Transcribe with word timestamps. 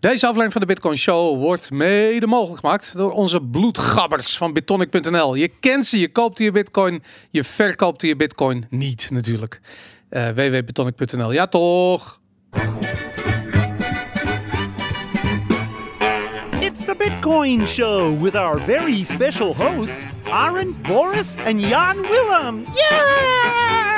Deze 0.00 0.24
aflevering 0.24 0.52
van 0.52 0.60
de 0.60 0.66
Bitcoin 0.66 0.96
Show 0.96 1.38
wordt 1.38 1.70
mede 1.70 2.26
mogelijk 2.26 2.60
gemaakt 2.60 2.96
door 2.96 3.12
onze 3.12 3.40
bloedgabbers 3.40 4.36
van 4.36 4.52
Bitonic.nl. 4.52 5.34
Je 5.34 5.48
kent 5.48 5.86
ze, 5.86 6.00
je 6.00 6.12
koopt 6.12 6.38
je 6.38 6.50
Bitcoin, 6.50 7.02
je 7.30 7.44
verkoopt 7.44 8.02
je 8.02 8.16
Bitcoin 8.16 8.66
niet 8.70 9.08
natuurlijk. 9.10 9.60
Uh, 10.10 10.28
www.bitonic.nl, 10.28 11.32
ja 11.32 11.46
toch? 11.46 12.20
It's 16.60 16.84
the 16.84 16.94
Bitcoin 16.98 17.66
Show 17.66 18.22
with 18.22 18.34
our 18.34 18.60
very 18.60 19.04
special 19.04 19.54
hosts, 19.56 20.04
Aaron, 20.30 20.76
Boris 20.82 21.36
and 21.46 21.60
Jan 21.60 21.96
Willem. 22.02 22.62
Yay! 22.74 23.97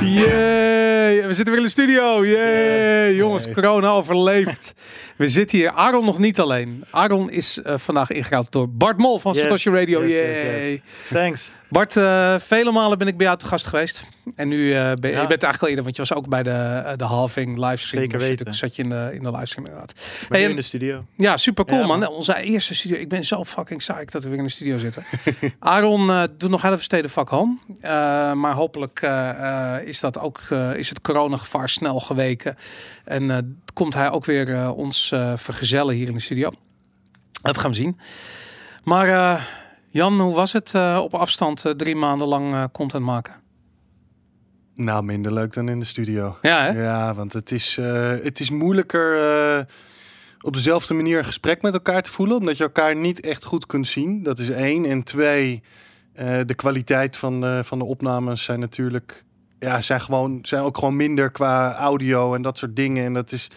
Yay! 0.00 1.26
We 1.26 1.34
zitten 1.34 1.44
weer 1.44 1.56
in 1.56 1.62
de 1.62 1.68
studio. 1.70 2.24
Yay! 2.24 3.14
Jongens, 3.14 3.52
corona 3.52 3.88
overleefd. 3.88 4.74
We 5.16 5.28
zitten 5.28 5.58
hier. 5.58 5.70
Aaron 5.70 6.04
nog 6.04 6.18
niet 6.18 6.40
alleen. 6.40 6.84
Aaron 6.90 7.30
is 7.30 7.58
uh, 7.58 7.74
vandaag 7.78 8.10
ingehaald 8.10 8.52
door 8.52 8.68
Bart 8.68 8.98
Mol 8.98 9.18
van 9.18 9.32
yes. 9.32 9.42
Satoshi 9.42 9.70
Radio. 9.70 10.06
Yes, 10.06 10.14
Yay! 10.14 10.70
Yes, 10.70 10.80
Thanks. 11.12 11.52
Bart, 11.70 11.96
uh, 11.96 12.38
vele 12.38 12.72
malen 12.72 12.98
ben 12.98 13.06
ik 13.06 13.16
bij 13.16 13.26
jou 13.26 13.38
te 13.38 13.46
gast 13.46 13.66
geweest. 13.66 14.04
En 14.34 14.48
nu 14.48 14.56
uh, 14.56 14.92
ben 14.92 15.10
ja. 15.10 15.20
je 15.20 15.26
bent 15.26 15.42
eigenlijk 15.42 15.62
al 15.62 15.68
eerder, 15.68 15.84
want 15.84 15.96
je 15.96 16.02
was 16.02 16.14
ook 16.14 16.28
bij 16.28 16.42
de, 16.42 16.94
de 16.96 17.04
halving 17.04 17.58
livestream. 17.58 18.04
Zeker 18.04 18.18
weten. 18.18 18.44
Dus 18.44 18.58
zat 18.58 18.76
je 18.76 18.82
in 18.82 18.88
de, 18.88 19.10
in 19.12 19.22
de 19.22 19.30
livestream 19.30 19.66
inderdaad. 19.66 19.92
Ben 20.28 20.40
hey, 20.40 20.50
in 20.50 20.56
de 20.56 20.62
studio. 20.62 21.04
Ja, 21.16 21.36
super 21.36 21.64
cool 21.64 21.80
ja, 21.80 21.86
man. 21.86 21.98
man. 21.98 22.08
Onze 22.08 22.42
eerste 22.42 22.74
studio. 22.74 22.98
Ik 22.98 23.08
ben 23.08 23.24
zo 23.24 23.44
fucking 23.44 23.78
psyched 23.78 24.12
dat 24.12 24.22
we 24.22 24.28
weer 24.28 24.38
in 24.38 24.44
de 24.44 24.50
studio 24.50 24.78
zitten. 24.78 25.04
Aaron 25.58 26.08
uh, 26.08 26.22
doet 26.36 26.50
nog 26.50 26.64
even 26.64 26.82
steden 26.82 27.10
vak 27.10 27.28
home. 27.28 27.56
Maar 28.34 28.54
hopelijk 28.54 29.00
is 29.84 30.00
dat 30.00 30.18
ook, 30.18 30.40
is 30.74 30.88
het 30.88 31.00
coronagevaar 31.00 31.68
snel 31.68 32.00
geweken. 32.00 32.56
En 33.04 33.62
komt 33.72 33.94
hij 33.94 34.10
ook 34.10 34.24
weer 34.24 34.72
ons 34.72 35.12
vergezellen 35.36 35.94
hier 35.94 36.08
in 36.08 36.14
de 36.14 36.20
studio. 36.20 36.50
Dat 37.42 37.58
gaan 37.58 37.70
we 37.70 37.76
zien. 37.76 38.00
Maar 38.82 39.57
Jan, 39.90 40.20
hoe 40.20 40.34
was 40.34 40.52
het 40.52 40.74
op 40.98 41.14
afstand 41.14 41.64
drie 41.76 41.96
maanden 41.96 42.28
lang 42.28 42.72
content 42.72 43.04
maken? 43.04 43.34
Nou, 44.74 45.04
minder 45.04 45.32
leuk 45.32 45.52
dan 45.52 45.68
in 45.68 45.78
de 45.78 45.86
studio. 45.86 46.36
Ja, 46.42 46.64
hè? 46.64 46.82
Ja, 46.82 47.14
want 47.14 47.32
het 47.32 47.50
is, 47.50 47.76
het 48.22 48.40
is 48.40 48.50
moeilijker 48.50 49.66
op 50.40 50.52
dezelfde 50.52 50.94
manier 50.94 51.18
een 51.18 51.24
gesprek 51.24 51.62
met 51.62 51.74
elkaar 51.74 52.02
te 52.02 52.10
voelen, 52.10 52.36
omdat 52.36 52.56
je 52.56 52.64
elkaar 52.64 52.96
niet 52.96 53.20
echt 53.20 53.44
goed 53.44 53.66
kunt 53.66 53.86
zien. 53.86 54.22
Dat 54.22 54.38
is 54.38 54.50
één. 54.50 54.84
En 54.84 55.02
twee, 55.02 55.62
de 56.44 56.54
kwaliteit 56.56 57.16
van, 57.16 57.64
van 57.64 57.78
de 57.78 57.84
opnames 57.84 58.44
zijn 58.44 58.60
natuurlijk, 58.60 59.24
ja, 59.58 59.80
zijn 59.80 60.00
gewoon, 60.00 60.38
zijn 60.42 60.62
ook 60.62 60.78
gewoon 60.78 60.96
minder 60.96 61.30
qua 61.30 61.76
audio 61.76 62.34
en 62.34 62.42
dat 62.42 62.58
soort 62.58 62.76
dingen. 62.76 63.04
En 63.04 63.12
dat 63.12 63.32
is, 63.32 63.48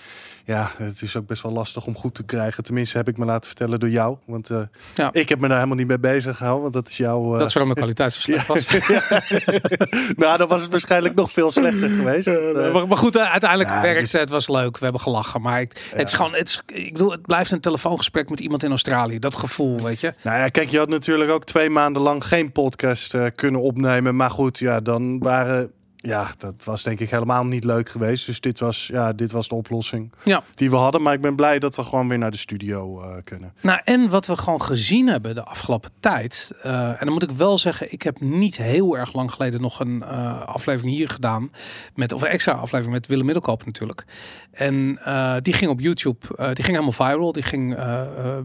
ja, 0.45 0.71
het 0.77 1.01
is 1.01 1.15
ook 1.15 1.27
best 1.27 1.41
wel 1.41 1.51
lastig 1.51 1.85
om 1.85 1.95
goed 1.95 2.15
te 2.15 2.23
krijgen. 2.23 2.63
Tenminste, 2.63 2.97
heb 2.97 3.07
ik 3.07 3.17
me 3.17 3.25
laten 3.25 3.47
vertellen 3.47 3.79
door 3.79 3.89
jou. 3.89 4.17
Want 4.25 4.49
uh, 4.49 4.61
ja. 4.95 5.09
ik 5.13 5.29
heb 5.29 5.39
me 5.39 5.47
daar 5.47 5.57
helemaal 5.57 5.77
niet 5.77 5.87
mee 5.87 5.99
bezig 5.99 6.37
gehouden. 6.37 6.61
Want 6.61 6.73
dat 6.73 6.89
is 6.89 6.97
jouw. 6.97 7.33
Uh... 7.33 7.39
Dat 7.39 7.47
is 7.47 7.53
waarom 7.53 7.73
mijn 7.73 7.85
kwaliteit 7.85 8.13
zo 8.13 8.19
slecht 8.19 8.47
was. 8.47 8.67
nou, 10.21 10.37
dan 10.37 10.47
was 10.47 10.61
het 10.61 10.71
waarschijnlijk 10.71 11.15
nog 11.15 11.31
veel 11.31 11.51
slechter 11.51 11.89
geweest. 11.89 12.27
Uh, 12.27 12.73
maar, 12.73 12.87
maar, 12.87 12.97
goed, 12.97 13.17
uiteindelijk 13.17 13.69
ja, 13.69 13.81
werkte 13.81 14.01
dus... 14.01 14.11
het. 14.11 14.29
was 14.29 14.49
leuk. 14.49 14.77
We 14.77 14.83
hebben 14.83 15.01
gelachen. 15.01 15.41
Maar 15.41 15.61
ik, 15.61 15.91
het 15.95 16.07
is 16.07 16.13
gewoon. 16.13 16.33
Het, 16.33 16.47
is, 16.47 16.61
ik 16.65 16.91
bedoel, 16.91 17.11
het 17.11 17.21
blijft 17.21 17.51
een 17.51 17.59
telefoongesprek 17.59 18.29
met 18.29 18.39
iemand 18.39 18.63
in 18.63 18.69
Australië. 18.69 19.19
Dat 19.19 19.35
gevoel, 19.35 19.81
weet 19.81 19.99
je. 19.99 20.13
Nou 20.23 20.37
ja, 20.37 20.49
kijk, 20.49 20.69
je 20.69 20.77
had 20.77 20.89
natuurlijk 20.89 21.31
ook 21.31 21.45
twee 21.45 21.69
maanden 21.69 22.01
lang 22.01 22.25
geen 22.25 22.51
podcast 22.51 23.15
kunnen 23.35 23.61
opnemen. 23.61 24.15
Maar 24.15 24.29
goed, 24.29 24.59
ja, 24.59 24.79
dan 24.79 25.19
waren 25.19 25.71
ja, 26.01 26.31
dat 26.37 26.63
was 26.63 26.83
denk 26.83 26.99
ik 26.99 27.09
helemaal 27.09 27.45
niet 27.45 27.63
leuk 27.63 27.89
geweest. 27.89 28.25
Dus 28.25 28.41
dit 28.41 28.59
was, 28.59 28.87
ja, 28.87 29.13
dit 29.13 29.31
was 29.31 29.47
de 29.47 29.55
oplossing 29.55 30.13
ja. 30.23 30.43
die 30.53 30.69
we 30.69 30.75
hadden. 30.75 31.01
Maar 31.01 31.13
ik 31.13 31.21
ben 31.21 31.35
blij 31.35 31.59
dat 31.59 31.75
we 31.75 31.83
gewoon 31.83 32.07
weer 32.07 32.17
naar 32.17 32.31
de 32.31 32.37
studio 32.37 33.01
uh, 33.01 33.15
kunnen. 33.23 33.53
Nou, 33.61 33.79
en 33.83 34.09
wat 34.09 34.25
we 34.25 34.37
gewoon 34.37 34.61
gezien 34.61 35.07
hebben 35.07 35.35
de 35.35 35.43
afgelopen 35.43 35.91
tijd. 35.99 36.51
Uh, 36.65 36.89
en 36.89 36.97
dan 36.99 37.11
moet 37.11 37.23
ik 37.23 37.31
wel 37.31 37.57
zeggen, 37.57 37.91
ik 37.91 38.01
heb 38.01 38.19
niet 38.19 38.57
heel 38.57 38.97
erg 38.97 39.13
lang 39.13 39.31
geleden 39.31 39.61
nog 39.61 39.79
een 39.79 40.03
uh, 40.05 40.41
aflevering 40.41 40.93
hier 40.93 41.09
gedaan. 41.09 41.51
Met, 41.95 42.13
of 42.13 42.21
een 42.21 42.27
extra 42.27 42.53
aflevering 42.53 42.93
met 42.93 43.07
Willem 43.07 43.25
Middelkoop 43.25 43.65
natuurlijk. 43.65 44.05
En 44.51 44.99
die 45.41 45.53
ging 45.53 45.71
op 45.71 45.79
YouTube, 45.79 46.27
die 46.35 46.63
ging 46.63 46.67
helemaal 46.67 46.91
viral. 46.91 47.31
Die 47.31 47.43
ging, 47.43 47.75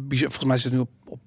volgens 0.08 0.44
mij 0.44 0.56
zit 0.56 0.64
het 0.64 0.72
nu 0.72 0.78
op, 0.78 0.90
op 1.04 1.18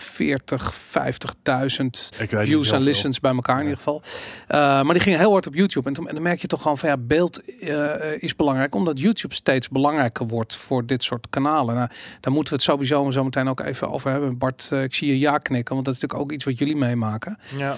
40, 0.00 0.74
50.000 0.74 1.86
views 2.28 2.70
en 2.70 2.80
listens 2.80 3.20
bij 3.20 3.34
elkaar 3.34 3.56
in 3.56 3.62
ieder 3.62 3.76
geval. 3.76 4.02
Uh, 4.04 4.58
maar 4.58 4.92
die 4.92 5.02
gingen 5.02 5.18
heel 5.18 5.32
hard 5.32 5.46
op 5.46 5.54
YouTube. 5.54 5.88
En, 5.88 6.06
en, 6.06 6.14
dan 6.14 6.22
merk 6.22 6.40
je 6.40 6.46
toch 6.46 6.62
gewoon 6.62 6.78
van 6.78 6.88
ja, 6.88 6.96
beeld 6.96 7.40
uh, 7.60 7.92
is 8.18 8.36
belangrijk. 8.36 8.74
Omdat 8.74 9.00
YouTube 9.00 9.34
steeds 9.34 9.68
belangrijker 9.68 10.26
wordt 10.26 10.56
voor 10.56 10.86
dit 10.86 11.02
soort 11.02 11.26
kanalen. 11.30 11.74
Nou, 11.74 11.88
daar 12.20 12.32
moeten 12.32 12.52
we 12.52 12.58
het 12.58 12.68
sowieso 12.68 13.10
zo 13.10 13.24
meteen 13.24 13.48
ook 13.48 13.60
even 13.60 13.90
over 13.90 14.10
hebben. 14.10 14.38
Bart, 14.38 14.68
uh, 14.72 14.82
ik 14.82 14.94
zie 14.94 15.08
je 15.08 15.18
ja 15.18 15.38
knikken. 15.38 15.74
Want 15.74 15.86
dat 15.86 15.94
is 15.94 16.00
natuurlijk 16.00 16.30
ook 16.30 16.36
iets 16.36 16.44
wat 16.44 16.58
jullie 16.58 16.76
meemaken. 16.76 17.38
Ja. 17.56 17.76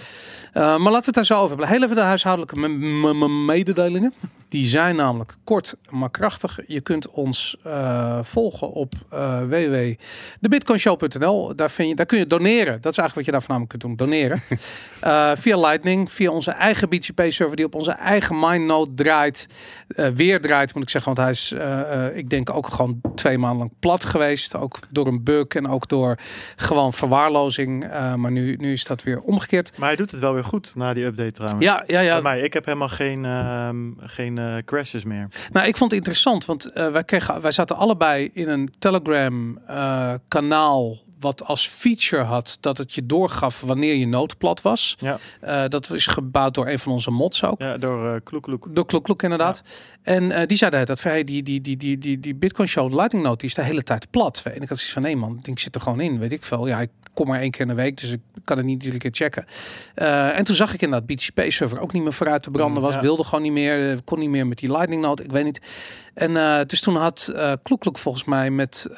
maar 0.53 0.79
laten 0.79 0.91
we 0.91 1.05
het 1.05 1.15
daar 1.15 1.25
zo 1.25 1.35
over 1.35 1.49
hebben. 1.49 1.69
Heel 1.69 1.83
even 1.83 1.97
de 1.97 2.03
huishoudelijke 2.03 2.69
mededelingen. 3.29 4.15
Die 4.49 4.67
zijn 4.67 4.97
namelijk 4.97 5.37
kort 5.45 5.77
maar 5.91 6.11
krachtig. 6.11 6.59
Je 6.67 6.81
kunt 6.81 7.11
ons 7.11 7.57
volgen 8.23 8.73
op 8.73 8.95
www.debitcoinshow.nl. 9.49 11.57
Daar 11.57 11.71
vind 11.71 11.89
je, 11.89 11.95
daar 11.95 12.07
kun 12.07 12.19
je 12.19 12.27
doneren. 12.27 12.81
Dat 12.81 12.93
is 12.93 12.99
eigenlijk 12.99 13.15
wat 13.15 13.25
je 13.25 13.31
daar 13.31 13.41
voornamelijk 13.41 13.71
kunt 13.71 13.83
doen. 13.83 13.97
Doneren. 13.97 14.43
uh, 15.05 15.31
via 15.43 15.59
Lightning, 15.59 16.13
via 16.13 16.31
onze 16.31 16.51
eigen 16.51 16.89
BTP-server 16.89 17.57
die 17.57 17.65
op 17.65 17.75
onze 17.75 17.91
eigen 17.91 18.39
MindNode 18.39 18.95
draait. 18.95 19.47
Uh, 19.89 20.07
weer 20.07 20.41
draait, 20.41 20.75
moet 20.75 20.83
ik 20.83 20.89
zeggen. 20.89 21.15
Want 21.15 21.27
hij 21.27 21.37
is, 21.37 21.53
uh, 21.53 22.17
ik 22.17 22.31
denk, 22.31 22.51
ook 22.51 22.69
gewoon 22.69 23.01
twee 23.15 23.39
maanden 23.39 23.59
lang 23.59 23.73
plat 23.81 24.05
geweest. 24.05 24.57
Ook 24.57 24.79
door 24.91 25.07
een 25.07 25.25
bug 25.25 25.47
en 25.47 25.69
ook 25.69 25.89
door 25.89 26.19
gewoon 26.57 26.93
verwaarlozing. 26.93 27.87
maar 28.17 28.31
nu, 28.31 28.57
nu 28.57 28.73
is 28.73 28.85
dat 28.85 29.03
weer 29.03 29.21
omgekeerd. 29.21 29.79
Maar 29.79 29.89
hij 29.89 29.97
doet 29.97 30.11
het 30.11 30.21
wel 30.21 30.35
weer 30.35 30.45
goed 30.45 30.73
na 30.75 30.95
die 30.95 31.05
update 31.05 31.33
trouwens. 31.33 31.65
Ja, 31.65 31.85
ja, 31.87 32.01
ja. 32.01 32.21
Maar 32.21 32.39
ik 32.39 32.53
heb 32.53 32.65
helemaal 32.65 32.89
geen, 32.89 33.25
ehm, 33.25 33.77
geen 34.39 34.65
crashes 34.65 35.05
meer. 35.05 35.29
Nou, 35.53 35.67
ik 35.67 35.77
vond 35.77 35.91
het 35.91 36.01
interessant, 36.01 36.45
want 36.45 36.71
wij, 36.73 37.05
kregen, 37.05 37.41
wij 37.41 37.53
zaten 37.53 37.77
allebei 37.77 38.31
in 38.33 38.49
een 38.49 38.71
Telegram 38.79 39.59
kanaal 40.29 41.07
wat 41.21 41.45
als 41.45 41.69
feature 41.69 42.23
had 42.23 42.59
dat 42.61 42.79
het 42.79 42.95
je 42.95 43.07
doorgaf 43.07 43.61
wanneer 43.61 43.95
je 43.95 44.07
noodplat 44.07 44.63
was. 44.63 44.97
Ja. 44.99 45.19
Uh, 45.45 45.65
dat 45.69 45.91
is 45.91 46.07
gebouwd 46.07 46.55
door 46.55 46.69
een 46.69 46.79
van 46.79 46.93
onze 46.93 47.11
mods 47.11 47.45
ook. 47.45 47.61
Ja, 47.61 47.79
door 47.79 48.15
uh, 48.15 48.21
Kloek 48.25 48.69
Door 48.75 49.03
Kloek 49.03 49.23
inderdaad. 49.23 49.63
Ja. 49.65 49.71
En 50.03 50.31
uh, 50.31 50.47
die 50.47 50.57
zeiden 50.57 50.87
dat 50.87 51.03
hey, 51.03 51.25
die, 51.25 51.43
die, 51.43 51.61
die, 51.61 51.77
die, 51.77 51.99
die, 51.99 52.21
die 52.21 52.35
Bitcoin 52.35 52.69
Show 52.69 52.95
Lightning 52.95 53.25
Note 53.25 53.39
die 53.39 53.49
is 53.49 53.55
de 53.55 53.63
hele 53.63 53.83
tijd 53.83 54.11
plat. 54.11 54.43
En 54.45 54.63
ik 54.63 54.69
had 54.69 54.79
zoiets 54.79 54.93
van 54.93 55.03
nee 55.03 55.17
man, 55.17 55.41
ik 55.43 55.59
zit 55.59 55.75
er 55.75 55.81
gewoon 55.81 56.01
in, 56.01 56.19
weet 56.19 56.33
ik 56.33 56.45
veel. 56.45 56.67
Ja, 56.67 56.81
ik 56.81 56.91
kom 57.15 57.27
maar 57.27 57.41
één 57.41 57.51
keer 57.51 57.61
in 57.61 57.69
de 57.69 57.75
week, 57.75 58.01
dus 58.01 58.11
ik 58.11 58.21
kan 58.45 58.57
het 58.57 58.67
niet 58.67 58.85
iedere 58.85 58.99
keer 58.99 59.11
checken. 59.13 59.45
en 60.35 60.45
toen 60.45 60.55
zag 60.55 60.75
ik 60.75 60.83
in 60.83 60.91
dat 60.91 61.07
BTP 61.07 61.43
server 61.49 61.81
ook 61.81 61.93
niet 61.93 62.03
meer 62.03 62.13
vooruit 62.13 62.43
te 62.43 62.51
branden 62.51 62.83
was. 62.83 62.95
Ja. 62.95 63.01
Wilde 63.01 63.25
gewoon 63.25 63.43
niet 63.43 63.53
meer, 63.53 64.03
kon 64.05 64.19
niet 64.19 64.29
meer 64.29 64.47
met 64.47 64.59
die 64.59 64.71
Lightning 64.71 65.03
Note, 65.03 65.23
ik 65.23 65.31
weet 65.31 65.45
niet. 65.45 65.61
En 66.15 66.67
dus 66.67 66.81
toen 66.81 66.97
had 66.97 67.33
uh, 67.35 67.53
Kloek 67.63 67.99
volgens 67.99 68.25
mij 68.25 68.51
met 68.51 68.87
uh, 68.91 68.97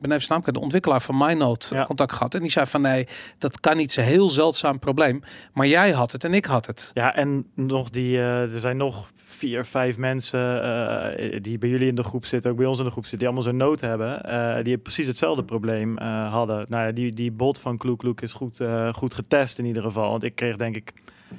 benevens 0.00 0.28
naam, 0.28 0.42
de 0.44 0.60
ontwikkelaar 0.60 1.02
van 1.02 1.16
MyNote 1.28 1.74
ja. 1.74 1.84
contact 1.84 2.12
gehad. 2.12 2.34
En 2.34 2.40
die 2.40 2.50
zei 2.50 2.66
van 2.66 2.80
nee, 2.80 3.06
dat 3.38 3.60
kan 3.60 3.76
niet, 3.76 3.96
een 3.96 4.04
heel 4.04 4.30
zeldzaam 4.30 4.78
probleem. 4.78 5.22
Maar 5.52 5.66
jij 5.66 5.90
had 5.90 6.12
het 6.12 6.24
en 6.24 6.34
ik 6.34 6.44
had 6.44 6.66
het. 6.66 6.90
Ja, 6.94 7.14
en 7.14 7.46
nog 7.54 7.90
die, 7.90 8.18
er 8.20 8.60
zijn 8.60 8.76
nog 8.76 9.10
vier, 9.14 9.64
vijf 9.64 9.98
mensen 9.98 11.42
die 11.42 11.58
bij 11.58 11.68
jullie 11.68 11.88
in 11.88 11.94
de 11.94 12.02
groep 12.02 12.24
zitten, 12.24 12.50
ook 12.50 12.56
bij 12.56 12.66
ons 12.66 12.78
in 12.78 12.84
de 12.84 12.90
groep 12.90 13.06
zitten, 13.06 13.18
die 13.18 13.28
allemaal 13.28 13.46
zo'n 13.46 13.68
nood 13.68 13.80
hebben. 13.80 14.64
die 14.64 14.78
precies 14.78 15.06
hetzelfde 15.06 15.44
probleem 15.44 15.98
hadden. 16.28 16.66
Nou 16.68 16.86
ja, 16.86 16.92
die, 16.92 17.12
die 17.12 17.32
bot 17.32 17.58
van 17.58 17.76
Kloek 17.76 18.20
is 18.20 18.32
goed, 18.32 18.60
goed 18.92 19.14
getest 19.14 19.58
in 19.58 19.64
ieder 19.64 19.82
geval. 19.82 20.10
Want 20.10 20.22
ik 20.22 20.34
kreeg 20.34 20.56
denk 20.56 20.76
ik 20.76 20.92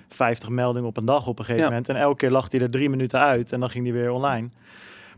50 0.07 0.49
meldingen 0.49 0.87
op 0.87 0.97
een 0.97 1.05
dag 1.05 1.27
op 1.27 1.39
een 1.39 1.45
gegeven 1.45 1.63
ja. 1.63 1.69
moment. 1.69 1.89
En 1.89 1.95
elke 1.95 2.17
keer 2.17 2.31
lag 2.31 2.51
hij 2.51 2.61
er 2.61 2.69
drie 2.69 2.89
minuten 2.89 3.19
uit 3.19 3.51
en 3.51 3.59
dan 3.59 3.69
ging 3.69 3.83
hij 3.85 3.93
weer 3.93 4.11
online. 4.11 4.49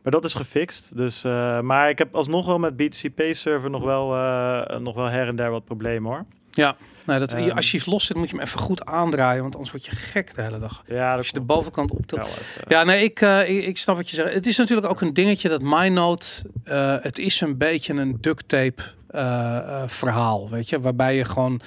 Maar 0.03 0.11
dat 0.11 0.25
is 0.25 0.33
gefixt. 0.33 0.95
Dus, 0.95 1.25
uh, 1.25 1.59
maar 1.61 1.89
ik 1.89 1.97
heb 1.97 2.15
alsnog 2.15 2.45
wel 2.45 2.59
met 2.59 2.77
BTCP-server 2.77 3.69
nog, 3.69 3.83
wel, 3.83 4.15
uh, 4.15 4.77
nog 4.77 4.95
wel 4.95 5.05
her 5.05 5.27
en 5.27 5.35
der 5.35 5.51
wat 5.51 5.65
problemen 5.65 6.11
hoor. 6.11 6.25
Ja, 6.51 6.75
nou, 7.05 7.19
dat, 7.19 7.33
um, 7.33 7.49
als 7.49 7.71
je 7.71 7.77
iets 7.77 7.85
los 7.85 8.05
zit, 8.05 8.15
moet 8.15 8.29
je 8.29 8.35
hem 8.35 8.45
even 8.45 8.59
goed 8.59 8.85
aandraaien, 8.85 9.41
want 9.41 9.53
anders 9.53 9.71
word 9.71 9.85
je 9.85 9.91
gek 9.91 10.35
de 10.35 10.41
hele 10.41 10.59
dag. 10.59 10.83
Ja, 10.87 11.15
als 11.15 11.27
je 11.27 11.33
de 11.33 11.41
bovenkant 11.41 11.91
optilt. 11.91 12.27
Ja, 12.27 12.27
uh, 12.27 12.67
ja, 12.67 12.83
nee, 12.83 13.03
ik, 13.03 13.21
uh, 13.21 13.49
ik, 13.49 13.65
ik, 13.65 13.77
snap 13.77 13.95
wat 13.95 14.09
je 14.09 14.15
zegt. 14.15 14.33
Het 14.33 14.45
is 14.45 14.57
natuurlijk 14.57 14.87
ook 14.87 15.01
een 15.01 15.13
dingetje 15.13 15.49
dat 15.49 15.61
MyNote, 15.61 16.27
uh, 16.65 16.95
het 17.01 17.19
is 17.19 17.41
een 17.41 17.57
beetje 17.57 17.93
een 17.93 18.17
duct 18.21 18.47
tape 18.47 18.83
uh, 19.11 19.83
verhaal, 19.87 20.49
weet 20.49 20.69
je, 20.69 20.79
waarbij 20.79 21.15
je 21.15 21.25
gewoon 21.25 21.61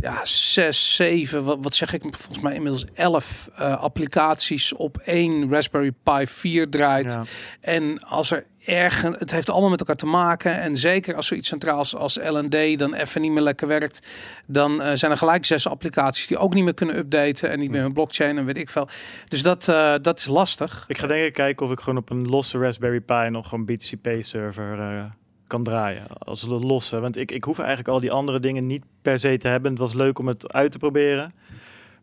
ja, 0.00 0.24
zes, 0.24 0.94
zeven, 0.94 1.44
wat, 1.44 1.58
wat 1.60 1.74
zeg 1.74 1.92
ik, 1.92 2.02
volgens 2.02 2.40
mij 2.40 2.54
inmiddels 2.54 2.84
elf 2.94 3.48
applicaties 3.56 4.72
op 4.72 4.96
één 4.96 5.50
Raspberry 5.50 5.92
Pi 6.02 6.26
4 6.26 6.68
draait. 6.68 7.12
Ja. 7.12 7.24
En 7.60 7.98
als 8.02 8.30
er 8.30 8.46
ergen, 8.70 9.14
het 9.18 9.30
heeft 9.30 9.50
allemaal 9.50 9.70
met 9.70 9.80
elkaar 9.80 9.96
te 9.96 10.06
maken. 10.06 10.60
En 10.60 10.76
zeker 10.76 11.14
als 11.14 11.26
zoiets 11.26 11.48
centraals 11.48 11.96
als 11.96 12.16
LND 12.16 12.78
dan 12.78 12.94
even 12.94 13.20
niet 13.20 13.30
meer 13.30 13.42
lekker 13.42 13.66
werkt, 13.66 14.06
dan 14.46 14.82
eh, 14.82 14.94
zijn 14.94 15.10
er 15.10 15.16
gelijk 15.16 15.44
zes 15.44 15.68
applicaties 15.68 16.26
die 16.26 16.38
ook 16.38 16.54
niet 16.54 16.64
meer 16.64 16.74
kunnen 16.74 16.96
updaten 16.96 17.50
en 17.50 17.58
niet 17.58 17.70
meer 17.70 17.84
een 17.84 17.92
blockchain 17.92 18.38
en 18.38 18.44
weet 18.44 18.56
ik 18.56 18.70
veel. 18.70 18.88
Dus 19.28 19.42
dat, 19.42 19.68
eh, 19.68 19.94
dat 20.02 20.18
is 20.18 20.26
lastig. 20.26 20.84
Ik 20.88 20.98
ga 20.98 21.06
denk 21.06 21.24
ik 21.24 21.32
kijken 21.32 21.66
of 21.66 21.72
ik 21.72 21.80
gewoon 21.80 21.98
op 21.98 22.10
een 22.10 22.28
losse 22.28 22.58
Raspberry 22.58 23.00
Pi 23.00 23.30
nog 23.30 23.52
een 23.52 23.64
BTCP-server 23.64 24.80
eh, 24.80 25.04
kan 25.46 25.62
draaien. 25.62 26.06
Als 26.18 26.46
losse. 26.46 27.00
Want 27.00 27.16
ik, 27.16 27.30
ik 27.30 27.44
hoef 27.44 27.58
eigenlijk 27.58 27.88
al 27.88 28.00
die 28.00 28.12
andere 28.12 28.40
dingen 28.40 28.66
niet 28.66 28.84
per 29.02 29.18
se 29.18 29.38
te 29.38 29.48
hebben. 29.48 29.70
Het 29.70 29.80
was 29.80 29.94
leuk 29.94 30.18
om 30.18 30.28
het 30.28 30.52
uit 30.52 30.72
te 30.72 30.78
proberen. 30.78 31.34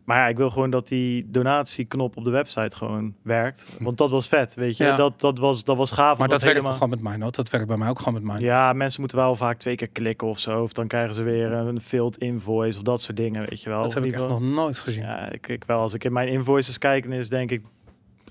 Maar 0.08 0.18
ja, 0.18 0.28
ik 0.28 0.38
wil 0.38 0.50
gewoon 0.50 0.70
dat 0.70 0.88
die 0.88 1.26
donatieknop 1.32 2.18
op 2.18 2.24
de 2.24 2.30
website 2.30 2.76
gewoon 2.76 3.14
werkt. 3.22 3.66
Want 3.80 3.98
dat 3.98 4.10
was 4.12 4.28
vet, 4.28 4.54
weet 4.54 4.78
je. 4.78 4.84
Ja. 4.84 4.96
Dat, 4.96 5.20
dat, 5.20 5.38
was, 5.40 5.64
dat 5.64 5.78
was 5.78 5.92
gaaf. 5.92 6.18
Maar 6.18 6.28
dat 6.28 6.42
werkt 6.42 6.56
helemaal- 6.58 6.78
toch 6.80 6.90
gewoon 6.90 7.04
met 7.04 7.14
MyNote? 7.14 7.36
Dat 7.42 7.50
werkt 7.50 7.68
bij 7.68 7.78
mij 7.78 7.90
ook 7.90 7.98
gewoon 8.00 8.14
met 8.14 8.24
MyNote. 8.24 8.44
Ja, 8.44 8.74
mensen 8.74 9.00
moeten 9.00 9.18
wel 9.18 9.36
vaak 9.36 9.58
twee 9.58 9.76
keer 9.76 9.90
klikken 9.90 10.28
of 10.28 10.40
zo. 10.40 10.62
Of 10.62 10.74
dan 10.74 10.88
krijgen 10.88 11.16
ze 11.16 11.24
weer 11.24 11.52
een 11.52 11.82
failed 11.82 12.18
invoice 12.18 12.78
of 12.78 12.84
dat 12.84 13.02
soort 13.02 13.18
dingen, 13.18 13.46
weet 13.50 13.62
je 13.62 13.70
wel. 13.70 13.82
dat 13.82 13.94
heb 13.94 14.06
ik 14.06 14.14
echt 14.14 14.28
nog 14.28 14.42
nooit 14.42 14.78
gezien. 14.80 15.04
Ja, 15.04 15.32
ik, 15.32 15.48
ik 15.48 15.64
wel. 15.68 15.80
Als 15.80 15.94
ik 15.94 16.04
in 16.04 16.14
mijn 16.14 16.28
invoices 16.28 16.78
kijk, 16.78 17.04
dan 17.04 17.14
is 17.14 17.30
denk 17.30 17.52
ik 17.52 17.62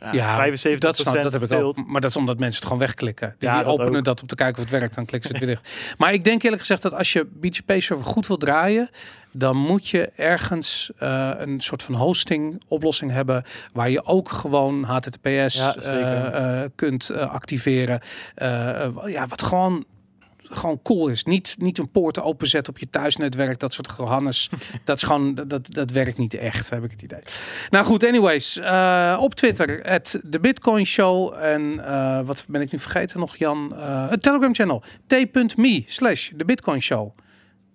ja, 0.00 0.12
Ja, 0.12 0.48
75% 0.50 0.78
dat, 0.78 0.96
snap, 0.96 1.22
dat 1.22 1.32
heb 1.32 1.42
ik 1.42 1.52
ook. 1.52 1.86
Maar 1.86 2.00
dat 2.00 2.10
is 2.10 2.16
omdat 2.16 2.38
mensen 2.38 2.54
het 2.60 2.64
gewoon 2.64 2.78
wegklikken. 2.86 3.34
Die, 3.38 3.48
Ja, 3.48 3.54
die 3.54 3.64
dat 3.64 3.72
openen 3.72 3.98
ook. 3.98 4.04
dat 4.04 4.20
om 4.20 4.26
te 4.26 4.34
kijken 4.34 4.56
of 4.62 4.70
het 4.70 4.78
werkt, 4.78 4.94
dan 4.94 5.04
klikken 5.04 5.30
ze 5.30 5.36
het 5.36 5.46
weer 5.46 5.54
dicht. 5.56 5.94
Maar 5.98 6.12
ik 6.12 6.24
denk 6.24 6.42
eerlijk 6.42 6.60
gezegd 6.60 6.82
dat 6.82 6.92
als 6.94 7.12
je 7.12 7.26
BTP-server 7.40 8.04
goed 8.04 8.26
wil 8.26 8.36
draaien, 8.36 8.90
dan 9.38 9.56
moet 9.56 9.88
je 9.88 10.10
ergens 10.16 10.90
eh, 10.98 11.30
een 11.36 11.60
soort 11.60 11.82
van 11.82 11.94
hosting 11.94 12.62
oplossing 12.68 13.10
hebben 13.10 13.44
waar 13.72 13.90
je 13.90 14.04
ook 14.04 14.28
gewoon 14.28 14.82
HTTPS 14.82 15.54
Ja, 15.54 15.76
eh, 15.76 16.62
eh, 16.62 16.70
kunt 16.74 17.10
activeren. 17.10 18.00
Ja, 19.06 19.26
wat 19.28 19.42
gewoon 19.42 19.84
gewoon 20.48 20.82
cool 20.82 21.08
is. 21.08 21.24
Niet, 21.24 21.54
niet 21.58 21.78
een 21.78 21.90
poort 21.90 22.20
openzetten 22.20 22.72
op 22.72 22.78
je 22.78 22.90
thuisnetwerk. 22.90 23.58
Dat 23.58 23.72
soort 23.72 23.88
gehannes. 23.88 24.50
dat 24.84 24.96
is 24.96 25.02
gewoon, 25.02 25.34
dat, 25.34 25.74
dat, 25.74 25.90
werkt 25.90 26.18
niet 26.18 26.34
echt, 26.34 26.70
heb 26.70 26.84
ik 26.84 26.90
het 26.90 27.02
idee. 27.02 27.20
Nou 27.70 27.84
goed, 27.84 28.04
anyways. 28.04 28.60
op 29.18 29.34
Twitter, 29.34 29.80
het 29.82 30.20
de 30.22 30.40
Bitcoin 30.40 30.86
Show. 30.86 31.34
En 31.34 31.76
wat 32.26 32.44
ben 32.48 32.60
ik 32.60 32.72
nu 32.72 32.78
vergeten 32.78 33.20
nog, 33.20 33.36
Jan? 33.36 33.74
Eh, 33.76 34.10
het 34.10 34.22
Telegram 34.22 34.54
channel. 34.54 34.82
T.me 35.06 35.82
slash 35.86 36.30
de 36.34 36.44
Bitcoin 36.44 36.82
Show. 36.82 37.16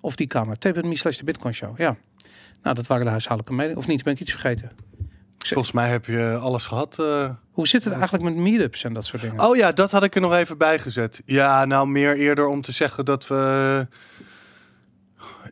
Of 0.01 0.15
die 0.15 0.27
kamer. 0.27 0.57
T.me 0.57 0.97
slash 0.97 1.17
de 1.17 1.23
Bitcoin 1.23 1.53
Show. 1.53 1.77
Ja. 1.77 1.95
Nou, 2.63 2.75
dat 2.75 2.87
waren 2.87 3.05
de 3.05 3.11
huishoudelijke 3.11 3.55
meningen. 3.57 3.77
Of 3.77 3.87
niet, 3.87 4.03
ben 4.03 4.13
ik 4.13 4.19
iets 4.19 4.31
vergeten? 4.31 4.71
Volgens 5.37 5.71
mij 5.71 5.89
heb 5.89 6.05
je 6.05 6.37
alles 6.41 6.65
gehad. 6.65 6.99
eh. 6.99 7.29
Hoe 7.51 7.67
zit 7.67 7.83
het 7.83 7.93
eigenlijk 7.93 8.23
met 8.23 8.35
meetups 8.35 8.83
en 8.83 8.93
dat 8.93 9.05
soort 9.05 9.21
dingen? 9.21 9.39
Oh 9.47 9.55
ja, 9.55 9.71
dat 9.71 9.91
had 9.91 10.03
ik 10.03 10.15
er 10.15 10.21
nog 10.21 10.33
even 10.33 10.57
bij 10.57 10.79
gezet. 10.79 11.21
Ja, 11.25 11.65
nou 11.65 11.87
meer 11.87 12.17
eerder 12.17 12.47
om 12.47 12.61
te 12.61 12.71
zeggen 12.71 13.05
dat 13.05 13.27
we 13.27 13.87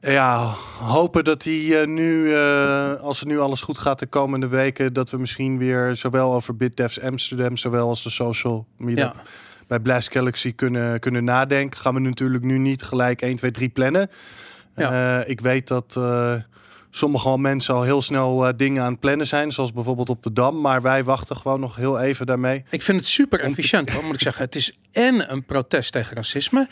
ja, 0.01 0.38
hopen 0.80 1.24
dat 1.24 1.42
die 1.42 1.80
eh, 1.80 1.88
nu, 1.88 2.36
eh, 2.36 2.94
als 2.95 3.19
het 3.19 3.28
nu 3.28 3.40
alles 3.40 3.62
goed 3.62 3.78
gaat 3.78 4.00
de 4.00 4.06
komende 4.06 4.48
weken, 4.48 4.94
dat 4.94 5.10
we 5.10 5.18
misschien 5.18 5.57
weer 5.57 5.95
zowel 5.95 6.34
over 6.34 6.56
BitDevs 6.56 7.02
Amsterdam, 7.02 7.57
zowel 7.57 7.88
als 7.88 8.04
de 8.04 8.10
social 8.10 8.68
media 8.78 9.04
ja. 9.04 9.22
Bij 9.69 9.80
Blast 9.80 10.12
Galaxy 10.12 10.56
kunnen, 10.56 11.00
kunnen 11.00 11.24
nadenken. 11.24 11.80
Gaan 11.80 11.94
we 11.94 12.00
natuurlijk 12.00 12.44
nu 12.44 12.57
niet 12.57 12.83
gelijk 12.83 13.21
1, 13.21 13.36
2, 13.36 13.51
3 13.51 13.69
plannen. 13.69 14.10
Ja. 14.75 15.19
Eh, 15.21 15.30
ik 15.30 15.42
weet 15.42 15.68
dat 15.68 15.95
eh, 15.98 16.33
sommige 16.89 17.38
mensen 17.38 17.74
al 17.74 17.83
heel 17.83 18.01
snel 18.01 18.48
eh, 18.48 18.54
dingen 18.57 18.83
aan 18.83 18.92
het 18.92 19.00
plannen 19.00 19.27
zijn, 19.27 19.51
zoals 19.51 19.74
bijvoorbeeld 19.74 20.10
op 20.10 20.24
de 20.24 20.33
Dam. 20.33 20.62
Maar 20.62 20.81
wij 20.81 21.04
wachten 21.04 21.36
gewoon 21.36 21.60
nog 21.60 21.75
heel 21.75 22.00
even 22.00 22.25
daarmee. 22.25 22.63
Ik 22.69 22.81
vind 22.81 23.00
het 23.00 23.10
super 23.10 23.39
Om 23.39 23.45
te- 23.45 23.51
efficiënt, 23.51 23.89
hoor, 23.89 24.04
moet 24.04 24.16
ik 24.16 24.21
zeggen. 24.21 24.44
Het 24.45 24.56
is 24.56 24.77
en 24.92 25.31
een 25.31 25.45
protest 25.45 25.92
tegen 25.92 26.16
racisme 26.16 26.68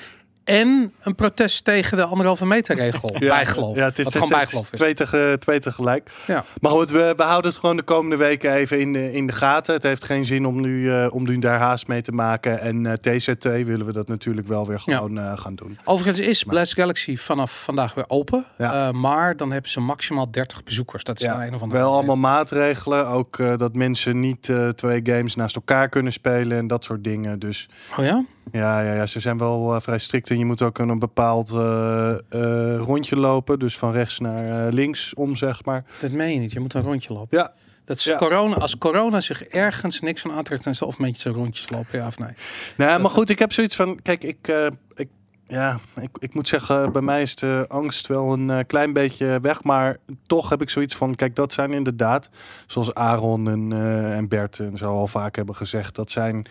en 0.48 0.94
een 1.02 1.16
protest 1.16 1.64
tegen 1.66 1.98
de 1.98 2.04
anderhalve 2.04 2.46
meter 2.46 2.76
regel. 2.76 3.10
bijgeloof. 3.20 3.76
Ja, 3.76 3.84
het 3.86 4.00
is, 4.00 4.04
Wat 4.04 4.14
het, 4.14 4.24
gewoon 4.24 4.40
het 4.40 4.48
is 4.50 4.54
bijgeloof 4.54 4.72
is. 4.72 5.06
twee, 5.08 5.38
twee 5.38 5.60
tegelijk. 5.60 6.12
Ja. 6.28 6.46
Maar 6.62 6.72
goed, 6.72 6.90
we, 6.90 7.14
we 7.18 7.24
houden 7.24 7.52
het 7.52 7.60
gewoon 7.60 7.76
de 7.76 7.84
komende 7.84 8.16
weken 8.16 8.54
even 8.54 8.80
in 8.80 8.94
de, 8.94 9.14
in 9.14 9.28
de 9.28 9.34
gaten. 9.34 9.74
Het 9.74 9.84
heeft 9.84 10.04
geen 10.04 10.26
zin 10.26 10.46
om 10.46 10.62
nu, 10.62 10.92
eh, 10.94 11.08
om 11.14 11.24
nu 11.24 11.40
daar 11.40 11.58
haast 11.60 11.88
mee 11.88 12.02
te 12.02 12.12
maken. 12.12 12.60
En 12.60 12.86
eh, 12.86 12.94
TZT 12.94 13.44
willen 13.44 13.86
we 13.86 13.92
dat 13.92 14.08
natuurlijk 14.08 14.48
wel 14.48 14.68
weer 14.68 14.82
Ja. 14.86 14.96
gewoon 14.98 15.18
eh, 15.18 15.38
gaan 15.38 15.56
doen. 15.56 15.78
Overigens 15.84 16.28
is 16.28 16.44
Blast 16.44 16.74
Galaxy 16.74 17.16
vanaf 17.18 17.64
vandaag 17.64 17.94
weer 17.94 18.06
open. 18.08 18.46
Ja. 18.58 18.92
Maar 18.92 19.38
dan 19.38 19.52
hebben 19.52 19.72
ze 19.72 19.80
maximaal 19.80 20.32
30 20.32 20.64
bezoekers. 20.64 21.04
Dat 21.04 21.20
is 21.20 21.26
Ja, 21.26 21.46
een 21.46 21.54
of 21.54 21.62
andere 21.62 21.80
Wel 21.82 21.94
allemaal 21.94 22.16
maatregelen. 22.18 23.08
Ook 23.08 23.38
dat 23.58 23.76
mensen 23.76 24.20
niet 24.20 24.52
twee 24.76 25.00
games 25.04 25.36
naast 25.36 25.56
elkaar 25.56 25.90
kunnen 25.90 26.12
spelen 26.12 26.58
en 26.58 26.68
dat 26.68 26.84
soort 26.84 27.04
dingen. 27.04 27.40
Dus 27.40 27.70
Oh 27.98 28.06
ja? 28.06 28.26
ja, 28.52 28.82
ja, 28.82 28.94
ja 28.94 29.06
ze 29.06 29.20
zijn 29.20 29.38
wel 29.38 29.82
vrij 29.82 29.98
strikt. 29.98 30.30
En 30.38 30.44
je 30.44 30.50
moet 30.50 30.62
ook 30.62 30.78
een 30.78 31.00
bepaald 31.00 31.52
eh, 31.52 32.10
eh, 32.30 32.80
rondje 32.80 33.16
lopen. 33.16 33.60
Dus 33.60 33.78
van 33.78 33.92
rechts 33.92 34.20
naar 34.20 34.68
eh, 34.68 34.74
links 34.74 35.14
om, 35.14 35.36
zeg 35.36 35.66
maar. 35.66 35.84
Dat 36.02 36.12
meen 36.12 36.34
je 36.34 36.40
niet. 36.40 36.52
Je 36.52 36.60
moet 36.60 36.74
een 36.74 36.82
rondje 36.82 37.14
lopen. 37.14 37.38
Ja. 37.38 37.54
Dat 37.86 37.98
is 37.98 38.04
Ja. 38.04 38.18
corona. 38.18 38.56
Als 38.56 38.78
corona 38.78 39.22
zich 39.22 39.44
ergens 39.44 40.00
niks 40.00 40.22
van 40.22 40.32
aantrekt, 40.32 40.64
dan 40.64 40.74
het 40.74 40.82
of 40.82 41.00
een 41.00 41.06
beetje 41.06 41.30
rondjes 41.30 41.70
lopen, 41.70 42.00
ja 42.00 42.08
of 42.08 42.20
nee. 42.20 42.30
Nou, 42.78 43.02
maar 43.02 43.10
goed, 43.10 43.30
ik 43.30 43.40
heb 43.40 43.54
zoiets 43.54 43.76
van, 43.76 44.00
kijk, 44.02 44.24
ik, 44.24 44.52
ik, 44.96 45.08
ja, 45.48 45.80
ik, 46.02 46.10
ik 46.20 46.34
moet 46.34 46.48
zeggen, 46.48 46.92
bij 46.92 47.02
mij 47.02 47.22
is 47.22 47.36
de 47.36 47.66
angst 47.68 48.08
wel 48.08 48.34
een 48.34 48.66
klein 48.66 48.94
beetje 48.94 49.40
weg, 49.42 49.64
maar 49.64 49.98
toch 50.26 50.50
heb 50.50 50.62
ik 50.62 50.70
zoiets 50.70 50.96
van, 50.96 51.16
kijk, 51.16 51.36
dat 51.36 51.54
zijn 51.54 51.74
inderdaad, 51.74 52.30
zoals 52.68 52.94
Aaron 52.94 53.50
en, 53.50 53.74
en 54.14 54.28
Bert 54.28 54.60
en 54.60 54.78
zo 54.78 54.92
al 54.92 55.08
vaak 55.08 55.36
hebben 55.36 55.56
gezegd, 55.56 55.96
dat 55.96 56.12
zijn 56.12 56.46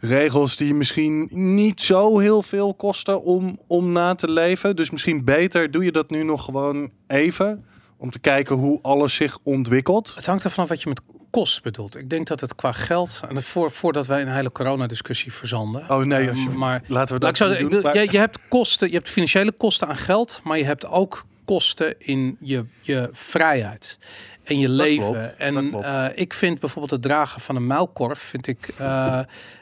regels 0.00 0.56
die 0.56 0.74
misschien 0.74 1.28
niet 1.30 1.82
zo 1.82 2.18
heel 2.18 2.42
veel 2.42 2.74
kosten 2.74 3.22
om, 3.22 3.58
om 3.66 3.92
na 3.92 4.14
te 4.14 4.30
leven. 4.30 4.76
Dus 4.76 4.90
misschien 4.90 5.24
beter 5.24 5.70
doe 5.70 5.84
je 5.84 5.92
dat 5.92 6.10
nu 6.10 6.22
nog 6.22 6.44
gewoon 6.44 6.90
even, 7.06 7.64
om 7.96 8.10
te 8.10 8.18
kijken 8.18 8.56
hoe 8.56 8.78
alles 8.82 9.14
zich 9.14 9.38
ontwikkelt. 9.42 10.12
Het 10.14 10.26
hangt 10.26 10.44
ervan 10.44 10.62
af 10.64 10.70
wat 10.70 10.82
je 10.82 10.88
met 10.88 11.00
kost 11.30 11.62
bedoelt. 11.62 11.96
Ik 11.96 12.10
denk 12.10 12.26
dat 12.26 12.40
het 12.40 12.54
qua 12.54 12.72
geld, 12.72 13.20
en 13.28 13.42
voor, 13.42 13.70
voordat 13.70 14.06
wij 14.06 14.20
een 14.20 14.32
hele 14.32 14.52
coronadiscussie 14.52 15.32
verzanden. 15.32 15.84
Oh 15.88 15.98
nee, 15.98 16.22
eh, 16.22 16.28
alsjeblieft. 16.28 16.58
maar 16.58 16.82
laten 16.86 17.14
we 17.14 17.20
dat 17.20 17.36
zo, 17.36 17.50
ik 17.50 17.70
doen. 17.70 17.82
maar- 17.82 17.98
je, 17.98 18.08
je 18.10 18.18
hebt 18.18 18.38
kosten, 18.48 18.88
je 18.88 18.94
hebt 18.94 19.08
financiële 19.08 19.52
kosten 19.52 19.88
aan 19.88 19.96
geld, 19.96 20.40
maar 20.44 20.58
je 20.58 20.64
hebt 20.64 20.86
ook 20.86 21.24
kosten 21.44 21.94
in 21.98 22.36
je, 22.40 22.64
je 22.80 23.08
vrijheid 23.12 23.98
en 24.44 24.58
je 24.58 24.68
leven. 24.68 25.12
klopt, 25.12 25.36
en 25.36 25.74
eh, 25.74 26.06
ik 26.14 26.32
vind 26.32 26.60
bijvoorbeeld 26.60 26.90
het 26.90 27.02
dragen 27.02 27.40
van 27.40 27.56
een 27.56 27.66
muilkorf 27.66 28.18
vind 28.18 28.46
ik 28.46 28.68
eh, 28.78 29.20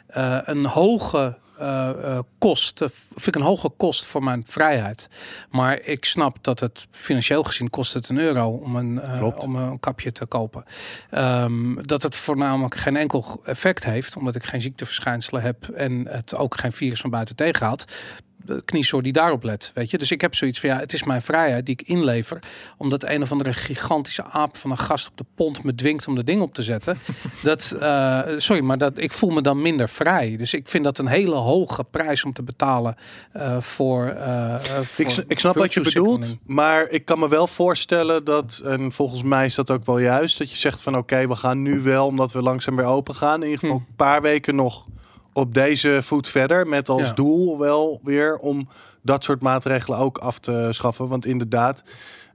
eh, 0.08 0.38
een 0.44 0.66
hoge 0.66 1.38
eh, 1.58 2.18
kost, 2.38 2.78
vind 3.14 3.26
ik 3.26 3.34
een 3.34 3.42
hoge 3.42 3.68
kost 3.68 4.06
voor 4.06 4.22
mijn 4.22 4.42
vrijheid. 4.46 5.08
Maar 5.50 5.80
ik 5.80 6.04
snap 6.04 6.44
dat 6.44 6.60
het 6.60 6.86
financieel 6.90 7.42
gezien 7.42 7.70
kost 7.70 7.94
het 7.94 8.08
een 8.08 8.18
euro 8.18 8.48
om 8.48 8.76
een, 8.76 9.22
om 9.34 9.56
een 9.56 9.80
kapje 9.80 10.12
te 10.12 10.26
kopen. 10.26 10.64
Ehm, 11.10 11.82
dat 11.82 12.02
het 12.02 12.14
voornamelijk 12.14 12.76
geen 12.76 12.96
enkel 12.96 13.40
effect 13.44 13.84
heeft, 13.84 14.16
omdat 14.16 14.34
ik 14.34 14.44
geen 14.44 14.60
ziekteverschijnselen 14.60 15.42
heb 15.42 15.68
en 15.68 16.06
het 16.08 16.34
ook 16.34 16.60
geen 16.60 16.72
virus 16.72 17.00
van 17.00 17.10
buiten 17.10 17.36
tegenhoudt. 17.36 17.84
De 18.48 18.62
kniesoor 18.64 19.02
die 19.02 19.12
daarop 19.12 19.42
let, 19.42 19.70
weet 19.74 19.90
je. 19.90 19.98
Dus 19.98 20.10
ik 20.10 20.20
heb 20.20 20.34
zoiets 20.34 20.60
van 20.60 20.68
ja, 20.68 20.78
het 20.78 20.92
is 20.92 21.04
mijn 21.04 21.22
vrijheid 21.22 21.66
die 21.66 21.76
ik 21.78 21.88
inlever, 21.88 22.38
omdat 22.76 23.04
een 23.04 23.22
of 23.22 23.32
andere 23.32 23.52
gigantische 23.52 24.24
aap 24.24 24.56
van 24.56 24.70
een 24.70 24.78
gast 24.78 25.08
op 25.08 25.16
de 25.16 25.24
pont 25.34 25.62
me 25.64 25.74
dwingt 25.74 26.06
om 26.06 26.14
de 26.14 26.24
ding 26.24 26.42
op 26.42 26.54
te 26.54 26.62
zetten. 26.62 26.98
dat, 27.42 27.76
eh, 27.80 28.22
sorry, 28.36 28.62
maar 28.62 28.78
dat 28.78 28.98
ik 28.98 29.12
voel 29.12 29.30
me 29.30 29.42
dan 29.42 29.62
minder 29.62 29.88
vrij. 29.88 30.36
Dus 30.36 30.54
ik 30.54 30.68
vind 30.68 30.84
dat 30.84 30.98
een 30.98 31.06
hele 31.06 31.34
hoge 31.34 31.84
prijs 31.84 32.24
om 32.24 32.32
te 32.32 32.42
betalen 32.42 32.96
eh, 33.32 33.60
voor, 33.60 34.16
voor. 34.82 35.24
Ik, 35.26 35.38
snap 35.38 35.54
wat 35.54 35.74
je 35.74 35.80
bedoelt, 35.80 36.36
maar 36.46 36.88
ik 36.88 37.04
kan 37.04 37.18
me 37.18 37.28
wel 37.28 37.46
voorstellen 37.46 38.24
dat, 38.24 38.62
en 38.64 38.92
volgens 38.92 39.22
mij 39.22 39.44
is 39.44 39.54
dat 39.54 39.70
ook 39.70 39.86
wel 39.86 39.98
juist, 39.98 40.38
dat 40.38 40.50
je 40.50 40.56
zegt 40.56 40.80
van 40.80 40.96
oké, 40.96 41.26
we 41.26 41.36
gaan 41.36 41.62
nu 41.62 41.80
wel, 41.80 42.06
omdat 42.06 42.32
we 42.32 42.42
langzaam 42.42 42.76
weer 42.76 42.84
open 42.84 43.14
gaan, 43.14 43.42
in 43.42 43.48
ieder 43.48 43.58
geval 43.58 43.68
Hm. 43.68 43.74
een 43.74 43.96
paar 43.96 44.22
weken 44.22 44.54
nog 44.54 44.86
op 45.38 45.54
deze 45.54 45.98
voet 46.02 46.28
verder, 46.28 46.66
met 46.66 46.88
als 46.88 47.02
Ja. 47.02 47.12
doel 47.12 47.58
wel 47.58 48.00
weer 48.02 48.36
om 48.36 48.68
dat 49.02 49.24
soort 49.24 49.42
maatregelen 49.42 49.98
ook 49.98 50.18
af 50.18 50.38
te 50.38 50.68
schaffen. 50.70 51.08
Want 51.08 51.26
inderdaad, 51.26 51.82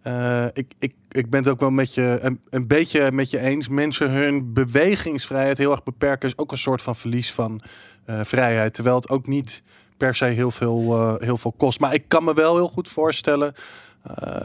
eh, 0.02 0.46
ik, 0.54 0.74
ik, 0.80 0.94
ik 1.10 1.30
ben 1.30 1.40
het 1.40 1.50
ook 1.50 1.60
wel 1.60 1.72
met 1.72 1.94
je, 1.94 2.18
een, 2.22 2.40
een 2.50 2.68
beetje 2.68 3.12
met 3.12 3.30
je 3.30 3.40
eens. 3.40 3.68
Mensen 3.68 4.12
hun 4.12 4.54
bewegingsvrijheid 4.54 5.58
heel 5.58 5.72
erg 5.72 5.84
beperken 5.84 6.30
is 6.30 6.38
ook 6.38 6.52
een 6.52 6.58
soort 6.58 6.82
van 6.82 6.96
verlies 6.96 7.34
van 7.34 7.62
eh, 8.06 8.20
vrijheid. 8.24 8.74
Terwijl 8.74 8.96
het 8.96 9.10
ook 9.10 9.28
niet 9.28 9.64
per 9.98 10.16
se 10.16 10.26
heel 10.26 10.52
veel, 10.52 10.94
eh, 10.94 11.14
heel 11.18 11.38
veel 11.38 11.54
kost. 11.58 11.80
Maar 11.80 11.94
ik 11.94 12.04
kan 12.08 12.24
me 12.24 12.34
wel 12.34 12.56
heel 12.56 12.68
goed 12.70 12.88
voorstellen. 12.88 13.54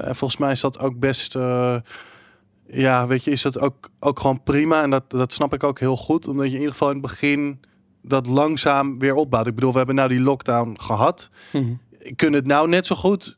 en 0.04 0.16
volgens 0.16 0.40
mij 0.40 0.52
is 0.52 0.60
dat 0.60 0.78
ook 0.78 0.98
best. 0.98 1.32
ja, 2.66 3.06
weet 3.06 3.24
je, 3.24 3.30
is 3.30 3.42
dat 3.42 3.60
ook, 3.60 3.90
ook 4.00 4.20
gewoon 4.20 4.42
prima. 4.42 4.82
En 4.82 4.90
dat, 4.90 5.10
dat 5.10 5.32
snap 5.32 5.54
ik 5.54 5.64
ook 5.64 5.78
heel 5.78 5.96
goed. 5.96 6.28
Omdat 6.28 6.46
je 6.46 6.52
in 6.52 6.58
ieder 6.58 6.72
geval 6.72 6.88
in 6.90 6.96
het 6.96 7.06
begin 7.06 7.60
dat 8.02 8.26
langzaam 8.26 8.99
weer 8.99 9.14
opbouwt. 9.14 9.47
Ik 9.47 9.55
bedoel, 9.55 9.71
we 9.71 9.76
hebben 9.76 9.95
nou 9.95 10.09
die 10.09 10.21
lockdown 10.21 10.76
gehad. 10.81 11.31
Mhm. 11.52 11.73
Kunnen 12.17 12.40
het 12.40 12.49
nou 12.49 12.69
net 12.69 12.87
zo 12.87 12.95
goed 12.95 13.38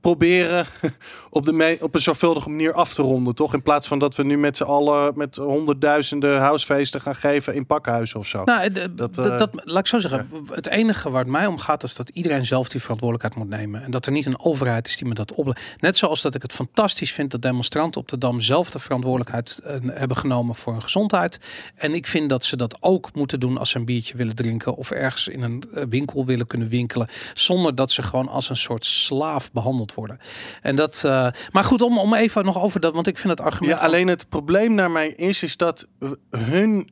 proberen 0.00 0.66
op, 1.30 1.44
de 1.44 1.78
op 1.80 1.94
een 1.94 2.00
zorgvuldige 2.00 2.48
manier 2.48 2.72
af 2.72 2.94
te 2.94 3.02
ronden, 3.02 3.34
toch? 3.34 3.54
In 3.54 3.62
plaats 3.62 3.88
van 3.88 3.98
dat 3.98 4.14
we 4.16 4.22
nu 4.22 4.38
met 4.38 4.56
z'n 4.56 4.62
allen 4.62 5.12
met 5.14 5.36
honderdduizenden 5.36 6.40
huisfeesten 6.40 7.00
gaan 7.00 7.16
geven 7.16 7.54
in 7.54 7.66
pakhuizen 7.66 8.18
of 8.18 8.26
zo. 8.26 8.44
Nou, 8.44 8.70
d- 8.70 8.74
Dat, 8.74 9.14
dat, 9.14 9.18
eh, 9.18 9.38
dat, 9.38 9.50
laat 9.52 9.78
ik 9.78 9.86
zo 9.86 9.98
zeggen. 9.98 10.28
Het 10.50 10.66
enige 10.66 11.10
waar 11.10 11.22
het 11.22 11.30
mij 11.30 11.46
om 11.46 11.58
gaat 11.58 11.82
is 11.82 11.94
dat 11.94 12.08
iedereen 12.08 12.46
zelf 12.46 12.68
die 12.68 12.80
verantwoordelijkheid 12.80 13.44
moet 13.44 13.58
nemen. 13.58 13.82
En 13.82 13.90
dat 13.90 14.06
er 14.06 14.12
niet 14.12 14.26
een 14.26 14.40
overheid 14.40 14.86
is 14.88 14.96
die 14.96 15.08
me 15.08 15.14
dat 15.14 15.34
oplegt. 15.34 15.60
Net 15.80 15.96
zoals 15.96 16.22
dat 16.22 16.34
ik 16.34 16.42
het 16.42 16.52
fantastisch 16.52 17.12
vind 17.12 17.30
dat 17.30 17.42
demonstranten 17.42 18.00
op 18.00 18.08
de 18.08 18.18
Dam 18.18 18.40
zelf 18.40 18.70
de 18.70 18.78
verantwoordelijkheid 18.78 19.60
eh, 19.64 19.76
hebben 19.86 20.16
genomen 20.16 20.54
voor 20.54 20.72
hun 20.72 20.82
gezondheid. 20.82 21.40
En 21.74 21.94
ik 21.94 22.06
vind 22.06 22.28
dat 22.28 22.44
ze 22.44 22.56
dat 22.56 22.76
ook 22.82 23.14
moeten 23.14 23.40
doen 23.40 23.58
als 23.58 23.70
ze 23.70 23.78
een 23.78 23.84
biertje 23.84 24.16
willen 24.16 24.34
drinken 24.34 24.74
of 24.74 24.90
ergens 24.90 25.28
in 25.28 25.42
een 25.42 25.62
eh, 25.74 25.84
winkel 25.88 26.24
willen 26.26 26.46
kunnen 26.46 26.68
winkelen. 26.68 27.08
Zonder 27.34 27.74
dat 27.74 27.90
ze 27.90 28.02
gewoon 28.02 28.28
als 28.28 28.48
een 28.48 28.56
soort 28.56 28.84
slaaf 28.86 29.52
behandeld 29.52 29.78
worden. 29.88 30.18
En 30.62 30.76
dat, 30.76 31.02
eh, 31.04 31.28
maar 31.52 31.64
goed, 31.64 31.82
om, 31.82 31.98
om 31.98 32.14
even 32.14 32.44
nog 32.44 32.62
over 32.62 32.80
dat, 32.80 32.92
want 32.94 33.06
ik 33.06 33.18
vind 33.18 33.32
het 33.38 33.40
argument. 33.46 33.72
Ja, 33.72 33.78
van- 33.78 33.86
alleen 33.86 34.08
het 34.08 34.28
probleem 34.28 34.74
naar 34.74 34.90
mij 34.90 35.08
is, 35.08 35.42
is 35.42 35.56
dat 35.56 35.86
hun 36.30 36.90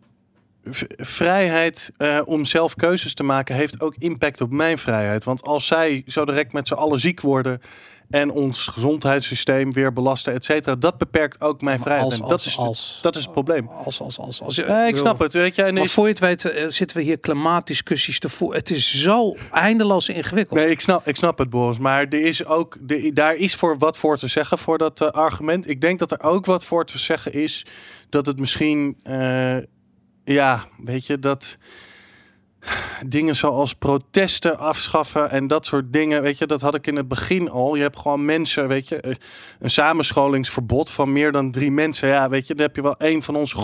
vrijheid 0.97 1.91
eh, 1.97 2.21
om 2.25 2.45
zelf 2.45 2.75
keuzes 2.75 3.15
te 3.15 3.23
maken 3.23 3.55
heeft 3.55 3.81
ook 3.81 3.95
impact 3.99 4.41
op 4.41 4.51
mijn 4.51 4.79
vrijheid. 4.79 5.25
Want 5.25 5.43
als 5.43 5.67
zij 5.67 6.03
zo 6.07 6.25
direct 6.25 6.53
met 6.53 6.69
z'n 6.69 6.75
allen 6.75 7.01
ziek 7.01 7.21
worden 7.21 7.61
en 8.11 8.31
ons 8.31 8.67
gezondheidssysteem 8.67 9.73
weer 9.73 9.93
belasten, 9.93 10.33
et 10.33 10.45
cetera, 10.45 10.77
dat 10.77 10.99
beperkt 10.99 11.41
ook 11.41 11.61
mijn 11.61 11.79
vrijheid. 11.79 12.05
als, 12.05 12.15
en 12.15 12.21
dat, 12.21 12.31
als, 12.31 12.47
is 12.47 12.59
als, 12.59 12.99
dat 13.03 13.17
is 13.17 13.23
het 13.23 13.33
probleem. 13.33 13.69
Als, 13.69 14.01
als, 14.01 14.19
als, 14.19 14.43
als, 14.43 14.57
Nee, 14.57 14.89
ik 14.89 14.97
snap 14.97 15.19
het. 15.19 15.33
Weet 15.33 15.55
je, 15.55 15.63
en 15.63 15.75
Maar 15.75 15.83
is, 15.83 15.93
voor 15.93 16.05
je 16.05 16.11
het 16.11 16.19
weet 16.19 16.45
eh, 16.45 16.65
zitten 16.69 16.97
we 16.97 17.03
hier 17.03 17.19
klimaatdiscussies 17.19 18.19
te 18.19 18.29
voeren. 18.29 18.59
Het 18.59 18.71
is 18.71 19.01
zo 19.01 19.37
eindeloos 19.51 20.09
ingewikkeld. 20.09 20.61
Nee, 20.61 20.71
ik 20.71 20.81
snap, 20.81 21.07
ik 21.07 21.17
snap 21.17 21.39
het, 21.39 21.51
Boris. 21.51 21.79
Maar 21.79 22.07
er 22.09 22.25
is 22.25 22.45
ook, 22.45 22.77
de, 22.81 23.13
daar 23.13 23.35
is 23.35 23.55
voor 23.55 23.79
wat 23.79 23.97
voor 23.97 24.17
te 24.17 24.29
zeggen 24.29 24.59
voor 24.59 24.79
dat 24.79 25.01
eh, 25.01 25.09
argument. 25.09 25.71
Ik 25.71 25.81
denk 25.81 25.99
dat 25.99 26.11
er 26.11 26.23
ook 26.23 26.47
wat 26.47 26.65
voor 26.65 26.85
te 26.85 26.99
zeggen 26.99 27.33
is 27.33 27.67
dat 28.09 28.27
het 28.27 28.39
misschien, 28.39 28.97
eh, 29.03 29.57
ja, 30.25 30.65
weet 30.85 31.07
je, 31.07 31.19
dat 31.19 31.59
dingen 33.07 33.37
zoals 33.37 33.75
protesten 33.75 34.59
afschaffen 34.59 35.31
en 35.31 35.47
dat 35.47 35.67
soort 35.67 35.93
dingen, 35.93 36.23
weet 36.23 36.39
je, 36.39 36.47
dat 36.47 36.61
had 36.61 36.75
ik 36.75 36.87
in 36.87 36.97
het 36.97 37.09
begin 37.09 37.51
al. 37.51 37.75
Je 37.75 37.83
hebt 37.83 37.99
gewoon 37.99 38.25
mensen, 38.25 38.69
weet 38.69 38.89
je, 38.89 39.01
eh, 39.01 39.15
een 39.59 39.71
samenscholingsverbod 39.71 40.91
van 40.91 41.13
meer 41.13 41.33
dan 41.33 41.51
drie 41.51 41.71
mensen. 41.71 42.09
Ja, 42.09 42.29
weet 42.29 42.47
je, 42.47 42.55
dan 42.55 42.67
heb 42.67 42.77
je 42.77 42.83
wel 42.83 42.95
een 42.99 43.23
van 43.23 43.37
onze 43.37 43.57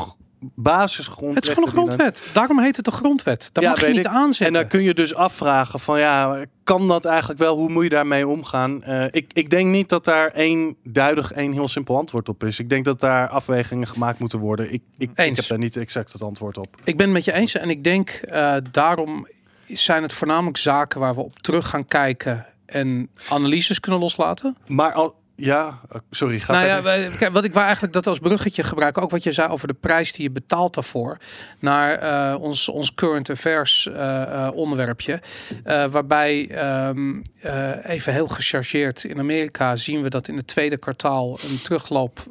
basisgrondrechten. 0.55 1.35
het 1.35 1.59
is 1.59 1.65
gewoon 1.69 1.85
een 1.85 1.91
grondwet. 1.97 2.25
Daarom 2.33 2.59
heet 2.59 2.77
het 2.77 2.87
een 2.87 2.93
grondwet. 2.93 3.51
Daar 3.53 3.65
Ja, 3.65 3.71
mag 3.71 3.81
je 3.81 3.87
niet 3.87 3.97
ik. 3.99 4.07
aanzetten. 4.07 4.47
En 4.47 4.53
dan 4.53 4.67
kun 4.67 4.83
je 4.83 4.95
dus 4.95 5.15
afvragen 5.15 5.81
van 5.81 5.99
ja, 5.99 6.45
kan 6.65 6.89
dat 6.89 7.05
eigenlijk 7.05 7.39
wel? 7.41 7.57
Hoe 7.57 7.69
moet 7.69 7.83
je 7.83 7.89
daarmee 7.89 8.29
omgaan? 8.29 8.83
Eh, 8.83 9.05
ik, 9.11 9.31
ik 9.33 9.51
denk 9.51 9.71
niet 9.71 9.89
dat 9.89 10.05
daar 10.05 10.31
één 10.31 10.77
duidig, 10.85 11.33
één 11.33 11.53
heel 11.53 11.69
simpel 11.69 11.97
antwoord 11.97 12.29
op 12.29 12.45
is. 12.45 12.59
Ik 12.59 12.69
denk 12.69 12.85
dat 12.85 13.01
daar 13.01 13.29
afwegingen 13.29 13.87
gemaakt 13.87 14.19
moeten 14.19 14.39
worden. 14.39 14.73
Ik, 14.73 14.83
ik, 14.99 15.11
ik 15.15 15.37
heb 15.37 15.47
daar 15.47 15.59
niet 15.59 15.77
exact 15.77 16.13
het 16.13 16.23
antwoord 16.23 16.59
op. 16.59 16.77
Ik 16.85 16.97
ben 16.97 17.07
het 17.07 17.15
met 17.15 17.25
je 17.25 17.33
eens 17.33 17.55
en 17.55 17.71
ik 17.71 17.85
denk 17.85 18.11
eh, 18.11 18.57
daarom 18.71 19.29
zijn 19.67 20.03
het 20.03 20.13
voornamelijk 20.13 20.57
zaken 20.57 21.01
waar 21.01 21.15
we 21.15 21.21
op 21.21 21.39
terug 21.39 21.69
gaan 21.69 21.87
kijken 21.87 22.47
en 22.67 23.09
analyses 23.29 23.81
kunnen 23.81 24.01
loslaten. 24.01 24.57
Maar 24.67 24.93
al, 24.93 25.15
ja, 25.37 25.81
eh, 25.91 26.01
sorry, 26.11 26.41
ga 26.41 26.53
nou 26.53 26.83
verder. 26.83 27.33
wat 27.33 27.45
ik 27.45 27.53
wou 27.53 27.65
eigenlijk 27.65 27.95
dat 27.95 28.07
als 28.07 28.19
bruggetje 28.19 28.63
gebruiken, 28.63 29.03
ook 29.03 29.11
wat 29.11 29.23
je 29.23 29.33
zei 29.33 29.49
over 29.49 29.69
de 29.69 29.75
prijs 29.75 30.13
die 30.13 30.23
je 30.23 30.31
betaalt 30.31 30.75
daarvoor, 30.75 31.19
naar 31.59 31.99
eh, 31.99 32.41
ons, 32.41 32.69
ons 32.69 32.95
current 32.95 33.31
affairs 33.31 33.87
eh, 33.87 34.51
onderwerpje, 34.55 35.21
waarbij 35.65 36.49
ehm, 36.51 37.21
eh, 37.41 37.89
even 37.89 38.13
heel 38.13 38.29
gechargeerd 38.29 39.05
in 39.05 39.19
Amerika 39.19 39.77
zien 39.77 40.03
we 40.03 40.11
dat 40.11 40.29
in 40.29 40.37
het 40.37 40.47
tweede 40.47 40.77
kwartaal 40.77 41.39
een 41.51 41.61
terugloop 41.63 42.23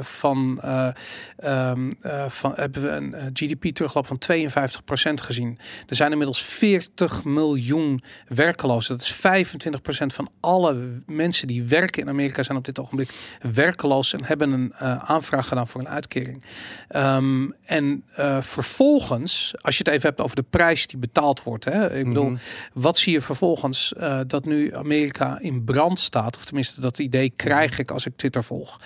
van, 0.00 0.60
eh, 0.62 0.88
ehm, 1.36 1.90
eh, 2.00 2.28
van 2.28 2.52
hebben 2.56 2.82
we 2.82 2.88
een 2.88 3.14
eh, 3.14 3.24
GDP 3.32 3.64
terugloop 3.64 4.06
van 4.06 4.18
52% 4.18 5.20
gezien. 5.20 5.58
Er 5.86 5.96
zijn 5.96 6.10
inmiddels 6.10 6.42
40 6.42 7.24
miljoen 7.24 8.00
werkelozen. 8.28 8.96
Dat 8.96 9.06
is 9.06 9.12
25% 9.12 10.14
van 10.14 10.30
alle 10.40 11.02
mensen 11.06 11.46
die 11.46 11.62
werken 11.62 12.02
in 12.02 12.08
Amerika 12.08 12.42
zijn 12.50 12.58
op 12.58 12.74
dit 12.74 12.80
ogenblik 12.80 13.10
werkeloos 13.54 14.12
en 14.12 14.24
hebben 14.24 14.52
een 14.52 14.72
eh, 14.72 14.96
aanvraag 15.10 15.48
gedaan 15.48 15.68
voor 15.68 15.80
een 15.80 15.88
uitkering. 15.88 16.44
Ehm, 16.88 17.50
en 17.64 18.04
eh, 18.14 18.42
vervolgens, 18.42 19.54
als 19.60 19.76
je 19.76 19.82
het 19.84 19.92
even 19.92 20.08
hebt 20.08 20.20
over 20.20 20.36
de 20.36 20.44
prijs 20.50 20.86
die 20.86 20.98
betaald 20.98 21.42
wordt, 21.42 21.64
hè, 21.64 21.98
ik 21.98 22.04
bedoel, 22.04 22.30
Mhm. 22.30 22.40
wat 22.72 22.98
zie 22.98 23.12
je 23.12 23.20
vervolgens 23.20 23.92
eh, 23.92 24.20
dat 24.26 24.44
nu 24.44 24.74
Amerika 24.76 25.38
in 25.40 25.64
brand 25.64 25.98
staat? 25.98 26.36
Of 26.36 26.44
tenminste, 26.44 26.80
dat 26.80 26.98
idee 26.98 27.32
krijg 27.36 27.78
ik 27.78 27.90
als 27.90 28.06
ik 28.06 28.16
Twitter 28.16 28.44
volg. 28.44 28.80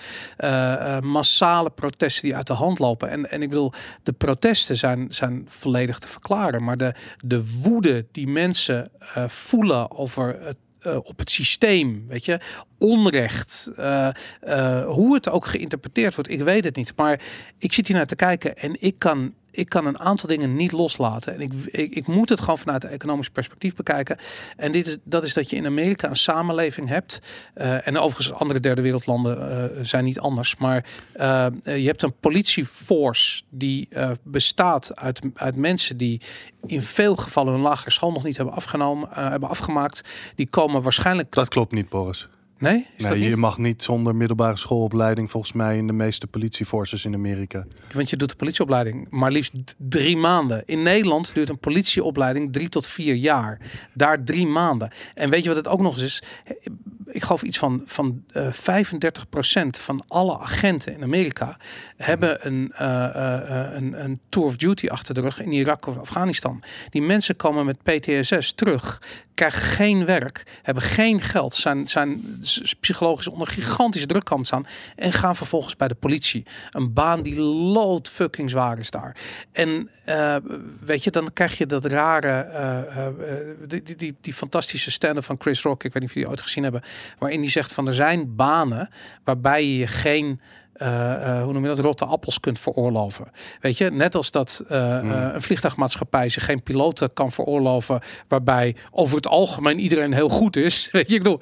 Massale 1.01 1.71
protesten 1.71 2.23
die 2.23 2.37
uit 2.37 2.47
de 2.47 2.53
hand 2.53 2.79
lopen. 2.79 3.11
En, 3.11 3.31
en 3.31 3.43
ik 3.43 3.49
bedoel, 3.49 3.73
de 4.03 4.13
protesten 4.13 4.77
zijn, 4.77 5.07
zijn 5.09 5.47
volledig 5.49 5.99
te 5.99 6.09
verklaren. 6.09 6.65
Maar 6.65 6.77
de, 6.77 6.95
de 7.25 7.61
woede 7.61 8.07
die 8.13 8.29
mensen 8.29 8.91
voelen 9.27 9.91
over 9.91 10.39
het 10.41 10.57
eh, 10.85 10.97
op 11.03 11.19
het 11.19 11.31
systeem, 11.31 12.05
weet 12.09 12.25
je, 12.25 12.41
onrecht, 12.79 13.71
eh, 13.77 14.09
eh, 14.41 14.87
hoe 14.87 15.15
het 15.15 15.29
ook 15.29 15.47
geïnterpreteerd 15.47 16.15
wordt, 16.15 16.31
ik 16.31 16.43
weet 16.43 16.65
het 16.65 16.77
niet. 16.77 16.93
Maar 16.97 17.21
ik 17.59 17.73
zit 17.73 17.87
hier 17.87 17.97
naar 17.97 18.07
te 18.07 18.17
kijken 18.17 18.57
en 18.57 18.77
ik 18.81 18.99
kan, 18.99 19.35
ik 19.55 19.69
kan 19.69 19.87
een 19.87 19.99
aantal 19.99 20.29
dingen 20.29 20.57
niet 20.57 20.73
loslaten. 20.73 21.35
En 21.35 21.41
ik, 21.41 21.53
ik, 21.65 21.95
ik 21.95 22.07
moet 22.07 22.29
het 22.29 22.41
gewoon 22.41 22.59
vanuit 22.59 22.85
een 22.85 22.91
economisch 22.91 23.31
perspectief 23.31 23.75
bekijken. 23.75 24.19
En 24.57 24.73
dit 24.73 24.87
is, 24.87 24.97
dat 25.05 25.25
is 25.25 25.35
dat 25.35 25.51
je 25.51 25.57
in 25.57 25.67
Amerika 25.67 26.09
een 26.09 26.17
samenleving 26.17 26.89
hebt. 26.89 27.21
eh, 27.55 27.87
en 27.87 27.99
overigens, 27.99 28.33
andere 28.39 28.61
derde 28.61 28.83
wereldlanden 28.83 29.51
eh, 29.51 29.85
zijn 29.85 30.05
niet 30.05 30.21
anders. 30.21 30.57
Maar 30.57 30.85
eh, 31.13 31.47
je 31.63 31.87
hebt 31.87 32.03
een 32.03 32.19
politieforce 32.21 33.43
die 33.49 33.89
bestaat 34.23 34.97
uit, 34.97 35.21
uit 35.35 35.57
mensen 35.57 35.97
die 35.97 36.21
in 36.67 36.83
veel 36.83 37.17
gevallen 37.17 37.53
hun 37.53 37.63
lagere 37.63 37.91
school 37.91 38.13
nog 38.13 38.25
niet 38.25 38.37
hebben 38.37 38.55
afgenomen, 38.55 39.09
hebben 39.11 39.49
afgemaakt. 39.49 40.03
Die 40.35 40.49
komen 40.49 40.83
waarschijnlijk. 40.83 41.33
Dat 41.33 41.49
klopt 41.49 41.73
niet, 41.73 41.89
Boris. 41.89 42.29
Nee, 42.59 42.87
is 42.97 43.09
Nee, 43.09 43.29
je 43.29 43.37
mag 43.37 43.59
niet 43.59 43.83
zonder 43.83 44.15
middelbare 44.15 44.57
schoolopleiding 44.57 45.31
volgens 45.31 45.53
mij 45.53 45.77
in 45.77 45.87
de 45.87 45.93
meeste 45.93 46.27
politieforces 46.27 47.05
in 47.05 47.15
Amerika. 47.15 47.67
Want 47.93 48.11
je 48.11 48.17
doet 48.17 48.29
de 48.29 48.37
politieopleiding 48.37 49.07
maar 49.11 49.31
liefst 49.31 49.75
drie 49.77 50.17
maanden. 50.17 50.63
In 50.67 50.83
Nederland 50.83 51.35
duurt 51.35 51.49
een 51.49 51.59
politieopleiding 51.59 52.53
drie 52.53 52.69
tot 52.69 52.87
vier 52.87 53.15
jaar. 53.15 53.61
Daar 53.93 54.25
drie 54.25 54.47
maanden. 54.47 54.91
En 55.15 55.31
weet 55.31 55.43
je 55.43 55.49
wat 55.49 55.57
het 55.57 55.69
ook 55.69 55.81
nog 55.81 55.93
eens 55.93 56.03
is? 56.03 56.23
Ik 57.07 57.23
geloof 57.23 57.43
iets 57.43 57.59
van, 57.59 57.83
van 57.85 58.25
eh 58.33 58.53
35% 58.53 58.57
van 59.71 60.05
alle 60.09 60.39
agenten 60.39 60.95
in 60.95 61.03
Amerika 61.03 61.57
hebben 61.97 62.47
een, 62.47 62.73
eh, 62.73 63.05
eh, 63.05 63.67
eh, 63.67 63.75
een, 63.75 64.05
een 64.05 64.21
tour 64.29 64.49
of 64.49 64.57
duty 64.57 64.89
achter 64.89 65.15
de 65.15 65.21
rug 65.21 65.41
in 65.41 65.53
Irak 65.53 65.87
of 65.87 65.99
Afghanistan. 65.99 66.63
Die 66.91 67.03
mensen 67.03 67.37
komen 67.37 67.67
met 67.67 67.83
PTSS 67.83 68.53
terug, 68.53 69.03
krijgen 69.35 69.63
geen 69.63 70.05
werk, 70.05 70.61
hebben 70.63 70.83
geen 70.83 71.21
geld, 71.21 71.55
zijn, 71.55 71.89
zijn 71.89 72.41
psychologisch 72.81 73.29
onder 73.29 73.47
gigantische 73.47 74.07
druk 74.07 74.25
komen 74.25 74.47
staan 74.47 74.67
en 74.97 75.13
gaan 75.13 75.37
vervolgens 75.37 75.77
bij 75.77 75.89
de 75.89 75.95
politie. 75.95 76.47
Een 76.71 76.93
baan 76.93 77.23
die 77.23 77.41
lood 77.41 78.09
fucking 78.09 78.51
zwaar 78.51 78.79
is 78.79 78.91
daar. 78.91 79.17
En 79.53 79.91
eh, 80.05 80.37
weet 80.81 81.05
je, 81.05 81.11
dan 81.11 81.33
krijg 81.33 81.59
je 81.59 81.67
dat 81.67 81.85
rare, 81.85 82.29
eh, 82.29 83.07
eh, 83.07 83.15
die, 83.69 83.97
die, 83.97 84.17
die, 84.21 84.35
fantastische 84.35 84.91
stand-up 84.91 85.25
van 85.25 85.37
Chris 85.39 85.63
Rock, 85.63 85.85
ik 85.85 85.93
weet 85.93 86.03
niet 86.03 86.11
of 86.11 86.15
jullie 86.15 86.31
ooit 86.31 86.43
gezien 86.43 86.63
hebben, 86.63 86.83
waarin 87.19 87.41
hij 87.41 87.51
zegt 87.51 87.73
van 87.73 87.89
er 87.89 87.95
zijn 87.95 88.37
banen 88.37 88.91
waarbij 89.25 89.67
je 89.67 89.87
geen 89.87 90.41
eh, 90.75 91.39
eh, 91.39 91.43
hoe 91.43 91.53
noem 91.53 91.63
je 91.63 91.69
dat, 91.69 91.79
rotte 91.79 92.05
appels 92.05 92.41
kunt 92.41 92.59
veroorloven. 92.59 93.27
Weet 93.61 93.79
je, 93.79 93.91
net 93.91 94.15
als 94.15 94.31
dat 94.31 94.63
eh, 94.69 94.83
Hmm. 94.99 95.11
een 95.11 95.43
vliegtuigmaatschappij 95.43 96.29
zich 96.29 96.45
geen 96.45 96.63
piloten 96.63 97.13
kan 97.13 97.33
veroorloven, 97.33 98.01
waarbij 98.29 98.77
over 98.91 99.17
het 99.17 99.27
algemeen 99.27 99.79
iedereen 99.79 100.13
heel 100.13 100.29
goed 100.29 100.57
is. 100.57 100.89
Weet 100.93 101.09
je, 101.09 101.15
ik 101.15 101.23
bedoel, 101.23 101.41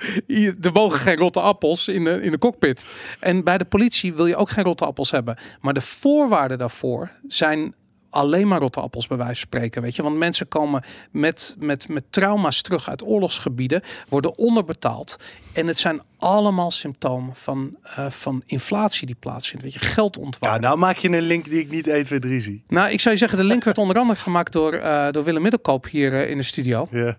er 0.60 0.72
mogen 0.72 1.00
geen 1.00 1.16
rotte 1.16 1.40
appels 1.40 1.88
in 1.88 2.04
de, 2.04 2.22
in 2.22 2.30
de 2.30 2.38
cockpit. 2.38 2.84
En 3.20 3.44
bij 3.44 3.58
de 3.58 3.64
politie 3.64 4.14
wil 4.14 4.26
je 4.26 4.36
ook 4.36 4.50
geen 4.50 4.64
rotte 4.64 4.84
appels 4.84 5.10
hebben. 5.10 5.36
Maar 5.60 5.74
de 5.74 5.80
voorwaarden 5.80 6.58
daarvoor 6.58 7.10
zijn 7.26 7.74
alleen 8.12 8.48
maar 8.48 8.60
rotte 8.60 8.80
appels 8.80 9.06
bij 9.06 9.16
wijze 9.16 9.32
van 9.32 9.40
spreken, 9.40 9.82
weet 9.82 9.96
je. 9.96 10.02
Want 10.02 10.16
mensen 10.16 10.48
komen 10.48 10.84
met, 11.10 11.56
met, 11.58 11.88
met 11.88 12.04
trauma's 12.10 12.62
terug 12.62 12.88
uit 12.88 13.06
oorlogsgebieden, 13.06 13.82
worden 14.08 14.38
onderbetaald. 14.38 15.16
En 15.52 15.66
het 15.66 15.78
zijn 15.78 16.00
allemaal 16.18 16.70
symptomen 16.70 17.34
van, 17.34 17.76
eh, 17.82 18.10
van 18.10 18.42
inflatie 18.46 19.06
die 19.06 19.16
plaatsvindt. 19.18 19.64
Weet 19.64 19.72
je, 19.72 19.78
geld 19.78 20.18
Ja, 20.40 20.58
nou 20.58 20.78
maak 20.78 20.96
je 20.96 21.08
een 21.08 21.22
link 21.22 21.44
die 21.44 21.60
ik 21.60 21.70
niet 21.70 21.86
1, 21.86 22.04
2, 22.04 22.18
3 22.18 22.40
zie. 22.40 22.64
Nou, 22.68 22.90
ik 22.90 23.00
zou 23.00 23.14
je 23.14 23.20
zeggen, 23.20 23.38
de 23.38 23.44
link 23.44 23.64
werd 23.64 23.78
onder 23.78 23.96
andere 23.96 24.20
gemaakt 24.20 24.52
door, 24.52 24.72
eh, 24.72 25.10
door 25.10 25.24
Willem 25.24 25.42
Middelkoop 25.42 25.88
hier 25.88 26.12
eh, 26.12 26.30
in 26.30 26.36
de 26.36 26.42
studio. 26.42 26.86
Ja. 26.90 27.16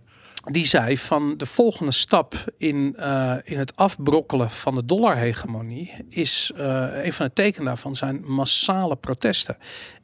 Die 0.52 0.66
zei 0.66 0.98
van 0.98 1.38
de 1.38 1.46
volgende 1.46 1.92
stap 1.92 2.54
in, 2.58 2.96
eh, 2.98 3.36
in 3.44 3.60
het 3.60 3.76
afbrokkelen 3.76 4.50
van 4.50 4.76
de 4.76 4.86
dollarhegemonie 4.86 5.94
is 6.10 6.52
eh, 6.56 7.06
een 7.06 7.14
van 7.14 7.26
de 7.26 7.34
tekenen 7.34 7.66
daarvan 7.66 7.96
zijn 7.96 8.22
massale 8.26 8.96
protesten. 8.96 9.58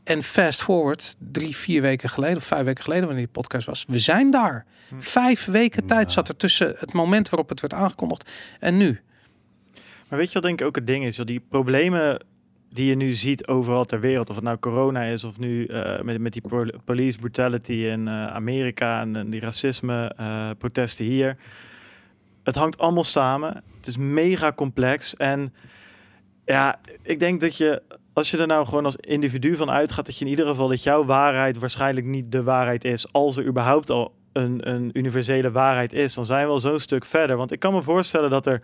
En 0.03 0.23
fast 0.23 0.61
forward 0.61 1.15
drie, 1.19 1.55
vier 1.55 1.81
weken 1.81 2.09
geleden 2.09 2.37
of 2.37 2.43
vijf 2.43 2.63
weken 2.63 2.83
geleden 2.83 3.05
wanneer 3.05 3.25
die 3.25 3.33
podcast 3.33 3.65
was, 3.65 3.85
we 3.87 3.99
zijn 3.99 4.31
daar. 4.31 4.65
Vijf 4.99 5.45
weken 5.45 5.85
tijd 5.85 6.11
zat 6.11 6.27
er 6.27 6.37
tussen 6.37 6.75
het 6.77 6.93
moment 6.93 7.29
waarop 7.29 7.49
het 7.49 7.61
werd 7.61 7.73
aangekondigd 7.73 8.29
en 8.59 8.77
nu. 8.77 9.01
Maar 10.09 10.19
weet 10.19 10.27
je 10.27 10.33
wat 10.33 10.43
denk 10.43 10.59
ik 10.59 10.67
ook 10.67 10.75
het 10.75 10.87
ding 10.87 11.05
is? 11.05 11.15
Die 11.15 11.43
problemen 11.49 12.25
die 12.69 12.85
je 12.85 12.95
nu 12.95 13.11
ziet 13.11 13.47
overal 13.47 13.85
ter 13.85 13.99
wereld, 13.99 14.29
of 14.29 14.35
het 14.35 14.43
nou 14.43 14.57
corona 14.57 15.03
is 15.03 15.23
of 15.23 15.39
nu 15.39 15.65
eh, 15.65 16.01
met, 16.01 16.19
met 16.19 16.33
die 16.33 16.43
police 16.85 17.17
brutality 17.17 17.73
in 17.73 18.07
eh, 18.07 18.27
Amerika 18.27 19.01
en, 19.01 19.15
en 19.15 19.29
die 19.29 19.39
racisme 19.39 20.13
eh, 20.17 20.49
protesten 20.57 21.05
hier. 21.05 21.37
Het 22.43 22.55
hangt 22.55 22.77
allemaal 22.77 23.03
samen. 23.03 23.63
Het 23.77 23.87
is 23.87 23.97
mega 23.97 24.53
complex. 24.53 25.15
En 25.15 25.53
ja, 26.45 26.79
ik 27.01 27.19
denk 27.19 27.41
dat 27.41 27.57
je, 27.57 27.81
als 28.13 28.31
je 28.31 28.37
er 28.37 28.47
nou 28.47 28.65
gewoon 28.65 28.85
als 28.85 28.95
individu 28.95 29.55
van 29.55 29.69
uitgaat, 29.69 30.05
dat 30.05 30.17
je 30.17 30.25
in 30.25 30.31
ieder 30.31 30.47
geval 30.47 30.67
dat 30.67 30.83
jouw 30.83 31.05
waarheid 31.05 31.59
waarschijnlijk 31.59 32.05
niet 32.05 32.31
de 32.31 32.43
waarheid 32.43 32.83
is, 32.83 33.11
als 33.11 33.37
er 33.37 33.45
überhaupt 33.45 33.89
al 33.89 34.13
een, 34.33 34.69
een 34.69 34.89
universele 34.93 35.51
waarheid 35.51 35.93
is, 35.93 36.13
dan 36.13 36.25
zijn 36.25 36.45
we 36.45 36.51
al 36.51 36.59
zo'n 36.59 36.79
stuk 36.79 37.05
verder. 37.05 37.37
Want 37.37 37.51
ik 37.51 37.59
kan 37.59 37.73
me 37.73 37.81
voorstellen 37.81 38.29
dat 38.29 38.45
er 38.45 38.61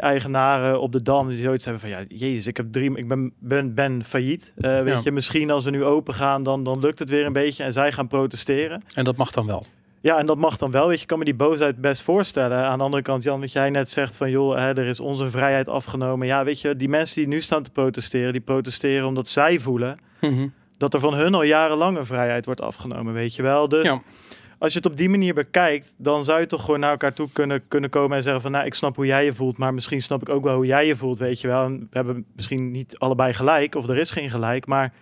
café-eigenaren 0.00 0.80
op 0.80 0.92
de 0.92 1.02
Dam 1.02 1.28
die 1.28 1.42
zoiets 1.42 1.64
hebben 1.64 1.82
van 1.82 1.90
ja, 1.90 2.04
jezus, 2.08 2.46
ik 2.46 2.56
heb 2.56 2.72
drie, 2.72 2.96
ik 2.96 3.08
ben, 3.08 3.32
ben, 3.38 3.74
ben 3.74 4.04
failliet. 4.04 4.52
Eh, 4.56 4.82
weet 4.82 4.92
Ja. 4.92 5.00
je, 5.04 5.12
misschien 5.12 5.50
als 5.50 5.64
we 5.64 5.70
nu 5.70 5.84
open 5.84 6.14
gaan, 6.14 6.42
dan, 6.42 6.64
dan 6.64 6.80
lukt 6.80 6.98
het 6.98 7.10
weer 7.10 7.26
een 7.26 7.32
beetje 7.32 7.64
en 7.64 7.72
zij 7.72 7.92
gaan 7.92 8.06
protesteren. 8.08 8.82
En 8.94 9.04
dat 9.04 9.16
mag 9.16 9.30
dan 9.30 9.46
wel. 9.46 9.64
Ja, 10.00 10.18
en 10.18 10.26
dat 10.26 10.36
mag 10.38 10.56
dan 10.56 10.70
wel. 10.70 10.86
Weet 10.86 10.96
je, 10.96 11.02
ik 11.02 11.08
kan 11.08 11.18
me 11.18 11.24
die 11.24 11.34
boosheid 11.34 11.76
best 11.80 12.02
voorstellen. 12.02 12.58
Aan 12.64 12.78
de 12.78 12.84
andere 12.84 13.02
kant, 13.02 13.22
Jan, 13.22 13.40
wat 13.40 13.52
jij 13.52 13.70
net 13.70 13.90
zegt 13.90 14.16
van 14.16 14.30
joh, 14.30 14.56
hè, 14.56 14.68
er 14.76 14.86
is 14.86 15.00
onze 15.00 15.30
vrijheid 15.30 15.68
afgenomen. 15.68 16.26
Ja, 16.26 16.44
weet 16.44 16.60
je, 16.60 16.76
die 16.76 16.88
mensen 16.88 17.16
die 17.16 17.28
nu 17.28 17.40
staan 17.40 17.62
te 17.62 17.70
protesteren, 17.70 18.32
die 18.32 18.40
protesteren 18.40 19.06
omdat 19.06 19.28
zij 19.28 19.58
voelen 19.58 19.98
Mhm. 20.20 20.46
dat 20.76 20.94
er 20.94 21.00
van 21.00 21.14
hun 21.14 21.34
al 21.34 21.42
jarenlang 21.42 21.96
een 21.96 22.06
vrijheid 22.06 22.44
wordt 22.46 22.60
afgenomen, 22.60 23.12
weet 23.12 23.34
je 23.34 23.42
wel. 23.42 23.68
Dus 23.68 23.84
Ja. 23.84 24.02
Als 24.60 24.72
je 24.72 24.78
het 24.78 24.88
op 24.90 24.96
die 24.96 25.08
manier 25.08 25.34
bekijkt, 25.34 25.94
dan 25.98 26.24
zou 26.24 26.40
je 26.40 26.46
toch 26.46 26.64
gewoon 26.64 26.80
naar 26.80 26.90
elkaar 26.90 27.12
toe 27.12 27.28
kunnen, 27.32 27.68
kunnen 27.68 27.90
komen 27.90 28.16
en 28.16 28.22
zeggen 28.22 28.42
van, 28.42 28.50
nou, 28.50 28.66
ik 28.66 28.74
snap 28.74 28.96
hoe 28.96 29.06
jij 29.06 29.24
je 29.24 29.34
voelt, 29.34 29.58
maar 29.58 29.74
misschien 29.74 30.02
snap 30.02 30.20
ik 30.20 30.28
ook 30.28 30.44
wel 30.44 30.54
hoe 30.54 30.66
jij 30.66 30.86
je 30.86 30.94
voelt, 30.94 31.18
weet 31.18 31.40
je 31.40 31.48
wel. 31.48 31.64
En 31.64 31.78
we 31.78 31.86
hebben 31.90 32.24
misschien 32.36 32.70
niet 32.70 32.98
allebei 32.98 33.32
gelijk, 33.32 33.74
of 33.74 33.88
er 33.88 33.98
is 33.98 34.10
geen 34.10 34.30
gelijk, 34.30 34.66
maar 34.66 34.92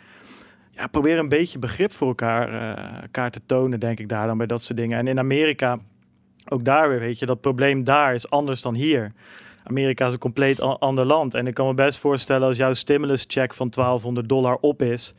ja, 0.71 0.87
probeer 0.87 1.19
een 1.19 1.29
beetje 1.29 1.59
begrip 1.59 1.93
voor 1.93 2.09
elkaar, 2.09 2.49
eh, 2.49 3.03
elkaar 3.03 3.31
te 3.31 3.41
tonen, 3.47 3.81
denk 3.81 4.00
ik 4.00 4.09
daar 4.09 4.27
dan 4.27 4.38
bij 4.38 4.47
dat 4.47 4.62
soort 4.62 4.79
dingen. 4.79 4.99
En 4.99 5.07
in 5.07 5.19
Amerika, 5.19 5.79
ook 6.49 6.65
daar 6.65 6.88
weer, 6.88 7.00
weet 7.00 7.19
je, 7.19 7.27
dat 7.27 7.41
probleem 7.41 7.85
daar 7.85 8.15
is 8.15 8.31
anders 8.31 8.62
dan 8.62 8.75
hier. 8.75 9.12
Amerika 9.65 10.07
is 10.07 10.12
een 10.12 10.19
compleet 10.19 10.61
ander 10.61 11.05
land. 11.05 11.35
En 11.35 11.47
ik 11.47 11.55
kan 11.55 11.67
me 11.67 11.75
best 11.75 11.99
voorstellen 11.99 12.47
als 12.47 12.57
jouw 12.57 12.73
stimulus 12.73 13.25
check 13.29 13.55
van 13.55 13.71
1200 13.71 14.29
dollar 14.29 14.57
op 14.61 14.83
is. 14.83 15.15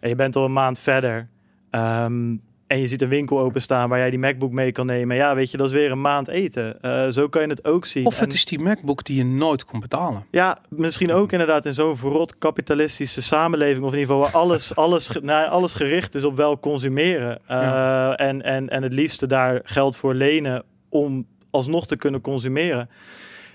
En 0.00 0.08
je 0.08 0.14
bent 0.14 0.36
al 0.36 0.44
een 0.44 0.52
maand 0.52 0.78
verder. 0.78 1.28
ehm, 1.70 2.36
en 2.70 2.80
je 2.80 2.86
ziet 2.86 3.02
een 3.02 3.08
winkel 3.08 3.40
openstaan 3.40 3.88
waar 3.88 3.98
jij 3.98 4.10
die 4.10 4.18
MacBook 4.18 4.52
mee 4.52 4.72
kan 4.72 4.86
nemen. 4.86 5.16
Ja, 5.16 5.34
weet 5.34 5.50
je, 5.50 5.56
dat 5.56 5.66
is 5.66 5.72
weer 5.72 5.90
een 5.90 6.00
maand 6.00 6.28
eten. 6.28 6.82
Eh, 6.82 7.08
zo 7.08 7.28
kan 7.28 7.42
je 7.42 7.48
het 7.48 7.64
ook 7.64 7.84
zien. 7.86 8.06
Of 8.06 8.18
het 8.18 8.28
En- 8.28 8.34
is 8.34 8.44
die 8.44 8.58
MacBook 8.58 9.04
die 9.04 9.16
je 9.16 9.24
nooit 9.24 9.64
kon 9.64 9.80
betalen. 9.80 10.24
ja, 10.30 10.58
misschien 10.68 11.12
ook 11.12 11.32
inderdaad 11.32 11.66
in 11.66 11.74
zo'n 11.74 11.96
verrot 11.96 12.38
kapitalistische 12.38 13.22
samenleving. 13.22 13.84
Of 13.84 13.92
in 13.92 13.98
ieder 13.98 14.14
geval 14.14 14.30
waar 14.32 14.40
alles, 14.42 14.74
alles, 14.84 15.08
ge- 15.08 15.20
nou, 15.22 15.48
alles 15.48 15.74
gericht 15.74 16.14
is 16.14 16.24
op 16.24 16.36
wel 16.36 16.58
consumeren. 16.60 17.38
Eh, 17.46 17.56
Ja. 17.56 18.16
en, 18.16 18.42
en, 18.42 18.68
en 18.68 18.82
het 18.82 18.92
liefste 18.92 19.26
daar 19.26 19.60
geld 19.64 19.96
voor 19.96 20.14
lenen 20.14 20.62
om 20.88 21.26
alsnog 21.50 21.86
te 21.86 21.96
kunnen 21.96 22.20
consumeren. 22.20 22.88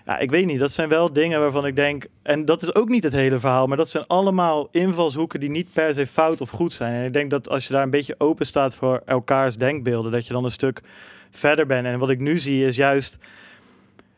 Ja, 0.05 0.17
ik 0.17 0.31
weet 0.31 0.45
niet. 0.45 0.59
Dat 0.59 0.71
zijn 0.71 0.89
wel 0.89 1.13
dingen 1.13 1.39
waarvan 1.39 1.65
ik 1.65 1.75
denk... 1.75 2.05
En 2.21 2.45
dat 2.45 2.61
is 2.61 2.75
ook 2.75 2.89
niet 2.89 3.03
het 3.03 3.13
hele 3.13 3.39
verhaal. 3.39 3.67
Maar 3.67 3.77
dat 3.77 3.89
zijn 3.89 4.07
allemaal 4.07 4.67
invalshoeken 4.71 5.39
die 5.39 5.49
niet 5.49 5.73
per 5.73 5.93
se 5.93 6.07
fout 6.07 6.41
of 6.41 6.49
goed 6.49 6.73
zijn. 6.73 6.93
En 6.93 7.05
ik 7.05 7.13
denk 7.13 7.29
dat 7.29 7.49
als 7.49 7.67
je 7.67 7.73
daar 7.73 7.83
een 7.83 7.89
beetje 7.89 8.15
open 8.17 8.45
staat 8.45 8.75
voor 8.75 9.01
elkaars 9.05 9.55
denkbeelden... 9.55 10.11
dat 10.11 10.27
je 10.27 10.33
dan 10.33 10.43
een 10.43 10.51
stuk 10.51 10.81
verder 11.31 11.65
bent. 11.65 11.85
En 11.85 11.99
wat 11.99 12.09
ik 12.09 12.19
nu 12.19 12.37
zie 12.37 12.65
is 12.65 12.75
juist... 12.75 13.17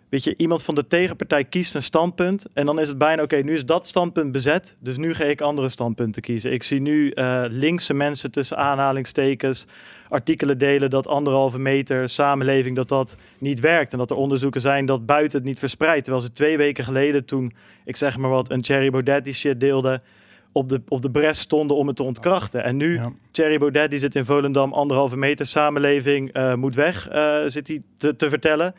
Weet 0.09 0.23
je, 0.23 0.33
iemand 0.37 0.63
van 0.63 0.75
de 0.75 0.87
tegenpartij 0.87 1.43
kiest 1.43 1.75
een 1.75 1.81
standpunt. 1.81 2.45
En 2.53 2.65
dan 2.65 2.79
is 2.79 2.87
het 2.87 2.97
bijna, 2.97 3.21
oké, 3.21 3.35
nu 3.35 3.53
is 3.53 3.65
dat 3.65 3.87
standpunt 3.87 4.31
bezet. 4.31 4.75
Dus 4.79 4.97
nu 4.97 5.13
ga 5.13 5.23
ik 5.23 5.41
andere 5.41 5.69
standpunten 5.69 6.21
kiezen. 6.21 6.51
Ik 6.51 6.63
zie 6.63 6.81
nu 6.81 7.09
eh, 7.09 7.43
linkse 7.49 7.93
mensen 7.93 8.31
tussen 8.31 8.57
aanhalingstekens 8.57 9.65
artikelen 10.09 10.57
delen 10.57 10.89
dat 10.89 11.07
anderhalve 11.07 11.59
meter 11.59 12.09
samenleving 12.09 12.75
dat 12.75 12.89
dat 12.89 13.15
niet 13.37 13.59
werkt. 13.59 13.91
En 13.91 13.97
dat 13.97 14.11
er 14.11 14.17
onderzoeken 14.17 14.61
zijn 14.61 14.85
dat 14.85 15.05
buiten 15.05 15.37
het 15.37 15.47
niet 15.47 15.59
verspreidt. 15.59 16.03
Terwijl 16.03 16.25
ze 16.25 16.31
twee 16.31 16.57
weken 16.57 16.83
geleden 16.83 17.25
toen, 17.25 17.53
ik 17.85 17.95
zeg 17.95 18.17
maar 18.17 18.29
wat, 18.29 18.51
een 18.51 18.63
Cherry 18.63 18.89
Baudet 18.89 19.23
die 19.23 19.33
shit 19.33 19.59
deelde... 19.59 20.01
Op 20.51 20.69
de, 20.69 20.81
op 20.87 21.01
de 21.01 21.11
bres 21.11 21.39
stonden 21.39 21.77
om 21.77 21.87
het 21.87 21.95
te 21.95 22.03
ontkrachten. 22.03 22.63
En 22.63 22.77
nu, 22.77 22.93
Ja. 22.93 23.11
Thierry 23.31 23.57
Baudet 23.57 23.89
die 23.89 23.99
zit 23.99 24.15
in 24.15 24.25
Volendam, 24.25 24.73
anderhalve 24.73 25.17
meter 25.17 25.45
samenleving 25.45 26.31
eh, 26.31 26.53
moet 26.53 26.75
weg, 26.75 27.07
eh, 27.07 27.37
zit 27.45 27.67
hij 27.67 27.81
te, 27.97 28.15
te 28.15 28.29
vertellen. 28.29 28.73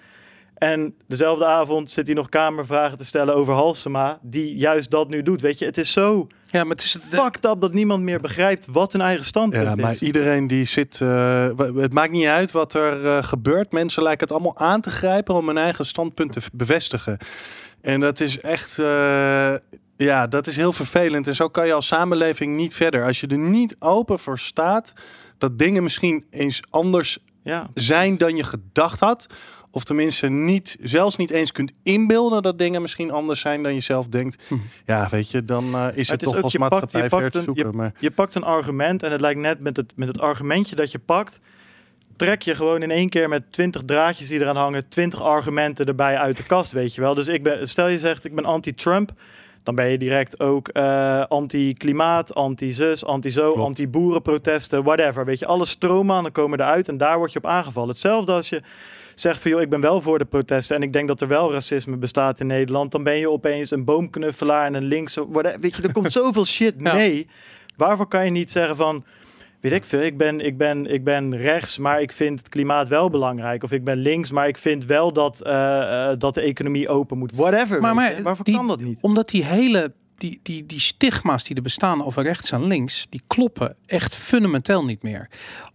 En 0.59 0.95
dezelfde 1.07 1.45
avond 1.45 1.91
zit 1.91 2.07
hij 2.07 2.15
nog 2.17 2.29
kamervragen 2.29 2.99
te 2.99 3.05
stellen 3.05 3.35
over 3.35 3.55
Halsema, 3.55 4.19
die 4.23 4.57
juist 4.57 4.91
dat 4.91 5.09
nu 5.09 5.23
doet. 5.23 5.41
Weet 5.41 5.59
je, 5.59 5.65
het 5.65 5.79
is 5.79 5.93
zo 5.93 6.27
Ja, 6.51 6.63
maar 6.65 6.77
het 6.77 6.85
is... 6.85 6.93
de- 6.93 7.01
fucked 7.17 7.45
up 7.45 7.61
dat 7.61 7.73
niemand 7.73 8.03
meer 8.03 8.21
begrijpt 8.21 8.67
wat 8.71 8.93
hun 8.93 9.01
eigen 9.01 9.25
standpunt 9.25 9.65
Ja, 9.65 9.75
maar 9.75 9.93
is. 9.93 10.01
iedereen 10.03 10.47
die 10.47 10.65
zit. 10.65 11.01
eh, 11.01 11.49
het 11.77 11.93
maakt 11.93 12.11
niet 12.13 12.27
uit 12.27 12.51
wat 12.53 12.75
er 12.75 13.07
eh, 13.07 13.23
gebeurt. 13.25 13.73
Mensen 13.73 14.03
lijken 14.03 14.21
het 14.27 14.33
allemaal 14.33 14.59
aan 14.59 14.81
te 14.81 14.91
grijpen 14.91 15.35
om 15.35 15.47
hun 15.47 15.59
eigen 15.59 15.87
standpunt 15.87 16.33
te 16.33 16.41
bevestigen. 16.53 17.19
En 17.81 18.01
dat 18.01 18.21
is 18.21 18.41
echt. 18.41 18.79
eh, 18.79 19.55
ja, 19.97 20.27
dat 20.27 20.47
is 20.47 20.57
heel 20.57 20.73
vervelend. 20.73 21.27
En 21.27 21.35
zo 21.35 21.49
kan 21.49 21.67
je 21.67 21.73
als 21.73 21.87
samenleving 21.87 22.57
niet 22.57 22.75
verder. 22.75 23.05
Als 23.05 23.21
je 23.21 23.27
er 23.27 23.39
niet 23.39 23.77
open 23.79 24.19
voor 24.19 24.39
staat 24.39 24.93
dat 25.39 25.59
dingen 25.59 25.83
misschien 25.83 26.27
eens 26.31 26.61
anders 26.71 27.19
Ja, 27.43 27.71
zijn 27.75 28.19
dan 28.19 28.37
je 28.37 28.43
gedacht 28.45 29.01
had. 29.01 29.27
Of 29.79 29.85
tenminste 29.85 30.29
niet, 30.29 30.77
zelfs 30.81 31.17
niet 31.17 31.31
eens 31.31 31.53
kunt 31.53 31.73
inbeelden 31.83 32.43
dat 32.43 32.59
dingen 32.59 32.83
misschien 32.83 33.11
anders 33.11 33.41
zijn 33.41 33.63
dan 33.63 33.75
je 33.75 33.81
zelf 33.81 34.07
denkt. 34.09 34.43
Hm. 34.49 34.55
Ja, 34.85 35.09
weet 35.11 35.31
je, 35.31 35.45
dan 35.45 35.75
eh, 35.75 35.87
is 35.95 36.09
het 36.11 36.21
toch 36.21 36.43
als 36.43 36.53
je 36.53 36.59
pakt- 36.59 36.93
je 36.93 37.09
pakt 37.09 37.35
een- 37.35 37.43
zoeken. 37.43 37.77
maar 37.77 37.93
je 37.99 38.11
pakt 38.11 38.35
een 38.35 38.43
argument 38.45 39.03
en 39.03 39.13
het 39.13 39.21
lijkt 39.21 39.41
net 39.41 39.61
met 39.61 39.77
het, 39.77 39.93
met 39.97 40.09
het 40.09 40.21
argumentje 40.21 40.77
dat 40.77 40.93
je 40.93 40.99
pakt, 40.99 41.41
trek 42.17 42.43
je 42.43 42.55
gewoon 42.55 42.83
in 42.83 42.91
één 42.91 43.09
keer 43.09 43.29
met 43.29 43.53
twintig 43.53 43.83
draadjes 43.85 44.29
die 44.29 44.41
eraan 44.41 44.57
hangen, 44.57 44.89
twintig 44.89 45.23
argumenten 45.23 45.87
erbij 45.87 46.17
uit 46.17 46.37
de 46.37 46.43
kast, 46.45 46.73
weet 46.73 46.95
je 46.95 47.01
wel. 47.01 47.15
Dus 47.15 47.27
ik 47.27 47.43
ben, 47.43 47.69
stel 47.69 47.89
je 47.89 47.99
zegt 47.99 48.25
ik 48.25 48.35
ben 48.35 48.45
anti-Trump, 48.45 49.13
dan 49.69 49.77
ben 49.77 49.89
je 49.89 49.99
direct 49.99 50.41
ook 50.41 50.69
eh, 50.69 51.25
anti-klimaat, 51.29 52.35
anti-zus, 52.35 53.05
anti-zo, 53.05 53.55
anti-boerenprotesten, 53.55 54.83
whatever. 54.85 55.25
Weet 55.25 55.39
je, 55.39 55.47
alle 55.47 55.65
stroommannen 55.65 56.33
komen 56.33 56.61
eruit 56.61 56.89
en 56.89 56.97
daar 56.97 57.19
word 57.19 57.33
je 57.33 57.39
op 57.39 57.47
aangevallen. 57.47 57.89
Hetzelfde 57.89 58.33
als 58.33 58.49
je 58.49 58.63
zegt 59.15 59.41
van 59.41 59.51
joh, 59.51 59.61
ik 59.61 59.71
ben 59.71 59.81
wel 59.81 60.01
voor 60.03 60.19
de 60.19 60.25
protesten 60.25 60.77
en 60.77 60.83
ik 60.83 60.93
denk 60.93 61.09
dat 61.09 61.21
er 61.21 61.29
wel 61.29 61.53
racisme 61.53 61.97
bestaat 61.97 62.41
in 62.41 62.47
Nederland, 62.47 62.93
dan 62.93 63.03
ben 63.03 63.17
je 63.17 63.31
opeens 63.31 63.71
een 63.71 63.85
boomknuffelaar 63.85 64.67
en 64.67 64.75
een 64.75 64.85
linkse, 64.85 65.29
whatever. 65.31 65.61
weet 65.61 65.77
je, 65.77 65.83
er 65.83 65.93
komt 65.93 66.13
zoveel 66.23 66.45
shit 66.45 66.75
Ja. 66.79 66.95
mee. 66.95 67.27
Waarvoor 67.77 68.09
kan 68.09 68.25
je 68.25 68.31
niet 68.31 68.51
zeggen 68.51 68.77
van 68.77 69.05
weet 69.61 69.73
ik 69.73 69.85
veel, 69.85 70.01
ik 70.01 70.17
ben, 70.17 70.41
ik, 70.41 70.57
ben, 70.59 70.87
ik 70.87 71.05
ben 71.05 71.37
rechts, 71.37 71.79
maar 71.79 72.01
ik 72.01 72.13
vind 72.13 72.39
het 72.39 72.49
klimaat 72.49 72.89
wel 72.89 73.11
belangrijk. 73.11 73.63
Of 73.63 73.73
ik 73.73 73.85
ben 73.85 73.97
links, 73.97 74.31
maar 74.31 74.49
ik 74.49 74.59
vind 74.59 74.85
wel 74.85 75.13
dat, 75.13 75.41
eh, 75.41 76.11
eh, 76.11 76.19
dat 76.19 76.35
de 76.35 76.41
economie 76.41 76.89
open 76.89 77.19
moet. 77.19 77.33
Whatever. 77.37 77.81
Maar- 77.81 77.95
maar. 77.95 78.23
Waarvoor 78.23 78.45
die- 78.45 78.55
kan 78.57 78.67
dat 78.69 78.81
niet? 78.81 78.99
Omdat 79.03 79.29
die 79.29 79.45
hele 79.45 79.93
die, 80.19 80.41
die, 80.43 80.67
die 80.67 80.81
stigma's 80.81 81.45
die 81.45 81.57
er 81.57 81.63
bestaan 81.63 82.05
over 82.05 82.23
rechts 82.23 82.53
en 82.53 82.67
links, 82.67 83.07
die 83.11 83.23
kloppen 83.27 83.77
echt 83.87 84.15
fundamenteel 84.15 84.85
niet 84.85 85.03
meer. 85.03 85.29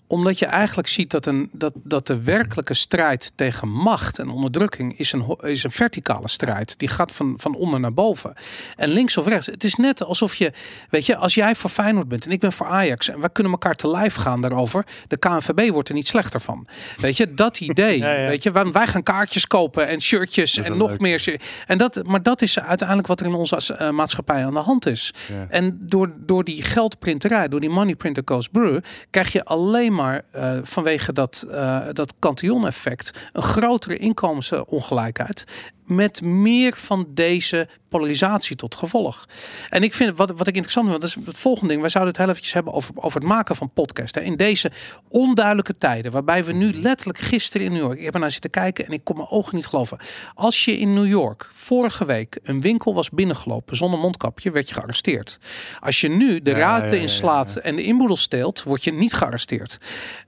Omdat 0.07 0.39
je 0.39 0.45
eigenlijk 0.45 0.87
ziet 0.87 1.11
dat, 1.11 1.25
een, 1.25 1.49
dat, 1.51 1.73
dat 1.75 2.07
de 2.07 2.21
werkelijke 2.21 2.73
strijd 2.73 3.31
tegen 3.35 3.69
macht 3.69 4.19
en 4.19 4.29
onderdrukking 4.29 4.99
is 4.99 5.11
een, 5.11 5.37
is 5.39 5.63
een 5.63 5.71
verticale 5.71 6.27
strijd. 6.27 6.79
Die 6.79 6.87
gaat 6.87 7.11
van, 7.11 7.33
van 7.37 7.55
onder 7.55 7.79
naar 7.79 7.93
boven. 7.93 8.33
En 8.75 8.89
links 8.89 9.17
of 9.17 9.27
rechts. 9.27 9.45
Het 9.45 9.63
is 9.63 9.75
net 9.75 10.03
alsof 10.03 10.35
je, 10.35 10.51
weet 10.89 11.05
je, 11.05 11.15
als 11.15 11.33
jij 11.33 11.55
voor 11.55 11.69
Feyenoord 11.69 12.07
bent 12.07 12.25
en 12.25 12.31
ik 12.31 12.39
ben 12.39 12.53
voor 12.53 12.67
Ajax 12.67 13.09
en 13.09 13.19
wij 13.19 13.29
kunnen 13.29 13.51
elkaar 13.51 13.75
te 13.75 13.89
lijf 13.89 14.15
gaan 14.15 14.41
daarover. 14.41 14.85
De 15.07 15.17
KNVB 15.17 15.69
wordt 15.71 15.89
er 15.89 15.95
niet 15.95 16.07
slechter 16.07 16.41
van. 16.41 16.67
Weet 16.97 17.17
je, 17.17 17.33
dat 17.33 17.59
idee. 17.59 17.91
Ja, 18.03 18.13
ja. 18.13 18.27
Weet 18.27 18.43
je, 18.43 18.51
wij, 18.51 18.71
wij 18.71 18.87
gaan 18.87 19.03
kaartjes 19.03 19.47
kopen 19.47 19.87
en 19.87 20.01
shirtjes 20.01 20.57
en 20.57 20.77
nog 20.77 20.89
leuk. 20.89 20.99
meer. 20.99 21.41
En 21.67 21.77
dat, 21.77 22.03
maar 22.05 22.23
dat 22.23 22.41
is 22.41 22.59
uiteindelijk 22.59 23.07
wat 23.07 23.19
er 23.19 23.25
in 23.25 23.33
onze 23.33 23.75
eh, 23.77 23.89
maatschappij 24.33 24.45
aan 24.45 24.53
de 24.53 24.69
hand 24.69 24.85
is. 24.85 25.13
Ja. 25.27 25.45
En 25.49 25.77
door, 25.79 26.13
door 26.17 26.43
die 26.43 26.63
geldprinterij, 26.63 27.47
door 27.47 27.59
die 27.59 27.69
money 27.69 27.95
printer 27.95 28.23
goes 28.25 28.47
brew, 28.47 28.79
krijg 29.09 29.31
je 29.31 29.45
alleen 29.45 29.93
maar 29.93 30.25
eh, 30.31 30.57
vanwege 30.63 31.13
dat, 31.13 31.45
eh 31.49 31.81
dat 31.91 32.13
cantillon-effect 32.19 33.11
een 33.33 33.43
grotere 33.43 33.97
inkomensongelijkheid. 33.97 35.43
Met 35.85 36.21
meer 36.21 36.73
van 36.75 37.07
deze 37.09 37.67
polarisatie 37.89 38.55
tot 38.55 38.75
gevolg. 38.75 39.25
En 39.69 39.83
ik 39.83 39.93
vind 39.93 40.17
wat, 40.17 40.31
wat 40.31 40.47
ik 40.47 40.53
interessant 40.53 40.89
vind, 40.89 41.01
dat 41.01 41.09
is 41.09 41.17
het 41.25 41.37
volgende 41.37 41.67
ding. 41.67 41.81
Wij 41.81 41.89
zouden 41.89 42.13
het 42.13 42.21
heel 42.21 42.31
eventjes 42.31 42.53
hebben 42.53 42.73
over, 42.73 42.93
over 42.95 43.19
het 43.19 43.29
maken 43.29 43.55
van 43.55 43.71
podcast. 43.73 44.15
Hè. 44.15 44.21
In 44.21 44.37
deze 44.37 44.71
onduidelijke 45.09 45.73
tijden, 45.73 46.11
waarbij 46.11 46.43
we 46.45 46.53
nu 46.53 46.73
letterlijk 46.73 47.19
gisteren 47.19 47.67
in 47.67 47.73
New 47.73 47.81
York, 47.81 47.97
ik 47.97 48.05
heb 48.05 48.13
er 48.13 48.19
naar 48.19 48.31
zitten 48.31 48.49
kijken 48.49 48.85
en 48.85 48.91
ik 48.91 49.03
kon 49.03 49.15
mijn 49.15 49.29
ogen 49.29 49.55
niet 49.55 49.65
geloven. 49.65 49.97
Als 50.33 50.65
je 50.65 50.79
in 50.79 50.93
New 50.93 51.07
York 51.07 51.49
vorige 51.51 52.05
week 52.05 52.39
een 52.43 52.61
winkel 52.61 52.93
was 52.93 53.09
binnengelopen 53.09 53.75
zonder 53.77 53.99
mondkapje, 53.99 54.51
werd 54.51 54.69
je 54.69 54.75
gearresteerd. 54.75 55.39
Als 55.79 56.01
je 56.01 56.09
nu 56.09 56.41
de 56.41 56.49
Ja, 56.49 56.57
raten 56.57 56.87
ja, 56.87 56.93
ja, 56.93 57.01
inslaat 57.01 57.55
en 57.55 57.75
de 57.75 57.83
inboedel 57.83 58.17
steelt, 58.17 58.63
word 58.63 58.83
je 58.83 58.93
niet 58.93 59.13
gearresteerd. 59.13 59.77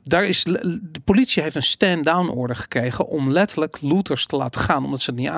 Daar 0.03 0.25
is 0.25 0.43
de 0.43 1.01
politie 1.03 1.43
heeft 1.43 1.55
een 1.55 1.63
stand-down 1.63 2.29
order 2.29 2.55
gekregen 2.55 3.07
om 3.07 3.31
letterlijk 3.31 3.77
looters 3.81 4.25
te 4.25 4.35
laten 4.35 4.61
gaan, 4.61 4.85
omdat 4.85 5.01
ze 5.01 5.09
het 5.09 5.19
niet 5.19 5.29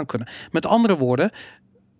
Met 0.52 0.66
andere 0.66 0.98
woorden, 0.98 1.32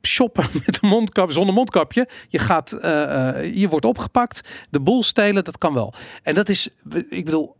shoppen 0.02 0.46
met 0.66 0.78
een 0.82 0.90
mondkap 0.90 1.32
zonder 1.32 1.54
mondkapje. 1.54 2.08
Je 2.28 2.40
gaat, 2.40 2.72
eh, 2.72 3.30
eh, 3.44 3.56
je 3.56 3.68
wordt 3.70 3.86
opgepakt. 3.86 4.42
De 4.70 4.80
boel 4.80 5.04
stelen, 5.04 5.44
dat 5.44 5.58
kan 5.58 5.74
wel. 5.74 5.94
En 6.24 6.34
dat 6.34 6.50
is, 6.50 6.70
ik 7.10 7.26
bedoel, 7.26 7.56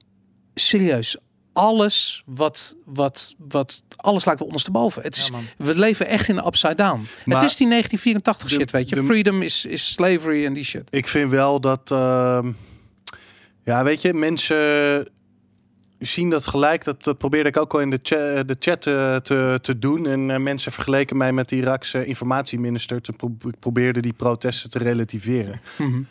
serieus. 0.54 1.18
Alles 1.54 2.24
wat, 2.26 2.76
wat, 2.86 3.36
wat, 3.38 3.84
alles 3.96 4.26
lijkt 4.26 4.40
wel 4.40 4.48
ondersteboven. 4.50 5.02
Het 5.02 5.16
is, 5.18 5.28
Ja, 5.28 5.40
we 5.66 5.76
leven 5.76 6.08
echt 6.08 6.28
in 6.28 6.36
de 6.36 6.46
upside 6.46 6.76
down. 6.76 7.08
Maar 7.26 7.42
het 7.42 7.50
is 7.50 7.56
die 7.56 7.68
1984 7.70 8.50
de- 8.50 8.56
shit, 8.56 8.72
weet 8.72 8.90
je. 8.90 8.96
de- 8.96 9.04
Freedom 9.04 9.42
is, 9.42 9.66
is 9.66 9.94
slavery 9.94 10.46
en 10.46 10.54
die 10.54 10.64
shit. 10.64 10.88
Ik 10.90 11.08
vind 11.08 11.32
wel 11.32 11.60
dat, 11.60 11.92
ehm, 11.92 12.52
ja, 13.64 13.84
weet 13.84 14.02
je, 14.02 14.14
mensen 14.14 15.08
zien 16.00 16.30
dat 16.30 16.46
gelijk. 16.46 16.84
Dat, 16.84 17.04
dat 17.04 17.18
probeerde 17.18 17.50
ik 17.50 17.58
ook 17.58 17.74
al 17.74 17.80
in 17.80 17.90
de, 17.90 18.00
cha- 18.02 18.44
de 18.44 18.56
chat 18.60 18.86
eh, 18.86 19.16
te, 19.16 19.60
te 19.62 19.80
doen. 19.80 20.08
En 20.08 20.32
eh, 20.32 20.40
mensen 20.40 20.72
vergeleken 20.72 21.18
mij 21.18 21.32
met 21.32 21.50
de 21.50 21.56
Irakse 21.56 22.06
informatieminister. 22.06 23.02
Te 23.02 23.12
pro 23.12 23.36
ik 23.48 23.60
probeerde 23.60 24.02
die 24.02 24.14
protesten 24.14 24.70
te 24.70 24.78
relativeren. 24.78 25.62
Mhm. 25.78 26.02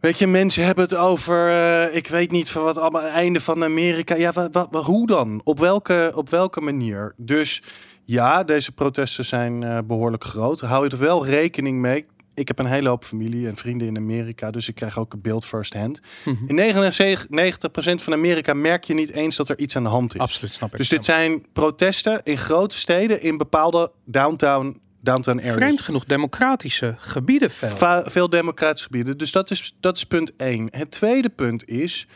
Weet 0.00 0.18
je, 0.18 0.26
mensen 0.26 0.64
hebben 0.64 0.84
het 0.84 0.94
over, 0.94 1.50
eh, 1.50 1.96
ik 1.96 2.08
weet 2.08 2.30
niet 2.30 2.50
van 2.50 2.62
wat 2.62 2.78
allemaal, 2.78 3.02
einde 3.02 3.40
van 3.40 3.64
Amerika. 3.64 4.14
Ja, 4.14 4.32
wat, 4.32 4.68
wat, 4.70 4.84
hoe 4.84 5.06
dan? 5.06 5.40
Op 5.44 5.58
welke, 5.58 6.12
op 6.14 6.30
welke 6.30 6.60
manier? 6.60 7.14
Dus 7.16 7.62
ja, 8.04 8.44
deze 8.44 8.72
protesten 8.72 9.24
zijn 9.24 9.62
eh, 9.62 9.78
behoorlijk 9.84 10.24
groot. 10.24 10.60
Hou 10.60 10.84
je 10.84 10.90
er 10.90 10.98
wel 10.98 11.26
rekening 11.26 11.78
mee. 11.78 12.06
Ik 12.38 12.48
heb 12.48 12.58
een 12.58 12.66
hele 12.66 12.88
hoop 12.88 13.04
familie 13.04 13.46
en 13.46 13.56
vrienden 13.56 13.86
in 13.88 13.96
Amerika, 13.96 14.50
dus 14.50 14.68
ik 14.68 14.74
krijg 14.74 14.98
ook 14.98 15.12
een 15.12 15.20
beeld 15.20 15.44
first 15.44 15.74
hand. 15.74 16.00
Mhm. 16.24 16.36
In 16.46 16.54
99% 16.56 18.02
van 18.02 18.12
Amerika 18.12 18.54
merk 18.54 18.84
je 18.84 18.94
niet 18.94 19.10
eens 19.10 19.36
dat 19.36 19.48
er 19.48 19.58
iets 19.58 19.76
aan 19.76 19.82
de 19.82 19.88
hand 19.88 20.14
is. 20.14 20.20
Absoluut, 20.20 20.52
snap 20.52 20.72
ik. 20.72 20.78
Dus 20.78 20.88
dit 20.88 21.04
zijn 21.04 21.44
protesten 21.52 22.20
in 22.24 22.38
grote 22.38 22.78
steden 22.78 23.22
in 23.22 23.36
bepaalde 23.36 23.92
downtown, 24.04 24.80
downtown 25.00 25.38
areas. 25.38 25.54
Vreemd 25.54 25.80
genoeg 25.80 26.04
democratische 26.04 26.94
gebieden 26.98 27.50
veel. 27.50 27.68
Va- 27.68 28.04
veel 28.06 28.28
democratische 28.28 28.84
gebieden. 28.86 29.18
Dus 29.18 29.32
dat 29.32 29.50
is, 29.50 29.76
dat 29.80 29.96
is 29.96 30.04
punt 30.04 30.36
één. 30.36 30.68
Het 30.70 30.90
tweede 30.90 31.28
punt 31.28 31.68
is... 31.68 32.06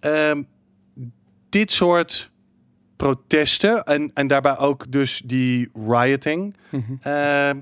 ehm, 0.00 0.42
dit 1.48 1.70
soort 1.70 2.30
protesten... 2.96 3.84
En, 3.84 4.10
en 4.14 4.26
daarbij 4.26 4.58
ook 4.58 4.92
dus 4.92 5.22
die 5.24 5.70
rioting... 5.86 6.56
Mhm. 6.70 6.82
ehm, 7.00 7.58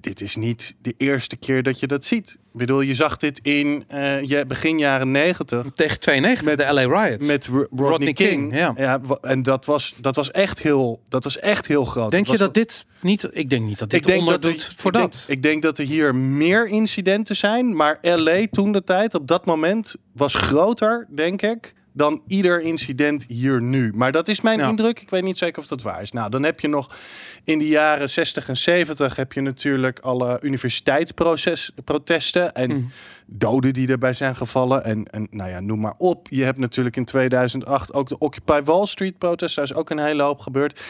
dit 0.00 0.20
is 0.20 0.36
niet 0.36 0.74
de 0.82 0.94
eerste 0.96 1.36
keer 1.36 1.62
dat 1.62 1.80
je 1.80 1.86
dat 1.86 2.04
ziet. 2.04 2.30
Ik 2.30 2.60
bedoel, 2.60 2.80
je 2.80 2.94
zag 2.94 3.16
dit 3.16 3.40
in 3.42 3.84
je 4.24 4.44
begin 4.46 4.78
jaren 4.78 5.10
negentig... 5.10 5.66
Tegen 5.74 6.00
92, 6.00 6.44
Met- 6.46 6.58
de 6.58 6.72
LA 6.72 7.02
Riot. 7.04 7.22
Met 7.22 7.46
Ro- 7.46 7.54
Rodney, 7.70 7.88
Rodney 7.90 8.12
King. 8.12 8.50
King, 8.52 8.76
ja. 8.78 9.00
en 9.20 9.42
dat 9.42 9.64
was, 9.64 9.94
dat 10.00 10.16
was 10.16 10.30
echt 10.30 10.62
heel, 10.62 11.00
dat 11.08 11.24
was 11.24 11.38
echt 11.38 11.66
heel 11.66 11.84
groot. 11.84 12.10
Denk 12.10 12.26
je 12.26 12.36
dat 12.36 12.54
dit 12.54 12.86
niet... 13.00 13.28
Ik 13.32 13.50
denk 13.50 13.64
niet 13.66 13.78
dat 13.78 13.90
dit 13.90 14.00
ik 14.00 14.06
denk 14.06 14.28
dat 14.28 14.44
er, 14.44 14.60
voor 14.76 14.90
ik 14.92 14.96
denk- 14.98 15.12
dat. 15.12 15.24
ik 15.28 15.42
denk 15.42 15.62
dat 15.62 15.78
er 15.78 15.84
hier 15.84 16.14
meer 16.14 16.66
incidenten 16.66 17.36
zijn, 17.36 17.76
maar 17.76 17.98
LA 18.02 18.46
toen 18.50 18.72
de 18.72 18.84
tijd 18.84 19.14
op 19.14 19.28
dat 19.28 19.44
moment 19.46 19.94
was 20.12 20.34
groter, 20.34 21.06
denk 21.14 21.42
ik, 21.42 21.74
dan 21.96 22.22
ieder 22.26 22.60
incident 22.60 23.24
hier 23.28 23.62
nu. 23.62 23.92
Maar 23.94 24.12
dat 24.12 24.28
is 24.28 24.40
mijn 24.40 24.58
Ja. 24.58 24.68
indruk. 24.68 25.00
Ik 25.00 25.10
weet 25.10 25.22
niet 25.22 25.38
zeker 25.38 25.58
of 25.62 25.66
dat 25.66 25.82
waar 25.82 26.02
is. 26.02 26.12
Nou, 26.12 26.30
dan 26.30 26.42
heb 26.42 26.60
je 26.60 26.68
nog 26.68 26.96
in 27.44 27.58
de 27.58 27.68
jaren 27.68 28.10
60 28.10 28.48
en 28.48 28.56
70 28.56 29.16
heb 29.16 29.32
je 29.32 29.40
natuurlijk 29.40 29.98
alle 29.98 30.38
universiteitsprotesten 30.40 32.52
en 32.54 32.70
Mhm. 32.76 32.84
doden 33.26 33.72
die 33.72 33.88
erbij 33.88 34.12
zijn 34.12 34.36
gevallen. 34.36 34.84
En, 34.84 35.04
en 35.10 35.26
nou 35.30 35.50
ja, 35.50 35.60
noem 35.60 35.80
maar 35.80 35.94
op. 35.98 36.26
Je 36.30 36.44
hebt 36.44 36.58
natuurlijk 36.58 36.96
in 36.96 37.04
2008 37.04 37.92
ook 37.94 38.08
de 38.08 38.18
Occupy 38.18 38.60
Wall 38.64 38.86
Street 38.86 39.18
protest. 39.18 39.54
Daar 39.56 39.64
is 39.64 39.74
ook 39.74 39.90
een 39.90 39.98
hele 39.98 40.22
hoop 40.22 40.38
gebeurd. 40.40 40.80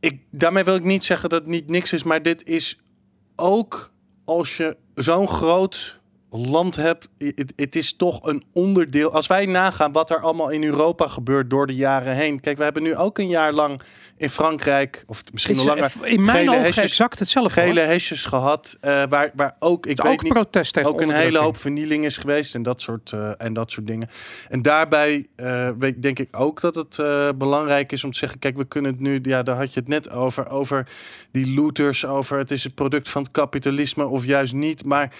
Ik, 0.00 0.22
daarmee 0.30 0.64
wil 0.64 0.74
ik 0.74 0.84
niet 0.84 1.04
zeggen 1.04 1.28
dat 1.28 1.40
het 1.40 1.50
niet 1.50 1.68
niks 1.68 1.92
is, 1.92 2.02
maar 2.02 2.22
dit 2.22 2.44
is 2.46 2.78
ook 3.36 3.92
als 4.24 4.56
je 4.56 4.76
zo'n 4.94 5.28
groot 5.28 6.00
land 6.38 6.76
hebt, 6.76 7.08
i- 7.22 7.32
het, 7.56 7.76
is 7.76 7.96
toch 7.96 8.26
een 8.26 8.42
onderdeel. 8.52 9.12
Als 9.12 9.26
wij 9.26 9.46
nagaan 9.46 9.92
wat 9.92 10.10
er 10.10 10.20
allemaal 10.20 10.48
in 10.50 10.64
Europa 10.64 11.08
gebeurt 11.08 11.50
door 11.50 11.66
de 11.66 11.74
jaren 11.74 12.14
heen. 12.14 12.40
Kijk, 12.40 12.56
we 12.58 12.64
hebben 12.64 12.82
nu 12.82 12.96
ook 12.96 13.18
een 13.18 13.28
jaar 13.28 13.52
lang 13.52 13.80
in 14.16 14.30
Frankrijk, 14.30 15.04
of 15.06 15.22
misschien 15.32 15.54
Is, 15.54 15.64
nog 15.64 15.74
langer, 15.74 15.92
in 16.02 16.22
mijn 16.24 16.48
ogen 16.50 16.62
hesjes- 16.62 16.84
exact 16.84 17.18
hetzelfde. 17.18 17.60
gele 17.62 17.80
hesjes 17.80 18.24
gehad. 18.24 18.76
eh, 18.80 19.02
waar, 19.08 19.30
waar 19.34 19.56
ook, 19.58 19.86
ik 19.86 20.02
weet 20.02 20.12
ook 20.12 20.22
niet, 20.22 20.32
protest 20.32 20.72
tegen 20.72 20.88
ook 20.90 21.00
een 21.00 21.10
hele 21.10 21.38
hoop 21.38 21.56
vernieling 21.56 22.04
is 22.04 22.16
geweest 22.16 22.54
en 22.54 22.62
dat 22.62 22.80
soort, 22.80 23.12
eh, 23.12 23.30
en 23.38 23.52
dat 23.52 23.70
soort 23.70 23.86
dingen. 23.86 24.08
En 24.48 24.62
daarbij 24.62 25.26
eh, 25.36 25.70
weet, 25.78 26.02
denk 26.02 26.18
ik 26.18 26.28
ook 26.32 26.60
dat 26.60 26.74
het 26.74 26.98
belangrijk 27.38 27.92
is 27.92 28.04
om 28.04 28.12
te 28.12 28.18
zeggen: 28.18 28.38
kijk, 28.38 28.56
we 28.56 28.64
kunnen 28.64 28.90
het 28.90 29.00
nu, 29.00 29.18
ja, 29.22 29.42
daar 29.42 29.56
had 29.56 29.74
je 29.74 29.80
het 29.80 29.88
net 29.88 30.10
over, 30.10 30.48
over 30.48 30.86
die 31.30 31.54
looters, 31.54 32.04
over 32.06 32.38
het 32.38 32.50
is 32.50 32.64
het 32.64 32.74
product 32.74 33.08
van 33.08 33.22
het 33.22 33.30
kapitalisme 33.30 34.06
of 34.06 34.24
juist 34.24 34.52
niet. 34.52 34.84
Maar 34.84 35.12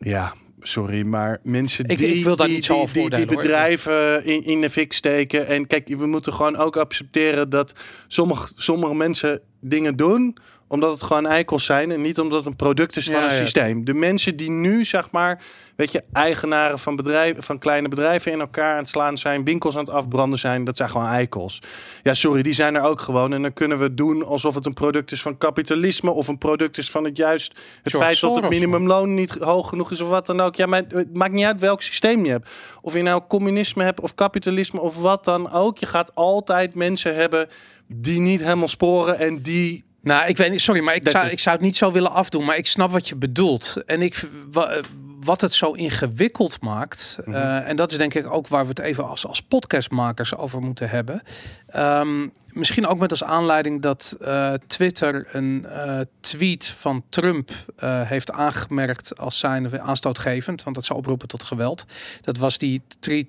ja. 0.00 0.34
Sorry, 0.62 1.02
maar 1.02 1.38
mensen 1.42 1.84
die, 1.84 2.16
ik 2.16 2.24
wil 2.24 2.36
daar 2.36 2.46
die, 2.46 2.56
niet 2.56 2.64
zo 2.64 2.86
die, 2.92 3.26
bedrijven 3.26 4.24
in, 4.24 4.44
in 4.44 4.60
de 4.60 4.70
fik 4.70 4.92
steken. 4.92 5.46
En 5.46 5.66
kijk, 5.66 5.88
we 5.88 6.06
moeten 6.06 6.32
gewoon 6.32 6.56
ook 6.56 6.76
accepteren 6.76 7.50
dat 7.50 7.72
sommige, 8.08 8.52
sommige 8.56 8.94
mensen 8.94 9.40
dingen 9.60 9.96
doen 9.96 10.36
omdat 10.70 10.92
het 10.92 11.02
gewoon 11.02 11.26
eikels 11.26 11.64
zijn 11.64 11.90
en 11.90 12.00
niet 12.00 12.18
omdat 12.18 12.38
het 12.38 12.46
een 12.46 12.56
product 12.56 12.96
is 12.96 13.04
van 13.04 13.14
Ja, 13.14 13.24
een 13.24 13.34
ja. 13.34 13.36
systeem. 13.36 13.84
De 13.84 13.94
mensen 13.94 14.36
die 14.36 14.50
nu, 14.50 14.84
zeg 14.84 15.10
maar, 15.10 15.42
weet 15.76 15.92
je, 15.92 16.02
eigenaren 16.12 16.78
van 16.78 16.96
bedrijven, 16.96 17.42
van 17.42 17.58
kleine 17.58 17.88
bedrijven 17.88 18.32
in 18.32 18.40
elkaar 18.40 18.72
aan 18.72 18.78
het 18.78 18.88
slaan 18.88 19.18
zijn, 19.18 19.44
winkels 19.44 19.76
aan 19.76 19.84
het 19.84 19.94
afbranden 19.94 20.38
zijn, 20.38 20.64
dat 20.64 20.76
zijn 20.76 20.90
gewoon 20.90 21.06
eikels. 21.06 21.62
Ja, 22.02 22.14
sorry, 22.14 22.42
die 22.42 22.52
zijn 22.52 22.74
er 22.74 22.82
ook 22.82 23.00
gewoon. 23.00 23.32
En 23.32 23.42
dan 23.42 23.52
kunnen 23.52 23.78
we 23.78 23.94
doen 23.94 24.24
alsof 24.24 24.54
het 24.54 24.66
een 24.66 24.74
product 24.74 25.12
is 25.12 25.22
van 25.22 25.38
kapitalisme 25.38 26.10
of 26.10 26.28
een 26.28 26.38
product 26.38 26.78
is 26.78 26.90
van 26.90 27.04
het 27.04 27.16
juist 27.16 27.52
het 27.82 27.92
George 27.92 28.06
feit 28.06 28.20
dat 28.20 28.34
het 28.34 28.50
minimumloon 28.50 29.14
niet 29.14 29.30
hoog 29.38 29.68
genoeg 29.68 29.90
is 29.90 30.00
of 30.00 30.08
wat 30.08 30.26
dan 30.26 30.40
ook. 30.40 30.54
Ja, 30.54 30.66
maar 30.66 30.82
het 30.88 31.16
maakt 31.16 31.32
niet 31.32 31.44
uit 31.44 31.60
welk 31.60 31.82
systeem 31.82 32.24
je 32.24 32.30
hebt. 32.30 32.48
Of 32.80 32.94
je 32.94 33.02
nou 33.02 33.22
communisme 33.28 33.84
hebt 33.84 34.00
of 34.00 34.14
kapitalisme 34.14 34.80
of 34.80 34.96
wat 34.96 35.24
dan 35.24 35.52
ook. 35.52 35.78
Je 35.78 35.86
gaat 35.86 36.14
altijd 36.14 36.74
mensen 36.74 37.14
hebben 37.14 37.48
die 37.86 38.20
niet 38.20 38.40
helemaal 38.40 38.68
sporen 38.68 39.18
en 39.18 39.42
die 39.42 39.88
Nou, 40.02 40.28
ik 40.28 40.36
weet 40.36 40.50
niet, 40.50 40.60
sorry, 40.60 40.80
maar 40.82 40.94
ik 40.94 41.08
zou, 41.08 41.28
ik 41.28 41.40
zou 41.40 41.56
het 41.56 41.64
niet 41.64 41.76
zo 41.76 41.92
willen 41.92 42.10
afdoen, 42.12 42.44
maar 42.44 42.56
ik 42.56 42.66
snap 42.66 42.90
wat 42.92 43.08
je 43.08 43.16
bedoelt. 43.16 43.76
En 43.86 44.02
ik, 44.02 44.24
wa- 44.50 44.80
wat 45.24 45.40
het 45.40 45.52
zo 45.52 45.72
ingewikkeld 45.72 46.60
maakt, 46.60 47.18
Mhm. 47.24 47.34
eh, 47.36 47.68
en 47.68 47.76
dat 47.76 47.90
is 47.90 47.98
denk 47.98 48.14
ik 48.14 48.32
ook 48.32 48.48
waar 48.48 48.62
we 48.62 48.68
het 48.68 48.78
even 48.78 49.08
als, 49.08 49.26
als 49.26 49.40
podcastmakers 49.42 50.36
over 50.36 50.60
moeten 50.60 50.88
hebben. 50.90 51.22
Ehm, 51.66 52.28
misschien 52.52 52.86
ook 52.86 52.98
met 52.98 53.10
als 53.10 53.24
aanleiding 53.24 53.82
dat 53.82 54.16
eh, 54.20 54.52
Twitter 54.66 55.28
een 55.32 55.66
eh, 55.66 56.00
tweet 56.20 56.66
van 56.66 57.02
Trump 57.08 57.50
eh, 57.76 58.02
heeft 58.02 58.30
aangemerkt 58.30 59.18
als 59.18 59.38
zijn 59.38 59.80
aanstootgevend, 59.80 60.62
want 60.62 60.76
dat 60.76 60.84
zou 60.84 60.98
oproepen 60.98 61.28
tot 61.28 61.44
geweld. 61.44 61.84
Dat 62.22 62.36
was 62.36 62.58
die 62.58 62.82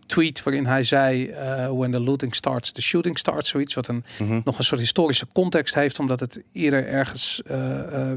tweet 0.06 0.44
waarin 0.44 0.66
hij 0.66 0.84
zei: 0.84 1.34
When 1.74 1.92
the 1.92 2.00
looting 2.00 2.36
starts, 2.36 2.72
the 2.72 2.82
shooting 2.82 3.18
starts, 3.18 3.50
zoiets 3.50 3.74
wat 3.74 3.88
een 3.88 4.04
nog 4.44 4.58
een 4.58 4.64
soort 4.64 4.82
historische 4.82 5.28
context 5.34 5.76
heeft, 5.76 6.00
omdat 6.00 6.20
het 6.20 6.42
eerder 6.54 6.88
ergens 6.88 7.42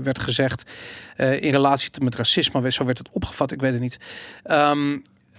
werd 0.02 0.18
gezegd 0.18 0.70
in 1.16 1.50
relatie 1.50 1.90
met 2.02 2.14
racisme, 2.14 2.70
zo 2.70 2.84
werd 2.84 2.98
het 2.98 3.08
opgevat, 3.10 3.52
ik 3.52 3.60
weet 3.60 3.72
het 3.72 3.80
niet. 3.80 3.98
Ehm, 4.42 4.96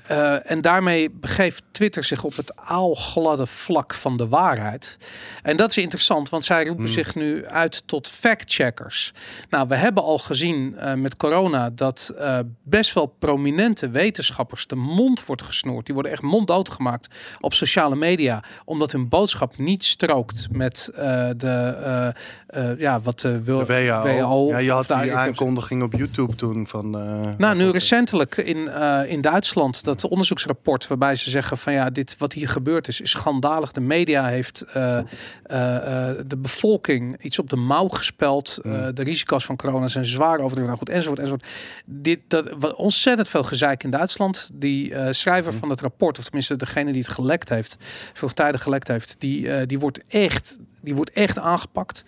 eh, 0.07 0.51
en 0.51 0.61
daarmee 0.61 1.09
begeeft 1.11 1.63
Twitter 1.71 2.03
zich 2.03 2.23
op 2.23 2.35
het 2.35 2.55
aalgladde 2.55 3.47
vlak 3.47 3.93
van 3.93 4.17
de 4.17 4.27
waarheid. 4.27 4.97
En 5.41 5.57
dat 5.57 5.69
is 5.69 5.77
interessant, 5.77 6.29
want 6.29 6.45
zij 6.45 6.65
roepen 6.65 6.83
Hmm. 6.83 6.93
zich 6.93 7.15
nu 7.15 7.45
uit 7.45 7.87
tot 7.87 8.09
fact-checkers. 8.09 9.13
Nou, 9.49 9.67
we 9.67 9.75
hebben 9.75 10.03
al 10.03 10.17
gezien 10.17 10.77
eh, 10.77 10.93
met 10.93 11.17
corona 11.17 11.69
dat 11.69 12.13
eh, 12.17 12.39
best 12.63 12.93
wel 12.93 13.05
prominente 13.05 13.89
wetenschappers 13.89 14.67
de 14.67 14.75
mond 14.75 15.25
wordt 15.25 15.41
gesnoerd. 15.41 15.85
Die 15.85 15.93
worden 15.93 16.11
echt 16.11 16.21
monddood 16.21 16.69
gemaakt 16.69 17.07
op 17.39 17.53
sociale 17.53 17.95
media, 17.95 18.43
omdat 18.65 18.91
hun 18.91 19.09
boodschap 19.09 19.57
niet 19.57 19.83
strookt 19.83 20.47
met 20.51 20.89
de, 21.37 22.13
ja, 22.77 22.99
wat 22.99 23.19
de, 23.19 23.43
wil, 23.43 23.59
De 23.59 23.65
WHO. 23.65 24.01
WHO 24.01 24.47
ja, 24.47 24.57
je 24.57 24.71
had 24.71 24.87
die 24.87 25.15
aankondiging 25.15 25.83
op 25.83 25.93
YouTube 25.93 26.35
toen 26.35 26.67
van. 26.67 26.89
Nou, 27.37 27.55
nu 27.55 27.69
recentelijk 27.69 28.37
in, 28.37 28.69
in 29.07 29.21
Duitsland 29.21 29.83
dat 29.83 29.94
dat 30.01 30.11
onderzoeksrapport 30.11 30.87
waarbij 30.87 31.15
ze 31.15 31.29
zeggen 31.29 31.57
van 31.57 31.73
ja, 31.73 31.89
dit 31.89 32.15
wat 32.17 32.33
hier 32.33 32.49
gebeurd 32.49 32.87
is, 32.87 33.01
is 33.01 33.09
schandalig. 33.09 33.71
De 33.71 33.81
media 33.81 34.27
heeft 34.27 34.61
eh, 34.61 34.97
eh, 34.97 35.05
eh, 36.09 36.17
de 36.27 36.37
bevolking 36.37 37.23
iets 37.23 37.39
op 37.39 37.49
de 37.49 37.55
mouw 37.55 37.87
gespeld. 37.87 38.59
De 38.63 39.03
risico's 39.03 39.45
van 39.45 39.55
corona 39.55 39.87
zijn 39.87 40.05
zwaar 40.05 40.39
overdreven. 40.39 40.65
Nou 40.65 40.77
goed, 40.77 40.89
enzovoort, 40.89 41.19
enzovoort. 41.19 41.47
Dit, 41.85 42.19
dat, 42.27 42.49
wat 42.59 42.75
ontzettend 42.75 43.27
veel 43.27 43.43
gezeik 43.43 43.83
in 43.83 43.89
Duitsland. 43.89 44.49
Die 44.53 45.13
schrijver 45.13 45.53
van 45.53 45.69
het 45.69 45.81
rapport, 45.81 46.17
of 46.17 46.23
tenminste 46.23 46.55
degene 46.55 46.91
die 46.91 47.01
het 47.01 47.11
gelekt 47.11 47.49
heeft, 47.49 47.77
vroegtijdig 48.13 48.63
gelekt 48.63 48.87
heeft, 48.87 49.15
die, 49.19 49.65
die 49.65 49.79
wordt 49.79 50.03
echt 50.07 50.57
die 50.81 50.95
wordt 50.95 51.11
echt 51.11 51.39
aangepakt. 51.39 52.03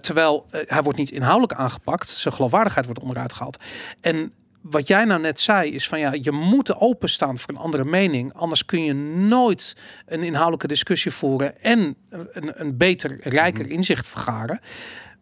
Terwijl 0.00 0.46
hij 0.50 0.82
wordt 0.82 0.98
niet 0.98 1.10
inhoudelijk 1.10 1.52
aangepakt. 1.52 2.08
Zijn 2.08 2.34
geloofwaardigheid 2.34 2.84
wordt 2.84 3.00
onderuit 3.00 3.32
gehaald. 3.32 3.58
En 4.00 4.32
wat 4.62 4.86
jij 4.86 5.04
nou 5.04 5.20
net 5.20 5.40
zei, 5.40 5.70
is 5.70 5.88
van 5.88 5.98
ja, 5.98 6.12
je 6.20 6.32
moet 6.32 6.76
openstaan 6.76 7.38
voor 7.38 7.54
een 7.54 7.60
andere 7.60 7.84
mening. 7.84 8.32
Anders 8.32 8.64
kun 8.64 8.84
je 8.84 8.94
nooit 8.94 9.76
een 10.06 10.22
inhoudelijke 10.22 10.66
discussie 10.66 11.10
voeren 11.10 11.62
en 11.62 11.96
een, 12.10 12.60
een 12.60 12.76
beter, 12.76 13.16
rijker 13.20 13.70
inzicht 13.70 14.06
vergaren. 14.06 14.60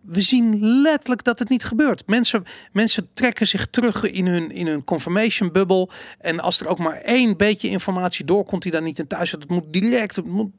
We 0.03 0.21
zien 0.21 0.81
letterlijk 0.83 1.25
dat 1.25 1.39
het 1.39 1.49
niet 1.49 1.65
gebeurt. 1.65 2.07
Mensen, 2.07 2.45
mensen 2.73 3.09
trekken 3.15 3.47
zich 3.47 3.67
terug 3.67 4.05
in 4.05 4.27
hun, 4.27 4.51
in 4.51 4.67
hun 4.67 4.85
confirmation 4.85 5.53
bubbel. 5.53 5.91
En 6.19 6.41
als 6.41 6.61
er 6.61 6.67
ook 6.67 6.79
maar 6.79 7.01
één 7.01 7.37
beetje 7.37 7.69
informatie 7.69 8.25
doorkomt 8.25 8.63
die 8.63 8.73
daar 8.73 8.83
niet 8.83 8.99
in 8.99 9.07
thuis 9.07 9.31
zit, 9.31 9.41
het 9.43 9.51
moet 9.51 9.73
direct 9.73 10.17
het 10.17 10.27
moet 10.27 10.51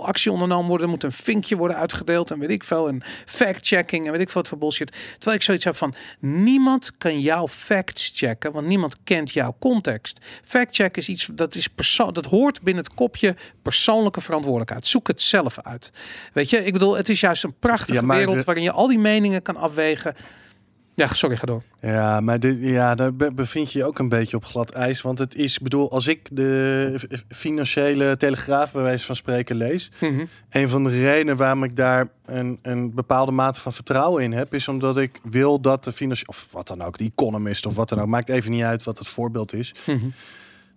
actie 0.00 0.32
ondernomen 0.32 0.68
worden. 0.68 0.86
Er 0.86 0.92
moet 0.92 1.02
een 1.04 1.12
vinkje 1.12 1.56
worden 1.56 1.76
uitgedeeld 1.76 2.30
en 2.30 2.38
weet 2.38 2.50
ik 2.50 2.64
veel. 2.64 2.88
En 2.88 3.02
fact-checking 3.24 4.06
en 4.06 4.12
weet 4.12 4.20
ik 4.20 4.30
veel 4.30 4.40
wat 4.40 4.50
voor 4.50 4.58
bullshit. 4.58 4.92
Terwijl 5.12 5.36
ik 5.36 5.42
zoiets 5.42 5.64
heb 5.64 5.76
van, 5.76 5.94
niemand 6.20 6.96
kan 6.98 7.20
jouw 7.20 7.48
facts 7.48 8.12
checken, 8.14 8.52
want 8.52 8.66
niemand 8.66 8.96
kent 9.04 9.32
jouw 9.32 9.56
context. 9.58 10.20
Fact-check 10.42 10.96
is 10.96 11.08
iets 11.08 11.28
dat 11.32 11.54
is 11.54 11.68
persoon, 11.68 12.12
dat 12.12 12.26
hoort 12.26 12.62
binnen 12.62 12.84
het 12.84 12.94
kopje 12.94 13.36
persoonlijke 13.62 14.20
verantwoordelijkheid. 14.20 14.86
Zoek 14.86 15.06
het 15.06 15.20
zelf 15.20 15.58
uit. 15.62 15.90
Weet 16.32 16.50
je, 16.50 16.64
ik 16.64 16.72
bedoel, 16.72 16.96
het 16.96 17.08
is 17.08 17.20
juist 17.20 17.44
een 17.44 17.58
prachtige 17.58 18.06
Ja, 18.06 18.06
wereld 18.06 18.44
waarin 18.44 18.64
je 18.64 18.72
al 18.72 18.85
die 18.88 18.98
meningen 18.98 19.42
kan 19.42 19.56
afwegen. 19.56 20.14
Ja, 20.94 21.06
sorry, 21.12 21.36
ga 21.36 21.46
door. 21.46 21.62
Ja, 21.80 22.20
maar 22.20 22.40
dit, 22.40 22.56
ja, 22.60 22.94
daar 22.94 23.14
be- 23.14 23.32
bevind 23.32 23.72
je 23.72 23.78
je 23.78 23.84
ook 23.84 23.98
een 23.98 24.08
beetje 24.08 24.36
op 24.36 24.44
glad 24.44 24.70
ijs. 24.70 25.02
Want 25.02 25.18
het 25.18 25.34
is, 25.34 25.58
bedoel, 25.58 25.90
als 25.90 26.06
ik 26.06 26.28
de 26.32 27.00
financiële 27.28 28.16
telegraaf 28.16 28.72
bij 28.72 28.82
wijze 28.82 29.04
van 29.04 29.16
spreken 29.16 29.56
lees. 29.56 29.90
Een 30.50 30.68
van 30.68 30.84
de 30.84 30.90
redenen 30.90 31.36
waarom 31.36 31.64
ik 31.64 31.76
daar 31.76 32.08
een, 32.24 32.58
een 32.62 32.94
bepaalde 32.94 33.32
mate 33.32 33.60
van 33.60 33.72
vertrouwen 33.72 34.22
in 34.22 34.32
heb, 34.32 34.54
is 34.54 34.68
omdat 34.68 34.96
ik 34.96 35.20
wil 35.22 35.60
dat 35.60 35.84
de 35.84 35.92
financiële, 35.92 36.28
of 36.28 36.48
wat 36.50 36.66
dan 36.66 36.82
ook, 36.82 36.98
de 36.98 37.04
Economist 37.04 37.66
of 37.66 37.74
wat 37.74 37.88
dan 37.88 38.00
ook, 38.00 38.06
maakt 38.06 38.28
even 38.28 38.50
niet 38.50 38.62
uit 38.62 38.82
wat 38.82 38.98
het 38.98 39.08
voorbeeld 39.08 39.52
is. 39.52 39.74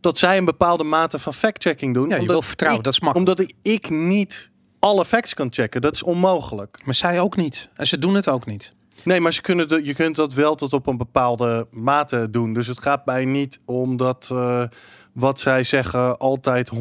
Dat 0.01 0.17
zij 0.17 0.37
een 0.37 0.45
bepaalde 0.45 0.83
mate 0.83 1.19
van 1.19 1.33
fact-checking 1.33 1.93
doen. 1.93 2.09
Ja, 2.09 2.15
je 2.15 2.27
wil 2.27 2.41
vertrouwen, 2.41 2.79
ik- 2.79 2.85
dat 2.85 2.93
is 2.93 2.99
makkelijk. 2.99 3.29
Omdat 3.29 3.49
ik, 3.49 3.73
ik 3.73 3.89
niet 3.89 4.49
alle 4.79 5.05
facts 5.05 5.33
kan 5.33 5.47
checken. 5.51 5.81
Dat 5.81 5.95
is 5.95 6.03
onmogelijk. 6.03 6.81
Maar 6.85 6.93
zij 6.93 7.19
ook 7.19 7.35
niet. 7.35 7.69
En 7.75 7.87
ze 7.87 7.99
doen 7.99 8.13
het 8.13 8.29
ook 8.29 8.45
niet. 8.45 8.73
Nee, 9.03 9.19
maar 9.19 9.33
ze 9.33 9.41
kunnen 9.41 9.67
de, 9.67 9.83
je 9.83 9.93
kunt 9.93 10.15
dat 10.15 10.33
wel 10.33 10.55
tot 10.55 10.73
op 10.73 10.87
een 10.87 10.97
bepaalde 10.97 11.67
mate 11.71 12.29
doen. 12.29 12.53
Dus 12.53 12.67
het 12.67 12.79
gaat 12.79 13.05
mij 13.05 13.25
niet 13.25 13.59
om 13.65 13.97
dat 13.97 14.29
eh, 14.31 14.63
wat 15.13 15.39
zij 15.39 15.63
zeggen 15.63 16.17
altijd 16.17 16.71
100% 16.75 16.79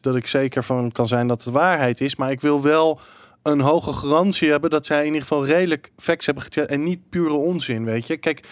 dat 0.00 0.16
ik 0.16 0.26
zeker 0.26 0.64
van 0.64 0.92
kan 0.92 1.08
zijn 1.08 1.26
dat 1.26 1.44
het 1.44 1.54
waarheid 1.54 2.00
is. 2.00 2.16
Maar 2.16 2.30
ik 2.30 2.40
wil 2.40 2.62
wel 2.62 3.00
een 3.42 3.60
hoge 3.60 3.92
garantie 3.92 4.50
hebben 4.50 4.70
dat 4.70 4.86
zij 4.86 4.98
in 4.98 5.06
ieder 5.06 5.20
geval 5.20 5.46
redelijk 5.46 5.92
facts 5.96 6.26
hebben 6.26 6.44
gecheckt 6.44 6.70
en 6.70 6.82
niet 6.82 7.08
pure 7.08 7.34
onzin, 7.34 7.84
weet 7.84 8.06
je. 8.06 8.16
Kijk, 8.16 8.48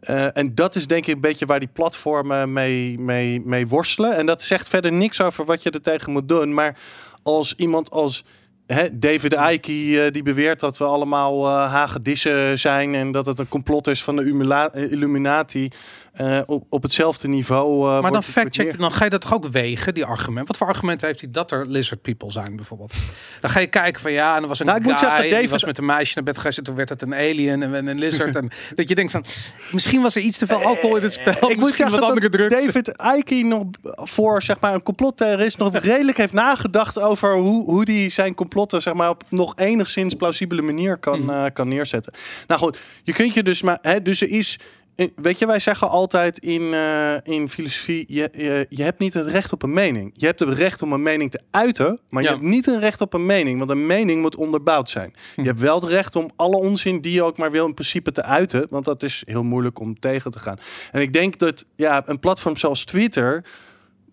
eh, 0.00 0.36
en 0.36 0.54
dat 0.54 0.74
is 0.74 0.86
denk 0.86 1.06
ik 1.06 1.14
een 1.14 1.20
beetje 1.20 1.46
waar 1.46 1.58
die 1.58 1.68
platformen 1.72 2.52
mee, 2.52 2.98
mee, 2.98 3.40
mee 3.44 3.66
worstelen. 3.66 4.16
En 4.16 4.26
dat 4.26 4.42
zegt 4.42 4.68
verder 4.68 4.92
niks 4.92 5.20
over 5.20 5.44
wat 5.44 5.62
je 5.62 5.70
er 5.70 5.82
tegen 5.82 6.12
moet 6.12 6.28
doen. 6.28 6.54
Maar 6.54 6.78
als 7.24 7.54
iemand 7.54 7.90
als 7.90 8.24
hè, 8.66 8.98
David 8.98 9.32
Icke, 9.32 10.04
eh, 10.04 10.12
die 10.12 10.22
beweert 10.22 10.60
dat 10.60 10.78
we 10.78 10.84
allemaal 10.84 11.46
eh 11.46 11.72
hagedissen 11.72 12.58
zijn... 12.58 12.94
en 12.94 13.12
dat 13.12 13.26
het 13.26 13.38
een 13.38 13.48
complot 13.48 13.86
is 13.86 14.02
van 14.02 14.16
de 14.16 14.70
Illuminati... 14.90 15.68
eh, 16.14 16.40
op, 16.46 16.64
op 16.68 16.82
hetzelfde 16.82 17.28
niveau... 17.28 17.76
eh, 17.86 17.92
Maar 17.92 18.02
dan 18.02 18.10
wordt 18.10 18.26
het 18.26 18.34
fact 18.34 18.54
check, 18.54 18.66
neer- 18.66 18.76
dan 18.76 18.92
ga 18.92 19.04
je 19.04 19.10
dat 19.10 19.20
toch 19.20 19.34
ook 19.34 19.46
wegen, 19.46 19.94
die 19.94 20.04
argument. 20.04 20.48
Wat 20.48 20.56
voor 20.56 20.66
argumenten 20.66 21.06
heeft 21.06 21.20
hij 21.20 21.30
dat 21.30 21.50
er 21.50 21.66
lizard 21.66 22.02
people 22.02 22.30
zijn, 22.30 22.56
bijvoorbeeld? 22.56 22.94
Dan 23.40 23.50
ga 23.50 23.60
je 23.60 23.66
kijken 23.66 24.00
van 24.00 24.12
ja, 24.12 24.36
en 24.36 24.42
er 24.42 24.48
was 24.48 24.58
een 24.58 24.66
Nou, 24.66 24.78
ik 24.78 24.84
moet 24.84 24.98
zeggen, 24.98 25.30
David- 25.30 25.50
was 25.50 25.64
met 25.64 25.78
een 25.78 25.84
meisje 25.84 26.12
naar 26.14 26.24
bed 26.24 26.38
gegaan, 26.38 26.64
toen 26.64 26.74
werd 26.74 26.88
het 26.88 27.02
een 27.02 27.14
alien 27.14 27.62
en 27.62 27.86
een 27.86 27.98
lizard. 27.98 28.36
en 28.36 28.50
dat 28.74 28.88
je 28.88 28.94
denkt 28.94 29.12
van, 29.12 29.24
misschien 29.72 30.02
was 30.02 30.14
er 30.16 30.22
iets 30.22 30.38
te 30.38 30.46
veel 30.46 30.62
alcohol 30.62 30.96
in 30.96 31.02
het 31.02 31.12
spel, 31.12 31.50
ik 31.50 31.56
moet 31.56 31.76
zeggen 31.76 31.98
wat 32.00 32.08
andere 32.08 32.28
dat 32.28 32.40
drugs. 32.48 32.64
David 32.64 33.02
Icke 33.16 33.34
nog 33.46 33.64
voor 34.08 34.42
zeg 34.42 34.60
maar, 34.60 34.74
een 34.74 34.82
complottheorist 34.82 35.58
nog 35.58 35.76
redelijk 35.78 36.16
heeft 36.16 36.32
nagedacht 36.32 37.00
over 37.00 37.34
hoe, 37.36 37.64
hoe 37.64 37.84
die 37.84 38.08
zijn 38.10 38.34
complotten 38.34 38.82
zeg 38.82 38.94
maar, 38.94 39.08
op 39.08 39.22
nog 39.28 39.52
enigszins 39.56 40.14
plausibele 40.14 40.62
manier 40.62 40.96
kan, 40.96 41.20
Mhm. 41.20 41.30
eh, 41.30 41.44
kan 41.52 41.68
neerzetten. 41.68 42.12
Nou 42.46 42.60
goed, 42.60 42.78
je 43.02 43.12
kunt 43.12 43.34
je 43.34 43.42
dus 43.42 43.62
maar, 43.62 43.78
hè, 43.82 44.02
dus 44.02 44.20
er 44.20 44.30
is. 44.30 44.58
Eh, 44.96 45.08
Weet 45.16 45.38
je, 45.38 45.46
wij 45.46 45.58
zeggen 45.58 45.88
altijd 45.88 46.38
in, 46.38 46.74
eh, 46.74 47.14
in 47.22 47.48
filosofie: 47.48 48.04
je, 48.14 48.28
je, 48.36 48.66
je 48.68 48.82
hebt 48.82 48.98
niet 48.98 49.14
het 49.14 49.26
recht 49.26 49.52
op 49.52 49.62
een 49.62 49.72
mening. 49.72 50.10
Je 50.14 50.26
hebt 50.26 50.40
het 50.40 50.52
recht 50.52 50.82
om 50.82 50.92
een 50.92 51.02
mening 51.02 51.30
te 51.30 51.40
uiten, 51.50 52.00
maar 52.08 52.22
Ja. 52.22 52.28
je 52.28 52.34
hebt 52.34 52.48
niet 52.48 52.66
een 52.66 52.80
recht 52.80 53.00
op 53.00 53.12
een 53.12 53.26
mening, 53.26 53.58
want 53.58 53.70
een 53.70 53.86
mening 53.86 54.20
moet 54.20 54.36
onderbouwd 54.36 54.90
zijn. 54.90 55.14
Hm. 55.34 55.40
Je 55.40 55.46
hebt 55.46 55.60
wel 55.60 55.80
het 55.80 55.90
recht 55.90 56.16
om 56.16 56.30
alle 56.36 56.56
onzin 56.56 57.00
die 57.00 57.12
je 57.12 57.22
ook 57.22 57.38
maar 57.38 57.50
wil 57.50 57.66
in 57.66 57.74
principe 57.74 58.12
te 58.12 58.22
uiten, 58.22 58.66
want 58.68 58.84
dat 58.84 59.02
is 59.02 59.22
heel 59.26 59.42
moeilijk 59.44 59.78
om 59.78 59.98
tegen 59.98 60.30
te 60.30 60.38
gaan. 60.38 60.58
En 60.92 61.00
ik 61.00 61.12
denk 61.12 61.38
dat 61.38 61.64
ja, 61.76 62.02
een 62.06 62.20
platform 62.20 62.56
zoals 62.56 62.84
Twitter 62.84 63.44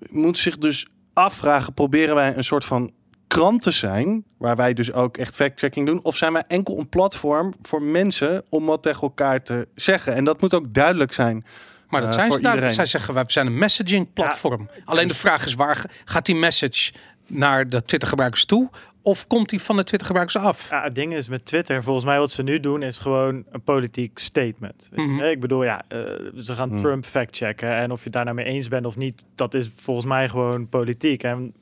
moet 0.09 0.37
zich 0.37 0.57
dus 0.57 0.87
afvragen: 1.13 1.73
proberen 1.73 2.15
wij 2.15 2.35
een 2.37 2.43
soort 2.43 2.65
van 2.65 2.91
krant 3.31 3.61
te 3.61 3.71
zijn, 3.71 4.23
waar 4.37 4.55
wij 4.55 4.73
dus 4.73 4.93
ook 4.93 5.17
echt 5.17 5.35
fact-checking 5.35 5.85
doen, 5.85 6.03
of 6.03 6.15
zijn 6.17 6.33
wij 6.33 6.43
enkel 6.47 6.79
een 6.79 6.89
platform 6.89 7.53
voor 7.61 7.81
mensen 7.81 8.43
om 8.49 8.65
wat 8.65 8.83
tegen 8.83 9.01
elkaar 9.01 9.43
te 9.43 9.67
zeggen? 9.75 10.15
En 10.15 10.23
dat 10.23 10.41
moet 10.41 10.53
ook 10.53 10.73
duidelijk 10.73 11.13
zijn. 11.13 11.45
Maar 11.89 12.01
dat 12.01 12.09
eh, 12.09 12.15
zijn 12.15 12.31
ze 12.31 12.39
daar. 12.39 12.53
iedereen. 12.53 12.73
Zij 12.73 12.85
zeggen, 12.85 13.13
wij 13.13 13.23
zijn 13.27 13.47
een 13.47 13.57
messaging 13.57 14.13
platform. 14.13 14.69
Alleen 14.85 15.07
de 15.07 15.13
vraag 15.13 15.45
is, 15.45 15.53
waar 15.53 15.85
gaat 16.05 16.25
die 16.25 16.35
message 16.35 16.91
naar 17.27 17.69
de 17.69 17.83
Twitter 17.85 18.09
gebruikers 18.09 18.45
toe? 18.45 18.69
Of 19.01 19.27
komt 19.27 19.49
die 19.49 19.61
van 19.61 19.75
de 19.75 19.83
Twitter 19.83 20.07
gebruikers 20.07 20.43
af? 20.43 20.69
Ja, 20.69 20.83
het 20.83 20.95
ding 20.95 21.13
is 21.13 21.29
met 21.29 21.45
Twitter, 21.45 21.83
volgens 21.83 22.05
mij 22.05 22.19
wat 22.19 22.31
ze 22.31 22.43
nu 22.43 22.59
doen, 22.59 22.83
is 22.83 22.97
gewoon 22.97 23.43
een 23.51 23.61
politiek 23.61 24.19
statement. 24.19 24.89
Mhm. 24.95 25.21
Ik 25.21 25.39
bedoel, 25.39 25.63
ja, 25.63 25.81
eh, 25.87 25.99
ze 26.35 26.53
gaan 26.53 26.69
Hmm. 26.69 26.77
Trump 26.77 27.05
fact-checken. 27.05 27.75
En 27.75 27.91
of 27.91 27.97
je 27.97 28.03
het 28.03 28.13
daar 28.13 28.23
nou 28.23 28.35
mee 28.35 28.45
eens 28.45 28.67
bent 28.67 28.85
of 28.85 28.97
niet, 28.97 29.25
dat 29.35 29.53
is 29.53 29.69
volgens 29.75 30.05
mij 30.05 30.29
gewoon 30.29 30.69
politiek. 30.69 31.23
En 31.23 31.53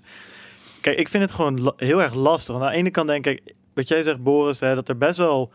ik 0.97 1.07
vind 1.07 1.23
het 1.23 1.31
gewoon 1.31 1.73
heel 1.77 2.01
erg 2.01 2.13
lastig. 2.13 2.55
Aan 2.55 2.61
de 2.61 2.77
ene 2.77 2.91
kant 2.91 3.07
denk 3.07 3.25
ik, 3.25 3.53
wat 3.73 3.87
jij 3.87 4.03
zegt, 4.03 4.23
Boris, 4.23 4.59
hè, 4.59 4.75
dat 4.75 4.89
er 4.89 4.97
best 4.97 5.17
wel 5.17 5.51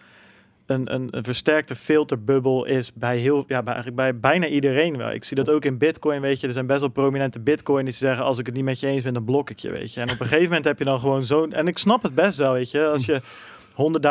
een, 0.66 0.94
een, 0.94 1.09
een 1.11 1.25
versterkte 1.25 1.75
filterbubbel 1.75 2.64
is 2.64 2.92
bij 2.92 3.18
heel, 3.18 3.44
ja, 3.49 3.62
bij, 3.62 3.75
eigenlijk 3.75 3.97
bij 3.97 4.18
bijna 4.18 4.47
iedereen 4.47 4.97
wel. 4.97 5.12
Ik 5.12 5.25
zie 5.25 5.37
dat 5.37 5.51
ook 5.51 5.64
in 5.64 5.79
Bitcoin, 5.79 6.20
weet 6.20 6.40
je. 6.40 6.47
Er 6.47 6.53
zijn 6.53 6.66
best 6.66 6.81
wel 6.81 6.88
prominente 6.88 7.40
Bitcoin 7.40 7.85
die 7.85 7.94
zeggen, 7.94 8.25
als 8.25 8.38
ik 8.38 8.47
het 8.47 8.55
niet 8.55 8.64
met 8.64 8.81
je 8.81 8.87
eens 8.87 9.03
ben, 9.03 9.14
dan 9.14 9.25
blok 9.25 9.51
ik 9.51 9.59
je, 9.59 9.70
weet 9.70 9.94
je. 9.94 10.01
En 10.01 10.11
op 10.11 10.20
een 10.20 10.27
gegeven 10.27 10.44
moment 10.44 10.64
heb 10.64 10.79
je 10.79 10.85
dan 10.85 11.01
gewoon 11.01 11.25
zo'n, 11.25 11.53
en 11.53 11.66
ik 11.66 11.79
snap 11.79 12.03
het 12.03 12.14
best 12.14 12.38
wel, 12.38 12.53
weet 12.53 12.70
je, 12.70 12.87
als 12.87 13.05
je 13.05 13.20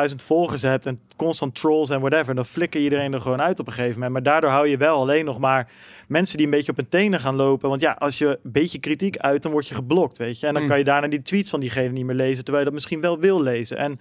100.000 0.09 0.15
volgers 0.15 0.61
hebt 0.61 0.85
en 0.85 0.99
constant 1.15 1.55
trolls 1.55 1.89
en 1.89 1.99
whatever, 1.99 2.35
dan 2.35 2.45
flikker 2.45 2.81
iedereen 2.81 3.13
er 3.13 3.21
gewoon 3.21 3.41
uit 3.41 3.59
op 3.59 3.67
een 3.67 3.73
gegeven 3.73 3.93
moment. 3.93 4.13
Maar 4.13 4.23
daardoor 4.23 4.49
hou 4.49 4.67
je 4.67 4.77
wel 4.77 4.95
alleen 4.99 5.25
nog 5.25 5.39
maar 5.39 5.71
mensen 6.07 6.37
die 6.37 6.45
een 6.45 6.51
beetje 6.51 6.71
op 6.71 6.77
hun 6.77 6.89
tenen 6.89 7.19
gaan 7.19 7.35
lopen. 7.35 7.69
Want 7.69 7.81
ja, 7.81 7.91
als 7.91 8.17
je 8.17 8.27
een 8.27 8.51
beetje 8.51 8.79
kritiek 8.79 9.17
uit, 9.17 9.43
dan 9.43 9.51
word 9.51 9.67
je 9.67 9.75
geblokt, 9.75 10.17
weet 10.17 10.39
je. 10.39 10.47
En 10.47 10.53
dan 10.53 10.61
Mm. 10.61 10.67
kan 10.69 10.77
je 10.77 10.83
daarna 10.83 11.07
die 11.07 11.21
tweets 11.21 11.49
van 11.49 11.59
diegene 11.59 11.89
niet 11.89 12.05
meer 12.05 12.15
lezen, 12.15 12.43
terwijl 12.43 12.57
je 12.57 12.63
dat 12.69 12.73
misschien 12.73 13.01
wel 13.01 13.19
wil 13.19 13.41
lezen. 13.41 13.77
En 13.77 13.99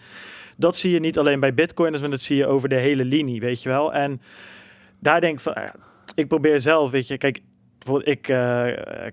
dat 0.57 0.77
zie 0.77 0.91
je 0.91 1.01
niet 1.01 1.19
alleen 1.19 1.41
bij 1.41 1.55
bitcoiners, 1.55 2.01
maar 2.01 2.11
dat 2.11 2.21
zie 2.21 2.37
je 2.37 2.47
over 2.47 2.69
de 2.69 2.75
hele 2.75 3.05
linie, 3.05 3.41
weet 3.41 3.63
je 3.63 3.69
wel. 3.69 3.93
En 3.93 4.21
daar 4.99 5.21
denk 5.21 5.35
ik 5.35 5.41
van, 5.41 5.53
ja, 5.57 5.75
ik 6.15 6.29
probeer 6.29 6.61
zelf, 6.61 6.91
weet 6.91 7.07
je, 7.07 7.19
kijk, 7.19 7.41
bijvoorbeeld 7.85 8.17
ik 8.19 8.29
eh, 8.29 8.65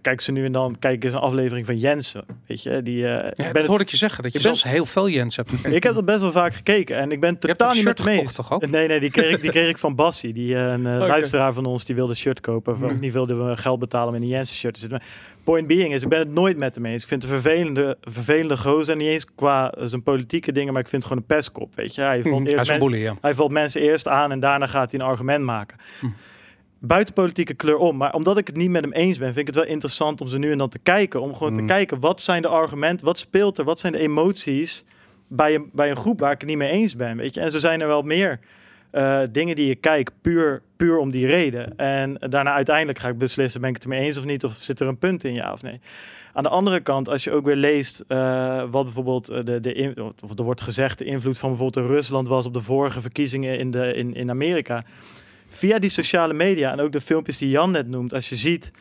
kijk 0.02 0.22
ze 0.22 0.32
nu 0.32 0.46
en 0.46 0.52
dan, 0.52 0.76
kijk 0.80 1.04
eens 1.04 1.14
een 1.14 1.20
aflevering 1.20 1.66
van 1.66 1.78
Jensen, 1.78 2.24
weet 2.48 2.64
je. 2.64 2.84
Die, 2.84 2.98
Ja, 2.98 3.24
ik, 3.30 3.36
ben 3.36 3.54
dat 3.54 3.66
hoorde 3.66 3.84
ik 3.84 3.90
je 3.90 3.98
zeggen, 3.98 4.24
dat 4.24 4.34
je, 4.34 4.40
zelfs 4.40 4.64
heel 4.64 4.86
veel 4.86 5.10
Jens 5.10 5.36
hebt 5.36 5.50
gekeken. 5.50 5.74
ik 5.74 5.84
heb 5.84 5.94
dat 5.94 6.06
best 6.06 6.20
wel 6.20 6.32
vaak 6.32 6.54
gekeken 6.54 6.98
en 6.98 7.12
ik 7.12 7.20
ben 7.20 7.38
totaal 7.40 7.74
niet 7.74 7.84
met 7.84 8.00
ook? 8.50 8.68
Nee, 8.70 8.88
nee, 8.88 9.00
die 9.00 9.12
kreeg, 9.12 9.36
ik- 9.36 9.42
die 9.42 9.52
kreeg 9.52 9.70
ik 9.70 9.78
van 9.78 9.96
Bassie, 9.96 10.34
die 10.34 10.56
eh, 10.56 10.72
een 10.72 10.82
luisteraar 10.98 11.54
van 11.54 11.66
ons, 11.66 11.86
die 11.86 11.96
wilde 11.96 12.14
shirt 12.16 12.40
kopen. 12.40 12.74
Of, 12.74 12.82
of 12.82 13.00
niet 13.00 13.14
wilde 13.14 13.36
we 13.36 13.58
geld 13.58 13.80
betalen 13.80 14.08
om 14.10 14.16
in 14.16 14.22
een 14.22 14.28
Jensen 14.28 14.56
shirt 14.56 14.74
te 14.74 14.80
zitten. 14.80 15.02
Point 15.44 15.68
being 15.68 15.94
is, 15.94 16.02
ik 16.04 16.10
ben 16.10 16.20
het 16.20 16.32
nooit 16.34 16.58
met 16.58 16.76
hem 16.76 16.86
eens. 16.86 17.02
Ik 17.02 17.08
vind 17.08 17.24
het 17.24 17.32
een 17.32 17.42
vervelende, 17.42 17.98
vervelende 18.02 18.58
gozer. 18.58 18.96
Niet 18.96 19.08
eens 19.08 19.26
qua 19.36 19.74
zijn 19.80 20.04
politieke 20.04 20.52
dingen, 20.52 20.74
maar 20.74 20.82
ik 20.82 20.88
vind 20.88 21.04
het 21.04 21.12
gewoon 21.12 21.28
een 21.30 21.36
pestkop, 21.36 21.76
weet 21.76 21.96
je. 21.96 22.02
Hij 22.02 22.22
valt, 22.22 22.36
Mhm, 22.36 22.44
Hij 22.44 22.58
eerst 22.58 22.70
men- 22.70 22.80
bully, 22.80 22.98
ja. 23.02 23.18
hij 23.22 23.34
valt 23.34 23.52
mensen 23.52 23.82
eerst 23.82 24.08
aan 24.08 24.32
en 24.32 24.40
daarna 24.40 24.68
gaat 24.68 24.92
hij 24.92 25.00
een 25.00 25.06
argument 25.06 25.44
maken. 25.44 25.78
Hm. 26.00 26.06
Buiten 26.80 27.14
politieke 27.14 27.54
kleur 27.54 27.78
om. 27.78 27.98
Maar 27.98 28.14
omdat 28.14 28.38
ik 28.38 28.48
het 28.48 28.56
niet 28.56 28.70
met 28.70 28.82
hem 28.82 28.92
eens 28.92 29.18
ben, 29.18 29.28
vind 29.28 29.48
ik 29.48 29.56
het 29.56 29.64
wel 29.64 29.74
interessant 29.74 30.22
om 30.22 30.28
ze 30.28 30.38
nu 30.38 30.52
en 30.52 30.58
dan 30.58 30.70
te 30.70 30.80
kijken. 30.80 31.22
Om 31.22 31.36
gewoon 31.36 31.56
te 31.56 31.66
kijken, 31.66 32.00
wat 32.00 32.22
zijn 32.22 32.42
de 32.42 32.48
argumenten, 32.48 33.06
wat 33.06 33.20
speelt 33.20 33.58
er, 33.58 33.64
wat 33.64 33.80
zijn 33.80 33.94
de 33.94 34.00
emoties 34.00 34.84
bij 35.28 35.56
een, 35.56 35.70
bij 35.74 35.90
een 35.90 35.96
groep 35.96 36.20
waar 36.20 36.32
ik 36.32 36.40
het 36.40 36.50
niet 36.50 36.58
mee 36.58 36.70
eens 36.70 36.96
ben. 36.96 37.18
Weet 37.18 37.34
je? 37.34 37.40
En 37.42 37.52
zo 37.52 37.58
zijn 37.58 37.82
er 37.82 37.88
wel 37.88 38.02
meer 38.02 38.40
eh, 38.92 39.22
dingen 39.32 39.56
die 39.56 39.70
ik 39.70 39.82
kijk 39.82 40.12
puur, 40.22 40.62
puur 40.76 40.98
om 40.98 41.10
die 41.10 41.26
reden. 41.26 41.78
En 41.78 42.18
daarna 42.30 42.52
uiteindelijk 42.54 43.00
ga 43.00 43.08
ik 43.08 43.18
beslissen, 43.18 43.62
ben 43.62 43.70
ik 43.70 43.76
het 43.76 43.84
ermee 43.84 44.06
eens 44.06 44.18
of 44.18 44.26
niet? 44.26 44.44
Of 44.44 44.54
zit 44.54 44.80
er 44.80 44.88
een 44.88 44.98
punt 44.98 45.24
in, 45.24 45.34
ja 45.34 45.52
of 45.52 45.62
nee? 45.62 45.80
Aan 46.34 46.44
de 46.44 46.50
andere 46.50 46.80
kant, 46.80 47.10
als 47.10 47.24
je 47.24 47.32
ook 47.32 47.46
weer 47.46 47.56
leest 47.56 48.04
eh, 48.08 48.64
wat 48.72 48.84
bijvoorbeeld 48.84 49.30
eh, 49.30 49.44
de, 49.44 49.60
de 49.60 49.74
in- 49.74 49.98
of 50.24 50.38
er 50.38 50.44
wordt 50.44 50.62
gezegd, 50.62 50.98
de 50.98 51.04
invloed 51.04 51.38
van 51.38 51.50
bijvoorbeeld 51.50 51.88
Rusland 51.88 52.28
was 52.28 52.46
op 52.46 52.54
de 52.54 52.62
vorige 52.62 53.02
verkiezingen 53.02 53.58
in, 53.60 53.72
de, 53.72 53.94
in, 53.94 54.14
in 54.14 54.30
Amerika. 54.30 54.84
Via 55.60 55.80
die 55.80 55.90
sociale 55.90 56.34
media 56.34 56.72
en 56.72 56.80
ook 56.80 56.92
de 56.92 57.02
filmpjes 57.02 57.38
die 57.38 57.50
Jan 57.50 57.72
net 57.72 57.88
noemt, 57.88 58.14
als 58.14 58.30
je 58.30 58.36
ziet 58.36 58.72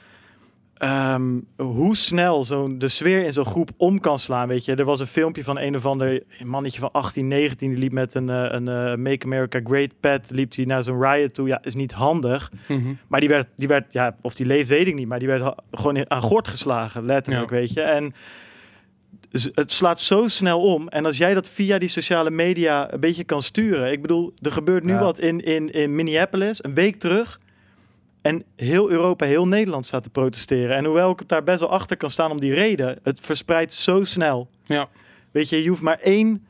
ehm, 0.75 1.39
hoe 1.57 1.97
snel 1.97 2.45
zo'n 2.45 2.79
de 2.79 2.89
sfeer 2.89 3.25
in 3.25 3.33
zo'n 3.33 3.45
groep 3.45 3.71
om 3.77 4.01
kan 4.01 4.19
slaan. 4.19 4.49
Weet 4.49 4.65
je, 4.65 4.75
er 4.75 4.85
was 4.85 5.01
een 5.01 5.07
filmpje 5.07 5.45
van 5.45 5.59
een 5.59 5.77
of 5.77 5.87
ander 5.87 6.23
mannetje 6.45 6.81
van 6.81 6.93
18, 6.93 7.27
19, 7.29 7.69
die 7.69 7.79
liep 7.79 7.93
met 7.93 8.15
een, 8.15 8.29
eh, 8.29 8.47
een 8.49 8.69
eh, 8.69 8.95
Make 8.97 9.25
America 9.25 9.61
Great 9.65 9.91
pet, 10.01 10.31
liep 10.31 10.55
hij 10.55 10.65
naar 10.65 10.83
zo'n 10.83 11.03
riot 11.05 11.35
toe. 11.35 11.49
Ja, 11.49 11.63
is 11.63 11.75
niet 11.75 11.93
handig. 11.93 12.53
Mhm. 12.69 12.93
Maar 13.09 13.21
die 13.21 13.29
werd, 13.29 13.47
die 13.57 13.69
werd, 13.69 13.93
ja, 13.93 14.15
of 14.23 14.35
die 14.35 14.47
leeft, 14.47 14.69
weet 14.69 14.87
ik 14.87 14.95
niet. 14.95 15.09
Maar 15.09 15.19
die 15.19 15.29
werd 15.29 15.55
gewoon 15.71 16.11
aan 16.11 16.23
gort 16.23 16.49
geslagen, 16.49 17.05
letterlijk, 17.05 17.51
Ja. 17.51 17.57
weet 17.57 17.73
je. 17.73 17.81
En 17.81 18.15
het 19.31 19.73
slaat 19.73 20.01
zo 20.01 20.29
snel 20.29 20.61
om. 20.61 20.89
En 20.89 21.05
als 21.05 21.17
jij 21.17 21.35
dat 21.35 21.49
via 21.49 21.79
die 21.79 21.89
sociale 21.89 22.31
media 22.31 22.93
een 22.93 23.01
beetje 23.01 23.25
kan 23.25 23.43
sturen. 23.43 23.93
Ik 23.93 24.03
bedoel, 24.03 24.35
er 24.43 24.53
gebeurt 24.53 24.85
nu 24.85 24.93
Ja. 24.93 24.99
wat 25.01 25.19
in, 25.19 25.41
in, 25.41 25.71
in 25.71 25.95
Minneapolis, 25.95 26.65
een 26.65 26.75
week 26.75 26.97
terug. 26.97 27.41
En 28.23 28.45
heel 28.57 28.91
Europa, 28.91 29.27
heel 29.27 29.47
Nederland 29.47 29.87
staat 29.87 30.03
te 30.03 30.11
protesteren. 30.11 30.77
En 30.77 30.85
hoewel 30.85 31.11
ik 31.11 31.19
het 31.19 31.29
daar 31.29 31.43
best 31.43 31.61
wel 31.61 31.71
achter 31.71 31.97
kan 31.97 32.11
staan 32.11 32.31
om 32.31 32.41
die 32.41 32.55
reden, 32.55 32.99
het 33.03 33.21
verspreidt 33.21 33.73
zo 33.73 34.05
snel. 34.05 34.49
Ja. 34.65 34.89
Weet 35.31 35.49
je, 35.49 35.63
je 35.63 35.69
hoeft 35.69 35.83
maar 35.83 35.99
één. 35.99 36.47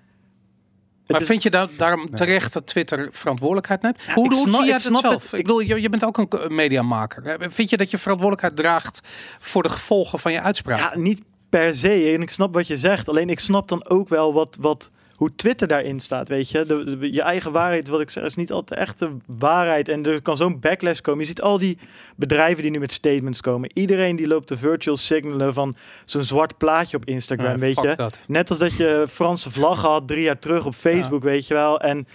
Het 1.07 1.17
Maar 1.17 1.27
vind 1.27 1.43
je 1.43 1.51
daar, 1.51 1.69
daarom 1.77 2.11
terecht 2.11 2.53
dat 2.53 2.67
Twitter 2.67 3.09
verantwoordelijkheid 3.13 3.83
neemt? 3.83 4.03
Ja, 4.07 4.15
hoe 4.15 4.25
ik 4.25 4.31
dat 4.71 4.81
snap 4.81 5.01
zelf? 5.05 5.23
het. 5.23 5.33
Ik 5.33 5.47
bedoel, 5.47 5.61
je, 5.61 5.81
je 5.81 5.89
bent 5.89 6.05
ook 6.05 6.19
een 6.19 6.55
mediamaker. 6.55 7.37
Vind 7.51 7.71
je 7.71 7.77
dat 7.77 7.91
je 7.91 7.99
verantwoordelijkheid 7.99 8.57
draagt 8.57 9.01
voor 9.39 9.63
de 9.63 9.69
gevolgen 9.69 10.19
van 10.19 10.33
je 10.33 10.41
uitspraak? 10.41 10.79
Ja, 10.79 10.99
niet 10.99 11.23
per 11.51 11.75
se. 11.75 12.13
En 12.15 12.23
ik 12.23 12.31
snap 12.31 12.55
wat 12.55 12.67
je 12.67 12.77
zegt. 12.77 13.09
Alleen 13.09 13.31
ik 13.31 13.41
snap 13.41 13.69
dan 13.69 13.89
ook 13.89 14.09
wel 14.09 14.33
wat, 14.33 14.57
wat, 14.61 14.91
hoe 15.15 15.35
Twitter 15.37 15.69
daarin 15.69 16.01
staat. 16.01 16.29
Weet 16.29 16.51
je, 16.51 16.67
de, 16.67 16.99
de- 16.99 17.13
je 17.13 17.23
eigen 17.23 17.53
waarheid, 17.53 17.89
wat 17.89 18.01
ik 18.01 18.11
zeg, 18.11 18.25
is 18.25 18.35
niet 18.35 18.53
altijd 18.53 18.99
de 18.99 19.17
waarheid. 19.39 19.89
En 19.89 20.07
er 20.07 20.23
kan 20.23 20.37
zo'n 20.37 20.61
backlash 20.61 21.01
komen. 21.01 21.21
Je 21.21 21.27
ziet 21.27 21.43
al 21.43 21.59
die 21.59 21.79
bedrijven 22.17 22.63
die 22.63 22.71
nu 22.71 22.79
met 22.79 22.93
statements 22.93 23.41
komen. 23.41 23.71
Iedereen 23.75 24.17
die 24.17 24.27
loopt 24.27 24.49
de 24.49 24.57
virtual 24.57 24.97
signalen 24.97 25.53
van 25.55 25.77
zo'n 26.05 26.23
zwart 26.25 26.57
plaatje 26.59 26.97
op 26.97 27.05
Instagram. 27.05 27.53
Ja, 27.53 27.59
weet 27.59 27.81
je, 27.81 27.95
dat. 27.97 28.21
net 28.27 28.49
als 28.51 28.59
dat 28.59 28.77
je 28.77 29.05
Franse 29.09 29.51
vlaggen 29.51 29.89
had 29.89 30.09
drie 30.09 30.23
jaar 30.23 30.39
terug 30.39 30.67
op 30.67 30.75
Facebook, 30.75 31.23
weet 31.23 31.47
je 31.47 31.55
wel. 31.55 31.81
En, 31.81 32.07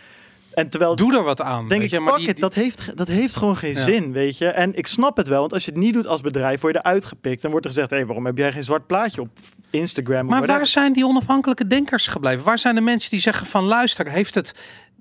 en 0.53 0.69
terwijl 0.69 0.95
Doe 0.95 1.15
er 1.15 1.23
wat 1.23 1.41
aan. 1.41 1.67
denk 1.67 1.81
weet 1.81 1.91
ik, 1.91 1.97
je, 1.97 1.99
maar 1.99 2.17
die- 2.17 2.27
it, 2.27 2.39
dat, 2.39 2.53
heeft, 2.53 2.97
dat 2.97 3.07
heeft 3.07 3.35
gewoon 3.35 3.57
geen 3.57 3.73
Ja. 3.73 3.81
zin, 3.83 4.11
weet 4.11 4.37
je. 4.37 4.47
En 4.47 4.75
ik 4.77 4.87
snap 4.87 5.17
het 5.17 5.27
wel, 5.27 5.39
want 5.39 5.53
als 5.53 5.65
je 5.65 5.71
het 5.71 5.79
niet 5.79 5.93
doet 5.93 6.07
als 6.07 6.21
bedrijf, 6.21 6.61
word 6.61 6.73
je 6.73 6.79
eruit 6.79 7.05
gepikt. 7.05 7.41
Dan 7.41 7.51
wordt 7.51 7.65
er 7.65 7.71
gezegd, 7.71 7.89
hé, 7.89 7.95
hey, 7.95 8.05
waarom 8.05 8.25
heb 8.25 8.37
jij 8.37 8.51
geen 8.51 8.63
zwart 8.63 8.87
plaatje 8.87 9.21
op 9.21 9.29
Instagram? 9.69 10.25
Maar 10.25 10.45
waar 10.45 10.65
zijn 10.65 10.93
die 10.93 11.05
onafhankelijke 11.05 11.67
denkers 11.67 12.07
gebleven? 12.07 12.45
Waar 12.45 12.59
zijn 12.59 12.75
de 12.75 12.81
mensen 12.81 13.09
die 13.09 13.19
zeggen 13.19 13.47
van 13.47 13.63
luister, 13.63 14.07
heeft 14.09 14.35
het... 14.35 14.53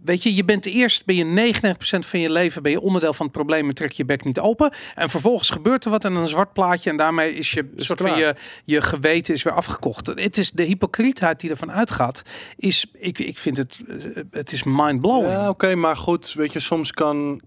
Weet 0.04 0.22
je, 0.22 0.34
je 0.34 0.44
bent 0.44 0.66
eerst, 0.66 1.04
ben 1.04 1.16
je 1.16 1.52
99% 1.54 1.98
van 1.98 2.20
je 2.20 2.32
leven, 2.32 2.62
ben 2.62 2.72
je 2.72 2.80
onderdeel 2.80 3.14
van 3.14 3.26
het 3.26 3.34
probleem 3.34 3.68
en 3.68 3.74
trek 3.74 3.92
je 3.92 4.04
bek 4.04 4.24
niet 4.24 4.40
open. 4.40 4.72
En 4.94 5.10
vervolgens 5.10 5.50
gebeurt 5.50 5.84
er 5.84 5.90
wat 5.90 6.04
en 6.04 6.14
een 6.14 6.28
zwart 6.28 6.52
plaatje 6.52 6.90
en 6.90 6.96
daarmee 6.96 7.34
is 7.34 7.52
je 7.52 7.70
Is 7.76 7.86
soort 7.86 8.00
van 8.00 8.18
je, 8.18 8.34
je 8.64 8.80
geweten 8.80 9.34
is 9.34 9.42
weer 9.42 9.52
afgekocht. 9.52 10.06
Het 10.06 10.38
is 10.38 10.50
de 10.50 10.62
hypocrietheid 10.62 11.40
die 11.40 11.50
ervan 11.50 11.72
uitgaat, 11.72 12.22
is, 12.56 12.86
ik, 12.92 13.18
ik 13.18 13.38
vind 13.38 13.56
het, 13.56 13.80
eh, 13.86 14.22
het 14.30 14.52
is 14.52 14.62
mind-blowing. 14.62 15.32
Ja, 15.32 15.48
oké, 15.48 15.74
maar 15.74 15.96
goed, 15.96 16.32
weet 16.32 16.52
je, 16.52 16.60
soms 16.60 16.90
kan, 16.90 17.40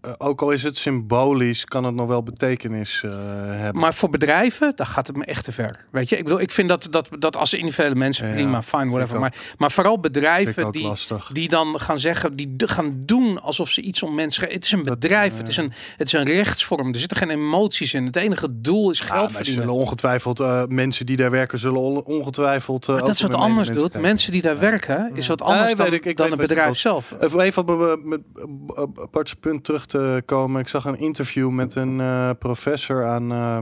eh, 0.00 0.12
ook 0.18 0.42
al 0.42 0.50
is 0.50 0.62
het 0.62 0.76
symbolisch, 0.76 1.64
kan 1.64 1.84
het 1.84 1.94
nog 1.94 2.06
wel 2.08 2.22
betekenis 2.22 3.02
eh, 3.04 3.10
hebben. 3.46 3.80
Maar 3.82 3.94
voor 3.94 4.10
bedrijven, 4.10 4.72
daar 4.76 4.86
gaat 4.86 5.06
het 5.06 5.16
me 5.16 5.24
echt 5.24 5.44
te 5.44 5.52
ver. 5.52 5.84
Weet 5.90 6.08
je, 6.08 6.16
ik 6.16 6.24
bedoel, 6.24 6.40
ik 6.40 6.50
vind 6.50 6.68
dat, 6.68 6.86
dat, 6.90 7.08
dat 7.18 7.36
als 7.36 7.54
individuele 7.54 7.94
mensen 7.94 8.28
Ja, 8.28 8.34
prima, 8.34 8.62
fine, 8.62 8.90
whatever. 8.90 9.20
Maar, 9.20 9.34
maar 9.58 9.70
vooral 9.70 10.00
bedrijven 10.00 10.72
die, 10.72 10.82
lastig. 10.82 11.30
die 11.32 11.48
dan 11.48 11.80
gaan 11.80 11.98
zeggen, 11.98 12.36
die 12.36 12.54
gaan 12.56 13.02
doen 13.04 13.42
alsof 13.42 13.68
ze 13.70 13.80
iets 13.80 14.02
om 14.02 14.14
mensen. 14.14 14.48
Het 14.50 14.64
is 14.64 14.72
een 14.72 14.84
bedrijf, 14.84 15.36
het, 15.36 15.48
is 15.48 15.56
een, 15.56 15.72
het 15.96 16.06
is 16.06 16.12
een 16.12 16.24
rechtsvorm. 16.24 16.88
Er 16.92 16.98
zitten 16.98 17.16
geen 17.16 17.30
emoties 17.30 17.94
in. 17.94 18.06
Het 18.06 18.16
enige 18.16 18.60
doel 18.60 18.90
is 18.90 18.98
Ja, 18.98 19.04
geld 19.04 19.32
verdienen. 19.32 19.62
zullen 19.62 19.78
ongetwijfeld 19.78 20.40
eh, 20.40 20.62
mensen 20.66 21.06
die 21.06 21.16
daar 21.16 21.30
werken, 21.30 21.58
zullen 21.58 21.80
on- 21.80 22.04
ongetwijfeld. 22.04 22.86
Maar 22.86 22.98
dat 22.98 23.08
is 23.08 23.20
wat 23.20 23.34
anders, 23.34 23.68
mensen 23.68 23.90
doet. 23.92 24.02
Mensen 24.02 24.32
die 24.32 24.42
daar 24.42 24.58
werken, 24.58 25.10
is 25.14 25.26
wat 25.28 25.42
anders 25.42 25.74
dan, 25.74 25.84
weet 25.90 25.94
ik, 25.94 26.04
ik 26.04 26.16
dan 26.16 26.24
weet 26.30 26.34
een 26.34 26.40
wat 26.40 26.48
je 26.48 26.54
bedrijf 26.54 26.78
zelf. 26.78 27.14
Even 27.20 27.38
een 27.68 28.24
op- 28.44 28.78
op 28.78 29.08
Bart's 29.10 29.34
punt 29.34 29.64
terug 29.90 30.16
te 30.16 30.22
komen. 30.24 30.60
Ik 30.60 30.68
zag 30.68 30.84
een 30.84 30.98
interview 30.98 31.50
met 31.50 31.74
een 31.74 32.00
eh, 32.00 32.30
professor 32.38 33.06
aan, 33.06 33.32
eh, 33.32 33.58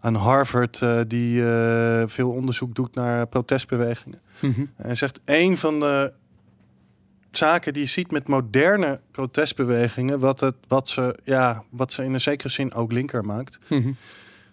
aan 0.00 0.14
Harvard 0.14 0.82
eh, 0.82 1.00
die 1.06 1.42
veel 2.06 2.30
onderzoek 2.30 2.74
doet 2.74 2.94
naar 2.94 3.26
protestbewegingen. 3.26 4.20
En 4.40 4.70
hij 4.76 4.94
zegt 4.94 5.20
een 5.24 5.56
van 5.56 5.80
de 5.80 6.12
zaken 7.30 7.72
die 7.72 7.82
je 7.82 7.88
ziet 7.88 8.10
met 8.10 8.28
moderne 8.28 9.00
protestbewegingen, 9.10 10.18
wat, 10.18 10.40
het, 10.40 10.54
wat, 10.68 10.88
ze, 10.88 11.18
ja, 11.24 11.64
wat 11.70 11.92
ze 11.92 12.04
in 12.04 12.14
een 12.14 12.20
zekere 12.20 12.48
zin 12.48 12.74
ook 12.74 12.92
linker 12.92 13.24
maakt. 13.24 13.58
Mhm. 13.68 13.92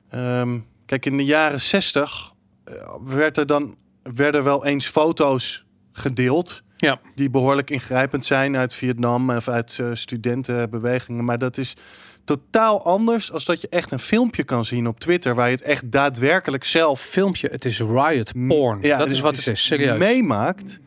Ehm, 0.09 0.59
kijk, 0.85 1.05
in 1.05 1.17
de 1.17 1.25
jaren 1.25 1.61
60 1.61 2.33
eh, 2.63 2.73
werd 3.05 3.37
er 3.37 3.45
dan, 3.45 3.75
werden 4.03 4.43
wel 4.43 4.65
eens 4.65 4.87
foto's 4.87 5.65
gedeeld. 5.91 6.63
Ja. 6.81 6.99
Die 7.15 7.29
behoorlijk 7.29 7.69
ingrijpend 7.69 8.25
zijn 8.25 8.57
uit 8.57 8.73
Vietnam 8.73 9.29
of 9.29 9.47
uit 9.47 9.77
eh, 9.79 9.87
studentenbewegingen. 9.93 11.25
Maar 11.25 11.37
dat 11.37 11.57
is 11.57 11.73
totaal 12.25 12.85
anders 12.85 13.31
als 13.31 13.45
dat 13.45 13.61
je 13.61 13.67
echt 13.69 13.91
een 13.91 13.99
filmpje 13.99 14.43
kan 14.43 14.65
zien 14.65 14.87
op 14.87 14.99
Twitter. 14.99 15.35
Waar 15.35 15.49
je 15.49 15.55
het 15.55 15.63
echt 15.63 15.91
daadwerkelijk 15.91 16.63
zelf 16.63 17.01
Filmpje, 17.01 17.47
het 17.51 17.65
is 17.65 17.79
riot 17.79 18.31
porn. 18.47 18.81
ja, 18.81 18.97
dat 18.97 19.11
is 19.11 19.19
wat 19.19 19.35
het 19.35 19.47
is, 19.47 19.65
serieus. 19.65 19.97
meemaakt. 19.97 20.79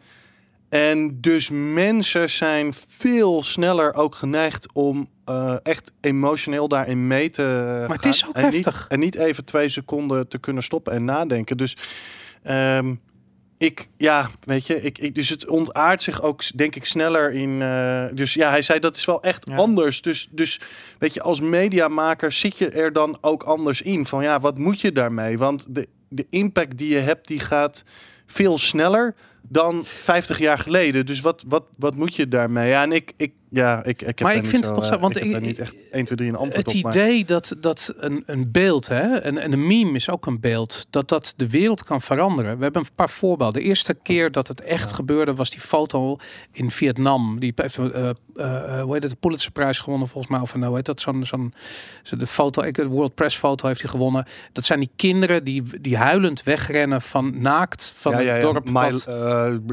En 0.69 1.21
dus 1.21 1.51
mensen 1.51 2.31
zijn 2.31 2.73
veel 2.89 3.43
sneller 3.43 3.95
ook 3.95 4.15
geneigd 4.15 4.73
om 4.73 5.09
eh, 5.25 5.57
echt 5.63 5.93
emotioneel 6.01 6.69
daarin 6.69 7.07
mee 7.07 7.31
te 7.31 7.43
Maar 7.87 7.97
het 7.97 8.01
gaan. 8.01 8.11
is 8.11 8.27
ook 8.27 8.35
en 8.35 8.43
heftig. 8.43 8.81
Niet, 8.81 8.89
en 8.89 8.99
niet 8.99 9.15
even 9.15 9.45
twee 9.45 9.69
seconden 9.69 10.29
te 10.29 10.39
kunnen 10.39 10.63
stoppen 10.63 10.93
en 10.93 11.05
nadenken. 11.05 11.57
Dus 11.57 11.77
ehm, 12.43 12.95
ik, 13.65 13.89
ja, 13.97 14.31
weet 14.45 14.67
je, 14.67 14.83
ik, 14.83 14.99
ik, 14.99 15.15
dus 15.15 15.29
het 15.29 15.47
ontaart 15.49 16.03
zich 16.03 16.23
ook, 16.23 16.43
denk 16.57 16.77
ik, 16.77 16.85
sneller 16.85 17.33
in. 17.33 17.63
eh, 17.63 18.05
dus 18.13 18.35
ja, 18.35 18.51
hij 18.51 18.63
zei 18.63 18.79
dat 18.79 18.97
is 18.97 19.05
wel 19.05 19.23
echt 19.23 19.49
Ja. 19.51 19.57
anders. 19.57 20.03
Dus, 20.03 20.29
dus 20.31 20.61
weet 20.99 21.15
je, 21.15 21.23
als 21.23 21.41
mediamaker 21.41 22.33
zit 22.33 22.59
je 22.59 22.69
er 22.69 22.93
dan 22.93 23.19
ook 23.21 23.43
anders 23.43 23.83
in. 23.83 24.07
Van 24.07 24.23
ja, 24.23 24.41
wat 24.41 24.59
moet 24.59 24.81
je 24.81 24.93
daarmee? 24.93 25.39
Want 25.39 25.67
de, 25.69 25.89
de 26.09 26.27
impact 26.31 26.79
die 26.79 26.89
je 26.93 26.99
hebt, 26.99 27.29
die 27.29 27.41
gaat 27.41 27.85
veel 28.27 28.59
sneller 28.59 29.15
dan 29.49 29.85
50 29.85 30.39
jaar 30.39 30.59
geleden. 30.59 31.07
Dus 31.07 31.21
wat, 31.21 31.45
wat, 31.49 31.65
wat 31.79 31.95
moet 31.95 32.17
je 32.17 32.29
daarmee? 32.29 32.69
Ja, 32.69 32.83
en 32.83 32.93
ik, 32.93 33.13
ik, 33.17 33.33
ja, 33.55 33.85
ik, 33.85 34.03
ik 34.03 34.07
heb 34.07 34.21
Maar 34.21 34.35
ik 34.35 34.47
vind 34.47 34.65
zo, 34.65 34.71
het 34.71 34.79
toch 34.81 34.89
eh, 34.89 34.95
zo, 34.95 35.01
want 35.01 35.17
ik 35.17 35.25
ik- 35.25 35.41
niet 35.41 35.59
echt 35.59 35.75
1, 35.91 36.05
2, 36.05 36.17
3 36.19 36.29
een 36.31 36.37
antwoord 36.37 36.67
Het 36.73 36.85
op. 36.85 36.91
idee 36.91 37.25
dat, 37.25 37.55
dat 37.59 37.95
een, 37.97 38.23
een 38.27 38.51
beeld, 38.51 38.89
hè, 38.89 39.17
en, 39.17 39.39
en 39.39 39.53
een 39.53 39.67
meme 39.67 39.93
is 39.95 40.11
ook 40.11 40.27
een 40.27 40.41
beeld, 40.41 40.87
dat 40.91 41.09
dat 41.09 41.35
de 41.37 41.49
wereld 41.51 41.85
kan 41.85 42.01
veranderen. 42.01 42.57
We 42.57 42.63
hebben 42.63 42.83
een 42.83 42.89
paar 42.95 43.11
voorbeelden. 43.11 43.63
De 43.63 43.69
eerste 43.69 43.95
keer 44.03 44.33
dat 44.33 44.49
het 44.49 44.61
echt 44.61 44.93
gebeurde 44.93 45.35
was 45.35 45.51
die 45.51 45.61
foto 45.61 46.17
in 46.53 46.71
Vietnam. 46.71 47.39
Die 47.41 47.53
heeft, 47.57 47.77
eh, 47.79 48.11
hoe 48.83 48.93
heet 48.93 49.03
het, 49.03 49.13
de 49.13 49.17
Pulitzerprijs 49.21 49.81
gewonnen 49.81 50.09
volgens 50.09 50.33
mij. 50.33 50.41
Of 50.41 50.53
hoe 50.53 50.75
heet 50.75 50.85
dat, 50.87 51.01
zo'n, 51.01 51.25
zo'n, 51.25 51.55
zo 52.03 52.17
de 52.17 52.27
foto, 52.27 52.63
ik, 52.63 52.75
de 52.75 52.87
World 52.87 53.15
Press 53.15 53.37
foto 53.37 53.67
heeft 53.67 53.81
hij 53.83 53.91
gewonnen. 53.91 54.27
Dat 54.53 54.65
zijn 54.65 54.81
die 54.81 54.91
kinderen 54.97 55.45
die, 55.45 55.63
die 55.81 55.97
huilend 55.97 56.43
wegrennen 56.43 57.03
van 57.03 57.41
naakt 57.41 57.93
van 57.97 58.13
ja, 58.13 58.19
ja, 58.21 58.33
het 58.33 58.43
dorp. 58.43 58.67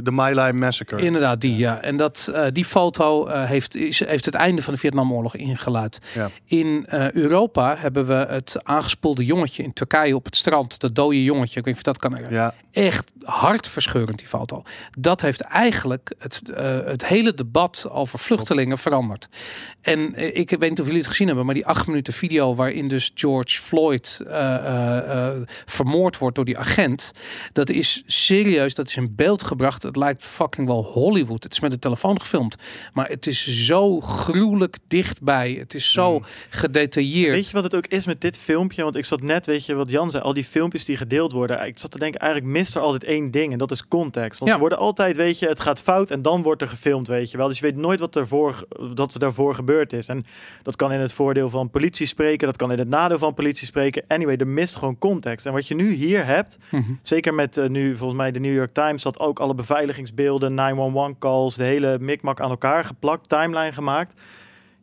De 0.05 0.11
My 0.11 0.33
Lai 0.33 0.53
Massacre. 0.53 1.01
Inderdaad, 1.01 1.41
die 1.41 1.57
ja. 1.57 1.81
En 1.81 1.97
dat, 1.97 2.33
die 2.53 2.65
foto 2.65 3.27
eh, 3.27 3.49
heeft, 3.73 3.99
is, 3.99 4.07
heeft 4.07 4.25
het 4.25 4.35
einde 4.35 4.61
van 4.61 4.73
de 4.73 4.79
Vietnamoorlog 4.79 5.35
ingeluid. 5.35 5.99
Ja. 6.13 6.29
In 6.45 6.85
eh, 6.87 7.11
Europa 7.11 7.75
hebben 7.77 8.05
we 8.05 8.13
het 8.13 8.63
aangespoelde 8.63 9.25
jongetje 9.25 9.63
in 9.63 9.73
Turkije 9.73 10.15
op 10.15 10.25
het 10.25 10.35
strand. 10.35 10.79
Dat 10.79 10.95
dode 10.95 11.23
jongetje. 11.23 11.59
Ik 11.59 11.65
weet 11.65 11.75
niet 11.75 11.87
of 11.87 11.93
dat 11.93 11.97
kan 11.97 12.29
Ja, 12.29 12.53
echt 12.71 13.11
hartverscheurend, 13.23 14.17
die 14.17 14.27
foto. 14.27 14.63
Dat 14.99 15.21
heeft 15.21 15.41
eigenlijk 15.41 16.13
het, 16.17 16.41
eh, 16.49 16.85
het 16.85 17.05
hele 17.05 17.33
debat 17.33 17.87
over 17.89 18.19
vluchtelingen 18.19 18.77
veranderd. 18.77 19.27
En 19.81 20.15
eh, 20.15 20.35
ik 20.35 20.49
weet 20.49 20.69
niet 20.69 20.79
of 20.79 20.85
jullie 20.85 21.01
het 21.01 21.09
gezien 21.09 21.27
hebben, 21.27 21.45
maar 21.45 21.55
die 21.55 21.65
acht 21.65 21.87
minuten 21.87 22.13
video 22.13 22.55
waarin 22.55 22.87
dus 22.87 23.11
George 23.15 23.61
Floyd 23.61 24.19
vermoord 25.65 26.17
wordt 26.17 26.35
door 26.35 26.45
die 26.45 26.57
agent, 26.57 27.11
dat 27.53 27.69
is 27.69 28.03
serieus, 28.05 28.73
dat 28.73 28.87
is 28.87 28.95
in 28.95 29.15
beeld 29.15 29.43
gebracht. 29.43 29.83
Het 29.83 29.95
lijkt 29.95 30.23
fucking 30.23 30.67
wel 30.67 30.83
Hollywood. 30.83 31.43
Het 31.43 31.53
is 31.53 31.59
met 31.59 31.71
de 31.71 31.79
telefoon 31.79 32.19
gefilmd, 32.19 32.55
maar 32.93 33.07
het 33.07 33.27
is 33.27 33.60
zo 33.65 33.99
gruwelijk 33.99 34.77
dichtbij. 34.87 35.51
Het 35.59 35.73
is 35.73 35.91
zo 35.91 36.13
Mm. 36.19 36.25
gedetailleerd. 36.49 37.33
Weet 37.33 37.47
je 37.47 37.53
wat 37.53 37.63
het 37.63 37.75
ook 37.75 37.87
is 37.87 38.05
met 38.05 38.21
dit 38.21 38.37
filmpje? 38.37 38.83
Want 38.83 38.95
ik 38.95 39.05
zat 39.05 39.21
net, 39.21 39.45
weet 39.45 39.65
je 39.65 39.73
wat 39.75 39.89
Jan 39.89 40.11
zei, 40.11 40.23
al 40.23 40.33
die 40.33 40.43
filmpjes 40.43 40.85
die 40.85 40.97
gedeeld 40.97 41.31
worden. 41.31 41.65
Ik 41.67 41.77
zat 41.77 41.91
te 41.91 41.99
denken, 41.99 42.19
eigenlijk 42.19 42.51
mist 42.53 42.75
er 42.75 42.81
altijd 42.81 43.03
één 43.03 43.31
ding 43.31 43.51
en 43.51 43.57
dat 43.57 43.71
is 43.71 43.87
context. 43.87 44.39
Want 44.39 44.51
Ja. 44.51 44.55
ze 44.55 44.61
worden 44.61 44.77
altijd, 44.79 45.15
weet 45.15 45.39
je, 45.39 45.47
het 45.47 45.59
gaat 45.59 45.79
fout 45.79 46.09
en 46.11 46.21
dan 46.21 46.41
wordt 46.41 46.61
er 46.61 46.67
gefilmd, 46.67 47.07
weet 47.07 47.31
je 47.31 47.37
wel. 47.37 47.47
Dus 47.47 47.59
je 47.59 47.65
weet 47.65 47.75
nooit 47.75 47.99
wat 47.99 48.15
er, 48.15 48.27
voor, 48.27 48.63
wat 48.95 49.13
er 49.13 49.19
daarvoor 49.19 49.55
gebeurd 49.55 49.93
is. 49.93 50.07
En 50.07 50.25
dat 50.63 50.75
kan 50.75 50.91
in 50.91 50.99
het 50.99 51.13
voordeel 51.13 51.49
van 51.49 51.69
politie 51.69 52.05
spreken, 52.07 52.47
dat 52.47 52.57
kan 52.57 52.71
in 52.71 52.79
het 52.79 52.87
nadeel 52.89 53.17
van 53.17 53.33
politie 53.33 53.67
spreken. 53.67 54.03
Anyway, 54.07 54.35
er 54.35 54.47
mist 54.47 54.75
gewoon 54.75 54.97
context. 54.97 55.45
En 55.45 55.53
wat 55.53 55.67
je 55.67 55.75
nu 55.75 55.93
hier 55.93 56.25
hebt, 56.25 56.57
Mhm. 56.71 56.91
zeker 57.01 57.33
met 57.33 57.57
eh, 57.57 57.67
nu 57.69 57.95
volgens 57.97 58.19
mij 58.19 58.31
de 58.31 58.39
New 58.39 58.53
York 58.55 58.73
Times 58.73 59.03
had 59.03 59.19
ook 59.19 59.39
alle 59.39 59.55
beveiligingsbeelden, 59.55 60.53
911 60.53 61.17
calls, 61.19 61.55
de 61.55 61.63
hele 61.63 61.97
mikmak 61.99 62.39
aan 62.41 62.49
elkaar 62.49 62.85
geplakt, 62.85 63.29
timeline 63.41 63.71
gemaakt. 63.73 64.21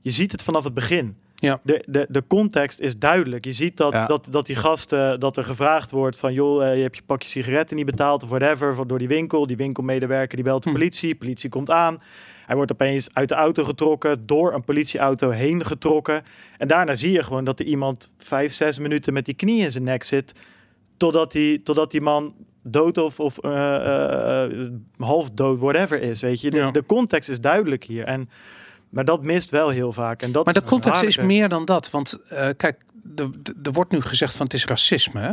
Je 0.00 0.10
ziet 0.10 0.32
het 0.32 0.42
vanaf 0.42 0.64
het 0.64 0.74
begin. 0.74 1.16
Ja. 1.34 1.60
De, 1.62 1.84
de, 1.88 2.06
de 2.08 2.24
context 2.26 2.80
is 2.80 2.98
duidelijk. 2.98 3.44
Je 3.44 3.52
ziet 3.52 3.76
dat, 3.76 3.92
Ja. 3.92 4.06
dat, 4.06 4.26
dat 4.30 4.46
die 4.46 4.56
gasten, 4.56 5.20
dat 5.20 5.36
er 5.36 5.44
gevraagd 5.44 5.90
wordt 5.90 6.18
van 6.18 6.32
joh, 6.32 6.66
eh, 6.66 6.76
je 6.76 6.82
hebt 6.82 6.96
je 6.96 7.02
pakje 7.06 7.28
sigaretten 7.28 7.76
niet 7.76 7.86
betaald 7.86 8.22
of 8.22 8.28
whatever, 8.28 8.86
door 8.86 8.98
die 8.98 9.08
winkel. 9.08 9.46
Die 9.46 9.56
winkelmedewerker 9.56 10.36
die 10.36 10.44
belt 10.44 10.62
de 10.62 10.68
Hm. 10.70 10.74
politie, 10.74 11.14
politie 11.14 11.48
komt 11.50 11.70
aan. 11.70 12.02
Hij 12.46 12.56
wordt 12.56 12.72
opeens 12.72 13.08
uit 13.14 13.28
de 13.28 13.34
auto 13.34 13.64
getrokken, 13.64 14.26
door 14.26 14.54
een 14.54 14.64
politieauto 14.64 15.30
heen 15.30 15.64
getrokken. 15.66 16.22
En 16.58 16.68
daarna 16.68 16.94
zie 16.94 17.12
je 17.12 17.22
gewoon 17.22 17.44
dat 17.44 17.58
er 17.60 17.66
iemand 17.66 18.10
vijf, 18.18 18.52
zes 18.52 18.78
minuten 18.78 19.12
met 19.12 19.24
die 19.24 19.34
knie 19.34 19.62
in 19.62 19.70
zijn 19.72 19.84
nek 19.84 20.04
zit, 20.04 20.32
totdat 20.96 21.32
die, 21.32 21.62
totdat 21.62 21.90
die 21.90 22.00
man 22.00 22.34
dood 22.62 22.98
of, 22.98 23.20
of 23.20 23.38
eh, 23.38 23.74
eh, 23.76 24.44
eh, 24.44 24.70
half 24.98 25.30
dood, 25.30 25.58
whatever 25.58 26.00
is. 26.00 26.20
Weet 26.20 26.40
je, 26.40 26.50
de, 26.50 26.56
Ja. 26.56 26.70
de 26.70 26.86
context 26.86 27.28
is 27.28 27.40
duidelijk 27.40 27.84
hier. 27.84 28.04
En, 28.04 28.28
maar 28.90 29.04
dat 29.04 29.22
mist 29.22 29.50
wel 29.50 29.68
heel 29.68 29.92
vaak. 29.92 30.22
En 30.22 30.32
dat 30.32 30.44
Maar 30.44 30.54
de 30.54 30.62
context 30.62 31.02
is 31.02 31.16
meer 31.16 31.48
dan 31.48 31.64
dat. 31.64 31.90
Want 31.90 32.18
eh, 32.28 32.48
kijk, 32.56 32.76
er- 33.16 33.72
wordt 33.72 33.90
nu 33.90 34.00
gezegd 34.00 34.34
van 34.34 34.44
het 34.44 34.54
is 34.54 34.64
racisme. 34.64 35.20
Hè? 35.20 35.30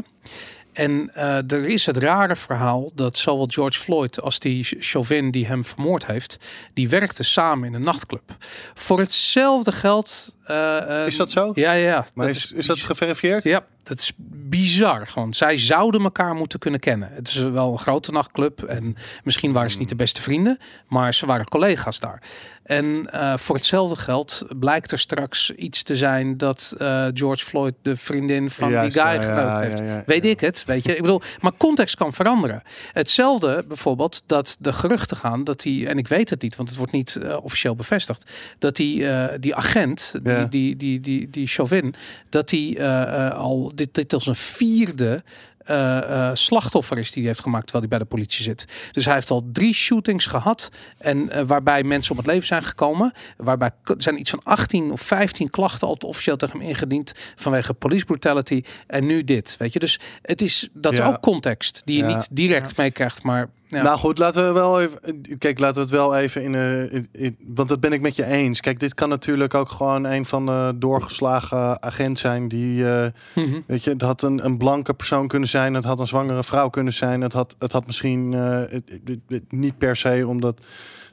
En 0.73 1.09
eh, 1.13 1.51
er 1.51 1.65
is 1.65 1.85
het 1.85 1.97
rare 1.97 2.35
verhaal 2.35 2.91
dat 2.95 3.17
zowel 3.17 3.45
George 3.49 3.79
Floyd 3.79 4.21
als 4.21 4.39
die 4.39 4.63
Chauvin 4.79 5.31
die 5.31 5.45
hem 5.47 5.63
vermoord 5.65 6.05
heeft, 6.05 6.37
die 6.73 6.89
werkten 6.89 7.25
samen 7.25 7.67
in 7.67 7.73
een 7.73 7.83
nachtclub. 7.83 8.37
Voor 8.73 8.99
hetzelfde 8.99 9.71
geld. 9.71 10.35
eh, 10.45 11.01
eh, 11.01 11.07
Is 11.07 11.15
dat 11.15 11.31
zo? 11.31 11.51
Ja, 11.53 11.71
ja, 11.71 11.87
ja. 11.87 12.05
Maar 12.13 12.29
is, 12.29 12.51
is 12.51 12.65
dat 12.65 12.79
geverifieerd? 12.79 13.43
Ja, 13.43 13.65
dat 13.83 13.99
is 13.99 14.11
bizar. 14.49 15.07
Gewoon. 15.07 15.33
Zij 15.33 15.57
zouden 15.57 16.01
elkaar 16.03 16.35
moeten 16.35 16.59
kunnen 16.59 16.79
kennen. 16.79 17.09
Het 17.13 17.27
is 17.27 17.35
wel 17.35 17.71
een 17.71 17.79
grote 17.79 18.11
nachtclub 18.11 18.63
en 18.63 18.95
misschien 19.23 19.51
waren 19.51 19.71
ze 19.71 19.77
niet 19.77 19.89
de 19.89 19.95
beste 19.95 20.21
vrienden, 20.21 20.57
maar 20.87 21.13
ze 21.13 21.25
waren 21.25 21.45
collega's 21.45 21.99
daar. 21.99 22.21
En 22.65 23.09
eh, 23.11 23.37
voor 23.37 23.55
hetzelfde 23.55 23.95
geld 23.95 24.45
blijkt 24.59 24.91
er 24.91 24.99
straks 24.99 25.51
iets 25.51 25.83
te 25.83 25.95
zijn 25.95 26.37
dat 26.37 26.75
eh, 26.77 27.07
George 27.13 27.45
Floyd 27.45 27.73
de 27.81 27.97
vriendin 27.97 28.49
van 28.49 28.69
Juist, 28.69 28.93
die 28.93 29.01
guy 29.01 29.21
ja, 29.21 29.59
heeft. 29.59 29.79
ja, 29.79 30.03
Weet 30.05 30.25
ik 30.25 30.39
het, 30.39 30.63
weet 30.65 30.83
je. 30.83 30.95
Ik 30.95 31.01
bedoel, 31.01 31.21
maar 31.39 31.51
context 31.57 31.95
kan 31.95 32.13
veranderen. 32.13 32.63
Hetzelfde 32.91 33.65
bijvoorbeeld 33.67 34.23
dat 34.25 34.57
de 34.59 34.73
geruchten 34.73 35.17
gaan 35.17 35.43
dat 35.43 35.61
die, 35.61 35.87
en 35.87 35.97
ik 35.97 36.07
weet 36.07 36.29
het 36.29 36.41
niet, 36.41 36.55
want 36.55 36.69
het 36.69 36.77
wordt 36.77 36.93
niet 36.93 37.15
eh, 37.15 37.37
officieel 37.43 37.75
bevestigd, 37.75 38.31
dat 38.59 38.75
die, 38.75 39.07
die 39.39 39.55
agent, 39.55 40.15
die, 40.23 40.47
die, 40.47 40.75
die, 40.75 40.99
die, 40.99 41.29
die 41.29 41.47
Chauvin, 41.47 41.95
dat 42.29 42.49
die 42.49 42.83
al 42.83 43.71
dit, 43.75 43.93
dit 43.93 44.13
als 44.13 44.27
een 44.27 44.35
vierde 44.35 45.23
eh, 45.65 46.29
eh, 46.29 46.35
slachtoffer 46.35 46.97
is 46.97 47.11
die 47.11 47.21
hij 47.21 47.31
heeft 47.31 47.41
gemaakt 47.43 47.63
terwijl 47.67 47.87
hij 47.89 47.97
bij 47.97 48.07
de 48.07 48.13
politie 48.15 48.43
zit. 48.43 48.65
Dus 48.91 49.05
hij 49.05 49.13
heeft 49.13 49.29
al 49.29 49.49
drie 49.51 49.73
shootings 49.73 50.25
gehad 50.25 50.71
en 50.97 51.29
eh, 51.29 51.43
waarbij 51.47 51.83
mensen 51.83 52.11
om 52.11 52.17
het 52.17 52.25
leven 52.25 52.47
zijn 52.47 52.63
gekomen. 52.63 53.13
Waarbij 53.37 53.69
zijn 53.97 54.19
iets 54.19 54.29
van 54.29 54.39
18 54.43 54.91
of 54.91 55.01
15 55.01 55.49
klachten 55.49 55.87
al 55.87 55.97
officieel 56.05 56.37
tegen 56.37 56.59
hem 56.59 56.67
ingediend 56.67 57.13
vanwege 57.35 57.73
police 57.73 58.05
brutality. 58.05 58.63
En 58.87 59.05
nu 59.05 59.23
dit, 59.23 59.55
weet 59.59 59.73
je. 59.73 59.79
Dus 59.79 59.99
het 60.21 60.41
is, 60.41 60.69
dat 60.73 60.93
is 60.93 61.01
ook 61.01 61.19
context 61.19 61.81
die 61.85 61.97
je 61.97 62.03
Ja. 62.03 62.15
niet 62.15 62.27
direct 62.31 62.77
meekrijgt, 62.77 63.23
maar 63.23 63.49
ja. 63.67 63.83
Nou 63.83 63.97
goed, 63.97 64.17
laten 64.17 64.45
we 64.47 64.51
wel 64.53 64.81
even. 64.81 64.99
Kijk, 65.37 65.59
laten 65.59 65.75
we 65.75 65.81
het 65.81 65.89
wel 65.89 66.15
even 66.15 66.43
in, 66.43 66.55
eh, 66.55 66.93
in, 66.93 67.07
in- 67.11 67.37
Want 67.47 67.67
dat 67.67 67.79
ben 67.79 67.93
ik 67.93 68.01
met 68.01 68.15
je 68.15 68.25
eens. 68.25 68.59
Kijk, 68.61 68.79
dit 68.79 68.93
kan 68.93 69.09
natuurlijk 69.09 69.53
ook 69.53 69.69
gewoon 69.69 70.03
een 70.03 70.25
van 70.25 70.45
de 70.45 70.73
doorgeslagen 70.75 71.81
agent 71.83 72.19
zijn. 72.19 72.47
Die. 72.47 72.89
eh, 72.89 73.05
Mhm. 73.35 73.59
weet 73.67 73.83
je, 73.83 73.89
het 73.89 74.01
had 74.01 74.21
een, 74.21 74.45
een 74.45 74.57
blanke 74.57 74.93
persoon 74.93 75.27
kunnen 75.27 75.49
zijn. 75.49 75.73
Het 75.73 75.83
had 75.83 75.99
een 75.99 76.07
zwangere 76.07 76.43
vrouw 76.43 76.69
kunnen 76.69 76.93
zijn. 76.93 77.21
Het 77.21 77.33
had, 77.33 77.55
het 77.59 77.71
had 77.71 77.85
misschien. 77.85 78.33
eh, 78.33 78.59
het, 78.69 78.89
het- 79.05 79.19
het- 79.27 79.51
niet 79.51 79.77
per 79.77 79.95
se 79.95 80.23
omdat 80.27 80.61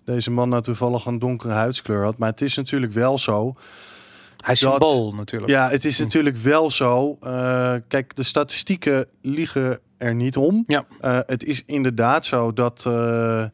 deze 0.05 0.31
man 0.31 0.49
nou 0.49 0.63
toevallig 0.63 1.05
een 1.07 1.19
donkere 1.19 1.53
huidskleur 1.53 2.05
had. 2.05 2.19
Maar 2.19 2.31
het 2.31 2.41
is 2.41 2.57
natuurlijk 2.57 2.93
wel 2.93 3.19
zo. 3.19 3.55
Hij 4.43 4.53
is 4.53 4.61
dat- 4.61 4.71
symbool 4.71 5.13
natuurlijk. 5.15 5.51
Ja, 5.53 5.69
het 5.71 5.85
is 5.85 5.97
Hm. 5.99 6.03
natuurlijk 6.03 6.37
wel 6.37 6.71
zo. 6.71 7.17
eh, 7.21 7.75
kijk, 7.89 8.17
de 8.17 8.23
statistieken 8.23 9.07
liegen 9.23 9.79
er 9.99 10.15
niet 10.15 10.37
om. 10.37 10.65
Ja. 10.67 10.85
Eh, 11.01 11.19
het 11.27 11.45
is 11.45 11.63
inderdaad 11.67 12.25
zo 12.25 12.53
dat 12.53 12.85
eh, 12.87 13.45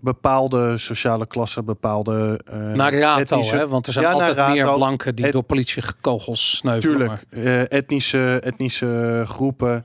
bepaalde 0.00 0.78
sociale 0.78 1.26
klassen, 1.26 1.64
bepaalde. 1.64 2.40
Naar 2.74 2.94
rato, 2.94 3.20
etnische- 3.20 3.56
hè? 3.56 3.68
want 3.68 3.86
er 3.86 3.92
zijn 3.92 4.04
Ja, 4.04 4.12
altijd 4.12 4.52
meer 4.52 4.72
blanken 4.74 5.14
die 5.14 5.24
Het- 5.24 5.34
door 5.34 5.42
politiekogels 5.42 6.56
sneuvelen. 6.56 7.20
Tuurlijk, 7.30 7.68
etnische, 7.72 8.40
etnische 8.44 9.22
groepen 9.26 9.84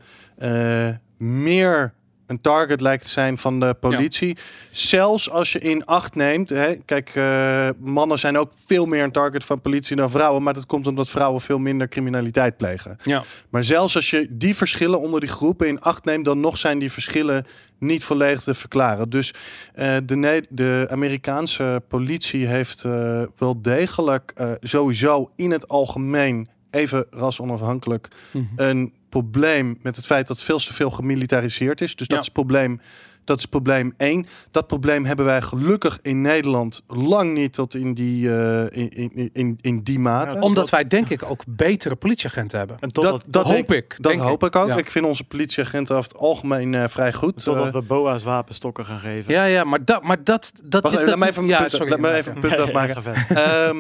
meer 1.18 1.94
een 2.28 2.42
target 2.42 2.82
lijkt 2.82 3.04
te 3.04 3.10
zijn 3.10 3.38
van 3.38 3.60
de 3.60 3.74
politie. 3.80 4.38
Zelfs 4.72 5.30
als 5.30 5.52
je 5.52 5.60
in 5.60 5.86
acht 5.86 6.16
neemt, 6.16 6.50
hè, 6.50 6.76
kijk, 6.76 7.12
eh, 7.16 7.70
mannen 7.80 8.20
zijn 8.20 8.38
ook 8.38 8.52
veel 8.66 8.86
meer 8.86 9.04
een 9.04 9.12
target 9.12 9.44
van 9.44 9.62
politie 9.62 9.96
dan 9.96 10.10
vrouwen, 10.10 10.44
maar 10.44 10.54
dat 10.54 10.66
komt 10.66 10.88
omdat 10.88 11.10
vrouwen 11.10 11.42
veel 11.42 11.60
minder 11.60 11.88
criminaliteit 11.88 12.58
plegen. 12.58 12.98
Ja. 13.04 13.24
Maar 13.50 13.64
zelfs 13.64 13.96
als 13.96 14.10
je 14.10 14.28
die 14.30 14.56
verschillen 14.56 15.00
onder 15.00 15.20
die 15.20 15.30
groepen 15.30 15.68
in 15.68 15.82
acht 15.82 16.06
neemt, 16.06 16.26
dan 16.26 16.40
nog 16.40 16.58
zijn 16.58 16.80
die 16.80 16.92
verschillen 16.92 17.46
niet 17.80 18.04
volledig 18.04 18.42
te 18.44 18.54
verklaren. 18.54 19.10
Dus 19.10 19.34
eh, 19.74 19.96
de, 20.06 20.16
Ne- 20.16 20.46
de 20.50 20.88
Amerikaanse 20.90 21.82
politie 21.88 22.46
heeft 22.48 22.84
eh, 22.84 23.22
wel 23.38 23.62
degelijk 23.62 24.34
sowieso 24.62 25.32
in 25.36 25.52
het 25.52 25.68
algemeen 25.68 26.48
even 26.72 27.06
rasonafhankelijk 27.10 28.08
Mhm. 28.32 28.44
een 28.56 28.94
probleem 29.22 29.78
met 29.82 29.96
het 29.96 30.06
feit 30.06 30.28
dat 30.28 30.42
veel 30.42 30.60
te 30.60 30.74
veel 30.74 30.90
gemilitariseerd 30.90 31.82
is. 31.82 31.96
Dus 31.96 32.08
dat 32.08 32.18
Ja. 32.18 32.24
is 32.24 32.30
probleem. 32.30 32.82
Dat 33.24 33.40
is 33.40 33.46
probleem 33.46 33.94
één. 33.98 34.26
Dat 34.52 34.68
probleem 34.68 35.06
hebben 35.06 35.26
wij 35.26 35.42
gelukkig 35.42 36.00
in 36.02 36.22
Nederland 36.22 36.82
lang 36.88 37.34
niet 37.34 37.54
tot 37.54 37.76
in 37.76 37.94
die, 37.94 38.36
eh, 38.38 38.62
in, 38.82 38.90
in, 38.90 39.30
in, 39.34 39.58
in 39.62 39.82
die 39.84 40.00
mate. 40.00 40.36
Ja, 40.36 40.42
Omdat 40.42 40.70
wij 40.70 40.88
denk 40.88 41.10
ik 41.10 41.24
ook 41.30 41.44
betere 41.48 41.96
politieagenten 41.96 42.58
hebben. 42.58 42.78
En 42.80 42.92
totdat, 42.92 43.12
dat- 43.14 43.24
dat 43.34 43.46
hoop 43.46 43.72
ik. 43.74 43.96
dat 44.00 44.12
denk 44.12 44.22
hoop 44.24 44.44
ik 44.44 44.56
ook. 44.56 44.68
Ja. 44.68 44.78
Ik 44.78 44.92
vind 44.92 45.06
onze 45.06 45.24
politieagenten 45.24 45.96
over 45.96 46.10
het 46.12 46.20
algemeen 46.22 46.76
eh, 46.76 46.88
vrij 46.88 47.14
goed. 47.14 47.44
totdat 47.44 47.66
Eh, 47.66 47.72
we 47.74 47.82
BOA's 47.82 48.24
wapenstokken 48.24 48.86
gaan 48.86 49.00
geven. 49.00 49.34
Ja, 49.34 49.44
ja, 49.44 49.64
maar 49.64 49.86
dat, 49.86 50.04
maar 50.04 50.24
dat, 50.24 50.52
dat, 50.64 50.82
Wacht 50.84 50.96
even, 50.96 51.06
dat- 51.08 51.16
laat 51.16 51.24
me 51.26 51.30
even 51.32 51.46
mijn 51.46 51.54
ja, 51.56 51.60
punt- 51.60 51.72
sorry, 51.72 51.90
laat 51.90 52.00
me 52.00 52.12
even 52.14 52.34
ja. 52.34 52.40
punt 52.40 52.58
afmaken. 52.58 53.04
Ehm, 53.36 53.78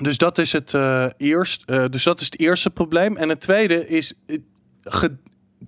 dus 0.00 0.18
dat 0.18 0.38
is 0.38 0.52
het 0.52 0.74
eh, 0.74 1.06
eerst. 1.16 1.62
eh, 1.66 1.84
dus 1.90 2.02
dat 2.02 2.20
is 2.20 2.26
het 2.26 2.40
eerste 2.40 2.70
probleem. 2.70 3.16
En 3.16 3.28
het 3.28 3.40
tweede 3.40 3.88
is, 3.88 4.12
ge- 4.82 5.16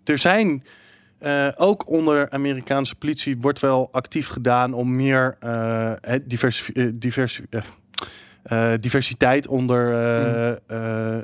er 0.05 0.19
zijn 0.19 0.65
eh, 1.19 1.49
ook 1.57 1.89
onder 1.89 2.31
Amerikaanse 2.31 2.95
politie 2.95 3.39
wordt 3.41 3.61
wel 3.61 3.89
actief 3.93 4.29
gedaan 4.29 4.73
om 4.73 4.97
meer 4.97 5.39
divers, 6.25 6.71
divers, 6.95 7.41
diversiteit 8.81 9.49
onder, 9.49 9.95
eh, 10.67 11.19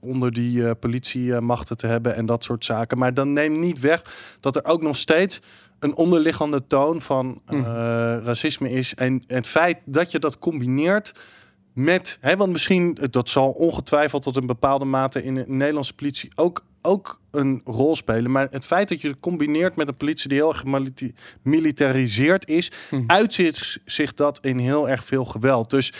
onder 0.00 0.32
die 0.32 0.74
politiemachten 0.74 1.76
te 1.76 1.86
hebben 1.86 2.14
en 2.14 2.26
dat 2.26 2.44
soort 2.44 2.64
zaken. 2.64 2.98
Maar 2.98 3.14
dan 3.14 3.32
neemt 3.32 3.58
niet 3.58 3.80
weg 3.80 4.02
dat 4.40 4.56
er 4.56 4.64
ook 4.64 4.82
nog 4.82 4.96
steeds 4.96 5.40
een 5.78 5.94
onderliggende 5.96 6.66
toon 6.66 7.00
van 7.00 7.40
Mhm. 7.46 7.62
racisme 8.24 8.70
is. 8.70 8.94
En 8.94 9.22
het 9.26 9.46
feit 9.46 9.78
dat 9.84 10.10
je 10.10 10.18
dat 10.18 10.38
combineert 10.38 11.12
met, 11.74 12.18
hè, 12.20 12.36
want 12.36 12.52
misschien, 12.52 12.96
eh, 13.00 13.06
dat 13.10 13.28
zal 13.28 13.50
ongetwijfeld 13.50 14.22
tot 14.22 14.36
een 14.36 14.46
bepaalde 14.46 14.84
mate 14.84 15.22
in 15.24 15.34
de 15.34 15.44
Nederlandse 15.46 15.94
politie 15.94 16.30
ook, 16.34 16.64
ook 16.82 17.20
een 17.30 17.60
rol 17.64 17.96
spelen. 17.96 18.30
Maar 18.30 18.48
het 18.50 18.66
feit 18.66 18.88
dat 18.88 19.00
je 19.00 19.08
het 19.08 19.20
combineert 19.20 19.76
met 19.76 19.88
een 19.88 19.96
politie 19.96 20.28
die 20.28 20.38
heel 20.38 20.48
erg 20.48 20.58
gemilita- 20.60 21.06
gemilitariseerd 21.42 22.48
is, 22.48 22.70
Mhm. 22.90 23.02
uitziet 23.06 23.78
zich 23.84 24.14
dat 24.14 24.38
in 24.42 24.58
heel 24.58 24.88
erg 24.88 25.04
veel 25.04 25.24
geweld. 25.24 25.70
Dus 25.70 25.92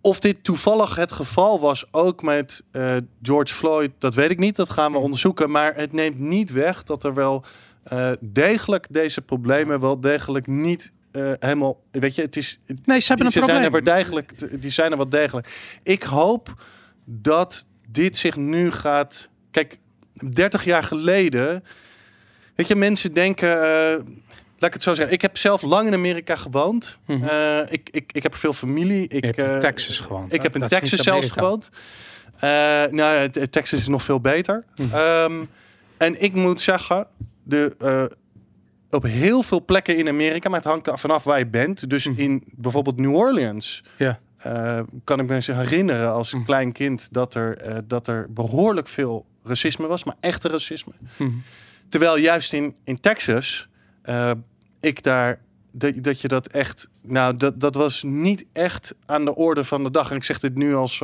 of 0.00 0.18
dit 0.20 0.44
toevallig 0.44 0.94
het 0.96 1.12
geval 1.12 1.60
was, 1.60 1.84
ook 1.92 2.22
met 2.22 2.64
eh, 2.70 2.96
George 3.22 3.54
Floyd, 3.54 3.90
dat 3.98 4.14
weet 4.14 4.30
ik 4.30 4.38
niet. 4.38 4.56
Dat 4.56 4.70
gaan 4.70 4.92
we 4.92 4.98
onderzoeken. 4.98 5.50
Maar 5.50 5.74
het 5.74 5.92
neemt 5.92 6.18
niet 6.18 6.52
weg 6.52 6.82
dat 6.82 7.04
er 7.04 7.14
wel 7.14 7.44
eh, 7.82 8.10
degelijk 8.20 8.86
deze 8.90 9.20
problemen 9.22 9.80
wel 9.80 10.00
degelijk 10.00 10.46
niet 10.46 10.92
eh, 11.16 11.32
helemaal. 11.40 11.82
Weet 11.90 12.14
je, 12.14 12.22
het 12.22 12.36
is. 12.36 12.58
Nee, 12.84 13.00
ze 13.00 13.08
hebben 13.08 13.26
die, 13.26 13.36
een 13.36 13.44
zijn 13.46 13.62
er 13.64 13.70
probleem. 13.70 13.84
wel 13.84 13.94
degelijk, 13.96 14.60
die 14.62 14.70
zijn 14.70 14.90
er 14.90 14.96
wel 14.96 15.08
degelijk. 15.08 15.48
Ik 15.82 16.02
hoop 16.02 16.54
dat 17.04 17.66
dit 17.88 18.16
zich 18.16 18.36
nu 18.36 18.70
gaat. 18.70 19.30
Kijk, 19.50 19.78
30 20.30 20.64
jaar 20.64 20.82
geleden. 20.82 21.64
Weet 22.54 22.68
je, 22.68 22.76
mensen 22.76 23.12
denken. 23.12 23.62
eh, 23.62 24.04
laat 24.58 24.68
ik 24.68 24.72
het 24.72 24.82
zo 24.82 24.94
zeggen. 24.94 25.14
Ik 25.14 25.22
heb 25.22 25.36
zelf 25.36 25.62
lang 25.62 25.86
in 25.86 25.94
Amerika 25.94 26.36
gewoond. 26.36 26.98
Mhm. 27.06 27.24
Eh, 27.24 27.58
ik, 27.68 27.88
ik, 27.90 28.12
ik 28.12 28.22
heb 28.22 28.34
veel 28.34 28.52
familie. 28.52 29.08
Ik, 29.08 29.36
in 29.36 29.60
Texas 29.60 29.98
gewoond. 29.98 30.32
ik 30.32 30.42
heb 30.42 30.54
in 30.56 30.66
Texas 30.66 31.00
zelfs 31.00 31.30
gewoond. 31.30 31.70
Nou, 32.90 33.30
Texas 33.30 33.80
is 33.80 33.88
nog 33.88 34.02
veel 34.02 34.20
beter. 34.20 34.64
Mhm. 34.76 34.94
Ehm, 34.94 35.44
en 35.96 36.22
ik 36.22 36.32
moet 36.32 36.60
zeggen, 36.60 37.06
de, 37.42 37.76
op 38.90 39.02
heel 39.02 39.42
veel 39.42 39.64
plekken 39.64 39.96
in 39.96 40.08
Amerika, 40.08 40.48
maar 40.48 40.58
het 40.60 40.68
hangt 40.68 40.86
er 40.86 40.98
vanaf 40.98 41.24
waar 41.24 41.38
je 41.38 41.46
bent. 41.46 41.90
Dus 41.90 42.06
Mhm. 42.08 42.20
in 42.20 42.42
bijvoorbeeld 42.56 42.96
New 42.98 43.14
Orleans. 43.14 43.84
Ja. 43.98 44.18
eh, 44.36 44.80
kan 45.04 45.20
ik 45.20 45.26
me 45.28 45.34
eens 45.34 45.46
herinneren 45.46 46.12
als 46.12 46.34
Mhm. 46.34 46.44
klein 46.44 46.72
kind 46.72 47.08
dat 47.12 47.34
er, 47.34 47.56
eh, 47.58 47.78
dat 47.84 48.06
er 48.06 48.26
behoorlijk 48.32 48.88
veel 48.88 49.26
racisme 49.44 49.86
was, 49.86 50.04
maar 50.04 50.14
echte 50.20 50.48
racisme. 50.48 50.92
Mhm. 51.16 51.30
Terwijl 51.88 52.18
juist 52.18 52.52
in, 52.52 52.74
in 52.84 53.00
Texas, 53.00 53.68
eh, 54.02 54.30
ik 54.80 55.02
daar, 55.02 55.40
dat, 55.72 55.92
dat 56.02 56.20
je 56.20 56.28
dat 56.28 56.46
echt, 56.46 56.88
nou, 57.02 57.36
dat, 57.36 57.60
dat 57.60 57.74
was 57.74 58.02
niet 58.02 58.46
echt 58.52 58.94
aan 59.06 59.24
de 59.24 59.34
orde 59.34 59.64
van 59.64 59.82
de 59.84 59.90
dag. 59.90 60.10
En 60.10 60.16
ik 60.16 60.24
zeg 60.24 60.38
dit 60.38 60.54
nu 60.54 60.74
als, 60.74 60.98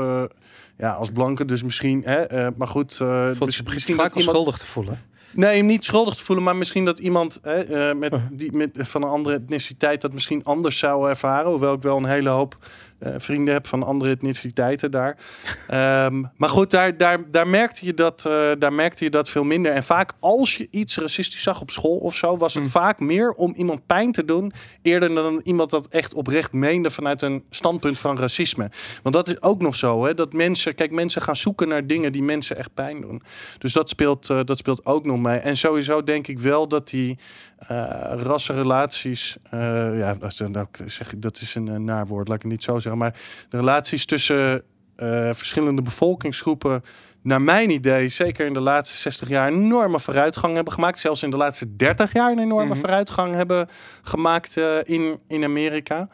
ja, 0.78 0.93
als 0.93 1.11
blanke, 1.11 1.45
dus 1.45 1.62
misschien, 1.62 2.03
hè, 2.05 2.51
maar 2.57 2.68
goed. 2.68 2.95
Voelt 2.95 3.39
dus 3.45 3.57
zich 3.57 3.64
misschien 3.74 3.95
vaak 3.95 4.09
iemand, 4.14 4.24
schuldig 4.37 4.59
te 4.59 4.66
voelen. 4.66 5.01
Nee, 5.35 5.57
hem 5.57 5.66
niet 5.66 5.85
schuldig 5.85 6.14
te 6.14 6.24
voelen, 6.24 6.45
maar 6.45 6.57
misschien 6.57 6.85
dat 6.85 6.99
iemand 6.99 7.39
hè, 7.43 7.61
eh, 7.61 7.97
met, 7.97 8.12
Uh-huh. 8.12 8.28
die, 8.33 8.53
met, 8.53 8.70
van 8.74 9.03
een 9.03 9.09
andere 9.09 9.37
etniciteit 9.37 10.01
dat 10.01 10.12
misschien 10.12 10.45
anders 10.45 10.78
zou 10.78 11.09
ervaren. 11.09 11.51
Hoewel 11.51 11.74
ik 11.74 11.83
wel 11.83 11.97
een 11.97 12.05
hele 12.05 12.28
hoop 12.28 12.57
vrienden 13.17 13.55
heb 13.55 13.67
van 13.67 13.83
andere 13.83 14.11
etniciteiten 14.11 14.91
daar. 14.91 15.17
Ehm, 15.69 16.23
maar 16.37 16.49
goed, 16.49 16.71
daar, 16.71 16.97
daar, 16.97 17.31
daar, 17.31 17.49
merkte 17.49 17.87
je 17.87 17.95
dat, 17.95 18.25
eh, 18.27 18.51
daar 18.59 18.73
merkte 18.73 19.05
je 19.05 19.11
dat 19.11 19.29
veel 19.29 19.45
minder. 19.45 19.73
En 19.73 19.83
vaak 19.83 20.13
als 20.21 20.57
je 20.57 20.69
iets 20.71 20.97
racistisch 20.97 21.43
zag 21.43 21.61
op 21.61 21.71
school 21.71 21.97
of 21.97 22.15
zo, 22.15 22.37
was 22.37 22.55
het 22.55 22.63
Mm. 22.63 22.69
vaak 22.69 23.01
meer 23.01 23.31
om 23.31 23.55
iemand 23.55 23.87
pijn 23.87 24.13
te 24.13 24.25
doen. 24.25 24.53
Eerder 24.83 25.15
dan 25.15 25.41
iemand 25.45 25.71
dat 25.71 25.87
echt 25.87 26.15
oprecht 26.15 26.53
meende 26.53 26.91
vanuit 26.91 27.23
een 27.23 27.45
standpunt 27.51 27.99
van 27.99 28.19
racisme. 28.19 28.71
Want 29.03 29.15
dat 29.15 29.29
is 29.29 29.43
ook 29.43 29.63
nog 29.63 29.75
zo, 29.75 30.05
hè, 30.05 30.15
dat 30.15 30.33
mensen, 30.33 30.75
kijk, 30.75 30.91
mensen 30.91 31.23
gaan 31.23 31.37
zoeken 31.37 31.69
naar 31.69 31.87
dingen 31.87 32.13
die 32.13 32.23
mensen 32.23 32.57
echt 32.57 32.75
pijn 32.75 33.01
doen. 33.01 33.23
Dus 33.59 33.73
dat 33.73 33.89
speelt, 33.89 34.31
eh, 34.31 34.41
dat 34.45 34.59
speelt 34.59 34.87
ook 34.87 35.05
nog 35.05 35.19
mee. 35.19 35.39
En 35.39 35.57
sowieso 35.57 36.05
denk 36.05 36.27
ik 36.27 36.39
wel 36.39 36.69
dat 36.69 36.89
die 36.89 37.19
eh 37.52 37.52
rassenrelaties, 38.17 39.37
eh, 39.51 39.99
ja, 39.99 40.15
dat, 40.15 40.31
is- 40.31 40.37
dat, 40.51 40.83
zeg, 40.87 41.13
ik- 41.13 41.23
dat 41.23 41.41
is 41.41 41.55
een, 41.55 41.69
eh, 41.69 41.77
naar 41.77 42.07
woord, 42.07 42.29
laat 42.29 42.37
ik 42.37 42.43
het 42.43 42.51
niet 42.53 42.63
zo 42.65 42.79
zeggen. 42.79 42.99
Maar 43.01 43.15
de 43.49 43.57
relaties 43.57 44.05
tussen 44.07 44.63
eh, 44.97 45.29
verschillende 45.33 45.83
bevolkingsgroepen, 45.83 46.83
naar 47.23 47.43
mijn 47.43 47.71
idee, 47.71 48.09
zeker 48.09 48.47
in 48.47 48.53
de 48.55 48.61
laatste 48.61 48.97
60 48.97 49.29
jaar, 49.29 49.49
een 49.49 49.63
enorme 49.63 50.01
vooruitgang 50.01 50.55
hebben 50.55 50.73
gemaakt. 50.73 50.99
Zelfs 50.99 51.23
in 51.23 51.31
de 51.31 51.37
laatste 51.37 51.77
30 51.77 52.13
jaar 52.13 52.33
een 52.33 52.39
enorme 52.39 52.69
Mhm. 52.71 52.79
vooruitgang 52.79 53.35
hebben 53.35 53.69
gemaakt 54.03 54.57
eh, 54.57 54.65
in, 54.85 55.19
in 55.29 55.45
Amerika. 55.45 56.09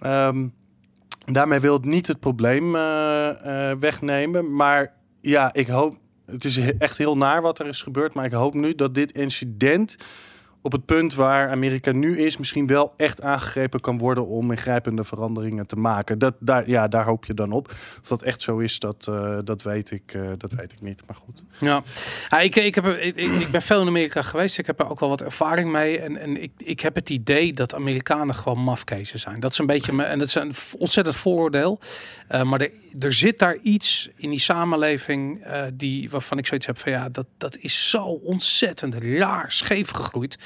Ehm, 0.00 0.46
daarmee 1.26 1.60
wil 1.60 1.72
het 1.72 1.84
niet 1.84 2.06
het 2.06 2.20
probleem 2.20 2.76
eh, 2.76 3.70
eh, 3.70 3.78
wegnemen. 3.78 4.54
Maar 4.56 4.92
ja, 5.20 5.52
ik 5.52 5.66
hoop. 5.68 5.96
Het 6.26 6.44
is 6.44 6.58
echt 6.78 6.98
heel 6.98 7.16
naar 7.16 7.42
wat 7.42 7.58
er 7.58 7.66
is 7.66 7.82
gebeurd. 7.82 8.14
Maar 8.14 8.24
ik 8.24 8.32
hoop 8.32 8.54
nu 8.54 8.74
dat 8.74 8.94
dit 8.94 9.12
incident. 9.12 9.96
Op 10.64 10.72
het 10.72 10.84
punt 10.84 11.14
waar 11.14 11.50
Amerika 11.50 11.92
nu 11.92 12.18
is. 12.18 12.36
misschien 12.36 12.66
wel 12.66 12.94
echt 12.96 13.22
aangegrepen 13.22 13.80
kan 13.80 13.98
worden. 13.98 14.26
om 14.26 14.50
ingrijpende 14.50 15.04
veranderingen 15.04 15.66
te 15.66 15.76
maken. 15.76 16.18
Dat, 16.18 16.34
daar, 16.38 16.68
ja, 16.68 16.88
daar 16.88 17.04
hoop 17.04 17.24
je 17.24 17.34
dan 17.34 17.52
op. 17.52 17.68
Of 18.02 18.08
dat 18.08 18.22
echt 18.22 18.40
zo 18.40 18.58
is, 18.58 18.78
dat, 18.78 19.06
eh, 19.08 19.38
dat, 19.44 19.62
weet, 19.62 19.90
ik, 19.90 20.14
eh, 20.14 20.22
dat 20.36 20.52
weet 20.52 20.72
ik 20.72 20.80
niet. 20.80 21.02
Maar 21.06 21.16
goed. 21.16 21.42
Ja, 21.58 21.82
ik, 22.40 22.56
ik, 22.56 22.74
heb, 22.74 22.86
ik, 22.86 23.50
ben 23.50 23.62
veel 23.62 23.80
in 23.80 23.86
Amerika 23.86 24.22
geweest. 24.22 24.58
Ik 24.58 24.66
heb 24.66 24.80
er 24.80 24.90
ook 24.90 25.00
wel 25.00 25.08
wat 25.08 25.22
ervaring 25.22 25.70
mee. 25.72 25.98
En, 26.00 26.16
en 26.16 26.42
ik, 26.42 26.52
ik 26.56 26.80
heb 26.80 26.94
het 26.94 27.10
idee 27.10 27.52
dat 27.52 27.74
Amerikanen 27.74 28.34
gewoon 28.34 28.58
mafkezen 28.58 29.18
zijn. 29.18 29.40
Dat 29.40 29.52
is 29.52 29.58
een 29.58 29.66
beetje, 29.66 30.04
en 30.04 30.18
dat 30.18 30.28
is 30.28 30.34
een 30.34 30.54
ontzettend 30.78 31.16
vooroordeel. 31.16 31.80
Eh, 32.28 32.42
maar 32.42 32.60
er, 32.98 33.12
zit 33.12 33.38
daar 33.38 33.56
iets 33.62 34.10
in 34.16 34.30
die 34.30 34.40
samenleving 34.40 35.46
die, 35.74 36.10
waarvan 36.10 36.38
ik 36.38 36.46
zoiets 36.46 36.66
heb 36.66 36.78
van 36.78 36.92
ja, 36.92 37.08
dat, 37.08 37.26
dat 37.38 37.56
is 37.56 37.90
zo 37.90 38.04
ontzettend 38.04 38.94
raar, 38.94 39.52
scheef 39.52 39.90
gegroeid. 39.90 40.38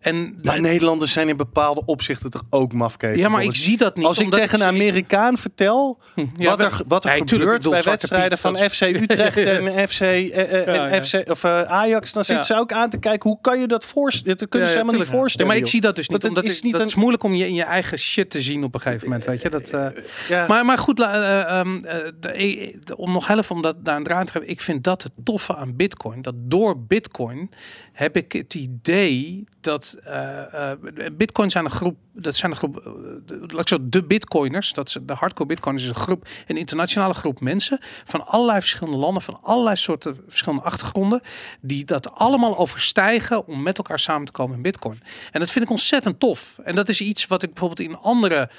En 0.00 0.38
Maar 0.42 0.60
Nederlanders 0.60 1.12
zijn 1.12 1.28
in 1.28 1.36
bepaalde 1.36 1.82
opzichten 1.84 2.30
toch 2.30 2.42
ook 2.50 2.72
mafkezen. 2.72 3.18
ja, 3.18 3.28
maar 3.28 3.42
ik 3.42 3.54
zie 3.56 3.76
dat 3.76 3.96
niet. 3.96 4.06
Als 4.06 4.18
ik 4.18 4.30
tegen 4.30 4.60
een 4.60 4.66
Amerikaan 4.66 5.38
vertel 5.38 6.00
Hm, 6.14 6.26
ja, 6.36 6.50
wat 6.50 6.60
er, 6.62 6.82
wat 6.88 7.04
er 7.04 7.10
gebeurt 7.24 7.70
bij 7.70 7.82
wedstrijden 7.82 8.38
van 8.38 8.56
FC 8.56 8.80
Utrecht 9.02 9.36
en 9.36 9.88
FC, 9.88 10.00
eh, 10.00 10.14
eh, 10.52 10.66
Ja, 10.66 10.88
en 10.88 10.94
ja. 10.94 11.02
FC 11.02 11.30
of 11.30 11.44
eh, 11.44 11.62
Ajax, 11.62 12.12
dan 12.12 12.24
zitten 12.24 12.44
ze 12.44 12.54
ook 12.56 12.72
aan 12.72 12.90
te 12.90 12.98
kijken 12.98 13.30
hoe 13.30 13.38
kan 13.40 13.60
je 13.60 13.66
dat 13.66 13.84
voorstellen? 13.84 14.36
Dat 14.36 14.48
kunnen 14.48 14.68
ze 14.68 14.74
helemaal 14.76 14.98
niet 15.00 15.08
voorstellen. 15.08 15.46
maar 15.52 15.56
ik 15.60 15.66
zie 15.66 15.80
dat 15.80 15.96
dus 15.96 16.08
niet. 16.08 16.22
Want 16.22 16.22
het 16.34 16.42
Omdat 16.42 16.52
is 16.56 16.62
niet 16.62 16.72
dat 16.72 16.80
een- 16.80 16.86
is 16.86 16.94
moeilijk 16.94 17.22
om 17.22 17.34
je 17.34 17.46
in 17.46 17.54
je 17.54 17.62
eigen 17.62 17.98
shit 17.98 18.30
te 18.30 18.40
zien 18.40 18.64
op 18.64 18.74
een 18.74 18.80
gegeven 18.80 19.04
moment. 19.08 19.24
Weet 19.24 19.42
je 19.42 19.48
dat. 19.50 19.70
eh, 19.70 19.86
ja. 20.28 20.46
Maar, 20.46 20.64
maar 20.64 20.78
goed, 20.78 21.00
eh, 21.00 21.40
ehm, 21.58 21.84
eh, 21.84 22.68
eh, 22.68 22.74
om 22.96 23.12
nog 23.12 23.28
even 23.28 23.54
om 23.54 23.62
dat 23.62 23.84
daar 23.84 23.96
een 23.96 24.02
draad 24.04 24.26
te 24.26 24.32
geven. 24.32 24.48
Ik 24.48 24.60
vind 24.60 24.84
dat 24.84 25.02
het 25.02 25.12
toffe 25.24 25.54
aan 25.56 25.76
Bitcoin. 25.76 26.22
Dat 26.22 26.34
door 26.38 26.78
Bitcoin 26.86 27.50
heb 27.92 28.16
ik 28.16 28.32
het 28.32 28.54
idee 28.54 29.44
dat 29.60 29.96
eh, 30.04 30.72
eh, 30.72 30.78
Bitcoin 31.12 31.50
zijn 31.50 31.64
een 31.64 31.70
groep. 31.70 31.96
Dat 32.12 32.36
zijn 32.36 32.50
een 32.50 32.56
groep. 32.56 32.76
eh, 32.76 32.92
laat 33.26 33.60
ik 33.60 33.68
zo, 33.68 33.78
de 33.80 34.04
Bitcoiners. 34.04 34.72
Dat 34.72 34.88
is 34.88 34.96
de 35.02 35.12
hardcore 35.12 35.48
Bitcoiners 35.48 35.84
is 35.84 35.90
een 35.90 35.96
groep, 35.96 36.28
een 36.46 36.56
internationale 36.56 37.14
groep 37.14 37.40
mensen 37.40 37.78
van 38.04 38.26
allerlei 38.26 38.60
verschillende 38.60 38.98
landen, 38.98 39.22
van 39.22 39.38
allerlei 39.42 39.76
soorten 39.76 40.16
verschillende 40.28 40.64
achtergronden, 40.64 41.20
die 41.60 41.84
dat 41.84 42.14
allemaal 42.14 42.58
overstijgen 42.58 43.46
om 43.46 43.62
met 43.62 43.78
elkaar 43.78 43.98
samen 43.98 44.26
te 44.26 44.32
komen 44.32 44.56
in 44.56 44.62
Bitcoin. 44.62 44.98
En 45.30 45.40
dat 45.40 45.50
vind 45.50 45.64
ik 45.64 45.70
ontzettend 45.70 46.20
tof. 46.20 46.58
En 46.64 46.74
dat 46.74 46.88
is 46.88 47.00
iets 47.00 47.26
wat 47.26 47.42
ik 47.42 47.48
bijvoorbeeld 47.48 47.88
in 47.88 47.96
andere 47.96 48.50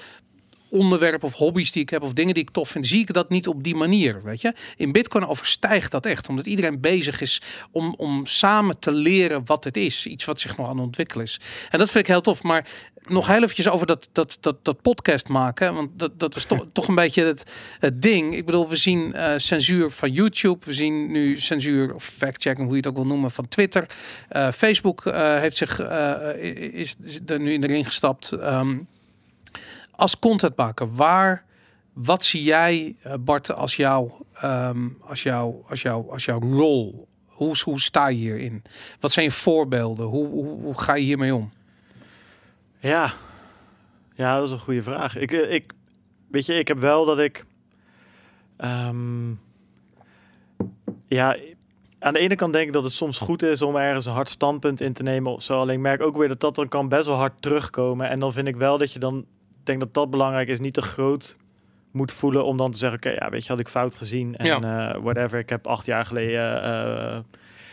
onderwerpen 0.71 1.27
of 1.27 1.33
hobby's 1.33 1.71
die 1.71 1.81
ik 1.81 1.89
heb 1.89 2.01
of 2.01 2.13
dingen 2.13 2.33
die 2.33 2.43
ik 2.43 2.49
tof 2.49 2.69
vind, 2.69 2.87
zie 2.87 2.99
ik 2.99 3.13
dat 3.13 3.29
niet 3.29 3.47
op 3.47 3.63
die 3.63 3.75
manier. 3.75 4.23
Weet 4.23 4.41
je, 4.41 4.53
in 4.75 4.91
Bitcoin 4.91 5.27
overstijgt 5.27 5.91
dat 5.91 6.05
echt, 6.05 6.29
omdat 6.29 6.47
iedereen 6.47 6.79
bezig 6.79 7.21
is 7.21 7.41
om, 7.71 7.93
om 7.97 8.25
samen 8.25 8.79
te 8.79 8.91
leren 8.91 9.45
wat 9.45 9.63
het 9.63 9.77
is, 9.77 10.05
iets 10.05 10.25
wat 10.25 10.39
zich 10.39 10.57
nog 10.57 10.67
aan 10.67 10.77
het 10.77 10.85
ontwikkelen 10.85 11.25
is. 11.25 11.39
En 11.69 11.79
dat 11.79 11.89
vind 11.89 12.03
ik 12.03 12.11
heel 12.11 12.21
tof. 12.21 12.43
Maar 12.43 12.65
nog 13.07 13.27
heel 13.27 13.43
eventjes 13.43 13.69
over 13.69 13.87
dat, 13.87 14.09
dat, 14.11 14.37
dat, 14.39 14.57
dat 14.61 14.81
podcast 14.81 15.27
maken, 15.27 15.73
want 15.73 15.89
dat, 15.99 16.19
dat 16.19 16.35
is 16.35 16.45
toch, 16.45 16.65
toch 16.73 16.87
een 16.87 16.95
beetje 16.95 17.25
het, 17.25 17.43
het 17.79 18.01
ding. 18.01 18.35
Ik 18.35 18.45
bedoel, 18.45 18.69
we 18.69 18.75
zien 18.75 19.13
eh, 19.13 19.33
censuur 19.37 19.91
van 19.91 20.11
YouTube, 20.11 20.65
we 20.65 20.73
zien 20.73 21.11
nu 21.11 21.39
censuur 21.39 21.93
of 21.93 22.03
fact-checking, 22.03 22.67
hoe 22.67 22.75
je 22.75 22.81
het 22.81 22.87
ook 22.87 22.95
wil 22.95 23.05
noemen, 23.05 23.31
van 23.31 23.47
Twitter. 23.47 23.85
Eh, 24.29 24.51
Facebook 24.51 25.05
eh, 25.05 25.39
heeft 25.39 25.57
zich 25.57 25.79
is, 25.79 26.95
is 27.03 27.19
er 27.25 27.39
nu 27.39 27.53
in 27.53 27.61
de 27.61 27.67
ring 27.67 27.85
gestapt. 27.85 28.31
Ehm, 28.31 28.77
als 30.01 30.19
contentmaker, 30.19 30.95
waar, 30.95 31.45
wat 31.93 32.23
zie 32.23 32.43
jij, 32.43 32.95
eh, 33.01 33.13
Bart, 33.19 33.51
als 33.51 33.75
jouw, 33.75 34.25
ehm, 34.33 34.87
als 34.99 35.23
jouw, 35.23 35.63
als 35.67 35.81
jouw, 35.81 36.11
als 36.11 36.25
jouw 36.25 36.39
rol? 36.39 37.07
Hoe, 37.25 37.55
hoe 37.63 37.79
sta 37.79 38.07
je 38.07 38.17
hierin? 38.17 38.63
Wat 38.99 39.11
zijn 39.11 39.25
je 39.25 39.31
voorbeelden? 39.31 40.05
Hoe, 40.05 40.27
hoe, 40.27 40.79
ga 40.79 40.95
je 40.95 41.03
hiermee 41.03 41.35
om? 41.35 41.51
Ja. 42.79 43.13
ja, 44.13 44.35
dat 44.35 44.45
is 44.45 44.51
een 44.51 44.59
goede 44.59 44.83
vraag. 44.83 45.17
Ik, 45.17 45.31
eh, 45.31 45.53
ik, 45.53 45.73
weet 46.27 46.45
je, 46.45 46.53
ik 46.53 46.67
heb 46.67 46.79
wel 46.79 47.05
dat 47.05 47.19
ik. 47.19 47.45
ehm, 48.57 49.29
ja, 51.07 51.37
aan 51.99 52.13
de 52.13 52.19
ene 52.19 52.35
kant 52.35 52.53
denk 52.53 52.67
ik 52.67 52.73
dat 52.73 52.83
het 52.83 52.93
soms 52.93 53.17
goed 53.17 53.43
is 53.43 53.61
om 53.61 53.75
ergens 53.75 54.05
een 54.05 54.13
hard 54.13 54.29
standpunt 54.29 54.81
in 54.81 54.93
te 54.93 55.03
nemen 55.03 55.31
of 55.31 55.41
zo. 55.41 55.59
Alleen 55.59 55.81
merk 55.81 56.01
ook 56.01 56.17
weer 56.17 56.27
dat 56.27 56.39
dat 56.39 56.55
dan 56.55 56.67
kan 56.67 56.89
best 56.89 57.05
wel 57.05 57.15
hard 57.15 57.41
terugkomen. 57.41 58.09
En 58.09 58.19
dan 58.19 58.33
vind 58.33 58.47
ik 58.47 58.55
wel 58.55 58.77
dat 58.77 58.93
je 58.93 58.99
dan, 58.99 59.25
denk 59.63 59.79
dat 59.79 59.93
dat 59.93 60.09
belangrijk 60.09 60.47
is, 60.47 60.59
niet 60.59 60.73
te 60.73 60.81
groot 60.81 61.35
moet 61.91 62.11
voelen 62.11 62.45
om 62.45 62.57
dan 62.57 62.71
te 62.71 62.77
zeggen, 62.77 62.97
oké, 62.97 63.09
ja, 63.09 63.29
weet 63.29 63.43
je, 63.43 63.49
had 63.49 63.59
ik 63.59 63.67
fout 63.67 63.95
gezien 63.95 64.35
en 64.37 64.45
Ja. 64.45 64.91
eh, 64.93 65.01
whatever. 65.01 65.39
Ik 65.39 65.49
heb 65.49 65.67
acht 65.67 65.85
jaar 65.85 66.05
geleden. 66.05 66.63
eh, 66.63 67.19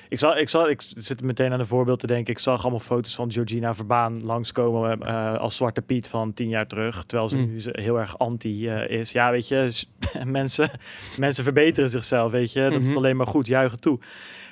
ik, 0.08 0.18
zal, 0.18 0.36
ik, 0.38 0.48
zal, 0.48 0.68
ik 0.68 0.80
zit 0.96 1.22
meteen 1.22 1.52
aan 1.52 1.60
een 1.60 1.66
voorbeeld 1.66 2.00
te 2.00 2.06
denken. 2.06 2.32
Ik 2.32 2.38
zag 2.38 2.60
allemaal 2.62 2.80
foto's 2.80 3.14
van 3.14 3.32
Georgina 3.32 3.74
Verbaan 3.74 4.24
langskomen 4.24 5.00
eh, 5.00 5.38
als 5.38 5.56
Zwarte 5.56 5.82
Piet 5.82 6.08
van 6.08 6.32
tien 6.34 6.48
jaar 6.48 6.66
terug. 6.66 7.04
Terwijl 7.04 7.28
ze 7.28 7.36
Mm. 7.36 7.46
nu 7.46 7.60
ze 7.60 7.70
heel 7.80 7.98
erg 7.98 8.18
anti 8.18 8.68
is. 8.70 9.12
Ja, 9.12 9.30
weet 9.30 9.48
je, 9.48 9.84
mensen, 10.26 10.70
mensen 11.18 11.44
verbeteren 11.44 11.90
zichzelf, 11.90 12.32
weet 12.32 12.52
je. 12.52 12.60
Dat 12.70 12.80
is 12.80 12.88
Mhm. 12.88 12.96
alleen 12.96 13.16
maar 13.16 13.26
goed, 13.26 13.46
juichen 13.46 13.80
toe. 13.80 13.98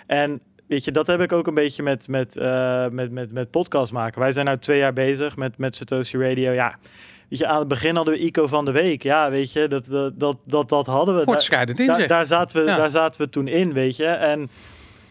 En 0.07 0.41
weet 0.67 0.85
je, 0.85 0.93
dat 0.93 1.07
heb 1.07 1.21
ik 1.21 1.33
ook 1.33 1.47
een 1.47 1.55
beetje 1.55 1.83
met, 1.83 2.09
met, 2.09 2.35
met, 2.91 3.11
met, 3.11 3.33
met 3.33 3.51
podcast 3.51 3.93
maken. 3.93 4.21
Wij 4.21 4.33
zijn 4.33 4.47
nu 4.47 4.57
twee 4.59 4.79
jaar 4.79 4.93
bezig 4.93 5.37
met, 5.37 5.59
met 5.59 5.75
Satoshi 5.77 6.19
Radio. 6.19 6.53
Ja, 6.53 6.79
weet 7.29 7.39
je, 7.39 7.47
aan 7.47 7.59
het 7.59 7.69
begin 7.69 7.97
hadden 7.97 8.15
we 8.15 8.21
Ico 8.21 8.47
van 8.47 8.65
de 8.65 8.71
Week. 8.73 9.03
Ja, 9.03 9.31
weet 9.31 9.53
je, 9.53 9.69
dat, 9.69 9.85
dat, 9.87 10.19
dat, 10.21 10.37
dat, 10.45 10.69
dat 10.69 10.87
hadden 10.87 11.07
we. 11.15 11.21
Daar- 11.21 11.29
Voortschrijdend 11.29 11.79
daar, 11.79 11.87
inzicht. 11.89 12.09
daar, 12.09 12.27
zaten 12.27 12.61
we, 12.65 12.71
Ja. 12.71 12.77
daar 12.77 12.91
zaten 12.91 13.21
we 13.21 13.29
toen 13.29 13.49
in, 13.49 13.73
weet 13.73 13.97
je. 13.97 14.05
En 14.07 14.51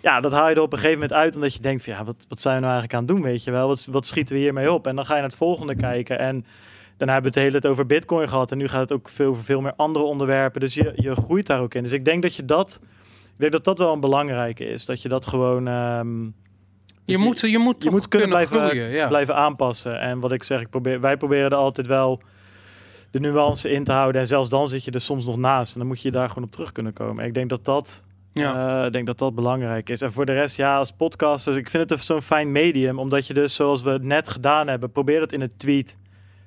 ja, 0.02 0.20
dat 0.20 0.32
haal 0.32 0.50
je 0.50 0.56
er 0.56 0.62
op 0.62 0.72
een 0.72 0.78
gegeven 0.80 1.00
moment 1.02 1.20
uit, 1.20 1.36
omdat 1.36 1.54
je 1.54 1.60
denkt 1.60 1.84
van 1.84 1.94
ja, 1.94 2.04
wat, 2.04 2.26
wat 2.30 2.40
zijn 2.42 2.56
we 2.56 2.62
nou 2.62 2.74
eigenlijk 2.74 2.94
aan 2.94 3.08
het 3.08 3.16
doen, 3.24 3.32
weet 3.32 3.44
je 3.44 3.52
wel? 3.52 3.68
Wat, 3.68 3.88
wat 3.92 4.06
schieten 4.06 4.36
we 4.36 4.42
hiermee 4.42 4.72
op? 4.72 4.88
En 4.88 4.96
dan 4.96 5.06
ga 5.06 5.14
je 5.14 5.20
naar 5.20 5.30
het 5.30 5.38
volgende 5.38 5.76
kijken 5.76 6.20
en 6.20 6.46
dan 6.98 7.08
hebben 7.10 7.32
we 7.32 7.40
het 7.40 7.48
hele 7.48 7.62
tijd 7.62 7.74
over 7.74 7.86
bitcoin 7.86 8.30
gehad 8.30 8.52
en 8.52 8.58
nu 8.58 8.68
gaat 8.68 8.82
het 8.82 8.92
ook 8.92 9.10
veel 9.10 9.30
over 9.30 9.44
veel 9.44 9.62
meer 9.62 9.74
andere 9.76 10.06
onderwerpen. 10.06 10.60
Dus 10.62 10.74
je, 10.74 10.92
je 10.96 11.16
groeit 11.16 11.48
daar 11.48 11.62
ook 11.62 11.74
in. 11.74 11.84
Dus 11.84 11.92
ik 11.92 12.06
denk 12.06 12.22
dat 12.22 12.36
je 12.36 12.46
dat 12.46 12.80
Ik 13.26 13.32
denk 13.42 13.52
dat 13.52 13.64
dat 13.64 13.78
wel 13.78 13.94
een 13.94 14.00
belangrijke 14.00 14.66
is. 14.66 14.86
Dat 14.86 15.02
je 15.02 15.10
dat 15.10 15.26
gewoon... 15.26 15.68
ehm, 15.68 16.24
Je 17.06 17.12
je- 17.12 17.18
moet, 17.18 17.40
je 17.40 17.58
moet, 17.58 17.84
je 17.84 17.90
moet 17.90 18.08
kunnen 18.08 18.30
blijven, 18.30 18.60
groeien. 18.68 18.90
Ja. 18.90 19.08
blijven 19.08 19.36
aanpassen. 19.36 20.00
En 20.00 20.20
wat 20.20 20.32
ik 20.32 20.44
zeg, 20.44 20.62
ik 20.62 20.70
probeer, 20.70 21.00
wij 21.02 21.18
proberen 21.18 21.50
er 21.50 21.56
altijd 21.58 21.88
wel 21.88 22.22
de 23.12 23.20
nuance 23.20 23.70
in 23.70 23.84
te 23.84 23.92
houden. 23.92 24.22
En 24.22 24.28
zelfs 24.28 24.50
dan 24.50 24.68
zit 24.68 24.84
je 24.84 24.92
er 24.92 25.02
soms 25.02 25.26
nog 25.26 25.38
naast. 25.38 25.74
En 25.74 25.80
dan 25.80 25.88
moet 25.88 26.02
je 26.02 26.12
daar 26.12 26.28
gewoon 26.30 26.44
op 26.44 26.52
terug 26.52 26.72
kunnen 26.72 26.94
komen. 26.94 27.22
En 27.24 27.28
ik 27.28 27.34
denk 27.34 27.50
dat 27.50 27.66
dat, 27.66 28.04
Ja. 28.34 28.80
eh, 28.80 28.86
ik 28.86 28.92
denk 28.94 29.06
dat 29.06 29.18
dat 29.18 29.36
belangrijk 29.36 29.90
is. 29.90 30.02
En 30.02 30.12
voor 30.12 30.26
de 30.26 30.34
rest, 30.34 30.56
ja, 30.58 30.78
als 30.78 30.92
podcasters, 30.92 31.56
ik 31.56 31.70
vind 31.70 31.90
het 31.90 32.04
zo'n 32.04 32.22
fijn 32.22 32.52
medium. 32.52 33.00
Omdat 33.00 33.28
je 33.28 33.34
dus, 33.34 33.56
zoals 33.56 33.82
we 33.82 33.90
het 33.90 34.04
net 34.04 34.30
gedaan 34.30 34.68
hebben, 34.68 34.92
probeer 34.92 35.22
het 35.22 35.32
in 35.32 35.42
een 35.42 35.58
tweet 35.58 35.98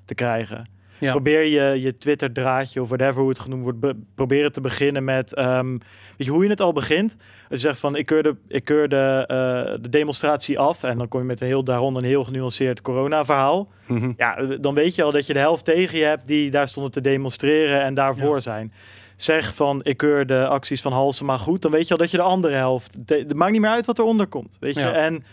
te 0.04 0.14
krijgen. 0.14 0.68
Ja. 1.00 1.10
Probeer 1.10 1.42
je, 1.44 1.80
je 1.80 1.98
Twitter 1.98 2.32
draadje 2.32 2.82
of 2.82 2.88
whatever 2.88 3.20
hoe 3.20 3.28
het 3.28 3.38
genoemd 3.38 3.62
wordt, 3.62 3.80
be- 3.80 3.96
probeer 4.14 4.44
het 4.44 4.52
te 4.52 4.60
beginnen 4.60 5.04
met, 5.04 5.34
ehm, 5.34 5.70
weet 5.70 6.26
je 6.26 6.30
hoe 6.30 6.44
je 6.44 6.50
het 6.50 6.60
al 6.60 6.72
begint? 6.72 7.16
Als 7.50 7.60
je 7.60 7.66
zegt 7.66 7.78
van 7.80 7.96
ik 7.96 8.06
keur, 8.06 8.22
de, 8.22 8.34
ik 8.48 8.64
keur 8.64 8.88
de, 8.88 9.24
eh, 9.26 9.78
de 9.82 9.88
demonstratie 9.88 10.58
af 10.58 10.82
en 10.82 10.98
dan 10.98 11.08
kom 11.08 11.20
je 11.20 11.26
met 11.26 11.40
een 11.40 11.46
heel 11.46 11.64
daaronder 11.64 12.02
een 12.02 12.08
heel 12.08 12.24
genuanceerd 12.24 12.80
corona 12.80 13.24
verhaal. 13.24 13.68
Mhm. 13.86 14.12
Ja, 14.16 14.36
eh, 14.38 14.48
dan 14.60 14.74
weet 14.74 14.94
je 14.94 15.02
al 15.02 15.12
dat 15.12 15.26
je 15.26 15.32
de 15.32 15.38
helft 15.38 15.64
tegen 15.64 15.98
je 15.98 16.04
hebt 16.04 16.26
die 16.26 16.50
daar 16.50 16.68
stonden 16.68 16.92
te 16.92 17.00
demonstreren 17.00 17.82
en 17.82 17.94
daarvoor 17.94 18.34
Ja. 18.34 18.40
zijn. 18.40 18.72
Zeg 19.16 19.54
van 19.54 19.80
ik 19.84 19.96
keur 19.96 20.26
de 20.26 20.46
acties 20.46 20.80
van 20.82 20.92
Halsema 20.92 21.36
goed, 21.36 21.62
dan 21.62 21.70
weet 21.70 21.86
je 21.86 21.92
al 21.92 21.98
dat 21.98 22.10
je 22.10 22.16
de 22.16 22.22
andere 22.22 22.54
helft. 22.54 22.96
Het 23.06 23.34
maakt 23.34 23.52
niet 23.52 23.60
meer 23.60 23.70
uit 23.70 23.86
wat 23.86 23.98
eronder 23.98 24.26
komt. 24.26 24.56
Weet 24.60 24.74
je? 24.74 24.80
Ja. 24.80 24.92
En 24.92 25.24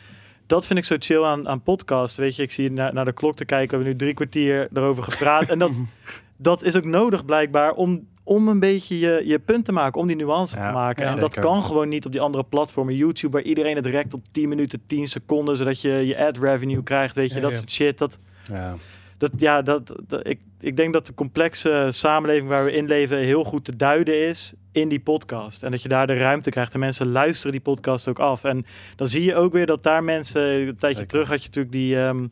dat 0.48 0.66
vind 0.66 0.80
ik 0.80 0.86
zo 0.86 0.96
chill 1.00 1.24
aan, 1.24 1.48
aan 1.48 1.62
podcast. 1.62 2.18
Weet 2.18 2.36
je, 2.36 2.42
ik 2.44 2.52
zie 2.52 2.72
naar, 2.72 2.94
naar 2.94 3.06
de 3.06 3.14
klok 3.14 3.36
te 3.36 3.46
kijken. 3.46 3.68
We 3.70 3.76
hebben 3.76 3.92
nu 3.94 4.00
drie 4.00 4.14
kwartier 4.14 4.68
erover 4.74 5.04
gepraat. 5.04 5.50
en 5.50 5.60
dat, 5.60 5.72
dat 6.38 6.64
is 6.64 6.76
ook 6.76 6.86
nodig 6.86 7.26
blijkbaar 7.26 7.72
om, 7.74 8.08
om 8.24 8.48
een 8.48 8.60
beetje 8.60 9.00
je, 9.00 9.22
je 9.26 9.40
punt 9.40 9.66
te 9.66 9.72
maken, 9.72 10.02
om 10.02 10.08
die 10.08 10.16
nuance 10.16 10.56
Ja, 10.56 10.68
te 10.68 10.74
maken. 10.74 11.04
ja, 11.06 11.12
en 11.14 11.20
dat 11.20 11.34
zeker. 11.34 11.50
kan 11.50 11.64
gewoon 11.64 11.90
niet 11.90 12.06
op 12.06 12.12
die 12.12 12.22
andere 12.22 12.44
platformen. 12.44 12.96
YouTube, 12.96 13.34
waar 13.34 13.46
iedereen 13.46 13.76
het 13.76 13.86
rekt 13.86 14.14
op 14.14 14.22
10 14.32 14.50
minuten, 14.50 14.82
10 14.88 15.08
seconden, 15.08 15.58
zodat 15.58 15.82
je 15.82 15.90
je 15.92 16.26
ad 16.26 16.38
revenue 16.38 16.84
krijgt. 16.84 17.16
Weet 17.16 17.30
je, 17.30 17.36
Ja, 17.36 17.42
dat 17.42 17.54
soort 17.56 17.72
shit. 17.72 17.98
Dat, 17.98 18.18
Ja. 18.52 18.76
Dat, 19.18 19.32
ja, 19.38 19.62
dat, 19.62 19.96
dat- 20.08 20.28
ik, 20.28 20.40
ik 20.60 20.78
denk 20.78 20.94
dat 20.94 21.06
de 21.06 21.14
complexe 21.14 21.88
samenleving 21.92 22.48
waar 22.48 22.66
we 22.66 22.72
in 22.72 22.86
leven 22.86 23.18
heel 23.18 23.44
goed 23.44 23.66
te 23.66 23.76
duiden 23.76 24.28
is 24.28 24.54
in 24.72 24.90
die 24.90 25.00
podcast. 25.00 25.64
En 25.64 25.72
dat 25.72 25.82
je 25.82 25.90
daar 25.90 26.08
de 26.08 26.18
ruimte 26.18 26.50
krijgt. 26.50 26.74
En 26.74 26.80
mensen 26.80 27.12
luisteren 27.12 27.52
die 27.52 27.62
podcast 27.62 28.08
ook 28.08 28.20
af. 28.20 28.44
En 28.44 28.66
dan 28.96 29.08
zie 29.08 29.24
je 29.24 29.36
ook 29.36 29.54
weer 29.54 29.66
dat 29.66 29.84
daar 29.84 30.04
mensen... 30.04 30.42
Een 30.42 30.76
tijdje 30.78 31.06
terug 31.06 31.28
had 31.28 31.40
je 31.42 31.46
natuurlijk 31.48 31.74
die, 31.76 32.00
ehm 32.00 32.28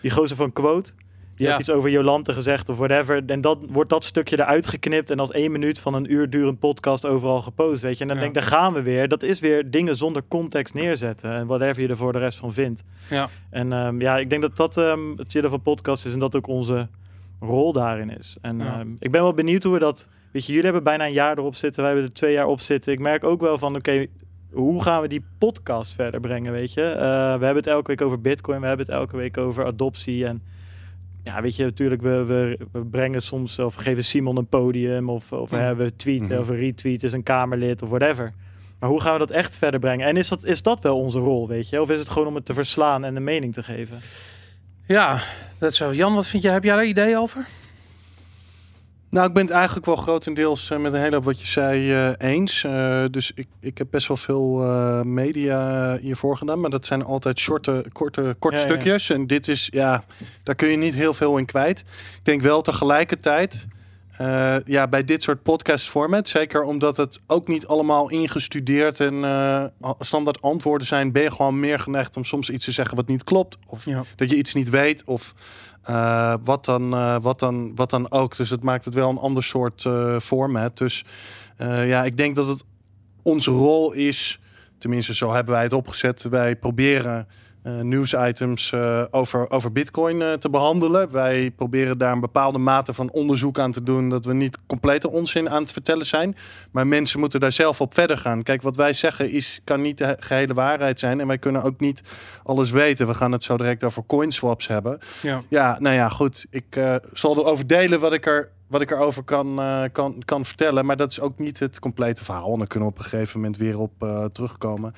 die 0.00 0.10
gozer 0.10 0.36
van 0.36 0.52
Quote. 0.52 0.92
Die 1.40 1.48
Ja. 1.48 1.54
had 1.54 1.64
iets 1.64 1.76
over 1.76 1.90
Jolante 1.90 2.32
gezegd 2.32 2.68
of 2.68 2.76
whatever. 2.78 3.22
En 3.26 3.40
dan 3.40 3.66
wordt 3.70 3.90
dat 3.90 4.04
stukje 4.04 4.38
eruit 4.38 4.66
geknipt. 4.66 5.10
En 5.10 5.18
als 5.20 5.30
één 5.30 5.52
minuut 5.52 5.78
van 5.78 5.94
een 5.94 6.12
uur 6.12 6.30
durend 6.30 6.58
podcast 6.58 7.06
overal 7.06 7.40
gepost. 7.42 7.82
Weet 7.82 7.94
je. 7.96 8.00
En 8.00 8.06
dan 8.08 8.16
Ja. 8.16 8.22
denk 8.22 8.34
ik, 8.36 8.40
daar 8.40 8.50
gaan 8.58 8.72
we 8.72 8.82
weer. 8.82 9.08
Dat 9.08 9.22
is 9.22 9.40
weer 9.40 9.70
dingen 9.70 9.96
zonder 9.96 10.22
context 10.28 10.74
neerzetten. 10.74 11.32
En 11.32 11.46
whatever 11.46 11.82
je 11.82 11.88
er 11.88 11.96
voor 11.96 12.12
de 12.12 12.18
rest 12.18 12.38
van 12.38 12.52
vindt. 12.52 12.82
Ja. 13.10 13.28
En 13.50 13.72
ehm, 13.72 14.00
ja, 14.00 14.18
ik 14.18 14.30
denk 14.30 14.42
dat 14.42 14.56
dat 14.56 14.76
ehm, 14.76 15.00
het 15.16 15.30
chillen 15.32 15.50
van 15.50 15.62
podcast 15.62 16.04
is. 16.06 16.12
En 16.12 16.18
dat 16.18 16.36
ook 16.36 16.46
onze 16.46 16.88
rol 17.40 17.72
daarin 17.72 18.18
is. 18.18 18.36
En 18.40 18.58
Ja. 18.58 18.78
ehm, 18.78 18.88
ik 18.98 19.10
ben 19.10 19.22
wel 19.22 19.34
benieuwd 19.34 19.62
hoe 19.62 19.72
we 19.72 19.78
dat... 19.78 20.08
Weet 20.32 20.42
je, 20.46 20.48
jullie 20.52 20.64
hebben 20.66 20.84
bijna 20.84 21.06
een 21.06 21.12
jaar 21.12 21.38
erop 21.38 21.54
zitten. 21.54 21.82
Wij 21.82 21.90
hebben 21.92 22.08
er 22.10 22.14
twee 22.16 22.32
jaar 22.32 22.46
op 22.46 22.60
zitten. 22.60 22.92
Ik 22.92 22.98
merk 22.98 23.24
ook 23.24 23.40
wel 23.40 23.58
van, 23.58 23.76
oké... 23.76 24.06
hoe 24.52 24.82
gaan 24.82 25.02
we 25.02 25.08
die 25.08 25.24
podcast 25.38 25.94
verder 25.94 26.20
brengen, 26.20 26.52
weet 26.52 26.72
je? 26.72 26.82
Eh, 26.82 26.98
we 27.38 27.44
hebben 27.44 27.56
het 27.56 27.66
elke 27.66 27.86
week 27.90 28.00
over 28.02 28.20
bitcoin. 28.20 28.60
We 28.60 28.66
hebben 28.66 28.86
het 28.86 28.94
elke 28.94 29.16
week 29.16 29.36
over 29.38 29.64
adoptie. 29.66 30.26
En 30.26 30.42
ja, 31.24 31.42
weet 31.42 31.56
je, 31.56 31.64
natuurlijk, 31.64 32.02
we, 32.02 32.24
we, 32.24 32.58
we 32.72 32.84
brengen 32.86 33.22
soms... 33.22 33.58
of 33.58 33.76
we 33.76 33.82
geven 33.82 34.04
Simon 34.04 34.36
een 34.36 34.46
podium. 34.46 35.08
Of, 35.10 35.32
of 35.32 35.50
Mhm. 35.50 35.60
hè, 35.60 35.74
we 35.74 35.96
tweeten 35.96 36.26
Mhm. 36.26 36.38
of 36.38 36.48
een 36.48 36.56
retweet 36.56 37.02
is 37.02 37.12
een 37.12 37.22
Kamerlid 37.22 37.82
of 37.82 37.88
whatever. 37.88 38.32
Maar 38.78 38.88
hoe 38.88 39.00
gaan 39.00 39.12
we 39.12 39.18
dat 39.18 39.30
echt 39.30 39.56
verder 39.56 39.80
brengen? 39.80 40.06
En 40.06 40.16
is 40.16 40.28
dat, 40.28 40.44
is 40.44 40.62
dat 40.62 40.80
wel 40.82 40.98
onze 40.98 41.18
rol, 41.18 41.48
weet 41.48 41.68
je? 41.68 41.80
Of 41.80 41.90
is 41.90 41.98
het 41.98 42.08
gewoon 42.08 42.28
om 42.28 42.34
het 42.34 42.44
te 42.44 42.54
verslaan 42.54 43.04
en 43.04 43.16
een 43.16 43.24
mening 43.24 43.52
te 43.54 43.62
geven? 43.62 43.98
ja, 44.86 45.20
dat 45.58 45.70
is 45.70 45.76
zo. 45.76 45.92
Jan, 45.92 46.14
wat 46.14 46.26
vind 46.26 46.42
jij? 46.42 46.52
Heb 46.52 46.64
jij 46.64 46.74
daar 46.74 46.84
ideeën 46.84 47.16
over? 47.18 47.46
Nou, 49.10 49.28
ik 49.28 49.32
ben 49.34 49.42
het 49.42 49.52
eigenlijk 49.52 49.86
wel 49.86 49.96
grotendeels 49.96 50.70
eh, 50.70 50.78
met 50.78 50.92
een 50.92 51.00
hele 51.00 51.14
hoop 51.14 51.24
wat 51.24 51.40
je 51.40 51.46
zei 51.46 51.92
eh, 51.92 52.30
eens. 52.30 52.64
Eh, 52.64 53.04
dus 53.10 53.32
ik, 53.34 53.48
ik 53.60 53.78
heb 53.78 53.86
best 53.90 54.08
wel 54.08 54.16
veel 54.16 54.54
media 55.04 55.96
hiervoor 56.00 56.36
gedaan. 56.36 56.60
Maar 56.60 56.70
dat 56.70 56.86
zijn 56.86 57.04
altijd 57.04 57.38
shorte, 57.38 57.84
korte, 57.92 58.36
korte 58.38 58.56
Ja, 58.56 58.62
ja. 58.62 58.68
stukjes. 58.68 59.10
En 59.10 59.26
dit 59.26 59.48
is, 59.48 59.68
ja, 59.72 60.04
daar 60.42 60.54
kun 60.54 60.68
je 60.68 60.76
niet 60.76 60.94
heel 60.94 61.14
veel 61.14 61.38
in 61.38 61.46
kwijt. 61.46 61.78
Ik 61.80 62.20
denk 62.22 62.42
wel 62.42 62.62
tegelijkertijd, 62.62 63.66
ja, 64.64 64.88
bij 64.88 65.04
dit 65.04 65.22
soort 65.22 65.42
podcast 65.42 65.88
format, 65.88 66.28
zeker 66.28 66.62
omdat 66.62 66.96
het 66.96 67.20
ook 67.26 67.48
niet 67.48 67.66
allemaal 67.66 68.10
ingestudeerd 68.10 69.00
en 69.00 69.14
standaard 70.00 70.42
antwoorden 70.42 70.86
zijn, 70.86 71.12
ben 71.12 71.22
je 71.22 71.30
gewoon 71.30 71.60
meer 71.60 71.78
geneigd 71.78 72.16
om 72.16 72.24
soms 72.24 72.50
iets 72.50 72.64
te 72.64 72.72
zeggen 72.72 72.96
wat 72.96 73.06
niet 73.06 73.24
klopt. 73.24 73.58
Of 73.66 73.84
Ja. 73.84 74.02
dat 74.16 74.30
je 74.30 74.36
iets 74.36 74.54
niet 74.54 74.70
weet 74.70 75.02
of 75.04 75.34
eh, 75.82 76.34
wat, 76.44 76.64
dan, 76.64 76.94
eh, 76.94 77.16
wat, 77.20 77.38
dan, 77.38 77.74
wat 77.74 77.90
dan 77.90 78.10
ook. 78.10 78.36
Dus 78.36 78.50
het 78.50 78.62
maakt 78.62 78.84
het 78.84 78.94
wel 78.94 79.10
een 79.10 79.18
ander 79.18 79.42
soort 79.42 79.84
eh, 79.84 80.18
format. 80.18 80.78
Dus 80.78 81.04
ja, 81.84 82.04
ik 82.04 82.16
denk 82.16 82.34
dat 82.34 82.46
het 82.46 82.64
onze 83.22 83.50
rol 83.50 83.92
is, 83.92 84.40
tenminste 84.78 85.14
zo 85.14 85.32
hebben 85.32 85.54
wij 85.54 85.62
het 85.62 85.72
opgezet. 85.72 86.22
Wij 86.22 86.56
proberen 86.56 87.28
eh, 87.62 87.80
nieuwsitems 87.80 88.72
eh, 88.72 89.04
over, 89.10 89.50
over 89.50 89.72
bitcoin 89.72 90.22
eh, 90.22 90.32
te 90.32 90.50
behandelen. 90.50 91.12
Wij 91.12 91.50
proberen 91.50 91.98
daar 91.98 92.12
een 92.12 92.20
bepaalde 92.20 92.58
mate 92.58 92.92
van 92.92 93.10
onderzoek 93.10 93.58
aan 93.58 93.72
te 93.72 93.82
doen. 93.82 94.08
Dat 94.08 94.24
we 94.24 94.34
niet 94.34 94.58
complete 94.66 95.10
onzin 95.10 95.50
aan 95.50 95.62
het 95.62 95.72
vertellen 95.72 96.06
zijn. 96.06 96.36
Maar 96.70 96.86
mensen 96.86 97.20
moeten 97.20 97.40
daar 97.40 97.52
zelf 97.52 97.80
op 97.80 97.94
verder 97.94 98.16
gaan. 98.16 98.42
Kijk, 98.42 98.62
wat 98.62 98.76
wij 98.76 98.92
zeggen 98.92 99.30
is, 99.30 99.60
kan 99.64 99.80
niet 99.80 99.98
de 99.98 100.04
he- 100.04 100.14
gehele 100.18 100.54
waarheid 100.54 100.98
zijn. 100.98 101.20
En 101.20 101.26
wij 101.26 101.38
kunnen 101.38 101.62
ook 101.62 101.80
niet 101.80 102.02
alles 102.42 102.70
weten. 102.70 103.06
We 103.06 103.14
gaan 103.14 103.32
het 103.32 103.42
zo 103.42 103.56
direct 103.56 103.84
over 103.84 104.06
coinswaps 104.06 104.66
hebben. 104.66 104.98
Ja. 105.22 105.42
Ja, 105.48 105.76
nou 105.80 105.94
ja, 105.94 106.08
goed. 106.08 106.46
Ik 106.50 106.80
zal 107.12 107.38
erover 107.38 107.66
delen 107.66 108.00
wat 108.00 108.12
ik 108.12 108.26
er 108.26 108.50
wat 108.66 108.80
ik 108.80 108.90
erover 108.90 109.22
kan, 109.22 109.60
kan, 109.92 110.22
kan 110.24 110.44
vertellen. 110.44 110.86
Maar 110.86 110.96
dat 110.96 111.10
is 111.10 111.20
ook 111.20 111.38
niet 111.38 111.58
het 111.58 111.78
complete 111.78 112.24
verhaal. 112.24 112.52
En 112.52 112.58
daar 112.58 112.66
kunnen 112.66 112.88
we 112.88 112.94
op 112.94 113.00
een 113.00 113.10
gegeven 113.10 113.40
moment 113.40 113.56
weer 113.56 113.78
op 113.78 113.92
terugkomen. 114.32 114.94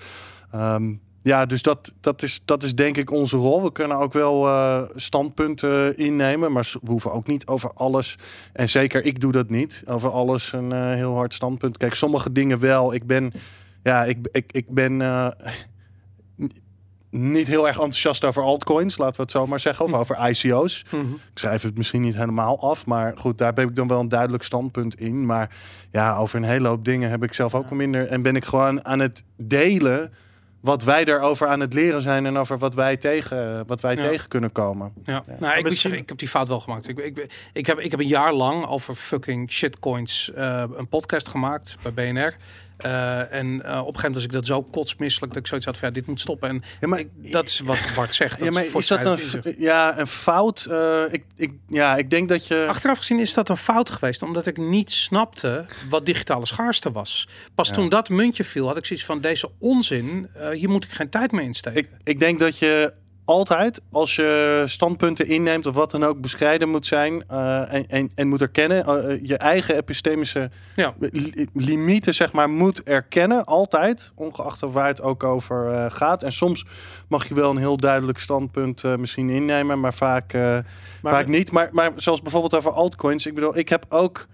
Ehm, 0.50 0.92
ja, 1.22 1.46
dus 1.46 1.62
dat, 1.62 1.92
dat, 2.00 2.22
is, 2.22 2.42
dat 2.44 2.62
is 2.62 2.74
denk 2.74 2.96
ik 2.96 3.10
onze 3.10 3.36
rol. 3.36 3.62
We 3.62 3.72
kunnen 3.72 3.96
ook 3.96 4.12
wel 4.12 4.46
eh, 4.46 4.82
standpunten 4.94 5.96
innemen. 5.96 6.52
Maar 6.52 6.72
we 6.82 6.90
hoeven 6.90 7.12
ook 7.12 7.26
niet 7.26 7.46
over 7.46 7.70
alles. 7.74 8.18
En 8.52 8.68
zeker 8.68 9.04
ik 9.04 9.20
doe 9.20 9.32
dat 9.32 9.50
niet. 9.50 9.82
Over 9.86 10.10
alles 10.10 10.52
een 10.52 10.72
eh, 10.72 10.92
heel 10.92 11.14
hard 11.14 11.34
standpunt. 11.34 11.76
Kijk, 11.76 11.94
sommige 11.94 12.32
dingen 12.32 12.58
wel. 12.58 12.94
Ik 12.94 13.06
ben. 13.06 13.32
Ja, 13.82 14.04
ik, 14.04 14.18
ik, 14.32 14.52
ik 14.52 14.70
ben. 14.70 15.00
eh, 15.02 15.26
niet 17.10 17.46
heel 17.46 17.66
erg 17.66 17.76
enthousiast 17.76 18.24
over 18.24 18.42
altcoins, 18.42 18.98
laten 18.98 19.16
we 19.16 19.22
het 19.22 19.30
zo 19.30 19.46
maar 19.46 19.60
zeggen. 19.60 19.84
Of 19.84 19.92
over 19.92 20.28
ICO's. 20.28 20.84
Mhm. 20.90 21.12
Ik 21.12 21.18
schrijf 21.38 21.62
het 21.62 21.76
misschien 21.76 22.00
niet 22.00 22.14
helemaal 22.16 22.60
af, 22.60 22.86
maar 22.86 23.12
goed, 23.18 23.38
daar 23.38 23.52
heb 23.54 23.68
ik 23.68 23.74
dan 23.74 23.88
wel 23.88 24.00
een 24.00 24.08
duidelijk 24.08 24.42
standpunt 24.42 24.94
in. 25.00 25.26
Maar 25.26 25.56
ja, 25.90 26.16
over 26.16 26.36
een 26.38 26.44
hele 26.44 26.68
hoop 26.68 26.84
dingen 26.84 27.10
heb 27.10 27.22
ik 27.22 27.32
zelf 27.34 27.54
ook 27.54 27.68
Ja. 27.70 27.74
minder. 27.76 28.06
En 28.06 28.22
ben 28.22 28.36
ik 28.36 28.44
gewoon 28.44 28.84
aan 28.84 28.98
het 28.98 29.24
delen 29.36 30.12
wat 30.62 30.82
wij 30.84 31.04
daarover 31.04 31.46
aan 31.48 31.60
het 31.60 31.72
leren 31.74 32.02
zijn 32.02 32.26
en 32.26 32.36
over 32.36 32.58
wat 32.58 32.74
wij 32.74 32.96
tegen, 32.96 33.66
wat 33.66 33.80
wij 33.80 33.96
Ja. 33.96 34.02
tegen 34.08 34.28
kunnen 34.28 34.52
komen. 34.52 34.92
Ja, 35.04 35.22
Ja. 35.26 35.36
nou, 35.40 35.58
ik, 35.58 35.64
misschien- 35.64 35.92
ik 35.92 36.08
heb 36.08 36.18
die 36.18 36.28
fout 36.28 36.48
wel 36.48 36.60
gemaakt. 36.60 36.88
Ik, 36.88 36.98
ik, 36.98 37.26
ik, 37.52 37.66
heb, 37.66 37.78
ik 37.80 37.90
heb 37.90 38.00
een 38.00 38.06
jaar 38.06 38.32
lang 38.32 38.66
over 38.66 38.94
fucking 38.94 39.50
shitcoins 39.52 40.30
eh, 40.34 40.64
een 40.76 40.88
podcast 40.88 41.28
gemaakt 41.28 41.76
bij 41.82 41.92
BNR. 42.12 42.34
Eh, 42.82 43.32
en 43.32 43.46
eh, 43.46 43.46
op 43.46 43.46
een 43.46 43.50
gegeven 43.60 43.84
moment 43.94 44.14
was 44.14 44.24
ik 44.24 44.32
dat 44.32 44.46
zo 44.46 44.62
kotsmisselijk 44.62 45.32
dat 45.32 45.42
ik 45.42 45.48
zoiets 45.48 45.66
had 45.66 45.76
van 45.78 45.88
ja, 45.88 45.94
dit 45.94 46.06
moet 46.06 46.20
stoppen. 46.20 46.48
En 46.48 46.62
Ja, 46.80 46.88
maar, 46.88 46.98
ik- 46.98 47.32
dat 47.32 47.48
is 47.48 47.60
wat 47.60 47.78
Bart 47.96 48.14
zegt. 48.14 48.38
Dat 48.38 48.48
ja, 48.48 48.54
maar 48.54 48.64
is 48.76 48.86
dat 48.86 49.04
een, 49.04 49.10
inzicht. 49.18 49.58
ja, 49.58 49.98
een 49.98 50.06
fout? 50.06 50.64
Eh, 50.70 51.02
ik, 51.10 51.24
ik, 51.36 51.52
ja, 51.68 51.96
ik 51.96 52.10
denk 52.10 52.28
dat 52.28 52.46
je... 52.46 52.66
Achteraf 52.68 52.98
gezien 52.98 53.18
is 53.20 53.34
dat 53.34 53.48
een 53.48 53.56
fout 53.56 53.90
geweest, 53.90 54.22
omdat 54.22 54.46
ik 54.46 54.56
niet 54.56 54.90
snapte 54.92 55.66
wat 55.88 56.06
digitale 56.06 56.46
schaarste 56.46 56.92
was. 56.92 57.28
Pas 57.54 57.68
Ja. 57.68 57.74
toen 57.74 57.88
dat 57.88 58.08
muntje 58.08 58.44
viel, 58.44 58.66
had 58.66 58.76
ik 58.76 58.84
zoiets 58.86 59.04
van 59.06 59.20
deze 59.20 59.50
onzin, 59.58 60.28
hier 60.52 60.68
moet 60.70 60.84
ik 60.84 60.90
geen 60.92 61.08
tijd 61.08 61.32
mee 61.32 61.44
insteken. 61.44 61.78
Ik, 61.80 61.88
ik 62.04 62.18
denk 62.18 62.38
dat 62.38 62.58
je 62.58 62.92
altijd, 63.24 63.80
als 63.90 64.16
je 64.16 64.62
standpunten 64.66 65.26
inneemt 65.26 65.66
of 65.66 65.74
wat 65.74 65.90
dan 65.90 66.04
ook, 66.04 66.20
bescheiden 66.20 66.68
moet 66.68 66.86
zijn 66.86 67.24
eh, 67.28 67.72
en, 67.74 67.86
en, 67.86 68.10
en 68.14 68.28
moet 68.28 68.40
erkennen, 68.40 68.84
eh, 68.84 69.12
eh, 69.12 69.20
je 69.22 69.36
eigen 69.36 69.76
epistemische 69.76 70.50
Ja. 70.76 70.94
li- 70.98 71.46
limieten, 71.52 72.14
zeg 72.14 72.32
maar, 72.32 72.50
moet 72.50 72.82
erkennen, 72.82 73.44
altijd, 73.44 74.12
ongeacht 74.14 74.60
waar 74.60 74.86
het 74.86 75.02
ook 75.02 75.24
over 75.24 75.90
gaat. 75.90 76.22
En 76.22 76.32
soms 76.32 76.64
mag 77.08 77.28
je 77.28 77.34
wel 77.34 77.50
een 77.50 77.56
heel 77.56 77.76
duidelijk 77.76 78.18
standpunt 78.18 78.82
misschien 78.82 79.30
innemen, 79.30 79.80
maar 79.80 79.94
vaak, 79.94 80.32
Maar 80.32 80.64
vaak 81.02 81.26
niet. 81.26 81.52
Maar, 81.52 81.68
maar 81.72 81.92
zoals 81.96 82.22
bijvoorbeeld 82.22 82.54
over 82.54 82.70
altcoins, 82.70 83.26
ik 83.26 83.34
bedoel, 83.34 83.58
ik 83.58 83.68
heb 83.68 83.84
ook... 83.88 84.26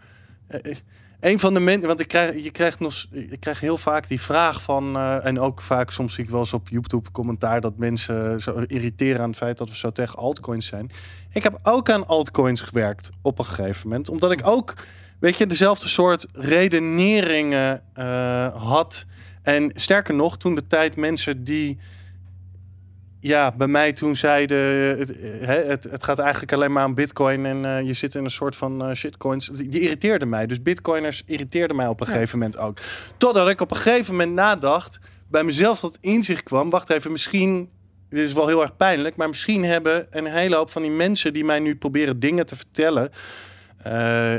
een 1.20 1.38
van 1.38 1.54
de 1.54 1.60
mensen, 1.60 1.86
want 1.86 2.00
ik 2.00 2.08
krijg, 2.08 2.42
je 2.42 2.50
krijgt 2.50 2.80
nog, 2.80 3.06
ik 3.10 3.40
krijg 3.40 3.60
heel 3.60 3.78
vaak 3.78 4.08
die 4.08 4.20
vraag 4.20 4.62
van, 4.62 4.96
eh, 4.96 5.24
en 5.24 5.40
ook 5.40 5.60
vaak 5.60 5.90
soms 5.90 6.14
zie 6.14 6.24
ik 6.24 6.30
wel 6.30 6.40
eens 6.40 6.52
op 6.52 6.68
YouTube 6.68 7.10
commentaar 7.10 7.60
dat 7.60 7.76
mensen 7.76 8.40
zo 8.40 8.64
irriteren 8.66 9.20
aan 9.20 9.28
het 9.28 9.38
feit 9.38 9.58
dat 9.58 9.68
we 9.68 9.76
zo 9.76 9.90
tegen 9.90 10.18
altcoins 10.18 10.66
zijn. 10.66 10.90
Ik 11.32 11.42
heb 11.42 11.58
ook 11.62 11.90
aan 11.90 12.06
altcoins 12.06 12.60
gewerkt 12.60 13.10
op 13.22 13.38
een 13.38 13.44
gegeven 13.44 13.88
moment, 13.88 14.08
omdat 14.08 14.30
ik 14.32 14.46
ook 14.46 14.74
weet 15.18 15.38
je, 15.38 15.46
dezelfde 15.46 15.88
soort 15.88 16.26
redeneringen 16.32 17.82
eh, 17.92 18.54
had. 18.54 19.06
En 19.42 19.70
sterker 19.74 20.14
nog, 20.14 20.38
toen 20.38 20.54
de 20.54 20.66
tijd 20.66 20.96
mensen 20.96 21.44
die 21.44 21.78
ja, 23.20 23.52
bij 23.56 23.66
mij 23.66 23.92
toen 23.92 24.16
zeiden, 24.16 24.58
het, 24.98 25.20
eh, 25.20 25.48
het, 25.48 25.84
het 25.84 26.04
gaat 26.04 26.18
eigenlijk 26.18 26.52
alleen 26.52 26.72
maar 26.72 26.84
om 26.84 26.94
bitcoin 26.94 27.46
en 27.46 27.64
eh, 27.64 27.86
je 27.86 27.92
zit 27.92 28.14
in 28.14 28.24
een 28.24 28.30
soort 28.30 28.56
van 28.56 28.84
eh, 28.84 28.94
shitcoins. 28.94 29.46
Die, 29.52 29.80
irriteerden 29.80 30.28
mij. 30.28 30.46
Dus 30.46 30.62
bitcoiners 30.62 31.22
irriteerden 31.26 31.76
mij 31.76 31.86
op 31.86 32.00
een 32.00 32.06
Ja. 32.06 32.12
gegeven 32.12 32.38
moment 32.38 32.58
ook. 32.58 32.78
Totdat 33.16 33.48
ik 33.48 33.60
op 33.60 33.70
een 33.70 33.76
gegeven 33.76 34.16
moment 34.16 34.34
nadacht, 34.34 34.98
bij 35.30 35.44
mezelf 35.44 35.80
tot 35.80 35.98
inzicht 36.00 36.42
kwam. 36.42 36.70
Wacht 36.70 36.90
even, 36.90 37.12
misschien, 37.12 37.70
dit 38.10 38.26
is 38.26 38.32
wel 38.32 38.46
heel 38.46 38.62
erg 38.62 38.76
pijnlijk, 38.76 39.16
maar 39.16 39.28
misschien 39.28 39.64
hebben 39.64 40.06
een 40.10 40.26
hele 40.26 40.56
hoop 40.56 40.70
van 40.70 40.82
die 40.82 40.90
mensen 40.90 41.32
die 41.32 41.44
mij 41.44 41.58
nu 41.58 41.76
proberen 41.76 42.20
dingen 42.20 42.46
te 42.46 42.56
vertellen. 42.56 43.10
Eh, 43.82 43.92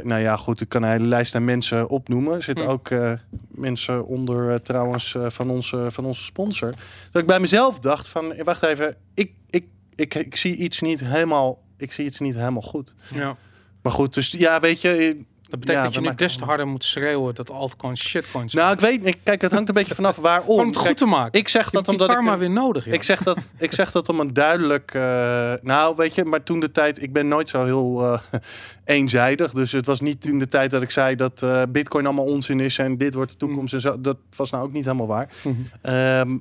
nou 0.03 0.21
ja, 0.21 0.37
goed, 0.37 0.61
ik 0.61 0.69
kan 0.69 0.83
een 0.83 0.91
hele 0.91 1.07
lijst 1.07 1.35
aan 1.35 1.43
mensen 1.43 1.89
opnoemen. 1.89 2.35
Er 2.35 2.43
zitten 2.43 2.65
Hm. 2.65 2.71
ook 2.71 2.89
eh, 2.89 3.11
mensen 3.47 4.05
onder 4.05 4.49
eh, 4.51 4.55
trouwens 4.55 5.15
van, 5.27 5.49
onze, 5.49 5.91
van 5.91 6.05
onze 6.05 6.23
sponsor. 6.23 6.71
Dat 7.11 7.21
ik 7.21 7.27
bij 7.27 7.39
mezelf 7.39 7.79
dacht 7.79 8.07
van, 8.07 8.43
wacht 8.43 8.63
even, 8.63 8.95
ik, 9.13 9.31
ik, 9.49 9.65
ik, 9.95 10.15
ik 10.15 10.35
zie 10.35 10.55
iets 10.55 10.79
niet 10.79 10.99
helemaal, 10.99 11.61
ik 11.77 11.91
zie 11.91 12.05
iets 12.05 12.19
niet 12.19 12.35
helemaal 12.35 12.61
goed. 12.61 12.95
Ja. 13.13 13.37
Maar 13.81 13.91
goed, 13.91 14.13
dus 14.13 14.31
ja, 14.31 14.59
weet 14.59 14.81
je. 14.81 15.21
Dat 15.49 15.59
betekent 15.59 15.83
Ja, 15.85 15.91
dat 15.91 16.03
je 16.03 16.09
nu 16.09 16.15
des 16.15 16.37
te 16.37 16.43
harder 16.43 16.67
moet 16.67 16.83
schreeuwen 16.83 17.35
dat 17.35 17.49
altcoins 17.51 18.01
shitcoins 18.07 18.53
Nou, 18.53 18.73
ik 18.73 18.79
weet, 18.79 19.05
ik, 19.05 19.17
kijk, 19.23 19.41
het 19.41 19.51
hangt 19.51 19.67
een 19.69 19.73
beetje 19.75 19.95
vanaf 19.95 20.15
waarom. 20.15 20.59
Om 20.59 20.67
het 20.67 20.75
goed 20.77 20.97
te 20.97 21.05
maken. 21.05 21.39
ik 21.39 21.47
zeg 21.47 21.65
Je 21.65 21.71
dat 21.71 21.87
omdat 21.87 22.09
ik, 22.09 22.15
karma 22.15 22.33
een- 22.33 22.39
weer 22.39 22.49
nodig. 22.49 22.85
ik 22.87 23.03
zeg 23.03 23.23
dat, 23.23 23.47
ik 23.57 23.71
zeg 23.73 23.91
dat 23.91 24.09
om 24.09 24.19
een 24.19 24.33
duidelijk, 24.33 24.93
eh, 24.93 25.53
nou, 25.61 25.95
weet 25.95 26.15
je, 26.15 26.25
maar 26.25 26.43
toen 26.43 26.59
de 26.59 26.71
tijd, 26.71 27.01
ik 27.01 27.13
ben 27.13 27.27
nooit 27.27 27.49
zo 27.49 27.63
heel 27.65 28.03
eh, 28.13 28.19
eenzijdig, 28.85 29.51
dus 29.51 29.71
het 29.71 29.85
was 29.85 29.99
niet 30.01 30.21
toen 30.21 30.39
de 30.39 30.47
tijd 30.47 30.71
dat 30.71 30.81
ik 30.81 30.91
zei 30.91 31.15
dat 31.15 31.41
eh, 31.43 31.61
Bitcoin 31.69 32.05
allemaal 32.05 32.25
onzin 32.25 32.59
is 32.59 32.77
en 32.77 32.97
dit 32.97 33.13
wordt 33.13 33.31
de 33.31 33.37
toekomst 33.37 33.73
en 33.73 33.81
zo. 33.81 34.01
Dat 34.01 34.17
was 34.35 34.49
nou 34.51 34.63
ook 34.63 34.73
niet 34.73 34.85
helemaal 34.85 35.07
waar. 35.07 35.29
Mhm. 35.43 35.55
Ehm, 35.81 36.37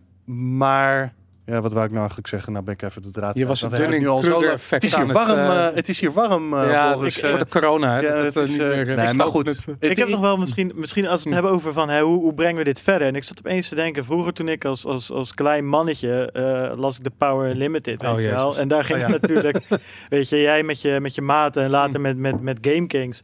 maar 0.59 1.15
ja, 1.49 1.61
wat 1.61 1.73
wou 1.73 1.85
ik 1.85 1.89
nou 1.91 1.99
eigenlijk 1.99 2.29
zeggen? 2.29 2.53
Nou 2.53 2.65
ben 2.65 2.75
ik 2.75 2.83
even 2.83 3.03
de 3.03 3.11
draad. 3.11 3.37
Je 3.37 3.47
was 3.47 3.61
het 3.61 3.89
nu 3.89 4.07
al 4.09 4.21
zo 4.21 4.31
lang- 4.31 4.45
effect 4.45 4.71
Het 4.83 4.85
is 4.85 4.95
hier 4.97 5.05
het, 5.05 5.13
warm. 5.13 5.39
eh, 5.39 5.67
eh, 5.67 5.75
het 5.75 5.89
is 5.89 6.01
hier 6.01 6.13
warm. 6.13 6.55
eh, 6.55 6.71
ja, 6.71 6.95
Boris, 6.95 7.17
ik, 7.17 7.23
eh. 7.23 7.31
voor 7.31 7.39
de 7.39 7.47
corona. 7.49 7.93
Hè, 7.95 8.01
ja, 8.01 8.15
dat 8.15 8.25
het 8.25 8.35
het, 8.35 8.45
is, 8.45 8.51
niet 8.51 8.61
eh, 8.61 8.67
meer... 8.69 8.97
nee, 8.97 9.15
maar 9.15 9.27
goed. 9.27 9.47
het. 9.47 9.65
Het- 9.67 9.77
ik 9.91 9.97
heb 9.97 10.09
nog 10.09 10.21
wel 10.21 10.37
misschien, 10.37 10.73
misschien 10.75 11.07
als 11.07 11.23
we 11.23 11.29
het 11.31 11.39
Hm. 11.39 11.43
hebben 11.45 11.51
over 11.53 11.73
van 11.73 11.89
hè, 11.89 12.01
hoe, 12.01 12.21
hoe 12.21 12.35
brengen 12.35 12.57
we 12.57 12.65
dit 12.65 12.81
verder. 12.81 13.09
En 13.09 13.15
ik 13.17 13.25
zat 13.25 13.39
opeens 13.39 13.69
te 13.69 13.75
denken, 13.75 14.05
vroeger 14.05 14.33
toen 14.33 14.49
ik 14.49 14.65
als, 14.65 14.85
als, 14.85 15.11
als 15.13 15.35
klein 15.35 15.67
mannetje 15.69 16.31
eh, 16.33 16.79
las 16.79 16.97
ik 16.99 17.05
de 17.05 17.13
Power 17.19 17.55
Limited. 17.55 18.03
Weet 18.03 18.11
Oh, 18.11 18.21
je 18.21 18.29
wel? 18.29 18.59
En 18.59 18.69
daar 18.69 18.85
ging 18.85 18.99
Oh, 19.05 19.09
het 19.09 19.21
natuurlijk, 19.23 19.59
weet 20.09 20.29
je, 20.29 20.41
jij 20.41 20.63
met 20.63 20.83
je, 20.83 21.01
met 21.01 21.15
je 21.15 21.23
maten 21.23 21.63
en 21.63 21.71
later 21.71 22.01
met, 22.01 22.17
met, 22.17 22.41
met 22.41 22.59
Game 22.61 22.87
Kings. 22.87 23.21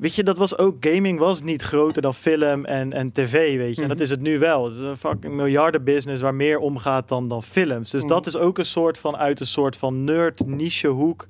Weet 0.00 0.14
je, 0.14 0.24
dat 0.24 0.38
was 0.38 0.58
ook, 0.58 0.76
gaming 0.80 1.18
was 1.18 1.42
niet 1.42 1.62
groter 1.62 2.02
dan 2.02 2.14
film 2.14 2.64
en, 2.64 2.92
en 2.92 3.12
tv, 3.12 3.56
weet 3.56 3.76
je. 3.76 3.82
En 3.82 3.88
dat 3.88 3.96
Mhm. 3.96 4.04
is 4.06 4.10
het 4.10 4.20
nu 4.20 4.38
wel. 4.38 4.64
Het 4.64 4.74
is 4.74 4.80
een 4.80 4.96
fucking 4.96 5.34
miljardenbusiness 5.34 6.22
waar 6.22 6.34
meer 6.34 6.58
omgaat 6.58 7.08
dan, 7.08 7.28
dan 7.28 7.42
films. 7.42 7.90
Dus 7.90 8.00
Mhm. 8.00 8.10
dat 8.10 8.26
is 8.26 8.36
ook 8.36 8.58
een 8.58 8.64
soort 8.66 8.98
van, 8.98 9.16
uit 9.16 9.40
een 9.40 9.46
soort 9.46 9.76
van 9.76 10.04
nerd 10.04 10.46
niche 10.46 10.88
hoek, 10.88 11.26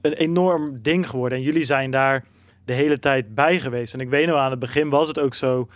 een 0.00 0.12
enorm 0.12 0.78
ding 0.82 1.08
geworden. 1.10 1.38
En 1.38 1.44
jullie 1.44 1.64
zijn 1.64 1.90
daar 1.90 2.24
de 2.64 2.72
hele 2.72 2.98
tijd 2.98 3.34
bij 3.34 3.60
geweest. 3.60 3.94
En 3.94 4.00
ik 4.00 4.08
weet 4.08 4.26
nog, 4.26 4.36
aan 4.36 4.50
het 4.50 4.58
begin 4.60 4.88
was 4.88 5.08
het 5.08 5.18
ook 5.18 5.34
zo. 5.34 5.68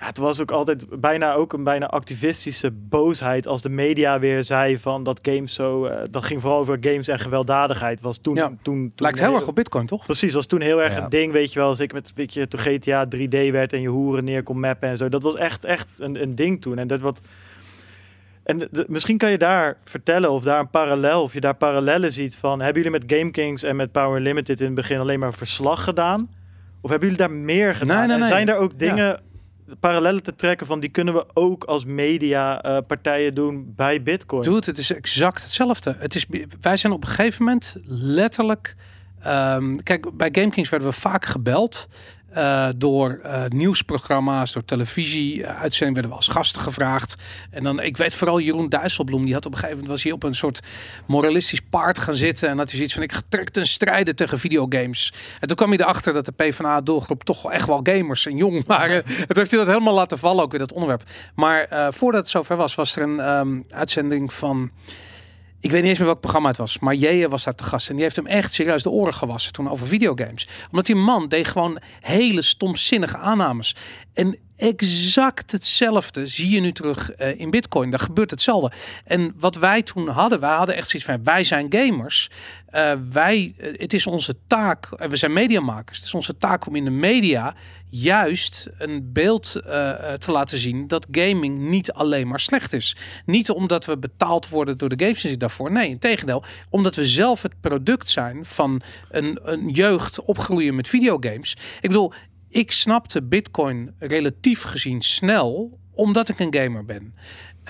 Ja, 0.00 0.06
het 0.06 0.18
was 0.18 0.40
ook 0.40 0.50
altijd 0.50 1.00
bijna 1.00 1.32
ook 1.34 1.52
een 1.52 1.64
bijna 1.64 1.86
activistische 1.86 2.70
boosheid 2.70 3.46
als 3.46 3.62
de 3.62 3.68
media 3.68 4.18
weer 4.18 4.44
zei 4.44 4.78
van 4.78 5.02
dat 5.02 5.18
games 5.22 5.54
zo. 5.54 5.84
eh, 5.84 6.02
dat 6.10 6.24
ging 6.24 6.40
vooral 6.40 6.58
over 6.58 6.76
games 6.80 7.08
en 7.08 7.18
gewelddadigheid. 7.18 8.00
Was 8.00 8.18
toen. 8.18 8.34
Ja, 8.34 8.46
toen, 8.46 8.56
toen 8.62 8.92
Lijkt 8.96 9.18
heel 9.20 9.34
erg 9.34 9.46
op 9.46 9.54
bitcoin, 9.54 9.86
toch? 9.86 10.04
Precies, 10.04 10.34
was 10.34 10.46
toen 10.46 10.60
heel 10.60 10.82
erg 10.82 10.94
Ja. 10.96 11.02
een 11.02 11.08
ding, 11.10 11.32
weet 11.32 11.52
je 11.52 11.58
wel. 11.58 11.74
Zeker 11.74 11.94
met, 11.94 12.12
weet 12.14 12.34
je, 12.34 12.48
toen 12.48 12.60
GTA 12.60 13.06
3D 13.16 13.50
werd 13.50 13.72
en 13.72 13.80
je 13.80 13.88
hoeren 13.88 14.24
neer 14.24 14.42
kon 14.42 14.60
mappen 14.60 14.88
en 14.88 14.96
zo. 14.96 15.08
Dat 15.08 15.22
was 15.22 15.36
echt, 15.36 15.64
echt 15.64 15.88
een, 15.98 16.22
een 16.22 16.34
ding 16.34 16.60
toen. 16.62 16.78
En 16.78 16.86
dat 16.86 17.00
wat... 17.00 17.20
En 18.44 18.58
de- 18.58 18.84
misschien 18.88 19.18
kan 19.18 19.30
je 19.30 19.38
daar 19.38 19.76
vertellen 19.84 20.30
of 20.30 20.42
daar 20.42 20.60
een 20.60 20.70
parallel, 20.70 21.22
of 21.22 21.32
je 21.32 21.40
daar 21.40 21.54
parallellen 21.56 22.12
ziet 22.12 22.36
van... 22.36 22.60
Hebben 22.60 22.82
jullie 22.82 22.98
met 22.98 23.12
Game 23.16 23.30
Kings 23.30 23.62
en 23.62 23.76
met 23.76 23.92
Power 23.92 24.20
Limited 24.20 24.60
in 24.60 24.66
het 24.66 24.74
begin 24.74 24.98
alleen 24.98 25.18
maar 25.18 25.34
verslag 25.34 25.84
gedaan? 25.84 26.30
Of 26.80 26.90
hebben 26.90 27.08
jullie 27.08 27.24
daar 27.26 27.36
meer 27.36 27.74
gedaan? 27.74 27.96
Nee, 28.08 28.16
nee, 28.16 28.24
En 28.26 28.32
zijn 28.32 28.48
er 28.48 28.56
ook 28.56 28.72
Ja. 28.78 29.18
Parallellen 29.80 30.22
te 30.22 30.34
trekken 30.34 30.66
van... 30.66 30.80
die 30.80 30.90
kunnen 30.90 31.14
we 31.14 31.26
ook 31.34 31.64
als 31.64 31.84
media 31.84 32.62
eh, 32.62 32.78
partijen 32.86 33.34
doen 33.34 33.72
bij 33.76 34.02
Bitcoin? 34.02 34.42
Dude, 34.42 34.66
het 34.66 34.78
is 34.78 34.92
exact 34.92 35.42
hetzelfde. 35.42 35.96
Het 35.98 36.14
is, 36.14 36.26
wij 36.60 36.76
zijn 36.76 36.92
op 36.92 37.02
een 37.02 37.08
gegeven 37.08 37.44
moment 37.44 37.76
letterlijk... 37.86 38.76
ehm, 39.20 39.76
kijk, 39.76 40.16
bij 40.16 40.28
GameKings 40.32 40.68
werden 40.70 40.88
we 40.88 40.94
vaak 40.94 41.24
gebeld... 41.24 41.88
eh, 42.30 42.68
door 42.76 43.18
eh, 43.22 43.44
nieuwsprogramma's, 43.48 44.52
door 44.52 44.64
televisie, 44.64 45.44
eh, 45.44 45.78
werden 45.78 46.08
we 46.08 46.16
als 46.16 46.28
gasten 46.28 46.60
gevraagd. 46.60 47.16
En 47.50 47.62
dan, 47.62 47.80
ik 47.80 47.96
weet 47.96 48.14
vooral 48.14 48.40
Jeroen 48.40 48.68
Dijsselbloem, 48.68 49.24
die 49.24 49.34
had 49.34 49.46
op 49.46 49.52
een 49.52 49.58
gegeven 49.58 49.78
moment 49.80 49.94
was 49.94 50.02
hij 50.02 50.12
op 50.12 50.22
een 50.22 50.34
soort 50.34 50.60
moralistisch 51.06 51.60
paard 51.60 51.98
gaan 51.98 52.14
zitten 52.14 52.48
en 52.48 52.58
had 52.58 52.66
hij 52.68 52.76
zoiets 52.76 52.94
van 52.94 53.02
ik 53.02 53.12
trek 53.28 53.48
ten 53.48 53.66
strijde 53.66 54.14
tegen 54.14 54.38
videogames. 54.38 55.12
En 55.40 55.48
toen 55.48 55.56
kwam 55.56 55.68
hij 55.68 55.78
erachter 55.78 56.12
dat 56.12 56.24
de 56.24 56.32
PvdA 56.32 56.80
doelgroep 56.80 57.24
toch 57.24 57.42
wel 57.42 57.52
echt 57.52 57.66
wel 57.66 57.80
gamers 57.82 58.26
en 58.26 58.36
jong 58.36 58.66
waren. 58.66 59.04
en 59.06 59.26
toen 59.26 59.36
heeft 59.36 59.50
hij 59.50 59.58
dat 59.58 59.68
helemaal 59.68 59.94
laten 59.94 60.18
vallen 60.18 60.44
ook 60.44 60.52
in 60.52 60.58
dat 60.58 60.72
onderwerp. 60.72 61.02
Maar 61.34 61.66
voordat 61.92 62.20
het 62.20 62.30
zover 62.30 62.56
was, 62.56 62.74
was 62.74 62.96
er 62.96 63.02
een 63.02 63.20
ehm, 63.20 63.60
uitzending 63.70 64.32
van 64.32 64.70
ik 65.60 65.70
weet 65.70 65.80
niet 65.80 65.90
eens 65.90 65.98
meer 65.98 66.06
welk 66.06 66.20
programma 66.20 66.48
het 66.48 66.56
was, 66.56 66.78
maar 66.78 66.94
Jeje 66.94 67.28
was 67.28 67.44
daar 67.44 67.54
te 67.54 67.64
gast. 67.64 67.88
En 67.88 67.94
die 67.94 68.04
heeft 68.04 68.16
hem 68.16 68.26
echt 68.26 68.52
serieus 68.52 68.82
de 68.82 68.90
oren 68.90 69.14
gewassen 69.14 69.52
toen 69.52 69.70
over 69.70 69.86
videogames. 69.86 70.48
Omdat 70.70 70.86
die 70.86 70.94
man 70.94 71.28
deed 71.28 71.46
gewoon 71.46 71.78
hele 72.00 72.42
stomzinnige 72.42 73.16
aannames. 73.16 73.76
En 74.14 74.38
exact 74.60 75.52
hetzelfde 75.52 76.26
zie 76.26 76.50
je 76.50 76.60
nu 76.60 76.72
terug 76.72 77.12
eh, 77.12 77.40
in 77.40 77.50
Bitcoin. 77.50 77.90
Daar 77.90 78.00
gebeurt 78.00 78.30
hetzelfde. 78.30 78.72
En 79.04 79.34
wat 79.38 79.56
wij 79.56 79.82
toen 79.82 80.08
hadden, 80.08 80.40
wij 80.40 80.54
hadden 80.54 80.74
echt 80.74 80.88
zoiets 80.88 81.08
van: 81.08 81.24
wij 81.24 81.44
zijn 81.44 81.66
gamers. 81.70 82.30
Eh, 82.66 82.92
wij, 83.12 83.54
eh, 83.56 83.72
het 83.76 83.92
is 83.92 84.06
onze 84.06 84.34
taak, 84.46 84.88
en 84.96 85.10
we 85.10 85.16
zijn 85.16 85.32
mediamakers. 85.32 85.96
Het 85.98 86.06
is 86.06 86.14
onze 86.14 86.36
taak 86.36 86.66
om 86.66 86.76
in 86.76 86.84
de 86.84 86.90
media 86.90 87.54
juist 87.88 88.70
een 88.78 89.12
beeld 89.12 89.52
te 90.18 90.26
laten 90.26 90.58
zien 90.58 90.86
dat 90.86 91.06
gaming 91.10 91.58
niet 91.58 91.92
alleen 91.92 92.28
maar 92.28 92.40
slecht 92.40 92.72
is. 92.72 92.96
Niet 93.26 93.50
omdat 93.50 93.84
we 93.84 93.98
betaald 93.98 94.48
worden 94.48 94.78
door 94.78 94.88
de 94.88 95.04
games 95.04 95.38
daarvoor. 95.38 95.72
Nee, 95.72 95.88
in 95.88 95.98
tegendeel, 95.98 96.44
omdat 96.68 96.94
we 96.94 97.06
zelf 97.06 97.42
het 97.42 97.60
product 97.60 98.08
zijn 98.08 98.44
van 98.44 98.80
een, 99.10 99.38
een 99.42 99.68
jeugd 99.68 100.20
opgroeien 100.20 100.74
met 100.74 100.88
videogames. 100.88 101.56
Ik 101.80 101.88
bedoel, 101.88 102.12
ik 102.50 102.72
snapte 102.72 103.22
Bitcoin 103.22 103.94
relatief 103.98 104.62
gezien 104.62 105.02
snel, 105.02 105.78
omdat 105.94 106.28
ik 106.28 106.38
een 106.38 106.54
gamer 106.54 106.84
ben. 106.84 107.14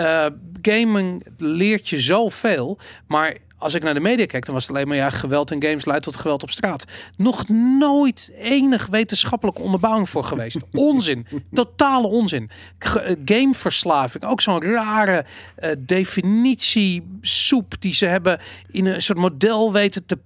Uh, 0.00 0.26
gaming 0.62 1.26
leert 1.36 1.88
je 1.88 1.98
zoveel, 1.98 2.78
maar 3.06 3.36
als 3.60 3.74
ik 3.74 3.82
naar 3.82 3.94
de 3.94 4.00
media 4.00 4.26
kijk, 4.26 4.44
dan 4.44 4.54
was 4.54 4.66
het 4.66 4.76
alleen 4.76 4.88
maar 4.88 4.96
ja, 4.96 5.10
geweld 5.10 5.50
in 5.50 5.62
games 5.62 5.84
leidt 5.84 6.04
tot 6.04 6.16
geweld 6.16 6.42
op 6.42 6.50
straat. 6.50 6.84
Nog 7.16 7.48
nooit 7.78 8.32
enig 8.36 8.86
wetenschappelijke 8.86 9.60
onderbouwing 9.60 10.08
voor 10.08 10.24
geweest. 10.24 10.58
Onzin. 10.72 11.26
Totale 11.52 12.06
onzin. 12.06 12.50
G 12.78 13.14
gameverslaving. 13.24 14.24
Ook 14.24 14.40
zo'n 14.40 14.62
rare 14.62 15.24
uh, 15.58 15.70
definitie 15.78 17.18
soep 17.20 17.74
die 17.78 17.94
ze 17.94 18.06
hebben 18.06 18.40
in 18.70 18.86
een 18.86 19.02
soort 19.02 19.18
model 19.18 19.72
weten 19.72 20.06
te 20.06 20.18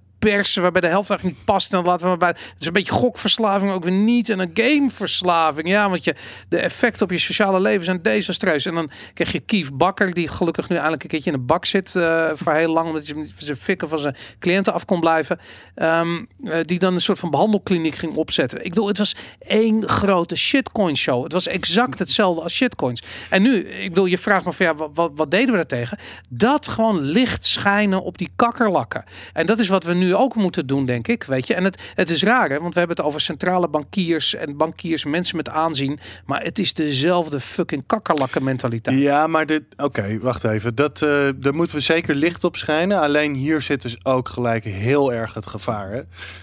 waarbij 0.61 0.81
de 0.81 0.87
helft 0.87 1.09
eigenlijk 1.09 1.37
niet 1.37 1.45
past. 1.45 1.73
En 1.73 1.83
laten 1.83 2.01
we 2.01 2.07
maar 2.07 2.17
bij. 2.17 2.29
Het 2.29 2.55
is 2.59 2.67
een 2.67 2.73
beetje 2.73 2.91
gokverslaving 2.91 3.71
ook 3.71 3.83
weer 3.83 3.93
niet. 3.93 4.29
En 4.29 4.39
een 4.39 4.51
gameverslaving. 4.53 5.67
Ja, 5.67 5.89
want 5.89 6.03
je, 6.03 6.15
de 6.49 6.57
effecten 6.57 7.03
op 7.03 7.11
je 7.11 7.17
sociale 7.17 7.59
leven 7.59 7.85
zijn 7.85 8.01
desastreus. 8.01 8.65
En 8.65 8.73
dan 8.73 8.91
krijg 9.13 9.31
je 9.31 9.39
Kief 9.39 9.71
Bakker, 9.73 10.13
die 10.13 10.27
gelukkig 10.27 10.69
nu 10.69 10.75
eindelijk 10.75 11.03
een 11.03 11.09
keertje 11.09 11.31
in 11.31 11.37
de 11.37 11.43
bak 11.43 11.65
zit. 11.65 11.95
Uh, 11.95 12.29
voor 12.33 12.53
heel 12.53 12.73
lang, 12.73 12.87
omdat 12.87 13.07
hij 13.07 13.27
zijn 13.37 13.57
fikken 13.57 13.89
van 13.89 13.99
zijn 13.99 14.15
cliënten 14.39 14.73
af 14.73 14.85
kon 14.85 14.99
blijven. 14.99 15.39
Um, 15.75 16.27
uh, 16.43 16.57
die 16.65 16.79
dan 16.79 16.93
een 16.93 17.01
soort 17.01 17.19
van 17.19 17.29
behandelkliniek 17.29 17.95
ging 17.95 18.15
opzetten. 18.15 18.63
Ik 18.65 18.69
bedoel, 18.69 18.87
het 18.87 18.97
was 18.97 19.15
één 19.39 19.89
grote 19.89 20.35
shitcoin 20.35 20.97
show. 20.97 21.23
Het 21.23 21.31
was 21.31 21.47
exact 21.47 21.99
hetzelfde 21.99 22.41
als 22.41 22.53
shitcoins. 22.53 23.03
En 23.29 23.41
nu, 23.41 23.67
ik 23.67 23.89
bedoel, 23.89 24.05
je 24.05 24.17
vraagt 24.17 24.45
me 24.45 24.53
van 24.53 24.65
ja, 24.65 24.75
wat, 24.93 25.11
wat 25.15 25.31
deden 25.31 25.49
we 25.49 25.55
daartegen? 25.55 25.97
Dat 26.29 26.67
gewoon 26.67 26.99
licht 26.99 27.45
schijnen 27.45 28.03
op 28.03 28.17
die 28.17 28.29
kakkerlakken. 28.35 29.03
En 29.33 29.45
dat 29.45 29.59
is 29.59 29.67
wat 29.67 29.83
we 29.83 29.93
nu 29.93 30.13
ook 30.15 30.35
moeten 30.35 30.67
doen, 30.67 30.85
denk 30.85 31.07
ik. 31.07 31.23
Weet 31.23 31.47
je, 31.47 31.53
en 31.53 31.63
het, 31.63 31.91
het 31.95 32.09
is 32.09 32.23
raar, 32.23 32.49
hè? 32.49 32.59
want 32.59 32.73
we 32.73 32.79
hebben 32.79 32.97
het 32.97 33.05
over 33.05 33.21
centrale 33.21 33.67
bankiers 33.67 34.35
en 34.35 34.57
bankiers, 34.57 35.05
mensen 35.05 35.35
met 35.35 35.49
aanzien. 35.49 35.99
Maar 36.25 36.43
het 36.43 36.59
is 36.59 36.73
dezelfde 36.73 37.39
fucking 37.39 37.83
kakkerlakken 37.87 38.43
mentaliteit. 38.43 38.99
Ja, 38.99 39.27
maar 39.27 39.45
dit. 39.45 39.63
Oké, 39.71 39.83
okay, 39.83 40.19
wacht 40.19 40.43
even. 40.43 40.75
Dat, 40.75 41.01
uh, 41.01 41.29
daar 41.35 41.53
moeten 41.53 41.75
we 41.75 41.81
zeker 41.81 42.15
licht 42.15 42.43
op 42.43 42.55
schijnen. 42.55 42.99
Alleen 42.99 43.33
hier 43.33 43.61
zit 43.61 43.81
dus 43.81 44.05
ook 44.05 44.29
gelijk 44.29 44.63
heel 44.63 45.13
erg 45.13 45.33
het 45.33 45.47
gevaar. 45.47 45.91
Hè? 45.91 46.01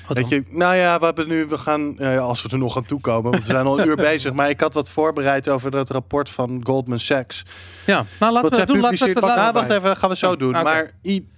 Dat 0.08 0.28
je, 0.28 0.44
nou 0.48 0.76
ja, 0.76 0.98
we 0.98 1.04
hebben 1.04 1.28
nu, 1.28 1.46
we 1.46 1.58
gaan, 1.58 1.96
uh, 1.98 2.18
als 2.18 2.42
we 2.42 2.48
er 2.48 2.58
nog 2.58 2.76
aan 2.76 2.84
toekomen, 2.84 3.30
want 3.30 3.46
we 3.46 3.52
zijn 3.52 3.66
al 3.66 3.80
een 3.80 3.86
uur 3.86 3.96
bezig. 4.12 4.32
Maar 4.32 4.50
ik 4.50 4.60
had 4.60 4.74
wat 4.74 4.90
voorbereid 4.90 5.48
over 5.48 5.70
dat 5.70 5.90
rapport 5.90 6.30
van 6.30 6.60
Goldman 6.64 6.98
Sachs. 6.98 7.44
Ja, 7.86 8.04
nou 8.20 8.32
laten 8.32 8.50
we 8.50 8.66
doen. 8.66 8.80
Laten 8.80 8.98
we 8.98 9.12
het, 9.12 9.20
nou, 9.20 9.52
wacht 9.52 9.70
even, 9.70 9.96
gaan 9.96 10.08
we 10.08 10.16
zo 10.16 10.36
doen. 10.36 10.48
Okay. 10.48 10.62
Maar 10.62 10.90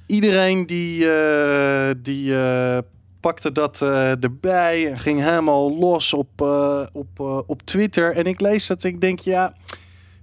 iedereen 0.06 0.66
die, 0.66 1.04
uh, 1.04 1.90
die 1.96 2.30
uh, 2.30 2.78
pakte 3.24 3.52
dat 3.52 3.82
eh, 3.82 4.22
erbij 4.22 4.90
en 4.90 4.98
ging 4.98 5.20
helemaal 5.20 5.78
los 5.78 6.12
op, 6.12 6.42
eh, 6.42 6.86
op, 6.92 7.20
eh, 7.20 7.38
op 7.46 7.62
Twitter. 7.62 8.16
En 8.16 8.24
ik 8.24 8.40
lees 8.40 8.66
dat 8.66 8.84
ik 8.84 9.00
denk, 9.00 9.18
ja, 9.18 9.54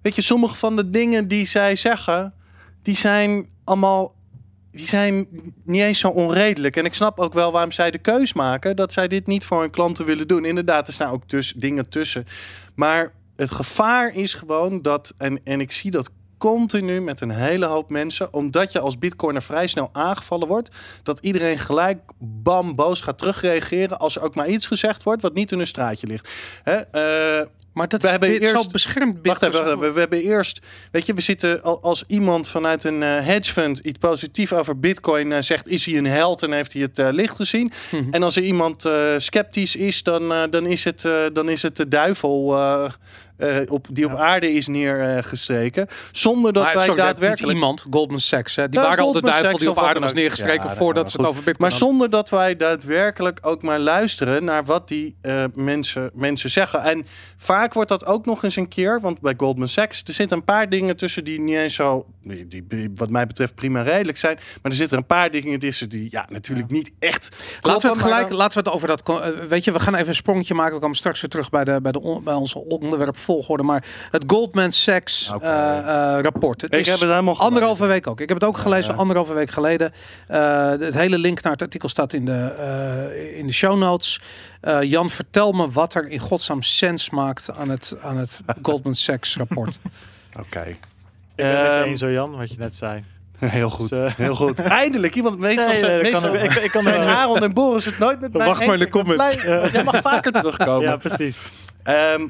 weet 0.01 0.15
je, 0.15 0.21
sommige 0.21 0.55
van 0.55 0.75
de 0.75 0.89
dingen 0.89 1.27
die 1.27 1.45
zij 1.45 1.75
zeggen, 1.75 2.33
die 2.81 2.95
zijn 2.95 3.47
allemaal, 3.63 4.15
die 4.71 4.87
zijn 4.87 5.27
niet 5.63 5.81
eens 5.81 5.99
zo 5.99 6.07
onredelijk. 6.07 6.75
En 6.75 6.85
ik 6.85 6.93
snap 6.93 7.19
ook 7.19 7.33
wel 7.33 7.51
waarom 7.51 7.71
zij 7.71 7.91
de 7.91 7.97
keus 7.97 8.33
maken, 8.33 8.75
dat 8.75 8.93
zij 8.93 9.07
dit 9.07 9.27
niet 9.27 9.45
voor 9.45 9.59
hun 9.59 9.71
klanten 9.71 10.05
willen 10.05 10.27
doen. 10.27 10.45
Inderdaad, 10.45 10.87
er 10.87 10.93
staan 10.93 11.11
ook 11.11 11.29
dus 11.29 11.53
dingen 11.55 11.89
tussen. 11.89 12.25
Maar 12.75 13.13
het 13.35 13.51
gevaar 13.51 14.15
is 14.15 14.33
gewoon 14.33 14.81
dat, 14.81 15.13
en, 15.17 15.39
en 15.43 15.61
ik 15.61 15.71
zie 15.71 15.91
dat 15.91 16.09
continu 16.41 17.01
met 17.01 17.21
een 17.21 17.29
hele 17.31 17.65
hoop 17.65 17.89
mensen, 17.89 18.33
omdat 18.33 18.71
je 18.71 18.79
als 18.79 18.97
bitcoiner 18.97 19.41
vrij 19.41 19.67
snel 19.67 19.89
aangevallen 19.91 20.47
wordt, 20.47 20.69
dat 21.03 21.19
iedereen 21.19 21.59
gelijk 21.59 21.99
bam 22.19 22.75
boos 22.75 23.01
gaat 23.01 23.17
terugreageren 23.17 23.99
als 23.99 24.15
er 24.15 24.21
ook 24.21 24.35
maar 24.35 24.47
iets 24.49 24.67
gezegd 24.67 25.03
wordt 25.03 25.21
wat 25.21 25.33
niet 25.33 25.51
in 25.51 25.59
een 25.59 25.67
straatje 25.67 26.07
ligt. 26.07 26.29
Hè? 26.63 26.73
eh, 26.75 27.45
Maar 27.73 27.87
dat 27.87 28.01
We 28.01 28.07
hebben 28.07 28.39
eerst- 28.39 28.63
zo 28.63 28.69
beschermd. 28.71 29.17
Wacht 29.27 29.41
even, 29.43 29.51
Bitcoin. 29.51 29.65
wacht 29.65 29.81
even. 29.81 29.93
We, 29.93 29.99
hebben 29.99 30.21
eerst, 30.21 30.59
weet 30.91 31.05
je, 31.05 31.13
we 31.13 31.21
zitten 31.21 31.63
al- 31.63 31.81
als 31.81 32.03
iemand 32.07 32.47
vanuit 32.49 32.83
een 32.83 33.03
eh, 33.03 33.25
hedge 33.25 33.51
fund 33.51 33.77
iets 33.77 33.97
positief 33.97 34.53
over 34.53 34.79
Bitcoin 34.79 35.31
eh, 35.31 35.41
zegt, 35.41 35.67
is 35.67 35.85
hij 35.85 35.97
een 35.97 36.05
held 36.07 36.43
en 36.43 36.51
heeft 36.51 36.73
hij 36.73 36.81
het 36.81 37.13
licht 37.13 37.35
gezien. 37.35 37.71
Mhm. 37.91 38.03
En 38.11 38.23
als 38.23 38.35
er 38.35 38.43
iemand 38.43 38.89
sceptisch 39.17 39.75
is, 39.75 40.03
dan, 40.03 40.27
dan, 40.49 40.65
is 40.65 40.83
het, 40.83 41.01
dan 41.33 41.49
is 41.49 41.61
het 41.61 41.75
de 41.75 41.87
duivel 41.87 42.55
eh, 43.41 43.71
op, 43.71 43.87
die 43.91 44.05
op 44.05 44.15
aarde 44.15 44.53
is 44.53 44.67
neergestreken. 44.67 45.87
zonder 46.11 46.53
dat 46.53 46.63
Maar, 46.63 46.73
wij 46.75 46.85
sorry, 46.85 47.01
daadwerkelijk. 47.01 47.53
iemand, 47.53 47.85
Goldman 47.89 48.19
Sachs, 48.19 48.55
hè, 48.55 48.69
die 48.69 48.79
Ja, 48.79 48.85
waren 48.85 49.03
al 49.03 49.11
de 49.11 49.21
duivel 49.21 49.43
Sachs 49.45 49.59
die 49.59 49.69
op 49.69 49.77
aarde 49.77 49.99
was 49.99 50.13
neergestreken 50.13 50.69
Ja, 50.69 50.75
voordat 50.75 51.03
nou, 51.03 51.09
ze 51.15 51.17
het 51.17 51.25
over 51.29 51.43
Bitcoin 51.43 51.69
Maar 51.69 51.79
hadden. 51.79 51.87
zonder 51.89 52.09
dat 52.09 52.29
wij 52.29 52.55
daadwerkelijk 52.55 53.39
ook 53.41 53.61
maar 53.63 53.79
luisteren 53.79 54.43
naar 54.43 54.65
wat 54.65 54.87
die 54.87 55.15
eh, 55.21 55.43
mensen, 55.53 56.11
mensen 56.13 56.49
zeggen. 56.49 56.81
En 56.83 57.05
vaak 57.37 57.73
wordt 57.73 57.89
dat 57.89 58.05
ook 58.05 58.25
nog 58.25 58.43
eens 58.43 58.55
een 58.55 58.67
keer, 58.67 58.99
want 59.01 59.19
bij 59.21 59.33
Goldman 59.37 59.67
Sachs, 59.67 60.03
er 60.05 60.13
zitten 60.13 60.37
een 60.37 60.43
paar 60.43 60.69
dingen 60.69 60.95
tussen 60.95 61.23
die 61.23 61.39
niet 61.39 61.55
eens 61.55 61.75
zo, 61.75 62.05
die, 62.23 62.47
die 62.67 62.91
wat 62.95 63.09
mij 63.09 63.27
betreft 63.27 63.55
prima 63.55 63.81
redelijk 63.81 64.17
zijn. 64.17 64.35
Maar 64.61 64.71
er 64.71 64.77
zitten 64.77 64.97
een 64.97 65.05
paar 65.05 65.31
dingen 65.31 65.59
tussen 65.59 65.89
die 65.89 66.07
ja, 66.11 66.25
natuurlijk 66.29 66.69
niet 66.69 66.91
echt. 66.99 67.29
Laten 67.61 67.81
we 67.81 67.87
het 67.95 68.03
gelijk, 68.05 68.27
dan- 68.27 68.37
laten 68.37 68.63
we 68.63 68.69
het 68.69 68.75
over 68.75 68.87
dat. 68.87 69.01
eh, 69.09 69.29
Weet 69.47 69.63
je, 69.63 69.71
we 69.71 69.79
gaan 69.79 69.95
even 69.95 70.07
een 70.07 70.15
sprongetje 70.15 70.53
maken. 70.53 70.73
We 70.73 70.79
komen 70.81 70.95
straks 70.97 71.21
weer 71.21 71.29
terug 71.29 71.49
bij, 71.49 71.63
de, 71.63 71.79
bij, 71.81 71.91
de, 71.91 72.19
bij 72.23 72.33
onze 72.33 72.59
onderwerp 72.59 73.17
volgorde. 73.31 73.63
Maar 73.63 73.83
het 74.11 74.23
Goldman 74.27 74.71
Sachs 74.71 75.31
eh, 75.41 75.77
eh, 75.77 76.21
rapport. 76.21 76.61
Het 76.61 76.73
Ik 76.73 76.79
is 76.79 76.87
heb 76.87 76.99
het 76.99 77.09
helemaal 77.09 77.33
gelezen. 77.33 77.45
anderhalve 77.53 77.85
week 77.85 78.07
ook. 78.07 78.21
Ik 78.21 78.27
heb 78.29 78.39
het 78.39 78.47
ook 78.49 78.57
gelezen 78.57 78.97
anderhalve 78.97 79.33
week 79.33 79.51
geleden. 79.51 79.91
Eh, 80.27 80.69
het 80.69 80.93
hele 80.93 81.17
link 81.17 81.41
naar 81.41 81.51
het 81.51 81.61
artikel 81.61 81.89
staat 81.89 82.13
in 82.13 82.25
de, 82.25 82.55
eh, 82.57 83.37
in 83.39 83.47
de 83.47 83.53
show 83.53 83.77
notes. 83.77 84.19
Eh, 84.61 84.81
Jan, 84.81 85.09
vertel 85.09 85.51
me 85.51 85.69
wat 85.69 85.93
er 85.93 86.07
in 86.09 86.19
godsnaam 86.19 86.61
sens 86.61 87.09
maakt 87.09 87.51
aan 87.57 87.69
het, 87.69 87.95
aan 88.01 88.17
het 88.17 88.39
Goldman 88.61 88.95
Sachs 88.95 89.35
rapport. 89.37 89.79
Oké. 90.39 90.61
Ik 90.65 90.77
ben 91.35 91.75
Ehm, 91.79 91.87
eens, 91.87 91.99
zo 91.99 92.11
Jan, 92.11 92.37
wat 92.37 92.49
je 92.49 92.55
net 92.57 92.75
zei. 92.75 93.03
Heel 93.39 93.69
goed. 93.69 93.89
Dus, 93.89 94.15
Heel 94.15 94.35
goed. 94.35 94.59
Eindelijk 94.83 95.15
iemand 95.15 95.39
meestal, 95.39 95.67
Nee, 95.67 95.81
nee, 95.81 95.91
dat 95.91 96.01
meestal 96.01 96.31
kan. 96.31 96.39
Ik- 96.39 96.53
ik 96.55 96.71
kan 96.71 96.83
zijn. 96.83 97.01
Aaron 97.01 97.43
en 97.43 97.53
Boris 97.53 97.85
het 97.85 97.99
nooit 97.99 98.19
met 98.19 98.33
mij 98.33 98.45
Wacht 98.47 98.65
maar 98.65 98.73
in 98.73 98.79
de 98.79 98.89
comments. 98.89 99.35
blij, 99.35 99.69
Jij 99.71 99.83
mag 99.83 100.01
vaker 100.01 100.31
terugkomen. 100.31 100.81
Ja, 100.89 100.97
precies. 100.97 101.39
Ehm, 101.83 102.21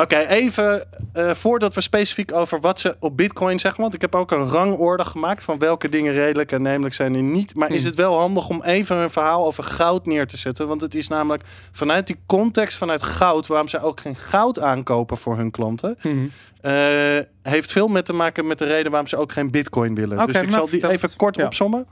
Oké, 0.00 0.16
even 0.18 0.82
eh, 1.12 1.30
voordat 1.34 1.74
we 1.74 1.80
specifiek 1.80 2.32
over 2.32 2.60
wat 2.60 2.80
ze 2.80 2.96
op 3.00 3.16
Bitcoin 3.16 3.58
zeggen. 3.58 3.80
Want 3.80 3.94
ik 3.94 4.00
heb 4.00 4.14
ook 4.14 4.30
een 4.30 4.48
rangorde 4.48 5.04
gemaakt 5.04 5.42
van 5.44 5.58
welke 5.58 5.88
dingen 5.88 6.12
redelijk 6.12 6.52
en 6.52 6.62
nemelijk 6.62 6.94
zijn 6.94 7.14
en 7.14 7.30
niet. 7.32 7.54
Maar 7.54 7.70
is 7.70 7.76
Hmm. 7.80 7.86
het 7.86 7.96
wel 7.96 8.18
handig 8.18 8.48
om 8.48 8.62
even 8.62 8.96
een 8.96 9.10
verhaal 9.10 9.46
over 9.46 9.64
goud 9.64 10.06
neer 10.06 10.26
te 10.26 10.36
zetten? 10.36 10.68
Want 10.68 10.80
het 10.80 10.94
is 10.94 11.08
namelijk 11.08 11.42
vanuit 11.72 12.06
die 12.06 12.16
context, 12.26 12.78
vanuit 12.78 13.02
goud, 13.02 13.46
waarom 13.46 13.68
ze 13.68 13.82
ook 13.82 14.00
geen 14.00 14.16
goud 14.16 14.58
aankopen 14.60 15.16
voor 15.16 15.36
hun 15.36 15.50
klanten. 15.50 15.96
Mhm. 16.02 16.16
eh, 16.60 17.18
heeft 17.42 17.72
veel 17.72 17.88
met 17.88 18.04
te 18.04 18.12
maken 18.12 18.46
met 18.46 18.58
de 18.58 18.64
reden 18.66 18.90
waarom 18.90 19.08
ze 19.08 19.16
ook 19.16 19.32
geen 19.32 19.50
Bitcoin 19.50 19.94
willen. 19.94 20.16
Dus 20.18 20.26
ik 20.26 20.32
nou, 20.32 20.50
zal 20.50 20.68
die 20.70 20.88
even 20.88 21.16
kort 21.16 21.36
Ja. 21.36 21.46
opsommen. 21.46 21.86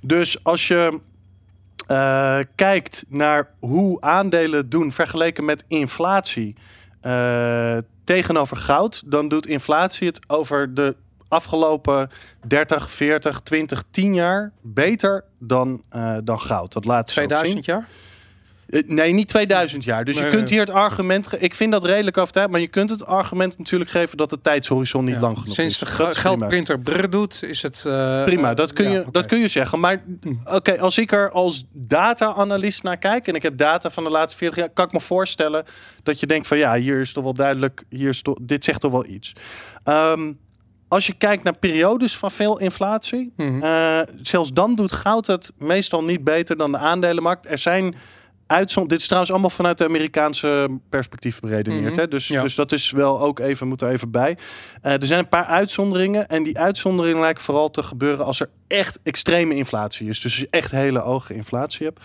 Dus 0.00 0.44
als 0.44 0.68
je 0.68 1.00
eh, 1.86 2.38
kijkt 2.54 3.04
naar 3.08 3.50
hoe 3.60 4.00
aandelen 4.00 4.68
doen 4.68 4.92
vergeleken 4.92 5.44
met 5.44 5.64
inflatie 5.68 6.54
eh, 7.04 7.76
tegenover 8.04 8.56
goud, 8.56 9.02
dan 9.06 9.28
doet 9.28 9.46
inflatie 9.46 10.06
het 10.06 10.20
over 10.26 10.74
de 10.74 10.96
afgelopen 11.28 12.10
30, 12.46 12.90
40, 12.90 13.40
20, 13.40 13.84
10 13.90 14.14
jaar 14.14 14.52
beter 14.62 15.24
dan, 15.38 15.82
eh, 15.88 16.16
dan 16.24 16.40
goud. 16.40 16.72
Dat 16.72 16.84
laat 16.84 17.10
ze 17.10 17.20
ook 17.20 17.28
zien. 17.28 17.38
2000 17.38 17.64
jaar? 17.64 17.88
Eh, 18.68 18.82
Nee, 18.86 19.12
niet 19.12 19.28
2000 19.28 19.84
jaar. 19.84 20.04
Dus 20.04 20.16
Nee, 20.16 20.24
je 20.24 20.30
kunt 20.30 20.50
hier 20.50 20.60
het 20.60 20.70
argument... 20.70 21.26
ge- 21.26 21.38
Ik 21.38 21.54
vind 21.54 21.72
dat 21.72 21.84
redelijk 21.84 22.18
overtuigd, 22.18 22.50
maar 22.50 22.60
je 22.60 22.66
kunt 22.68 22.90
het 22.90 23.06
argument 23.06 23.58
natuurlijk 23.58 23.90
geven 23.90 24.16
dat 24.16 24.30
de 24.30 24.40
tijdshorizon 24.40 25.04
niet 25.04 25.14
Ja. 25.14 25.20
lang 25.20 25.38
genoeg 25.38 25.54
Sinds 25.54 25.72
is. 25.72 25.78
de 25.80 25.86
ge- 25.86 25.92
is 25.92 26.08
prima. 26.08 26.20
geldprinter 26.20 26.80
brr 26.80 27.10
doet, 27.10 27.42
is 27.42 27.62
het... 27.62 27.82
eh, 27.86 28.24
Prima, 28.24 28.54
dat 28.54 28.72
kun, 28.72 28.90
je, 28.90 29.04
dat 29.10 29.26
kun 29.26 29.38
je 29.38 29.48
zeggen. 29.48 29.80
Maar 29.80 30.02
oké, 30.44 30.80
als 30.80 30.98
ik 30.98 31.12
er 31.12 31.30
als 31.30 31.64
data-analyst 31.72 32.82
naar 32.82 32.96
kijk... 32.98 33.28
en 33.28 33.34
ik 33.34 33.42
heb 33.42 33.56
data 33.58 33.90
van 33.90 34.04
de 34.04 34.10
laatste 34.10 34.38
40 34.38 34.58
jaar... 34.58 34.70
kan 34.70 34.84
ik 34.86 34.92
me 34.92 35.00
voorstellen 35.00 35.64
dat 36.02 36.20
je 36.20 36.26
denkt 36.26 36.46
van... 36.46 36.58
ja, 36.58 36.76
hier 36.76 37.00
is 37.00 37.12
toch 37.12 37.24
wel 37.24 37.34
duidelijk... 37.34 37.84
Hier 37.88 38.08
is 38.08 38.22
toch, 38.22 38.36
dit 38.42 38.64
zegt 38.64 38.80
toch 38.80 38.92
wel 38.92 39.06
iets. 39.06 39.32
Ehm, 39.84 40.32
als 40.88 41.06
je 41.06 41.12
kijkt 41.18 41.42
naar 41.44 41.56
periodes 41.58 42.16
van 42.16 42.30
veel 42.30 42.58
inflatie... 42.58 43.32
Mhm. 43.36 43.62
eh, 43.62 44.00
zelfs 44.22 44.52
dan 44.52 44.74
doet 44.74 44.92
goud 44.92 45.26
het 45.26 45.52
meestal 45.58 46.04
niet 46.04 46.24
beter 46.24 46.56
dan 46.56 46.72
de 46.72 46.78
aandelenmarkt. 46.78 47.50
Er 47.50 47.58
zijn 47.58 47.94
Dit 48.46 48.92
is 48.92 49.04
trouwens 49.04 49.30
allemaal 49.32 49.50
vanuit 49.50 49.78
de 49.78 49.84
Amerikaanse 49.84 50.78
perspectief 50.88 51.40
beredeneerd. 51.40 51.90
Mhm. 51.90 52.00
hè? 52.00 52.08
Dus, 52.08 52.28
Ja. 52.28 52.42
dus 52.42 52.54
dat 52.54 52.72
is 52.72 52.90
wel 52.90 53.20
ook 53.20 53.38
even, 53.38 53.68
moet 53.68 53.82
er 53.82 53.90
even 53.90 54.10
bij. 54.10 54.38
Eh, 54.82 54.92
er 54.92 55.06
zijn 55.06 55.18
een 55.18 55.28
paar 55.28 55.46
uitzonderingen. 55.46 56.28
En 56.28 56.42
die 56.42 56.58
uitzonderingen 56.58 57.20
lijken 57.20 57.42
vooral 57.42 57.70
te 57.70 57.82
gebeuren 57.82 58.24
als 58.24 58.40
er 58.40 58.48
echt 58.68 58.98
extreme 59.02 59.54
inflatie 59.54 60.08
is. 60.08 60.20
Dus 60.20 60.32
als 60.32 60.40
je 60.40 60.46
echt 60.50 60.70
hele 60.70 60.98
hoge 60.98 61.34
inflatie 61.34 61.86
hebt. 61.86 62.00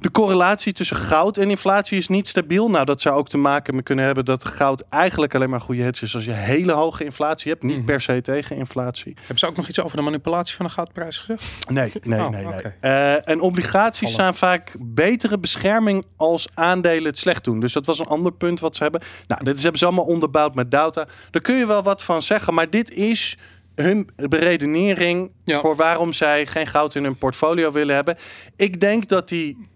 De 0.00 0.10
correlatie 0.10 0.72
tussen 0.72 0.96
goud 0.96 1.36
en 1.36 1.50
inflatie 1.50 1.98
is 1.98 2.08
niet 2.08 2.28
stabiel. 2.28 2.70
Nou, 2.70 2.84
dat 2.84 3.00
zou 3.00 3.16
ook 3.16 3.28
te 3.28 3.38
maken 3.38 3.74
mee 3.74 3.82
kunnen 3.82 4.04
hebben 4.04 4.24
dat 4.24 4.44
goud 4.44 4.80
eigenlijk 4.88 5.34
alleen 5.34 5.50
maar 5.50 5.60
goede 5.60 5.82
hedge 5.82 6.04
is 6.04 6.14
als 6.14 6.24
je 6.24 6.30
hele 6.30 6.72
hoge 6.72 7.04
inflatie 7.04 7.50
hebt. 7.50 7.62
Niet 7.62 7.76
Mhm. 7.76 7.84
per 7.86 8.00
se 8.00 8.20
tegen 8.20 8.56
inflatie. 8.56 9.14
Hebben 9.18 9.38
ze 9.38 9.46
ook 9.46 9.56
nog 9.56 9.68
iets 9.68 9.80
over 9.80 9.96
de 9.96 10.02
manipulatie 10.02 10.56
van 10.56 10.66
de 10.66 10.72
goudprijs 10.72 11.18
gezegd? 11.18 11.70
Nee, 11.70 11.92
nee, 12.02 12.20
Oh, 12.20 12.28
nee. 12.28 12.44
nee. 12.44 12.62
Eh, 12.80 13.28
en 13.28 13.40
obligaties 13.40 14.14
zijn 14.14 14.34
vaak 14.34 14.74
betere 14.78 15.38
bescherming 15.38 16.04
als 16.16 16.48
aandelen 16.54 17.04
het 17.04 17.18
slecht 17.18 17.44
doen. 17.44 17.60
Dus 17.60 17.72
dat 17.72 17.86
was 17.86 17.98
een 17.98 18.06
ander 18.06 18.32
punt 18.32 18.60
wat 18.60 18.76
ze 18.76 18.82
hebben. 18.82 19.00
Nou, 19.26 19.44
dit 19.44 19.54
is- 19.56 19.62
hebben 19.62 19.78
ze 19.78 19.86
allemaal 19.86 20.04
onderbouwd 20.04 20.54
met 20.54 20.70
data. 20.70 21.06
Daar 21.30 21.42
kun 21.42 21.54
je 21.56 21.66
wel 21.66 21.82
wat 21.82 22.02
van 22.02 22.22
zeggen, 22.22 22.54
maar 22.54 22.70
dit 22.70 22.90
is 22.90 23.38
hun 23.74 24.10
beredenering 24.16 25.30
Ja. 25.44 25.60
voor 25.60 25.76
waarom 25.76 26.12
zij 26.12 26.46
geen 26.46 26.66
goud 26.66 26.94
in 26.94 27.04
hun 27.04 27.18
portfolio 27.18 27.72
willen 27.72 27.94
hebben. 27.94 28.16
Ik 28.56 28.80
denk 28.80 29.08
dat 29.08 29.28
die 29.28 29.66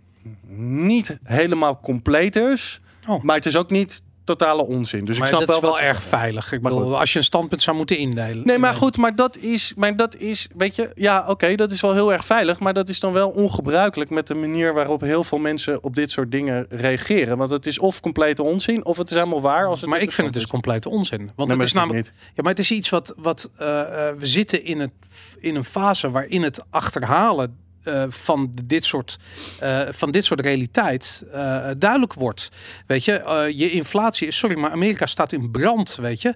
niet 0.57 1.19
helemaal 1.25 1.81
compleet 1.81 2.37
is, 2.37 2.81
Oh. 3.09 3.23
maar 3.23 3.37
het 3.37 3.47
is 3.47 3.57
ook 3.57 3.71
niet 3.71 4.03
totale 4.25 4.67
onzin. 4.67 5.05
Dus 5.05 5.19
maar 5.19 5.29
ik 5.29 5.35
snap 5.35 5.49
wel 5.49 5.61
wel 5.61 5.81
erg 5.81 6.03
veilig. 6.03 6.53
Ik 6.53 6.61
Maar 6.63 6.73
bedoel, 6.73 6.89
goed. 6.89 6.97
als 6.99 7.13
je 7.13 7.19
een 7.19 7.25
standpunt 7.25 7.63
zou 7.63 7.77
moeten 7.77 7.99
indelen. 7.99 8.47
Nee, 8.47 8.59
maar 8.59 8.75
goed, 8.75 8.97
maar 8.97 9.17
dat 9.17 9.37
is, 9.37 9.73
maar 9.77 9.97
dat 9.97 10.17
is, 10.17 10.49
weet 10.57 10.77
je, 10.77 10.91
ja, 10.95 11.25
oké, 11.29 11.55
dat 11.55 11.71
is 11.71 11.81
wel 11.81 11.93
heel 11.93 12.13
erg 12.13 12.25
veilig, 12.25 12.59
maar 12.61 12.75
dat 12.75 12.89
is 12.89 13.01
dan 13.01 13.13
wel 13.13 13.29
ongebruikelijk 13.31 14.11
met 14.11 14.27
de 14.27 14.35
manier 14.35 14.75
waarop 14.75 15.01
heel 15.01 15.25
veel 15.25 15.39
mensen 15.39 15.83
op 15.83 15.95
dit 15.95 16.11
soort 16.11 16.31
dingen 16.31 16.67
reageren. 16.69 17.37
Want 17.37 17.51
het 17.51 17.67
is 17.67 17.79
of 17.79 18.01
complete 18.01 18.43
onzin, 18.43 18.85
of 18.85 18.97
het 18.97 19.11
is 19.11 19.17
helemaal 19.17 19.41
waar. 19.41 19.67
Als 19.67 19.81
het 19.81 19.91
Maar 19.91 20.01
ik 20.01 20.13
vind 20.13 20.27
het 20.27 20.37
dus 20.37 20.47
complete 20.47 20.89
onzin. 20.89 21.31
Want 21.37 21.49
Nee, 21.49 21.59
het 21.59 21.67
is 21.67 21.73
namelijk. 21.73 22.05
niet. 22.05 22.13
Ja, 22.35 22.43
maar 22.43 22.51
het 22.51 22.61
is 22.61 22.71
iets 22.71 22.89
wat. 22.89 23.15
wat 23.17 23.51
eh, 23.57 24.09
eh, 24.09 24.17
we 24.19 24.27
zitten 24.27 24.65
in, 24.65 24.81
het, 24.81 24.91
in 25.39 25.55
een 25.55 25.65
fase 25.65 26.11
waarin 26.11 26.43
het 26.43 26.65
achterhalen. 26.71 27.57
Eh, 27.83 28.05
van 28.09 28.53
dit 28.65 28.85
soort 28.85 29.19
eh, 29.61 29.81
van 29.91 30.11
dit 30.11 30.25
soort 30.25 30.41
realiteit 30.41 31.25
eh, 31.33 31.67
duidelijk 31.79 32.13
wordt. 32.15 32.49
Weet 32.87 33.05
je, 33.05 33.53
je 33.57 33.71
inflatie 33.71 34.27
is 34.27 34.37
sorry, 34.39 34.59
maar 34.59 34.71
Amerika 34.71 35.07
staat 35.07 35.33
in 35.33 35.51
brand. 35.51 35.95
Weet 36.01 36.23
je, 36.23 36.35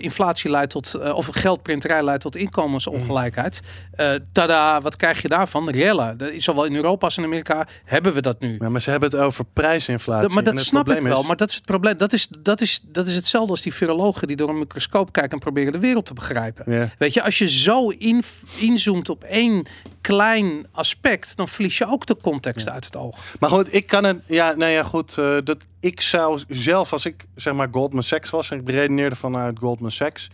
inflatie 0.00 0.50
leidt 0.50 0.70
tot 0.70 1.12
of 1.12 1.26
geldprinterij 1.32 2.02
leidt 2.04 2.22
tot 2.22 2.36
inkomensongelijkheid. 2.36 3.60
Eh, 3.92 4.14
tada, 4.32 4.80
wat 4.80 4.96
krijg 4.96 5.22
je 5.22 5.28
daarvan? 5.28 5.70
Rellen. 5.70 6.18
Dat 6.18 6.30
is 6.30 6.44
zowel 6.44 6.64
in 6.64 6.74
Europa 6.74 7.04
als 7.04 7.16
in 7.16 7.24
Amerika 7.24 7.66
hebben 7.84 8.12
we 8.14 8.20
dat 8.22 8.40
nu. 8.40 8.56
Ja, 8.58 8.68
maar 8.68 8.80
ze 8.80 8.90
hebben 8.90 9.10
het 9.10 9.20
over 9.20 9.44
prijsinflatie. 9.44 10.22
Dat, 10.22 10.30
maar 10.34 10.42
dat 10.42 10.52
snap 10.64 10.88
ik 10.88 11.02
wel. 11.02 11.20
is- 11.20 11.26
Maar 11.26 11.36
dat 11.36 11.48
is 11.48 11.54
het 11.54 11.64
probleem. 11.64 11.96
Dat 11.96 12.12
is, 12.12 12.26
dat, 12.40 12.60
is, 12.60 12.80
dat 12.84 13.06
is 13.06 13.14
hetzelfde 13.14 13.50
als 13.50 13.62
die 13.62 13.74
virologen 13.74 14.26
die 14.26 14.36
door 14.36 14.48
een 14.48 14.58
microscoop 14.58 15.12
kijken 15.12 15.32
en 15.32 15.38
proberen 15.38 15.72
de 15.72 15.78
wereld 15.78 16.06
te 16.06 16.14
begrijpen. 16.14 16.64
Weet 16.98 17.14
je, 17.14 17.22
als 17.22 17.38
je 17.38 17.50
zo 17.50 17.88
in, 17.88 18.22
inzoomt 18.58 19.08
op 19.08 19.24
één 19.24 19.66
klein 20.00 20.66
aspect, 20.72 21.36
dan 21.36 21.48
verlies 21.48 21.78
je 21.78 21.86
ook 21.86 22.06
de 22.06 22.16
context 22.16 22.68
uit 22.68 22.84
het 22.84 22.96
oog. 22.96 23.18
Maar 23.40 23.50
goed, 23.50 23.74
ik 23.74 23.86
kan 23.86 24.04
het. 24.04 24.22
Ja, 24.26 24.54
nou 24.54 24.72
ja, 24.72 24.82
goed. 24.82 25.18
eh, 25.18 25.36
dat, 25.44 25.58
ik 25.80 26.00
zou 26.00 26.40
zelf, 26.48 26.92
als 26.92 27.06
ik 27.06 27.24
zeg 27.34 27.54
maar 27.54 27.68
Goldman 27.70 28.02
Sachs 28.02 28.30
was 28.30 28.50
en 28.50 28.58
ik 28.58 28.64
beredeneerde 28.64 29.16
vanuit 29.16 29.58
Goldman 29.58 29.90
Sachs. 29.90 30.30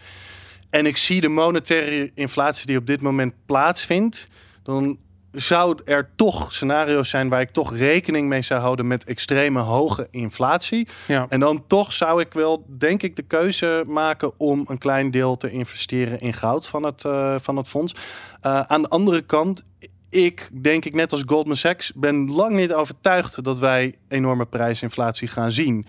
En 0.71 0.87
ik 0.87 0.97
zie 0.97 1.21
de 1.21 1.29
monetaire 1.29 2.11
inflatie 2.15 2.67
die 2.67 2.77
op 2.77 2.87
dit 2.87 3.01
moment 3.01 3.35
plaatsvindt. 3.47 4.29
Dan 4.63 4.99
zou 5.37 5.79
er 5.85 6.11
toch 6.17 6.53
scenario's 6.53 7.11
zijn 7.11 7.29
waar 7.29 7.41
ik 7.41 7.51
toch 7.51 7.77
rekening 7.77 8.29
mee 8.29 8.43
zou 8.43 8.61
houden 8.61 8.87
met 8.87 9.05
extreme 9.05 9.61
hoge 9.61 10.09
inflatie. 10.11 10.89
Ja. 11.07 11.27
En 11.29 11.41
dan 11.41 11.65
toch 11.67 11.93
zou 11.93 12.21
ik 12.21 12.33
wel, 12.33 12.65
denk 12.79 13.03
ik, 13.03 13.17
de 13.17 13.23
keuze 13.23 13.85
maken 13.87 14.33
om 14.37 14.65
een 14.69 14.79
klein 14.79 15.11
deel 15.11 15.37
te 15.37 15.51
investeren 15.51 16.21
in 16.21 16.33
goud 16.33 16.67
van 16.67 16.83
het, 16.83 17.05
eh, 17.05 17.35
van 17.41 17.57
het 17.57 17.69
fonds. 17.69 17.93
Uh, 17.93 18.61
aan 18.61 18.83
de 18.83 18.89
andere 18.89 19.21
kant, 19.21 19.65
ik 20.11 20.49
denk 20.63 20.85
ik 20.85 20.95
net 20.95 21.13
als 21.13 21.23
Goldman 21.27 21.57
Sachs, 21.57 21.93
ben 21.95 22.31
lang 22.31 22.55
niet 22.55 22.73
overtuigd 22.73 23.45
dat 23.45 23.59
wij 23.59 23.95
enorme 24.09 24.45
prijsinflatie 24.45 25.29
gaan 25.29 25.53
zien. 25.53 25.87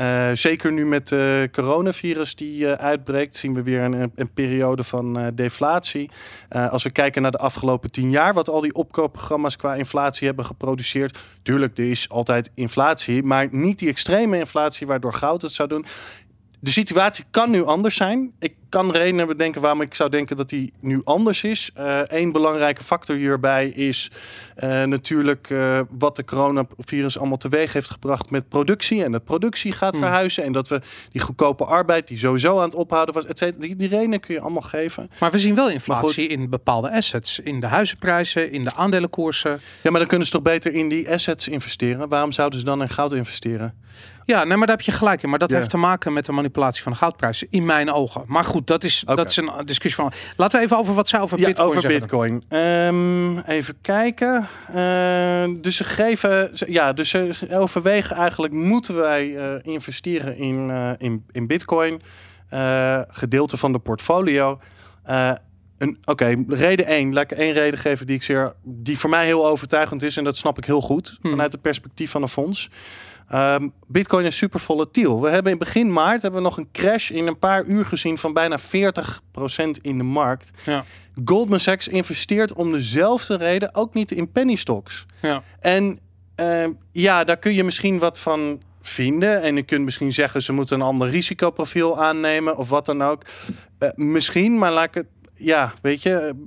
Uh, 0.00 0.30
zeker 0.32 0.72
nu 0.72 0.86
met 0.86 1.08
de 1.08 1.48
coronavirus 1.52 2.34
die 2.34 2.60
uh, 2.60 2.72
uitbreekt, 2.72 3.36
zien 3.36 3.54
we 3.54 3.62
weer 3.62 3.80
een, 3.80 4.12
een 4.14 4.32
periode 4.32 4.84
van 4.84 5.32
deflatie. 5.34 6.10
als 6.48 6.82
we 6.82 6.90
kijken 6.90 7.22
naar 7.22 7.30
de 7.30 7.38
afgelopen 7.38 7.90
tien 7.90 8.10
jaar, 8.10 8.34
wat 8.34 8.48
al 8.48 8.60
die 8.60 8.74
opkoopprogramma's 8.74 9.56
qua 9.56 9.74
inflatie 9.74 10.26
hebben 10.26 10.44
geproduceerd. 10.44 11.18
Tuurlijk, 11.42 11.78
er 11.78 11.90
is 11.90 12.08
altijd 12.08 12.50
inflatie, 12.54 13.22
maar 13.22 13.48
niet 13.50 13.78
die 13.78 13.88
extreme 13.88 14.38
inflatie 14.38 14.86
waardoor 14.86 15.12
goud 15.12 15.42
het 15.42 15.52
zou 15.52 15.68
doen. 15.68 15.84
De 16.60 16.70
situatie 16.70 17.24
kan 17.30 17.50
nu 17.50 17.64
anders 17.64 17.96
zijn. 17.96 18.32
Ik 18.38 18.54
kan 18.68 18.90
redenen 18.90 19.26
bedenken 19.26 19.60
waarom 19.60 19.80
ik 19.80 19.94
zou 19.94 20.10
denken 20.10 20.36
dat 20.36 20.48
die 20.48 20.72
nu 20.80 21.00
anders 21.04 21.42
is. 21.42 21.70
Eén 21.74 22.26
uh, 22.26 22.32
belangrijke 22.32 22.84
factor 22.84 23.16
hierbij 23.16 23.68
is 23.68 24.10
uh, 24.56 24.82
natuurlijk 24.82 25.50
uh, 25.50 25.80
wat 25.90 26.16
de 26.16 26.24
coronavirus 26.24 27.18
allemaal 27.18 27.36
teweeg 27.36 27.72
heeft 27.72 27.90
gebracht 27.90 28.30
met 28.30 28.48
productie. 28.48 29.04
En 29.04 29.12
dat 29.12 29.24
productie 29.24 29.72
gaat 29.72 29.86
Hmm. 29.92 30.02
verhuizen. 30.02 30.44
En 30.44 30.52
dat 30.52 30.68
we 30.68 30.80
die 31.12 31.20
goedkope 31.20 31.64
arbeid 31.64 32.08
die 32.08 32.18
sowieso 32.18 32.56
aan 32.58 32.64
het 32.64 32.74
ophouden 32.74 33.14
was. 33.14 33.26
Et 33.26 33.38
cetera, 33.38 33.60
die, 33.60 33.76
die 33.76 33.88
redenen 33.88 34.20
kun 34.20 34.34
je 34.34 34.40
allemaal 34.40 34.62
geven. 34.62 35.10
Maar 35.20 35.30
we 35.30 35.38
zien 35.38 35.54
wel 35.54 35.70
inflatie 35.70 36.28
in 36.28 36.50
bepaalde 36.50 36.90
assets. 36.90 37.38
In 37.38 37.60
de 37.60 37.66
huizenprijzen, 37.66 38.52
in 38.52 38.62
de 38.62 38.74
aandelenkoersen. 38.74 39.60
Ja, 39.82 39.90
maar 39.90 40.00
dan 40.00 40.08
kunnen 40.08 40.26
ze 40.26 40.32
toch 40.32 40.42
beter 40.42 40.72
in 40.72 40.88
die 40.88 41.10
assets 41.10 41.48
investeren. 41.48 42.08
Waarom 42.08 42.32
zouden 42.32 42.58
ze 42.58 42.64
dan 42.64 42.82
in 42.82 42.88
goud 42.88 43.12
investeren? 43.12 43.74
Ja, 44.24 44.44
nee, 44.44 44.56
maar 44.56 44.66
daar 44.66 44.76
heb 44.76 44.86
je 44.86 44.92
gelijk 44.92 45.22
in. 45.22 45.30
Maar 45.30 45.38
dat 45.38 45.50
heeft 45.50 45.70
te 45.70 45.76
maken 45.76 46.12
met 46.12 46.26
de 46.26 46.32
manipulatie 46.32 46.82
van 46.82 46.92
de 46.92 46.98
goudprijzen. 46.98 47.46
In 47.50 47.64
mijn 47.64 47.92
ogen. 47.92 48.22
Maar 48.26 48.44
goed, 48.44 48.57
dat 48.66 48.84
is, 48.84 49.02
dat 49.06 49.30
is 49.30 49.36
een 49.36 49.50
discussie 49.64 50.02
van... 50.02 50.12
Laten 50.36 50.58
we 50.58 50.64
even 50.64 50.78
over 50.78 50.94
wat 50.94 51.08
zij 51.08 51.20
over 51.20 51.38
Ja, 51.38 51.46
bitcoin 51.46 51.68
over 51.68 51.80
zeggen. 51.80 52.00
Bitcoin. 52.00 52.44
Ehm, 52.48 53.38
even 53.38 53.74
kijken. 53.80 54.48
Ehm, 54.74 55.60
dus 55.60 55.76
ze 55.76 55.84
geven, 55.84 56.50
ja, 56.66 56.92
dus 56.92 57.08
ze 57.08 57.34
overwegen 57.50 58.16
eigenlijk 58.16 58.52
moeten 58.52 58.96
wij 58.96 59.36
eh, 59.36 59.72
investeren 59.72 60.36
in, 60.36 60.70
eh, 60.70 60.90
in, 60.98 61.24
in 61.32 61.46
Bitcoin, 61.46 62.00
Eh, 62.48 63.00
gedeelte 63.08 63.56
van 63.56 63.72
de 63.72 63.78
portfolio. 63.78 64.58
Oké, 66.04 66.44
reden 66.48 66.86
één. 66.86 67.12
Laat 67.12 67.30
ik 67.30 67.38
één 67.38 67.52
reden 67.52 67.78
geven 67.78 68.06
die 68.06 68.16
ik 68.16 68.22
zeer, 68.22 68.52
die 68.62 68.98
voor 68.98 69.10
mij 69.10 69.24
heel 69.24 69.46
overtuigend 69.46 70.02
is 70.02 70.16
en 70.16 70.24
dat 70.24 70.36
snap 70.36 70.58
ik 70.58 70.64
heel 70.64 70.80
goed 70.80 71.18
Hmm. 71.20 71.30
vanuit 71.30 71.52
het 71.52 71.60
perspectief 71.60 72.10
van 72.10 72.22
een 72.22 72.28
fonds. 72.28 72.70
Ehm, 73.28 73.68
Bitcoin 73.86 74.24
is 74.24 74.36
super 74.36 74.60
volatiel. 74.60 75.20
We 75.20 75.28
hebben 75.28 75.52
in 75.52 75.58
begin 75.58 75.92
maart 75.92 76.22
hebben 76.22 76.40
we 76.40 76.48
nog 76.48 76.58
een 76.58 76.68
crash 76.72 77.10
in 77.10 77.26
een 77.26 77.38
paar 77.38 77.64
uur 77.64 77.84
gezien 77.84 78.18
van 78.18 78.32
bijna 78.32 78.58
40% 78.58 78.62
in 79.80 79.98
de 79.98 80.04
markt. 80.04 80.50
Ja. 80.64 80.84
Goldman 81.24 81.60
Sachs 81.60 81.88
investeert 81.88 82.52
om 82.52 82.70
dezelfde 82.70 83.36
reden 83.36 83.74
ook 83.74 83.94
niet 83.94 84.10
in 84.10 84.32
penny 84.32 84.54
stocks. 84.54 85.06
Ja. 85.22 85.42
En 85.60 85.98
ehm, 86.34 86.72
ja, 86.92 87.24
daar 87.24 87.36
kun 87.36 87.54
je 87.54 87.64
misschien 87.64 87.98
wat 87.98 88.20
van 88.20 88.62
vinden. 88.80 89.42
En 89.42 89.56
je 89.56 89.62
kunt 89.62 89.84
misschien 89.84 90.12
zeggen 90.12 90.42
ze 90.42 90.52
moeten 90.52 90.80
een 90.80 90.86
ander 90.86 91.08
risicoprofiel 91.08 92.02
aannemen 92.02 92.56
of 92.56 92.68
wat 92.68 92.86
dan 92.86 93.02
ook. 93.02 93.22
Eh, 93.78 93.88
misschien, 93.94 94.58
maar 94.58 94.72
laat 94.72 94.84
ik 94.84 94.94
het... 94.94 95.06
Ja, 95.34 95.72
weet 95.82 96.02
je... 96.02 96.46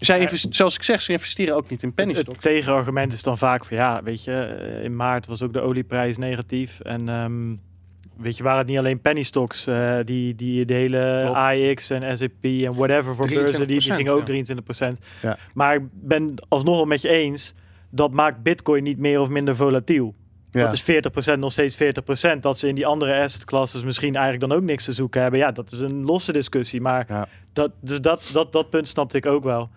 Zij 0.00 0.28
zoals 0.50 0.74
ik 0.74 0.82
zeg, 0.82 1.02
ze 1.02 1.12
investeren 1.12 1.56
ook 1.56 1.70
niet 1.70 1.82
in 1.82 1.94
penny 1.94 2.12
Het, 2.12 2.20
stocks. 2.20 2.44
het 2.44 2.54
tegenargument 2.54 3.12
is 3.12 3.22
dan 3.22 3.38
vaak 3.38 3.64
van 3.64 3.76
ja, 3.76 4.02
weet 4.02 4.24
je, 4.24 4.32
eh, 4.32 4.84
in 4.84 4.96
maart 4.96 5.26
was 5.26 5.42
ook 5.42 5.52
de 5.52 5.60
olieprijs 5.60 6.16
negatief. 6.16 6.80
En 6.80 7.08
ehm, 7.08 7.54
weet 8.16 8.36
je, 8.36 8.42
waren 8.42 8.58
het 8.58 8.68
niet 8.68 8.78
alleen 8.78 9.00
penny 9.00 9.22
stocks, 9.22 9.66
eh, 9.66 9.98
die, 10.04 10.34
die 10.34 10.64
de 10.64 10.74
hele 10.74 11.20
Klopt. 11.22 11.38
AX 11.38 11.90
en 11.90 12.16
S&P 12.16 12.44
en 12.44 12.74
whatever 12.74 13.14
voor 13.14 13.26
beurzen, 13.26 13.66
die, 13.66 13.80
die 13.80 13.92
23%, 13.92 13.94
gingen 13.94 14.12
ook 14.12 14.28
ja. 14.28 14.94
23%. 14.94 14.98
Ja. 15.22 15.36
Maar 15.54 15.74
ik 15.74 15.82
ben 15.92 16.34
alsnog 16.48 16.76
wel 16.76 16.84
met 16.84 17.02
je 17.02 17.08
eens, 17.08 17.54
dat 17.90 18.10
maakt 18.10 18.42
bitcoin 18.42 18.82
niet 18.82 18.98
meer 18.98 19.20
of 19.20 19.28
minder 19.28 19.56
volatiel. 19.56 20.14
Ja. 20.50 20.64
Dat 20.64 20.72
is 20.72 20.82
40% 21.34 21.38
nog 21.38 21.52
steeds 21.52 21.76
40%. 22.36 22.40
Dat 22.40 22.58
ze 22.58 22.68
in 22.68 22.74
die 22.74 22.86
andere 22.86 23.22
asset 23.22 23.44
classes 23.44 23.84
misschien 23.84 24.14
eigenlijk 24.14 24.48
dan 24.48 24.58
ook 24.58 24.64
niks 24.64 24.84
te 24.84 24.92
zoeken 24.92 25.22
hebben. 25.22 25.40
Ja, 25.40 25.52
dat 25.52 25.72
is 25.72 25.78
een 25.80 26.04
losse 26.04 26.32
discussie. 26.32 26.80
Maar 26.80 27.04
Ja. 27.08 27.26
dat, 27.52 27.70
dus 27.80 28.00
dat, 28.00 28.30
dat, 28.32 28.52
dat 28.52 28.70
punt 28.70 28.88
snapte 28.88 29.16
ik 29.16 29.26
ook 29.26 29.44
wel. 29.44 29.68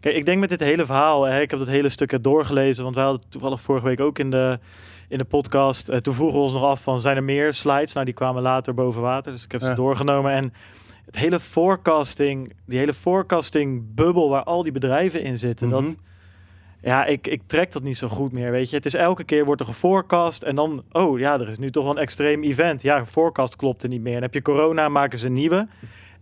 Kijk, 0.00 0.16
ik 0.16 0.24
denk 0.24 0.40
met 0.40 0.48
dit 0.48 0.60
hele 0.60 0.86
verhaal, 0.86 1.22
hè, 1.24 1.40
ik 1.40 1.50
heb 1.50 1.58
dat 1.58 1.68
hele 1.68 1.88
stuk 1.88 2.22
doorgelezen, 2.22 2.82
want 2.84 2.94
wij 2.94 3.04
hadden 3.04 3.22
toevallig 3.28 3.60
vorige 3.60 3.86
week 3.86 4.00
ook 4.00 4.18
in 4.18 4.30
de, 4.30 4.58
in 5.08 5.18
de 5.18 5.24
podcast. 5.24 5.88
eh, 5.88 5.98
toen 5.98 6.14
vroegen 6.14 6.36
we 6.38 6.42
ons 6.44 6.52
nog 6.52 6.62
af 6.62 6.82
van, 6.82 7.00
zijn 7.00 7.16
er 7.16 7.24
meer 7.24 7.52
slides? 7.54 7.92
Nou, 7.92 8.04
die 8.04 8.14
kwamen 8.14 8.42
later 8.42 8.74
boven 8.74 9.02
water, 9.02 9.32
dus 9.32 9.44
ik 9.44 9.52
heb 9.52 9.60
ze 9.62 9.74
doorgenomen. 9.74 10.32
En 10.32 10.52
het 11.06 11.16
hele 11.18 11.40
forecasting, 11.40 12.52
die 12.66 12.78
hele 12.78 12.92
forecasting 12.94 13.94
bubbel 13.94 14.28
waar 14.28 14.42
al 14.44 14.62
die 14.62 14.72
bedrijven 14.72 15.22
in 15.22 15.38
zitten, 15.38 15.68
Mhm. 15.68 15.84
dat... 15.84 15.94
Ja, 16.82 17.04
ik, 17.04 17.26
ik 17.26 17.42
trek 17.46 17.72
dat 17.72 17.82
niet 17.82 17.96
zo 17.96 18.08
goed 18.08 18.32
meer, 18.32 18.50
weet 18.50 18.70
je. 18.70 18.76
Het 18.76 18.86
is 18.86 18.94
elke 18.94 19.24
keer 19.24 19.44
wordt 19.44 19.60
er 19.60 19.66
geforecast 19.66 20.42
en 20.42 20.54
dan... 20.54 20.84
Oh 20.92 21.18
ja, 21.18 21.40
er 21.40 21.48
is 21.48 21.58
nu 21.58 21.70
toch 21.70 21.84
wel 21.84 21.92
een 21.92 22.02
extreem 22.02 22.42
event. 22.42 22.82
Ja, 22.82 23.06
forecast 23.06 23.56
klopte 23.56 23.88
niet 23.88 24.02
meer. 24.02 24.12
Dan 24.12 24.22
heb 24.22 24.34
je 24.34 24.42
corona, 24.42 24.88
maken 24.88 25.18
ze 25.18 25.26
een 25.26 25.32
nieuwe. 25.32 25.68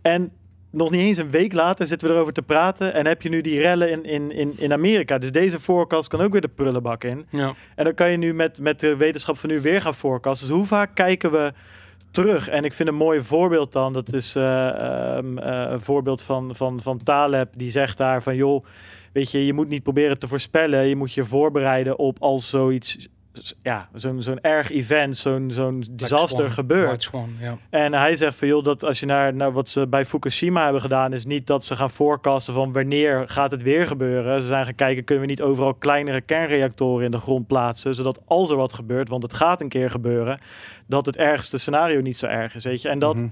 En 0.01 0.31
nog 0.71 0.91
niet 0.91 1.01
eens 1.01 1.17
een 1.17 1.29
week 1.29 1.53
later 1.53 1.87
zitten 1.87 2.07
we 2.07 2.13
erover 2.13 2.33
te 2.33 2.41
praten... 2.41 2.93
en 2.93 3.05
heb 3.05 3.21
je 3.21 3.29
nu 3.29 3.41
die 3.41 3.59
rellen 3.59 3.91
in, 3.91 4.03
in, 4.05 4.31
in, 4.31 4.53
in 4.57 4.73
Amerika. 4.73 5.17
Dus 5.17 5.31
deze 5.31 5.59
forecast 5.59 6.07
kan 6.07 6.21
ook 6.21 6.31
weer 6.31 6.41
de 6.41 6.47
prullenbak 6.47 7.03
in. 7.03 7.25
Ja. 7.29 7.53
En 7.75 7.83
dan 7.83 7.93
kan 7.93 8.11
je 8.11 8.17
nu 8.17 8.33
met, 8.33 8.59
met 8.59 8.79
de 8.79 8.95
wetenschap 8.95 9.37
van 9.37 9.49
nu 9.49 9.61
weer 9.61 9.81
gaan 9.81 9.95
forecasten. 9.95 10.47
Dus 10.47 10.57
hoe 10.57 10.65
vaak 10.65 10.95
kijken 10.95 11.31
we 11.31 11.53
terug? 12.11 12.49
En 12.49 12.63
ik 12.63 12.73
vind 12.73 12.89
een 12.89 12.95
mooi 12.95 13.21
voorbeeld 13.21 13.71
dan, 13.71 13.93
dat 13.93 14.13
is 14.13 14.35
eh, 14.35 14.67
ehm, 14.67 15.37
eh, 15.37 15.71
een 15.71 15.81
voorbeeld 15.81 16.21
van, 16.21 16.55
van, 16.55 16.81
van 16.81 17.03
Taleb. 17.03 17.49
Die 17.55 17.71
zegt 17.71 17.97
daar 17.97 18.23
van, 18.23 18.35
joh, 18.35 18.65
weet 19.11 19.31
je, 19.31 19.45
je 19.45 19.53
moet 19.53 19.67
niet 19.69 19.83
proberen 19.83 20.19
te 20.19 20.27
voorspellen. 20.27 20.87
Je 20.87 20.95
moet 20.95 21.13
je 21.13 21.23
voorbereiden 21.23 21.97
op 21.99 22.17
als 22.19 22.49
zoiets, 22.49 23.07
ja, 23.61 23.89
zo'n 23.93 24.21
zo'n 24.21 24.41
erg 24.41 24.71
event, 24.71 25.17
zo'n 25.17 25.51
zo'n 25.51 25.83
disaster 25.91 26.37
Swan, 26.37 26.51
gebeurt. 26.51 27.03
Swan, 27.03 27.29
ja. 27.39 27.57
En 27.69 27.93
hij 27.93 28.15
zegt 28.15 28.35
van 28.35 28.47
joh, 28.47 28.63
dat 28.63 28.83
als 28.83 28.99
je 28.99 29.05
naar, 29.05 29.33
naar 29.33 29.51
wat 29.51 29.69
ze 29.69 29.87
bij 29.87 30.05
Fukushima 30.05 30.63
hebben 30.63 30.81
gedaan, 30.81 31.13
is 31.13 31.25
niet 31.25 31.47
dat 31.47 31.65
ze 31.65 31.75
gaan 31.75 31.89
forecasten 31.89 32.53
van 32.53 32.73
wanneer 32.73 33.29
gaat 33.29 33.51
het 33.51 33.61
weer 33.63 33.87
gebeuren. 33.87 34.41
Ze 34.41 34.47
zijn 34.47 34.65
gaan 34.65 34.75
kijken, 34.75 35.03
kunnen 35.03 35.23
we 35.23 35.29
niet 35.29 35.41
overal 35.41 35.73
kleinere 35.73 36.21
kernreactoren 36.21 37.05
in 37.05 37.11
de 37.11 37.17
grond 37.17 37.47
plaatsen, 37.47 37.95
zodat 37.95 38.21
als 38.25 38.49
er 38.49 38.55
wat 38.57 38.73
gebeurt, 38.73 39.09
want 39.09 39.23
het 39.23 39.33
gaat 39.33 39.61
een 39.61 39.69
keer 39.69 39.89
gebeuren, 39.89 40.39
dat 40.87 41.05
het 41.05 41.15
ergste 41.17 41.57
scenario 41.57 42.01
niet 42.01 42.17
zo 42.17 42.25
erg 42.25 42.55
is, 42.55 42.63
weet 42.63 42.81
je. 42.81 42.89
En 42.89 42.99
dat, 42.99 43.15
Mhm. 43.15 43.27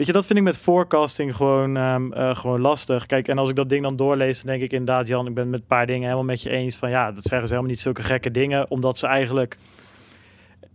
Weet 0.00 0.08
je, 0.08 0.14
dat 0.14 0.26
vind 0.26 0.38
ik 0.38 0.44
met 0.44 0.56
forecasting 0.56 1.36
gewoon, 1.36 1.76
ehm, 1.76 2.12
eh, 2.12 2.36
gewoon 2.36 2.60
lastig. 2.60 3.06
Kijk, 3.06 3.28
en 3.28 3.38
als 3.38 3.48
ik 3.48 3.56
dat 3.56 3.68
ding 3.68 3.82
dan 3.82 3.96
doorlees, 3.96 4.42
dan 4.42 4.50
denk 4.52 4.62
ik 4.62 4.70
inderdaad, 4.72 5.06
Jan, 5.06 5.26
ik 5.26 5.34
ben 5.34 5.50
met 5.50 5.60
een 5.60 5.66
paar 5.66 5.86
dingen 5.86 6.02
helemaal 6.02 6.24
met 6.24 6.42
je 6.42 6.50
eens 6.50 6.76
van 6.76 6.90
ja, 6.90 7.12
dat 7.12 7.24
zeggen 7.24 7.48
ze 7.48 7.54
helemaal 7.54 7.72
niet 7.74 7.80
zulke 7.80 8.02
gekke 8.02 8.30
dingen, 8.30 8.70
omdat 8.70 8.98
ze 8.98 9.06
eigenlijk 9.06 9.58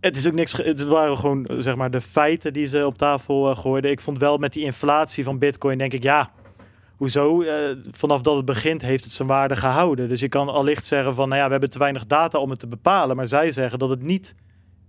het 0.00 0.16
is 0.16 0.26
ook 0.26 0.32
niks. 0.32 0.52
Het 0.56 0.84
waren 0.84 1.18
gewoon 1.18 1.48
zeg 1.58 1.76
maar 1.76 1.90
de 1.90 2.00
feiten 2.00 2.52
die 2.52 2.66
ze 2.66 2.86
op 2.86 2.98
tafel 2.98 3.50
eh, 3.50 3.56
gooiden. 3.56 3.90
Ik 3.90 4.00
vond 4.00 4.18
wel 4.18 4.38
met 4.38 4.52
die 4.52 4.64
inflatie 4.64 5.24
van 5.24 5.38
Bitcoin, 5.38 5.78
denk 5.78 5.92
ik, 5.92 6.02
ja, 6.02 6.30
hoezo? 6.96 7.42
Eh, 7.42 7.76
vanaf 7.90 8.22
dat 8.22 8.36
het 8.36 8.44
begint 8.44 8.82
heeft 8.82 9.04
het 9.04 9.12
zijn 9.12 9.28
waarde 9.28 9.56
gehouden. 9.56 10.08
Dus 10.08 10.20
je 10.20 10.28
kan 10.28 10.48
allicht 10.48 10.84
zeggen 10.86 11.14
van, 11.14 11.28
nou 11.28 11.40
ja, 11.40 11.46
we 11.46 11.52
hebben 11.52 11.70
te 11.70 11.78
weinig 11.78 12.06
data 12.06 12.38
om 12.38 12.50
het 12.50 12.58
te 12.58 12.66
bepalen. 12.66 13.16
Maar 13.16 13.26
zij 13.26 13.50
zeggen 13.50 13.78
dat 13.78 13.90
het 13.90 14.02
niet 14.02 14.34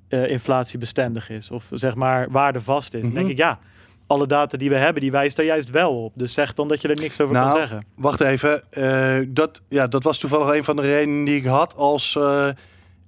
inflatiebestendig 0.10 1.30
is 1.30 1.52
of 1.52 1.70
zeg 1.72 1.96
maar 1.96 2.32
waardevast 2.32 2.94
is. 2.94 3.02
Dan 3.02 3.12
denk 3.12 3.24
Mhm. 3.24 3.32
ik, 3.32 3.38
ja, 3.38 3.60
alle 4.08 4.28
data 4.28 4.58
die 4.58 4.70
we 4.70 4.76
hebben, 4.76 5.02
die 5.02 5.12
wijst 5.12 5.36
daar 5.36 5.46
juist 5.46 5.70
wel 5.70 6.04
op. 6.04 6.14
Dus 6.16 6.34
zeg 6.34 6.54
dan 6.54 6.68
dat 6.68 6.82
je 6.82 6.88
er 6.88 7.00
niks 7.00 7.22
over 7.22 7.36
kan 7.36 7.44
Nou, 7.46 7.58
zeggen. 7.58 7.86
Wacht 7.96 8.20
even. 8.22 8.72
eh, 8.72 9.18
dat, 9.28 9.62
ja, 9.70 9.88
dat 9.88 10.04
was 10.04 10.18
toevallig 10.20 10.54
een 10.56 10.64
van 10.64 10.76
de 10.76 10.82
redenen 10.82 11.24
die 11.24 11.36
ik 11.36 11.46
had 11.46 11.76
als 11.76 12.16
eh, 12.16 12.48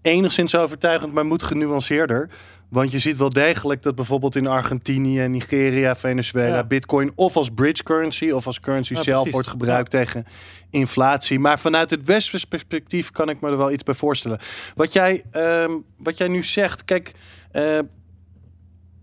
enigszins 0.01 0.55
overtuigend, 0.55 1.13
maar 1.13 1.25
moet 1.25 1.43
genuanceerder. 1.43 2.29
Want 2.69 2.91
je 2.91 2.99
ziet 2.99 3.17
wel 3.17 3.29
degelijk 3.29 3.83
dat 3.83 3.95
bijvoorbeeld 3.95 4.35
in 4.35 4.47
Argentinië, 4.47 5.27
Nigeria, 5.27 5.95
Venezuela, 5.95 6.55
Ja. 6.55 6.63
Bitcoin 6.63 7.11
of 7.15 7.35
als 7.35 7.49
bridge 7.49 7.83
currency 7.83 8.29
of 8.31 8.45
als 8.45 8.59
currency 8.59 8.93
Ja, 8.93 9.01
zelf 9.03 9.15
precies. 9.15 9.33
wordt 9.33 9.47
gebruikt 9.47 9.89
tegen 9.89 10.25
inflatie. 10.69 11.39
Maar 11.39 11.59
vanuit 11.59 11.89
het 11.89 12.03
westers 12.05 12.45
perspectief 12.45 13.11
kan 13.11 13.29
ik 13.29 13.41
me 13.41 13.49
er 13.49 13.57
wel 13.57 13.71
iets 13.71 13.83
bij 13.83 13.93
voorstellen. 13.93 14.39
Wat 14.75 14.93
jij, 14.93 15.23
ehm, 15.31 15.71
wat 15.97 16.17
jij 16.17 16.27
nu 16.27 16.43
zegt, 16.43 16.85
kijk, 16.85 17.13
eh, 17.51 17.79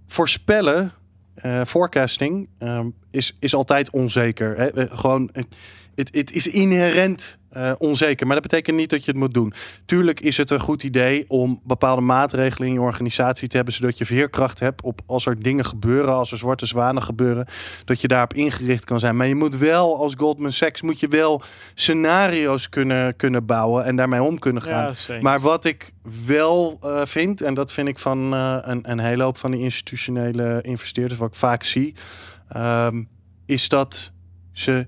voorspellen, 0.07 0.93
eh, 1.37 1.65
forecasting, 1.65 2.49
ehm, 2.59 2.87
is, 3.11 3.37
is 3.39 3.55
altijd 3.55 3.91
onzeker. 3.91 4.57
Hè? 4.57 4.67
Eh, 4.67 4.99
Gewoon, 4.99 5.31
het 5.95 6.33
is 6.33 6.47
inherent 6.47 7.39
eh, 7.57 7.73
onzeker. 7.79 8.27
Maar 8.27 8.41
dat 8.41 8.51
betekent 8.51 8.77
niet 8.77 8.91
dat 8.91 9.05
je 9.05 9.11
het 9.11 9.21
moet 9.21 9.35
doen. 9.35 9.53
Tuurlijk 9.85 10.21
is 10.21 10.37
het 10.37 10.51
een 10.51 10.61
goed 10.61 10.83
idee 10.83 11.25
om 11.29 11.61
bepaalde 11.65 12.03
maatregelen 12.03 12.69
in 12.69 12.75
je 12.75 12.81
organisatie 12.81 13.49
te 13.49 13.57
hebben, 13.57 13.75
zodat 13.75 13.99
je 13.99 14.07
veerkracht 14.07 14.61
hebt 14.61 14.83
op 14.83 15.01
als 15.07 15.27
er 15.27 15.43
dingen 15.43 15.65
gebeuren, 15.65 16.15
als 16.15 16.33
er 16.33 16.39
zwarte 16.39 16.67
zwanen 16.67 17.03
gebeuren, 17.03 17.47
dat 17.85 18.01
je 18.01 18.09
daarop 18.09 18.35
ingericht 18.35 18.85
kan 18.85 19.01
zijn. 19.01 19.17
Maar 19.17 19.27
je 19.27 19.35
moet 19.35 19.57
wel 19.57 19.97
als 19.97 20.15
Goldman 20.15 20.53
Sachs 20.53 20.83
moet 20.83 21.01
je 21.01 21.09
wel 21.09 21.43
scenario's 21.75 22.69
kunnen, 22.69 23.17
kunnen 23.17 23.47
bouwen 23.47 23.85
en 23.85 23.97
daarmee 23.97 24.23
om 24.23 24.39
kunnen 24.39 24.63
gaan. 24.63 24.95
Ja. 25.07 25.21
Maar 25.21 25.41
wat 25.41 25.65
ik 25.65 25.93
wel 26.27 26.79
eh, 26.83 27.01
vind, 27.05 27.41
en 27.41 27.55
dat 27.55 27.73
vind 27.73 27.89
ik 27.89 27.99
van 27.99 28.35
eh, 28.35 28.59
een, 28.61 28.91
een 28.91 29.01
hele 29.01 29.23
hoop 29.23 29.39
van 29.39 29.51
die 29.51 29.61
institutionele 29.61 30.59
investeerders, 30.63 31.21
wat 31.21 31.29
ik 31.29 31.35
vaak 31.35 31.63
zie, 31.63 31.95
ehm, 32.49 33.03
is 33.47 33.69
dat 33.69 34.13
ze 34.53 34.87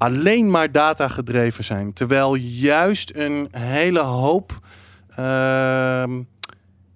alleen 0.00 0.50
maar 0.50 0.72
data 0.72 1.08
gedreven 1.08 1.64
zijn. 1.64 1.92
Terwijl 1.92 2.34
juist 2.34 3.12
een 3.14 3.48
hele 3.50 4.00
hoop 4.00 4.58
ehm, 5.16 6.22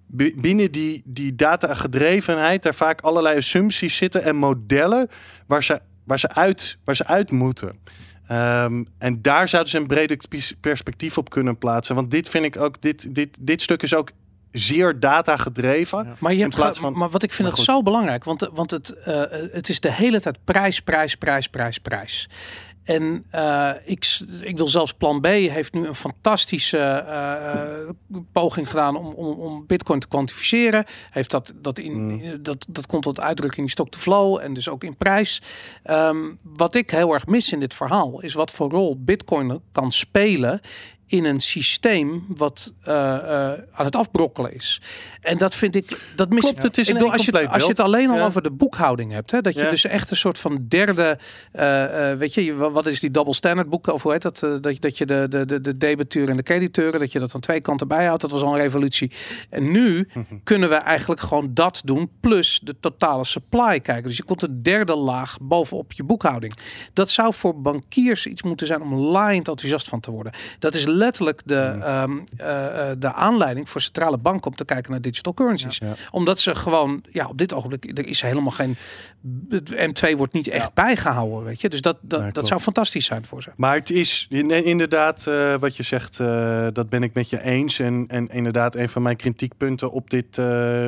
bi- 0.07 0.33
binnen 0.37 0.71
die, 0.71 1.01
die 1.05 1.35
data 1.35 1.73
gedrevenheid 1.73 2.63
daar 2.63 2.75
vaak 2.75 3.01
allerlei 3.01 3.37
assumpties 3.37 3.95
zitten 3.95 4.23
en 4.23 4.35
modellen 4.35 5.07
waar 5.47 5.63
ze, 5.63 5.79
waar 6.03 6.19
ze, 6.19 6.29
uit, 6.33 6.77
waar 6.83 6.95
ze 6.95 7.05
uit 7.07 7.31
moeten. 7.31 7.79
Ehm, 8.27 8.83
en 8.97 9.21
daar 9.21 9.47
zouden 9.49 9.71
ze 9.71 9.77
een 9.77 9.87
breder 9.87 10.17
pers- 10.29 10.53
perspectief 10.59 11.17
op 11.17 11.29
kunnen 11.29 11.57
plaatsen. 11.57 11.95
Want 11.95 12.11
dit 12.11 12.29
vind 12.29 12.45
ik 12.45 12.57
ook, 12.57 12.81
dit, 12.81 13.15
dit, 13.15 13.37
dit 13.41 13.61
stuk 13.61 13.81
is 13.83 13.93
ook 13.93 14.11
zeer 14.51 14.99
data 14.99 15.37
gedreven. 15.37 16.03
Ja. 16.05 16.13
Maar, 16.19 16.31
je 16.31 16.37
In 16.37 16.43
hebt 16.43 16.55
ge- 16.55 16.73
van- 16.81 16.97
maar 16.97 17.09
wat 17.09 17.23
ik 17.23 17.33
vind 17.33 17.47
maar 17.47 17.57
het 17.57 17.65
goed. 17.65 17.75
zo 17.75 17.81
belangrijk, 17.83 18.23
want, 18.23 18.49
want 18.53 18.71
het, 18.71 18.89
eh, 18.89 19.21
het 19.51 19.69
is 19.69 19.79
de 19.79 19.91
hele 19.91 20.21
tijd 20.21 20.39
prijs, 20.43 20.79
prijs, 20.79 21.15
prijs, 21.15 21.47
prijs, 21.49 21.77
prijs. 21.79 22.29
En 22.85 23.25
eh, 23.29 23.71
ik, 23.83 24.19
ik 24.41 24.57
wil 24.57 24.67
zelfs 24.67 24.93
Plan 24.93 25.21
B 25.21 25.25
heeft 25.25 25.73
nu 25.73 25.87
een 25.87 25.95
fantastische 25.95 26.77
eh, 26.77 27.89
poging 28.31 28.69
gedaan 28.69 28.95
om, 28.95 29.05
om, 29.05 29.39
om 29.39 29.65
Bitcoin 29.67 29.99
te 29.99 30.07
kwantificeren. 30.07 30.85
Heeft 31.09 31.31
dat, 31.31 31.53
dat, 31.55 31.79
in, 31.79 31.93
Mm. 32.05 32.43
dat, 32.43 32.65
dat 32.69 32.85
komt 32.85 33.03
tot 33.03 33.19
uitdrukking 33.19 33.65
in 33.65 33.71
stock 33.71 33.89
to 33.89 33.99
flow 33.99 34.39
en 34.41 34.53
dus 34.53 34.69
ook 34.69 34.83
in 34.83 34.95
prijs. 34.95 35.41
Ehm, 35.83 36.17
wat 36.43 36.75
ik 36.75 36.91
heel 36.91 37.13
erg 37.13 37.25
mis 37.27 37.51
in 37.51 37.59
dit 37.59 37.73
verhaal 37.73 38.21
is 38.21 38.33
wat 38.33 38.51
voor 38.51 38.69
rol 38.69 38.97
Bitcoin 38.99 39.61
kan 39.71 39.91
spelen 39.91 40.61
in 41.07 41.25
een 41.25 41.39
systeem 41.39 42.25
wat 42.27 42.73
eh, 42.81 42.93
eh, 43.15 43.59
aan 43.71 43.85
het 43.85 43.95
afbrokkelen 43.95 44.53
is. 44.53 44.81
En 45.21 45.37
dat 45.37 45.55
vind 45.55 45.75
ik, 45.75 45.99
dat 46.15 46.29
mis 46.29 46.39
Klopt, 46.43 46.63
het 46.63 46.77
is 46.77 46.87
ik 46.87 46.93
bedoel, 46.93 47.11
als, 47.11 47.25
je, 47.25 47.47
als 47.49 47.63
je 47.63 47.69
het 47.69 47.79
alleen 47.79 48.09
al 48.09 48.17
Ja. 48.17 48.25
over 48.25 48.41
de 48.41 48.51
boekhouding 48.51 49.11
hebt, 49.11 49.31
hè, 49.31 49.41
dat 49.41 49.53
je 49.55 49.61
Ja. 49.61 49.69
dus 49.69 49.85
echt 49.85 50.09
een 50.11 50.15
soort 50.17 50.37
van 50.39 50.65
derde, 50.67 51.17
eh, 51.51 52.13
weet 52.13 52.33
je, 52.33 52.55
wa- 52.55 52.71
wat 52.71 52.85
is 52.85 52.99
die 52.99 53.11
double 53.11 53.33
standard 53.33 53.69
boek, 53.69 53.87
of 53.87 54.01
hoe 54.03 54.11
heet 54.11 54.21
dat, 54.21 54.39
dat, 54.39 54.73
je- 54.73 54.79
dat 54.79 54.97
je 54.97 55.05
de, 55.05 55.25
de, 55.29 55.45
de, 55.45 55.61
de 55.61 55.77
debiteur 55.77 56.29
en 56.29 56.37
de 56.37 56.43
crediteuren, 56.43 56.99
dat 56.99 57.11
je 57.11 57.19
dat 57.19 57.35
aan 57.35 57.41
twee 57.41 57.61
kanten 57.61 57.87
bijhoudt, 57.87 58.21
dat 58.21 58.31
was 58.31 58.41
al 58.41 58.53
een 58.55 58.61
revolutie. 58.61 59.11
En 59.49 59.71
nu 59.71 60.07
Mhm. 60.13 60.23
kunnen 60.43 60.69
we 60.69 60.75
eigenlijk 60.75 61.21
gewoon 61.21 61.53
dat 61.53 61.81
doen, 61.85 62.09
plus 62.19 62.59
de 62.63 62.75
totale 62.79 63.23
supply 63.25 63.79
kijken. 63.79 64.03
Dus 64.03 64.17
je 64.17 64.23
komt 64.23 64.41
een 64.41 64.61
derde 64.63 64.95
laag 64.95 65.37
bovenop 65.41 65.91
je 65.93 66.03
boekhouding. 66.03 66.53
Dat 66.93 67.09
zou 67.09 67.33
voor 67.33 67.61
bankiers 67.61 68.25
iets 68.27 68.43
moeten 68.43 68.67
zijn 68.67 68.81
om 68.81 68.93
laaiend 68.93 69.47
enthousiast 69.47 69.87
van 69.89 69.99
te 69.99 70.11
worden. 70.11 70.33
Dat 70.59 70.73
is 70.75 70.85
letterlijk 70.95 71.41
de, 71.45 71.71
Mhm. 71.75 71.81
ehm, 71.81 72.11
eh, 72.37 72.89
eh, 72.91 72.95
de 72.99 73.13
aanleiding 73.13 73.69
voor 73.69 73.81
centrale 73.81 74.17
banken 74.17 74.51
om 74.51 74.55
te 74.57 74.65
kijken 74.65 74.91
naar 74.91 75.01
digital 75.01 75.33
currencies. 75.33 75.77
Ja. 75.77 75.93
Omdat 76.11 76.39
ze 76.39 76.55
gewoon, 76.55 77.03
ja, 77.11 77.27
op 77.27 77.37
dit 77.37 77.53
ogenblik, 77.53 77.97
er 77.97 78.07
is 78.07 78.21
helemaal 78.21 78.51
geen, 78.51 78.75
het 79.49 79.75
M2 79.75 80.17
wordt 80.17 80.33
niet 80.33 80.47
echt 80.47 80.73
bijgehouden, 80.73 81.43
weet 81.43 81.61
je. 81.61 81.69
Dus 81.69 81.81
dat, 81.81 81.97
dat, 82.01 82.11
Nee, 82.11 82.21
dat 82.21 82.33
klopt. 82.33 82.47
zou 82.47 82.61
fantastisch 82.61 83.05
zijn 83.05 83.25
voor 83.25 83.41
ze. 83.41 83.49
Maar 83.55 83.75
het 83.75 83.89
is 83.89 84.27
inderdaad 84.29 85.27
eh, 85.27 85.55
wat 85.59 85.75
je 85.77 85.83
zegt, 85.83 86.17
dat 86.75 86.89
ben 86.89 87.03
ik 87.03 87.13
met 87.13 87.29
je 87.29 87.43
eens. 87.43 87.79
En, 87.79 88.05
en 88.07 88.27
inderdaad, 88.29 88.75
een 88.75 88.89
van 88.89 89.01
mijn 89.01 89.15
kritiekpunten 89.15 89.91
op 89.91 90.09
dit 90.09 90.41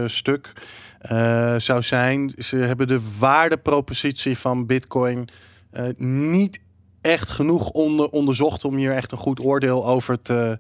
stuk 0.06 0.54
zou 1.58 1.82
zijn: 1.82 2.34
ze 2.38 2.58
hebben 2.58 2.88
de 2.88 3.00
waardepropositie 3.20 4.38
van 4.38 4.66
Bitcoin 4.66 5.30
eh, 5.72 5.84
niet 5.98 6.60
echt 7.08 7.30
genoeg 7.30 7.70
onder, 7.70 8.10
onderzocht 8.10 8.66
om 8.66 8.76
hier 8.76 8.96
echt 8.96 9.12
een 9.12 9.18
goed 9.18 9.40
oordeel 9.40 9.86
over 9.86 10.22
te 10.22 10.58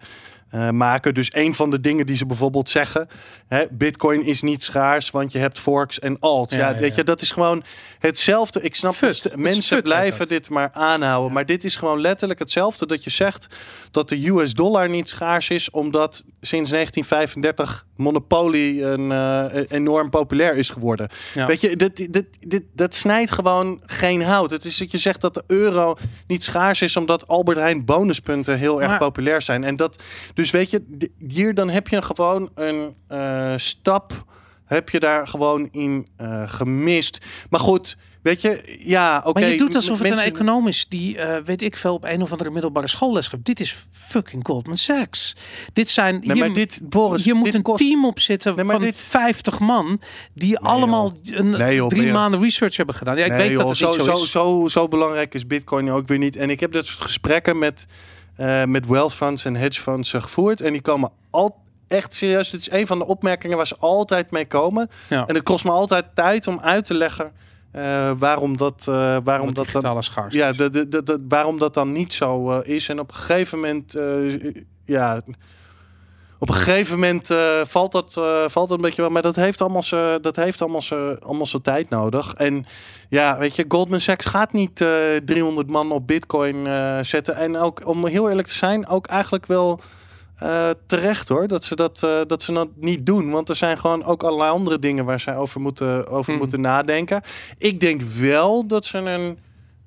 eh, 0.50 0.70
maken. 0.70 1.14
Dus 1.14 1.30
een 1.34 1.56
van 1.56 1.70
de 1.70 1.80
dingen 1.80 2.06
die 2.06 2.16
ze 2.16 2.26
bijvoorbeeld 2.26 2.70
zeggen: 2.70 3.08
hè, 3.48 3.66
Bitcoin 3.72 4.24
is 4.26 4.42
niet 4.42 4.64
schaars, 4.64 5.10
want 5.12 5.32
je 5.32 5.40
hebt 5.40 5.60
forks 5.60 6.00
en 6.00 6.20
alt. 6.20 6.50
Ja, 6.50 6.58
Ja, 6.58 6.70
ja, 6.70 6.80
weet 6.80 6.96
je, 6.96 7.04
dat 7.04 7.22
is 7.22 7.32
gewoon 7.32 7.64
hetzelfde. 8.00 8.62
Ik 8.62 8.76
snap 8.76 8.94
Fut. 8.94 9.24
dat 9.24 9.32
Het 9.32 9.42
mensen 9.42 9.76
fut, 9.76 9.84
blijven 9.84 10.28
dit 10.28 10.50
maar 10.50 10.70
aanhouden. 10.74 11.34
Maar 11.34 11.46
dit 11.46 11.64
is 11.64 11.76
gewoon 11.76 12.02
letterlijk 12.02 12.40
hetzelfde 12.40 12.86
dat 12.86 13.04
je 13.04 13.10
zegt 13.10 13.48
dat 13.92 14.10
de 14.10 14.28
US 14.28 14.54
dollar 14.54 14.90
niet 14.90 15.10
schaars 15.10 15.50
is, 15.50 15.70
omdat 15.70 16.24
sinds 16.42 16.70
1935 16.70 17.86
Monopoly 17.98 18.84
een, 18.84 19.12
eh, 19.12 19.62
enorm 19.70 20.10
populair 20.10 20.56
is 20.56 20.70
geworden. 20.70 21.10
Ja. 21.34 21.46
Weet 21.46 21.62
je, 21.62 21.76
dit, 21.76 22.14
dit, 22.14 22.26
dit, 22.40 22.64
dat 22.74 22.96
snijdt 22.96 23.32
gewoon 23.32 23.82
geen 23.86 24.22
hout. 24.24 24.50
Het 24.50 24.66
is 24.66 24.78
dat 24.78 24.92
je 24.92 24.98
zegt 24.98 25.22
dat 25.22 25.34
de 25.34 25.44
euro 25.48 25.96
niet 26.28 26.44
schaars 26.44 26.82
is, 26.82 26.96
omdat 26.98 27.28
Albert 27.28 27.58
Heijn 27.58 27.86
bonuspunten 27.86 28.58
heel 28.58 28.82
erg 28.82 28.90
Maar- 28.90 29.00
populair 29.00 29.42
zijn. 29.42 29.64
En 29.64 29.76
dat, 29.76 30.04
dus 30.34 30.52
weet 30.52 30.70
je, 30.70 30.84
hier 31.28 31.54
dan 31.54 31.70
heb 31.70 31.88
je 31.88 32.02
gewoon 32.02 32.50
een 32.56 32.96
eh, 33.08 33.54
stap, 33.56 34.26
heb 34.66 34.90
je 34.90 35.00
daar 35.00 35.28
gewoon 35.28 35.68
in 35.72 36.08
eh, 36.18 36.44
gemist. 36.46 37.26
Maar 37.50 37.60
goed, 37.60 37.98
weet 38.28 38.42
je, 38.42 38.78
ja, 38.80 39.22
oké. 39.26 39.40
maar 39.40 39.50
je 39.50 39.58
doet 39.58 39.76
alsof 39.76 40.00
het 40.00 40.12
een 40.12 40.18
econoom 40.20 40.68
is 40.68 40.86
die, 40.90 41.18
eh, 41.18 41.44
weet 41.44 41.62
ik 41.62 41.78
veel, 41.78 41.94
op 41.94 42.04
een 42.04 42.22
of 42.22 42.32
andere 42.32 42.50
middelbare 42.50 42.88
schoolles 42.88 43.28
geeft. 43.28 43.46
Dit 43.46 43.60
is 43.60 43.76
fucking 43.92 44.46
Goldman 44.48 44.78
Sachs. 44.78 45.36
Dit 45.74 45.90
zijn, 45.90 46.14
Nee, 46.14 46.24
hier, 46.24 46.36
maar 46.38 46.54
dit, 46.54 46.80
Boris, 46.84 47.24
hier 47.24 47.36
moet 47.36 47.46
dit 47.46 47.54
een 47.56 47.62
kost... 47.62 47.78
team 47.78 48.06
op 48.06 48.20
zitten 48.20 48.56
Nee, 48.56 48.66
van 48.66 48.82
dit- 48.82 49.00
50 49.00 49.60
man 49.60 50.02
die 50.34 50.60
allemaal 50.60 51.14
een, 51.24 51.50
Nee, 51.50 51.76
joh, 51.76 51.88
drie 51.88 52.06
je- 52.06 52.12
maanden 52.12 52.42
research 52.42 52.78
hebben 52.78 52.96
gedaan. 52.96 53.18
Ja, 53.18 53.26
ik 53.26 53.32
Nee, 53.32 53.40
weet 53.40 53.50
joh, 53.50 53.58
dat 53.60 53.68
het 53.70 53.78
zo, 53.78 53.88
niet 53.88 53.96
zo, 53.96 54.04
zo, 54.16 54.24
is. 54.24 54.32
Zo, 54.32 54.68
zo 54.68 54.88
belangrijk 54.88 55.34
is 55.34 55.48
Bitcoin 55.48 55.92
ook 55.92 56.08
weer 56.08 56.18
niet. 56.18 56.36
En 56.36 56.50
ik 56.50 56.60
heb 56.60 56.72
dat 56.72 56.86
soort 56.86 57.02
gesprekken 57.02 57.58
met, 57.60 57.86
eh, 58.36 58.64
met 58.64 58.86
wealth 58.88 59.14
funds 59.14 59.46
en 59.46 59.56
hedge 59.56 59.82
funds 59.82 60.12
gevoerd. 60.12 60.62
En 60.62 60.72
die 60.72 60.82
komen 60.82 61.10
al 61.30 61.56
echt 61.88 62.14
serieus. 62.14 62.50
Dit 62.50 62.60
is 62.60 62.72
een 62.72 62.88
van 62.88 62.98
de 63.00 63.06
opmerkingen 63.06 63.58
waar 63.58 63.68
ze 63.68 63.76
altijd 63.80 64.32
mee 64.32 64.46
komen. 64.48 64.90
Ja. 65.10 65.28
En 65.28 65.36
het 65.36 65.44
kost 65.44 65.64
me 65.64 65.72
altijd 65.72 66.06
tijd 66.14 66.48
om 66.48 66.60
uit 66.60 66.86
te 66.86 66.94
leggen 66.94 67.32
eh, 67.78 68.12
waarom 68.18 68.58
dat, 68.58 68.86
eh, 68.90 69.18
waarom 69.24 69.54
dat 69.54 69.68
dan, 69.72 70.04
schaars. 70.04 70.34
ja, 70.34 70.52
de, 70.52 70.70
de, 70.70 70.88
de, 70.88 71.04
de- 71.04 71.26
waarom 71.30 71.58
dat 71.58 71.74
dan 71.74 71.92
niet 71.92 72.14
zo 72.14 72.52
eh, 72.52 72.76
is. 72.76 72.90
En 72.90 73.00
op 73.00 73.10
een 73.10 73.16
gegeven 73.16 73.60
moment, 73.60 73.96
ja, 74.86 75.22
op 76.40 76.50
een 76.50 76.56
gegeven 76.56 76.94
moment 76.94 77.30
valt, 77.64 77.92
dat, 77.92 78.14
valt 78.48 78.68
dat 78.68 78.72
een 78.72 78.82
beetje 78.82 79.02
wel. 79.02 79.12
Maar 79.12 79.22
dat 79.22 79.36
heeft 79.36 79.62
allemaal 79.62 79.84
zijn 79.84 80.22
dat 80.22 80.36
heeft 80.36 80.62
allemaal 80.62 80.82
allemaal 81.20 81.46
zijn 81.46 81.62
tijd 81.62 81.90
nodig. 81.90 82.34
En 82.34 82.66
ja, 83.10 83.38
weet 83.38 83.56
je, 83.56 83.66
Goldman 83.68 84.00
Sachs 84.00 84.26
gaat 84.26 84.54
niet 84.54 84.82
eh 84.82 85.16
300 85.26 85.70
man 85.70 85.92
op 85.92 86.08
Bitcoin 86.08 86.68
zetten. 87.06 87.36
En 87.36 87.58
ook, 87.58 87.82
om 87.88 88.06
heel 88.08 88.30
eerlijk 88.30 88.48
te 88.48 88.54
zijn, 88.54 88.88
ook 88.88 89.08
eigenlijk 89.08 89.46
wel 89.46 89.80
eh, 90.38 90.70
terecht 90.86 91.30
hoor. 91.30 91.48
Dat 91.48 91.64
ze 91.64 91.76
dat, 91.76 92.04
eh, 92.04 92.20
dat 92.28 92.42
ze 92.42 92.54
dat 92.54 92.68
niet 92.76 93.06
doen. 93.06 93.30
Want 93.32 93.50
er 93.50 93.56
zijn 93.56 93.78
gewoon 93.80 94.04
ook 94.04 94.24
allerlei 94.24 94.52
andere 94.52 94.80
dingen 94.80 95.06
waar 95.06 95.20
zij 95.20 95.38
over 95.38 95.62
moeten, 95.62 96.08
over 96.08 96.32
Mhm. 96.32 96.42
moeten 96.42 96.62
nadenken. 96.62 97.22
Ik 97.58 97.80
denk 97.80 98.02
wel 98.02 98.68
dat 98.68 98.86
ze 98.86 98.98
een. 98.98 99.38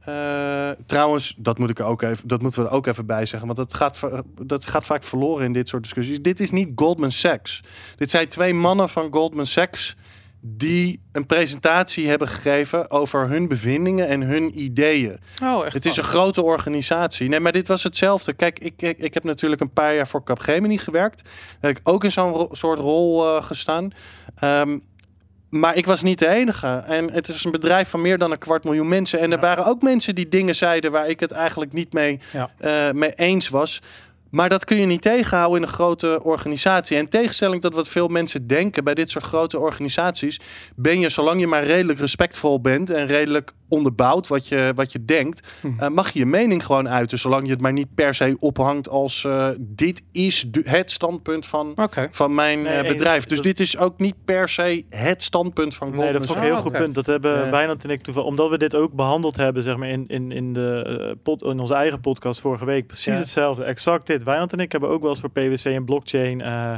eh, 0.01 0.71
trouwens, 0.87 1.35
dat, 1.39 1.59
moet 1.59 1.71
ik 1.71 1.79
er 1.79 1.85
ook 1.85 2.03
even, 2.03 2.29
dat 2.29 2.43
moeten 2.43 2.63
we 2.63 2.69
er 2.69 2.75
ook 2.75 2.87
even 2.87 3.07
bij 3.07 3.27
zeggen. 3.27 3.47
Want 3.55 3.59
dat 3.59 3.75
gaat, 3.75 4.01
dat 4.43 4.67
gaat 4.67 4.85
vaak 4.85 5.03
verloren 5.03 5.45
in 5.45 5.53
dit 5.53 5.69
soort 5.69 5.83
discussies. 5.83 6.23
Dit 6.23 6.41
is 6.41 6.51
niet 6.51 6.69
Goldman 6.75 7.11
Sachs. 7.13 7.63
Dit 7.97 8.11
zijn 8.11 8.29
twee 8.29 8.55
mannen 8.55 8.89
van 8.89 9.09
Goldman 9.13 9.47
Sachs. 9.47 9.97
Die 10.41 11.01
een 11.13 11.27
presentatie 11.27 12.09
hebben 12.09 12.29
gegeven 12.29 12.91
over 12.91 13.29
hun 13.29 13.49
bevindingen 13.49 14.09
en 14.09 14.21
hun 14.21 14.61
ideeën. 14.61 15.19
Oh, 15.43 15.65
echt? 15.65 15.73
Het 15.75 15.87
is 15.87 15.97
een 15.97 16.03
grote 16.05 16.43
organisatie. 16.43 17.29
Nee, 17.29 17.41
maar 17.41 17.53
dit 17.53 17.69
was 17.69 17.83
hetzelfde. 17.83 18.33
Kijk, 18.33 18.59
ik, 18.59 18.83
ik, 18.83 18.99
ik 18.99 19.15
heb 19.15 19.25
natuurlijk 19.25 19.61
een 19.61 19.73
paar 19.73 19.95
jaar 19.95 20.09
voor 20.09 20.25
Capgemini 20.25 20.77
gewerkt. 20.79 21.23
Daar 21.25 21.71
heb 21.71 21.79
ik 21.79 21.89
ook 21.89 22.05
in 22.05 22.13
zo'n 22.13 22.33
ro- 22.33 22.49
soort 22.53 22.79
rol 22.79 23.27
eh, 23.37 23.45
gestaan. 23.45 23.91
Ehm, 24.39 24.79
maar 25.51 25.77
ik 25.77 25.87
was 25.87 26.03
niet 26.03 26.19
de 26.19 26.29
enige. 26.29 26.67
En 26.87 27.13
het 27.13 27.29
is 27.29 27.45
een 27.45 27.51
bedrijf 27.51 27.89
van 27.89 28.01
meer 28.01 28.19
dan 28.19 28.31
een 28.31 28.39
kwart 28.39 28.65
miljoen 28.65 28.89
mensen. 28.89 29.19
En 29.19 29.31
er 29.33 29.39
Ja. 29.41 29.45
waren 29.45 29.67
ook 29.67 29.83
mensen 29.83 30.15
die 30.15 30.29
dingen 30.29 30.55
zeiden 30.55 30.91
waar 30.91 31.09
ik 31.09 31.21
het 31.21 31.31
eigenlijk 31.31 31.73
niet 31.73 31.93
mee, 31.93 32.21
Ja. 32.33 32.51
eh, 32.59 32.93
mee 32.93 33.13
eens 33.15 33.49
was. 33.49 33.83
Maar 34.31 34.49
dat 34.49 34.65
kun 34.65 34.77
je 34.77 34.87
niet 34.87 35.03
tegenhouden 35.03 35.57
in 35.57 35.63
een 35.63 35.73
grote 35.73 36.21
organisatie. 36.23 36.97
En 36.97 37.03
in 37.03 37.09
tegenstelling 37.09 37.61
tot 37.63 37.75
wat 37.75 37.89
veel 37.89 38.09
mensen 38.09 38.47
denken 38.47 38.85
bij 38.85 38.95
dit 38.95 39.11
soort 39.11 39.25
grote 39.25 39.59
organisaties, 39.59 40.41
ben 40.77 41.01
je, 41.01 41.09
zolang 41.09 41.41
je 41.41 41.47
maar 41.47 41.65
redelijk 41.65 41.99
respectvol 41.99 42.61
bent 42.61 42.91
en 42.91 43.07
redelijk 43.07 43.53
onderbouwd 43.69 44.29
wat 44.29 44.49
je, 44.49 44.73
wat 44.75 44.93
je 44.93 45.05
denkt, 45.05 45.49
Hm. 45.61 45.69
eh, 45.79 45.89
mag 45.89 46.11
je 46.13 46.19
je 46.19 46.27
mening 46.27 46.65
gewoon 46.65 46.89
uiten. 46.89 47.19
Zolang 47.19 47.45
je 47.47 47.53
het 47.53 47.61
maar 47.61 47.73
niet 47.73 47.95
per 47.95 48.15
se 48.15 48.37
ophangt 48.39 48.89
als 48.89 49.25
eh, 49.25 49.49
dit 49.59 50.03
is 50.13 50.45
de- 50.49 50.63
het 50.65 50.91
standpunt 50.91 51.47
van, 51.47 51.75
van 52.11 52.35
mijn 52.35 52.63
Nee, 52.63 52.73
eh, 52.77 52.89
bedrijf. 52.89 53.25
Dus 53.25 53.37
Dat- 53.37 53.47
dit 53.47 53.61
is 53.61 53.77
ook 53.79 53.99
niet 53.99 54.15
per 54.25 54.49
se 54.49 54.85
het 54.89 55.23
standpunt 55.23 55.75
van 55.75 55.91
Nee, 55.97 56.13
dat 56.13 56.23
ik 56.23 56.29
Sachs. 56.29 56.41
een 56.41 56.47
heel 56.53 56.61
goed 56.61 56.73
punt. 56.73 56.95
Dat 56.95 57.07
hebben 57.07 57.45
Ja. 57.45 57.51
Wijnand 57.51 57.85
en 57.85 57.91
ik 57.91 58.03
toevallig, 58.03 58.29
omdat 58.29 58.51
we 58.51 58.59
dit 58.59 58.75
ook 58.75 58.93
behandeld 58.93 59.37
hebben, 59.37 59.63
zeg 59.63 59.77
maar 59.77 59.89
in, 59.89 60.05
in, 60.09 60.33
in, 60.33 60.53
de, 60.53 61.17
pod, 61.23 61.43
in 61.43 61.61
onze 61.61 61.75
eigen 61.75 62.01
podcast 62.01 62.41
vorige 62.41 62.65
week. 62.65 62.87
Precies 62.87 63.05
Ja. 63.13 63.19
hetzelfde, 63.19 63.65
exact 63.65 64.07
dit. 64.07 64.20
Wijnand 64.25 64.53
en 64.53 64.61
ik 64.61 64.73
hebben 64.73 64.91
ook 64.91 65.01
wel 65.01 65.11
eens 65.11 65.21
voor 65.21 65.31
PwC 65.31 65.65
een 65.65 65.85
blockchain 65.85 66.41
eh, 66.41 66.75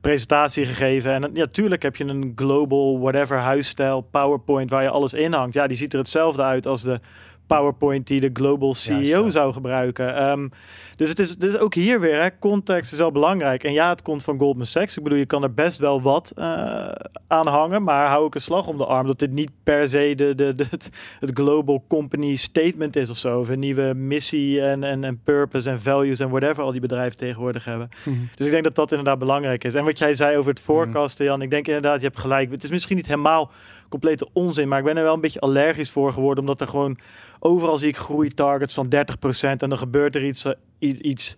presentatie 0.00 0.66
gegeven. 0.66 1.12
En 1.12 1.30
ja, 1.34 1.46
tuurlijk 1.46 1.82
heb 1.82 1.96
je 1.96 2.04
een 2.04 2.32
global 2.36 3.00
whatever 3.00 3.38
huisstijl 3.38 4.00
PowerPoint 4.00 4.70
waar 4.70 4.82
je 4.82 4.88
alles 4.88 5.14
in 5.14 5.32
hangt. 5.32 5.54
Ja, 5.54 5.66
die 5.66 5.76
ziet 5.76 5.92
er 5.92 5.98
hetzelfde 5.98 6.42
uit 6.42 6.66
als 6.66 6.82
de 6.82 7.00
PowerPoint 7.46 8.06
die 8.06 8.20
de 8.20 8.30
global 8.32 8.74
CEO 8.74 9.24
ja. 9.24 9.30
zou 9.30 9.52
gebruiken. 9.52 10.16
Ehm, 10.16 10.48
dus 10.96 11.08
het 11.08 11.18
is, 11.18 11.36
dus 11.36 11.58
ook 11.58 11.74
hier 11.74 12.00
weer, 12.00 12.22
hè, 12.22 12.38
context 12.38 12.92
is 12.92 12.98
wel 12.98 13.12
belangrijk. 13.12 13.64
En 13.64 13.72
ja, 13.72 13.88
het 13.88 14.02
komt 14.02 14.22
van 14.22 14.38
Goldman 14.38 14.66
Sachs. 14.66 14.96
Ik 14.96 15.02
bedoel, 15.02 15.18
je 15.18 15.26
kan 15.26 15.42
er 15.42 15.54
best 15.54 15.78
wel 15.78 16.02
wat 16.02 16.32
eh, 16.36 16.88
aan 17.26 17.46
hangen, 17.46 17.82
maar 17.82 18.08
hou 18.08 18.26
ik 18.26 18.34
een 18.34 18.40
slag 18.40 18.66
om 18.66 18.76
de 18.76 18.84
arm 18.86 19.06
dat 19.06 19.18
dit 19.18 19.32
niet 19.32 19.50
per 19.62 19.88
se 19.88 20.12
de, 20.16 20.34
de, 20.34 20.54
de, 20.54 20.66
het, 20.70 20.90
het 21.20 21.30
global 21.34 21.84
company 21.88 22.36
statement 22.36 22.96
is 22.96 23.10
of 23.10 23.16
zo. 23.16 23.38
Of 23.38 23.48
een 23.48 23.58
nieuwe 23.58 23.94
missie 23.94 24.60
en, 24.60 24.84
en, 24.84 25.04
en 25.04 25.20
purpose 25.24 25.70
en 25.70 25.80
values 25.80 26.20
en 26.20 26.30
whatever 26.30 26.62
al 26.62 26.72
die 26.72 26.80
bedrijven 26.80 27.16
tegenwoordig 27.16 27.64
hebben. 27.64 27.88
Mhm. 28.04 28.16
Dus 28.34 28.46
ik 28.46 28.52
denk 28.52 28.64
dat 28.64 28.74
dat 28.74 28.90
inderdaad 28.90 29.18
belangrijk 29.18 29.64
is. 29.64 29.74
En 29.74 29.84
wat 29.84 29.98
jij 29.98 30.14
zei 30.14 30.36
over 30.36 30.50
het 30.50 30.60
forecasten, 30.60 31.24
Jan, 31.24 31.42
ik 31.42 31.50
denk 31.50 31.66
inderdaad, 31.66 32.00
je 32.00 32.06
hebt 32.06 32.18
gelijk. 32.18 32.50
Het 32.50 32.64
is 32.64 32.70
misschien 32.70 32.96
niet 32.96 33.06
helemaal 33.06 33.50
complete 33.88 34.28
onzin, 34.32 34.68
maar 34.68 34.78
ik 34.78 34.84
ben 34.84 34.96
er 34.96 35.02
wel 35.02 35.14
een 35.14 35.20
beetje 35.20 35.40
allergisch 35.40 35.90
voor 35.90 36.12
geworden, 36.12 36.40
omdat 36.40 36.60
er 36.60 36.68
gewoon 36.68 36.98
overal 37.38 37.76
zie 37.76 37.88
ik 37.88 37.96
groeitargets 37.96 38.74
van 38.74 38.88
30% 38.88 39.62
en 39.62 39.68
dan 39.68 39.78
gebeurt 39.78 40.14
er 40.14 40.24
iets, 40.24 40.44
eh, 40.44 40.52
iets 40.78 41.36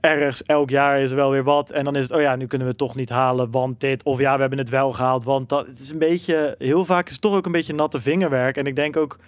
ergens. 0.00 0.42
Elk 0.42 0.70
jaar 0.70 1.00
is 1.00 1.10
er 1.10 1.16
wel 1.16 1.30
weer 1.30 1.44
wat 1.44 1.70
en 1.70 1.84
dan 1.84 1.96
is 1.96 2.02
het, 2.02 2.12
oh 2.12 2.20
ja, 2.20 2.36
nu 2.36 2.46
kunnen 2.46 2.68
we 2.68 2.74
toch 2.74 2.94
niet 2.94 3.08
halen, 3.08 3.50
want 3.50 3.80
dit. 3.80 4.02
Of 4.02 4.18
ja, 4.18 4.34
we 4.34 4.40
hebben 4.40 4.58
het 4.58 4.68
wel 4.68 4.92
gehaald, 4.92 5.24
want 5.24 5.48
dat. 5.48 5.66
Het 5.66 5.80
is 5.80 5.90
een 5.90 5.98
beetje, 5.98 6.54
heel 6.58 6.84
vaak 6.84 7.06
is 7.06 7.12
het 7.12 7.20
toch 7.20 7.34
ook 7.34 7.46
een 7.46 7.52
beetje 7.52 7.74
natte 7.74 8.00
vingerwerk. 8.00 8.56
En 8.56 8.66
ik 8.66 8.76
denk 8.76 8.96
ook, 8.96 9.18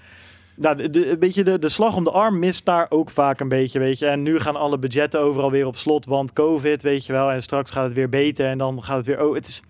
nou, 0.57 0.77
de, 0.77 0.91
de, 0.91 1.11
een 1.11 1.19
beetje 1.19 1.45
de, 1.45 1.59
de 1.59 1.69
slag 1.69 1.97
om 1.97 2.05
de 2.05 2.11
arm 2.11 2.39
mist 2.39 2.65
daar 2.65 2.87
ook 2.89 3.11
vaak 3.11 3.41
een 3.41 3.49
beetje, 3.49 3.79
weet 3.79 3.99
je. 3.99 4.07
En 4.07 4.23
nu 4.23 4.39
gaan 4.39 4.57
alle 4.57 4.79
budgetten 4.79 5.21
overal 5.21 5.51
weer 5.51 5.67
op 5.67 5.77
slot, 5.77 6.07
want 6.07 6.33
COVID, 6.33 6.83
weet 6.83 7.07
je 7.07 7.13
wel. 7.13 7.31
En 7.31 7.43
straks 7.43 7.71
gaat 7.71 7.85
het 7.85 7.95
weer 7.95 8.09
beter 8.09 8.47
en 8.47 8.59
dan 8.59 8.83
gaat 8.83 8.97
het 8.97 9.07
weer... 9.07 9.25
Oh, 9.25 9.35
het 9.35 9.47
is... 9.47 9.63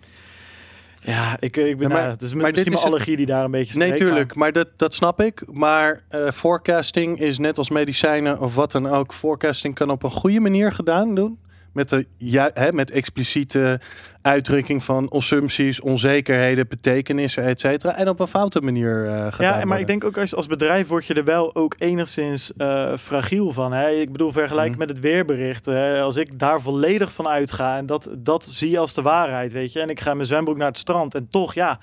Ja, 1.01 1.37
ik, 1.41 1.57
ik 1.57 1.79
ben... 1.79 1.89
Ja, 1.89 1.95
maar- 1.95 2.17
is 2.21 2.35
maar 2.35 2.43
misschien 2.43 2.65
dit 2.71 2.73
is 2.81 2.85
allergie 2.85 3.17
die 3.17 3.27
daar 3.27 3.45
een 3.45 3.51
beetje 3.51 3.79
Nee, 3.79 3.87
spreekt, 3.89 4.03
maar- 4.05 4.13
tuurlijk. 4.13 4.35
Maar 4.35 4.53
dat, 4.53 4.69
dat 4.77 4.95
snap 4.95 5.21
ik. 5.21 5.43
Maar 5.53 6.03
eh, 6.09 6.31
forecasting 6.31 7.21
is 7.21 7.39
net 7.39 7.59
als 7.59 7.71
medicijnen 7.71 8.41
of 8.41 8.55
wat 8.55 8.73
dan 8.73 8.87
ook. 8.89 9.13
Forecasting 9.13 9.75
kan 9.75 9.91
op 9.91 10.03
een 10.03 10.11
goede 10.11 10.41
manier 10.41 10.73
gedaan 10.73 11.15
doen. 11.15 11.39
Met, 11.77 11.89
de, 11.89 12.07
ja, 12.19 12.51
hè, 12.55 12.73
met 12.73 12.91
expliciete 12.91 13.81
uitdrukking 14.23 14.83
van 14.83 15.09
assumpties, 15.09 15.81
onzekerheden, 15.81 16.69
betekenissen, 16.69 17.43
et 17.45 17.61
cetera. 17.61 17.97
En 17.97 18.09
op 18.09 18.21
een 18.21 18.27
foute 18.27 18.61
manier 18.61 19.07
eh 19.07 19.13
gedaan 19.33 19.47
Ja, 19.47 19.51
maar 19.53 19.61
worden. 19.67 19.79
ik 19.81 19.87
denk 19.87 20.05
ook 20.05 20.19
als, 20.19 20.35
als 20.35 20.47
bedrijf 20.47 20.89
word 20.89 21.07
je 21.07 21.15
er 21.15 21.25
wel 21.25 21.55
ook 21.55 21.75
enigszins 21.79 22.53
eh, 22.57 22.97
fragiel 22.97 23.51
van. 23.53 23.73
Hè? 23.73 23.91
Ik 23.91 24.13
bedoel, 24.13 24.33
vergelijk 24.33 24.71
Mhm. 24.71 24.79
met 24.79 24.89
het 24.89 25.01
weerbericht. 25.01 25.67
Hè? 25.67 26.01
Als 26.01 26.17
ik 26.17 26.39
daar 26.39 26.61
volledig 26.61 27.13
van 27.13 27.29
uitga 27.29 27.77
en 27.77 27.87
dat, 27.87 28.09
dat 28.19 28.45
zie 28.45 28.71
je 28.71 28.79
als 28.79 28.95
de 28.95 29.03
waarheid, 29.03 29.53
weet 29.53 29.73
je. 29.73 29.81
En 29.81 29.89
ik 29.91 30.01
ga 30.01 30.11
in 30.11 30.17
mijn 30.17 30.29
zwembroek 30.29 30.57
naar 30.57 30.69
het 30.69 30.79
strand 30.79 31.15
en 31.15 31.29
toch, 31.29 31.55
ja, 31.55 31.79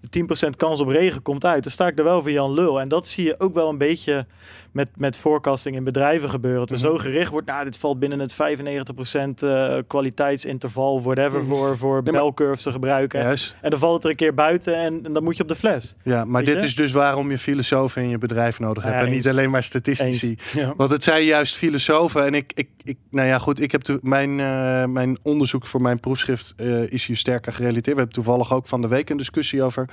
de 0.00 0.08
10% 0.08 0.56
kans 0.56 0.80
op 0.80 0.88
regen 0.88 1.22
komt 1.22 1.44
uit. 1.44 1.62
Dan 1.62 1.72
sta 1.72 1.86
ik 1.86 1.98
er 1.98 2.04
wel 2.04 2.20
voor 2.22 2.30
Jan 2.30 2.54
Lul. 2.54 2.80
En 2.80 2.88
dat 2.88 3.06
zie 3.08 3.24
je 3.24 3.34
ook 3.38 3.54
wel 3.54 3.68
een 3.68 3.78
beetje 3.78 4.26
met, 4.72 4.88
met 4.96 5.16
forecasting 5.18 5.76
in 5.76 5.84
bedrijven 5.84 6.30
gebeuren. 6.30 6.60
Dat 6.60 6.70
er 6.70 6.78
zo 6.78 6.92
Mhm. 6.92 7.00
gericht 7.02 7.30
wordt, 7.30 7.46
nou, 7.46 7.64
dit 7.64 7.76
valt 7.76 7.98
binnen 7.98 8.18
het 8.18 8.32
95% 8.32 9.42
eh 9.42 9.76
kwaliteitsinterval, 9.86 11.02
whatever, 11.02 11.40
Mhm. 11.40 11.48
voor, 11.48 11.78
voor 11.78 12.02
Nee, 12.02 12.12
belcurves 12.12 12.62
te 12.62 12.72
gebruiken. 12.72 13.20
En 13.60 13.70
dan 13.70 13.78
valt 13.78 13.94
het 13.94 14.04
er 14.04 14.10
een 14.10 14.16
keer 14.16 14.34
buiten 14.34 14.74
en, 14.76 15.00
en 15.04 15.12
dan 15.12 15.22
moet 15.22 15.36
je 15.36 15.42
op 15.42 15.48
de 15.48 15.54
fles. 15.54 15.94
Ja, 16.02 16.24
maar 16.24 16.44
dit 16.44 16.58
je? 16.60 16.66
is 16.66 16.74
dus 16.74 16.92
waarom 16.92 17.30
je 17.30 17.38
filosofen 17.38 18.02
in 18.02 18.08
je 18.08 18.18
bedrijf 18.18 18.58
nodig 18.58 18.82
hebt. 18.82 18.94
Ja, 18.94 19.00
en 19.00 19.06
eens. 19.06 19.14
niet 19.16 19.28
alleen 19.28 19.50
maar 19.50 19.62
statistici. 19.62 20.36
Ja. 20.52 20.72
Want 20.76 20.90
het 20.90 21.02
zijn 21.02 21.24
juist 21.24 21.56
filosofen. 21.56 22.24
En 22.26 22.34
ik, 22.34 22.52
ik, 22.54 22.68
ik 22.82 22.98
nou 23.10 23.26
ja, 23.28 23.38
goed, 23.38 23.60
ik 23.60 23.72
heb 23.72 23.84
de, 23.84 23.98
mijn, 24.02 24.40
eh, 24.40 24.84
mijn 24.84 25.18
onderzoek 25.22 25.66
voor 25.66 25.80
mijn 25.80 26.00
proefschrift 26.00 26.54
eh, 26.56 26.82
is 26.92 27.06
hier 27.06 27.16
sterker 27.16 27.52
gerelateerd. 27.52 27.86
We 27.86 27.94
hebben 28.02 28.14
toevallig 28.14 28.52
ook 28.54 28.66
van 28.66 28.80
de 28.82 28.88
week 28.88 29.10
een 29.10 29.16
discussie 29.16 29.62
over 29.62 29.88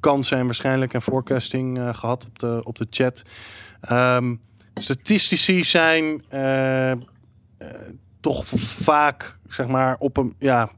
kansen 0.00 0.38
en 0.38 0.44
waarschijnlijk 0.44 0.94
en 0.94 1.02
forecasting 1.02 1.78
eh, 1.78 1.94
gehad 1.94 2.24
op 2.24 2.38
de, 2.38 2.60
op 2.62 2.78
de 2.78 2.86
chat. 2.90 3.22
Ehm, 3.82 4.34
statistici 4.74 5.64
zijn 5.64 6.22
eh, 6.28 6.90
eh, 6.90 6.98
toch 8.20 8.44
vaak, 8.56 9.38
zeg 9.48 9.66
maar, 9.66 9.96
op 9.98 10.16
een, 10.16 10.34
ja, 10.38 10.70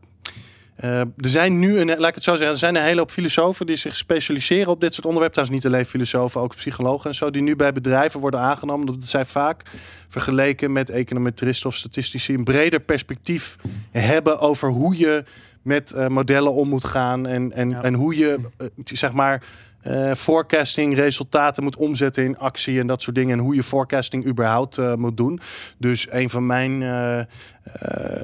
eh, 0.77 1.01
er 1.01 1.09
zijn 1.19 1.59
nu, 1.59 1.79
een, 1.79 1.87
laat 1.87 2.09
ik 2.09 2.15
het 2.15 2.25
zo 2.25 2.31
zeggen, 2.31 2.49
er 2.51 2.59
zijn 2.59 2.77
een 2.77 2.83
hele 2.83 2.99
hoop 2.99 3.11
filosofen 3.11 3.67
die 3.67 3.77
zich 3.77 3.97
specialiseren 3.97 4.73
op 4.73 4.81
dit 4.81 4.95
soort 4.95 5.07
onderwerpen. 5.07 5.37
Trouwens, 5.37 5.65
niet 5.65 5.75
alleen 5.75 5.87
filosofen, 5.87 6.41
ook 6.41 6.57
psychologen 6.57 7.11
en 7.11 7.17
zo, 7.17 7.31
die 7.31 7.43
nu 7.43 7.57
bij 7.57 7.73
bedrijven 7.73 8.21
worden 8.21 8.41
aangenomen. 8.41 8.87
Dat 8.87 9.05
zij 9.05 9.25
vaak 9.25 9.63
vergeleken 10.09 10.73
met 10.73 10.91
econometristen 10.91 11.69
of 11.69 11.77
statistici 11.77 12.35
een 12.35 12.45
breder 12.45 12.81
perspectief 12.81 13.57
hebben 13.91 14.39
over 14.39 14.69
hoe 14.69 14.99
je 14.99 15.25
met 15.63 16.09
modellen 16.09 16.53
om 16.53 16.69
moet 16.69 16.85
gaan 16.85 17.27
en, 17.27 17.53
en, 17.53 17.69
Ja. 17.71 17.83
en 17.83 17.95
hoe 17.95 18.17
je, 18.17 18.39
zeg 18.85 19.13
maar, 19.13 19.43
eh, 19.85 20.15
forecasting 20.15 20.95
resultaten 20.95 21.63
moet 21.63 21.77
omzetten 21.77 22.25
in 22.25 22.39
actie 22.39 22.81
en 22.81 22.87
dat 22.87 23.03
soort 23.03 23.17
dingen. 23.17 23.39
En 23.39 23.45
hoe 23.45 23.55
je 23.55 23.63
forecasting 23.63 24.27
überhaupt 24.27 24.79
eh, 24.79 24.95
moet 24.95 25.17
doen. 25.17 25.41
Dus 25.79 26.07
een 26.11 26.31
van 26.31 26.47
mijn, 26.47 26.83
eh, 26.83 27.21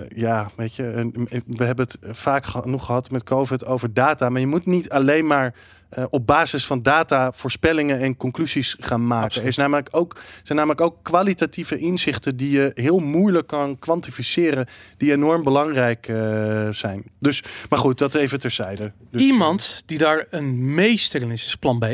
ja, 0.08 0.50
weet 0.56 0.74
je, 0.74 1.10
we 1.46 1.64
hebben 1.64 1.84
het 1.84 2.16
vaak 2.16 2.44
genoeg 2.44 2.84
gehad 2.84 3.10
met 3.10 3.22
COVID 3.22 3.66
over 3.66 3.94
data. 3.94 4.28
Maar 4.28 4.40
je 4.40 4.46
moet 4.46 4.66
niet 4.66 4.90
alleen 4.90 5.26
maar 5.26 5.54
eh, 5.90 6.04
op 6.10 6.26
basis 6.26 6.66
van 6.66 6.82
data 6.82 7.32
voorspellingen 7.32 8.00
en 8.00 8.16
conclusies 8.16 8.76
gaan 8.80 9.06
maken. 9.06 9.24
Absoluut. 9.24 9.44
Er 9.44 9.50
is 9.50 9.56
namelijk 9.56 9.88
ook, 9.90 10.16
zijn 10.42 10.58
namelijk 10.58 10.80
ook 10.80 10.96
kwalitatieve 11.02 11.78
inzichten 11.78 12.36
die 12.36 12.50
je 12.50 12.70
heel 12.74 12.98
moeilijk 12.98 13.46
kan 13.46 13.78
kwantificeren, 13.78 14.66
die 14.96 15.12
enorm 15.12 15.42
belangrijk 15.42 16.08
eh, 16.08 16.68
zijn. 16.68 17.02
Dus, 17.18 17.42
maar 17.68 17.78
goed, 17.78 17.98
dat 17.98 18.14
even 18.14 18.40
terzijde. 18.40 18.92
Dus, 19.10 19.22
Iemand 19.22 19.82
die 19.86 19.98
daar 19.98 20.26
een 20.30 20.74
meester 20.74 21.22
in 21.22 21.30
is, 21.30 21.46
is 21.46 21.56
Plan 21.56 21.78
B. 21.78 21.84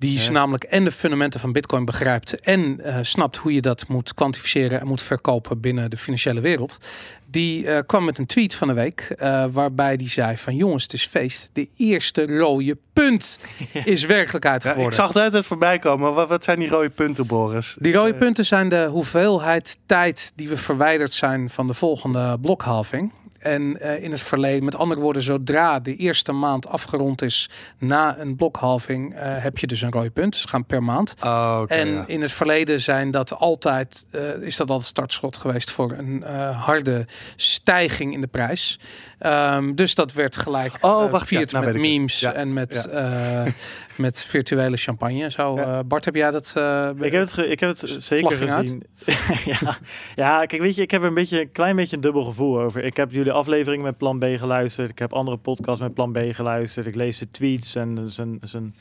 Die 0.00 0.14
is 0.14 0.24
Ja. 0.26 0.32
namelijk 0.32 0.64
en 0.64 0.84
de 0.84 0.90
fundamenten 0.90 1.40
van 1.40 1.52
Bitcoin 1.52 1.84
begrijpt 1.84 2.40
en 2.40 2.80
eh, 2.80 2.98
snapt 3.02 3.36
hoe 3.36 3.52
je 3.54 3.60
dat 3.60 3.88
moet 3.88 4.14
kwantificeren 4.14 4.80
en 4.80 4.86
moet 4.86 5.02
verkopen 5.02 5.60
binnen 5.60 5.90
de 5.90 5.96
financiële 5.96 6.40
wereld. 6.40 6.78
Die 7.26 7.66
eh, 7.66 7.78
kwam 7.86 8.04
met 8.04 8.18
een 8.18 8.26
tweet 8.26 8.54
van 8.54 8.68
de 8.68 8.74
week 8.74 9.14
eh, 9.18 9.44
waarbij 9.52 9.96
die 9.96 10.08
zei 10.08 10.36
van 10.36 10.56
jongens, 10.56 10.82
het 10.82 10.92
is 10.92 11.06
feest. 11.06 11.50
De 11.52 11.68
eerste 11.76 12.36
rode 12.38 12.76
punt 12.92 13.38
is 13.84 14.04
werkelijkheid 14.04 14.62
Ja, 14.62 14.68
geworden. 14.68 14.92
ik 14.98 14.98
zag 15.04 15.12
het 15.14 15.22
altijd 15.22 15.46
voorbij 15.46 15.78
komen. 15.78 16.12
Wat, 16.14 16.28
wat 16.28 16.44
zijn 16.44 16.58
die 16.58 16.68
rode 16.68 16.88
punten, 16.90 17.26
Boris? 17.26 17.74
Die 17.78 17.92
rode 17.94 18.14
punten 18.14 18.44
zijn 18.46 18.68
de 18.68 18.88
hoeveelheid 18.90 19.78
tijd 19.86 20.32
die 20.34 20.48
we 20.48 20.56
verwijderd 20.56 21.12
zijn 21.12 21.50
van 21.50 21.66
de 21.66 21.74
volgende 21.74 22.38
blokhalving. 22.40 23.12
En 23.40 23.80
eh, 23.80 24.02
in 24.02 24.10
het 24.10 24.22
verleden, 24.22 24.64
met 24.64 24.76
andere 24.76 25.00
woorden, 25.00 25.22
zodra 25.22 25.80
de 25.80 25.96
eerste 25.96 26.32
maand 26.32 26.68
afgerond 26.68 27.22
is 27.22 27.50
na 27.78 28.18
een 28.18 28.36
blokhalving, 28.36 29.14
eh, 29.14 29.20
heb 29.42 29.58
je 29.58 29.66
dus 29.66 29.80
een 29.82 29.92
rode 29.92 30.10
punt. 30.10 30.36
Ze 30.36 30.48
gaan 30.48 30.64
per 30.64 30.82
maand. 30.82 31.14
Oh, 31.24 31.58
oké, 31.62 31.74
en 31.74 31.88
ja. 31.88 32.04
in 32.06 32.22
het 32.22 32.32
verleden 32.32 32.80
zijn 32.80 33.10
dat 33.10 33.32
altijd, 33.34 34.06
eh, 34.10 34.42
is 34.42 34.56
dat 34.56 34.68
altijd 34.70 34.88
startschot 34.88 35.36
geweest 35.36 35.70
voor 35.70 35.92
een 35.92 36.22
eh, 36.24 36.64
harde 36.64 37.06
stijging 37.36 38.12
in 38.12 38.20
de 38.20 38.26
prijs. 38.26 38.78
Ehm, 39.18 39.74
dus 39.74 39.94
dat 39.94 40.12
werd 40.12 40.36
gelijk 40.36 40.72
Oh, 40.80 41.10
wacht, 41.10 41.22
gevierd 41.28 41.50
ja, 41.50 41.60
nou 41.60 41.72
met 41.72 41.80
memes 41.82 42.20
Ja, 42.20 42.32
en 42.32 42.52
met, 42.52 42.88
ja. 42.92 43.42
eh, 43.46 43.52
met 43.96 44.24
virtuele 44.24 44.76
champagne. 44.76 45.30
Zo, 45.30 45.54
Ja. 45.56 45.62
eh, 45.62 45.78
Bart, 45.86 46.04
heb 46.04 46.14
jij 46.14 46.30
dat? 46.30 46.52
eh, 46.56 46.90
Ik 47.00 47.12
heb 47.12 47.20
het, 47.20 47.32
ge- 47.32 47.48
ik 47.48 47.60
heb 47.60 47.68
het 47.80 47.96
zeker 47.98 48.36
gezien. 48.36 48.82
ja. 49.60 49.78
ja, 50.16 50.46
kijk, 50.46 50.62
weet 50.62 50.74
je, 50.74 50.82
ik 50.82 50.90
heb 50.90 51.02
een 51.02 51.14
beetje 51.14 51.40
een 51.40 51.52
klein 51.52 51.76
beetje 51.76 51.96
een 51.96 52.02
dubbel 52.02 52.24
gevoel 52.24 52.60
over. 52.60 52.84
Ik 52.84 52.96
heb 52.96 53.10
jullie 53.12 53.29
afleveringen 53.32 53.84
met 53.84 53.96
Plan 53.96 54.18
B 54.18 54.24
geluisterd. 54.24 54.90
Ik 54.90 54.98
heb 54.98 55.12
andere 55.12 55.36
podcasts 55.36 55.80
met 55.80 55.94
Plan 55.94 56.12
B 56.12 56.18
geluisterd. 56.30 56.86
Ik 56.86 56.94
lees 56.94 57.18
de 57.18 57.30
tweets 57.30 57.74
en 57.74 58.10
zijn, 58.10 58.38
zijn 58.42 58.74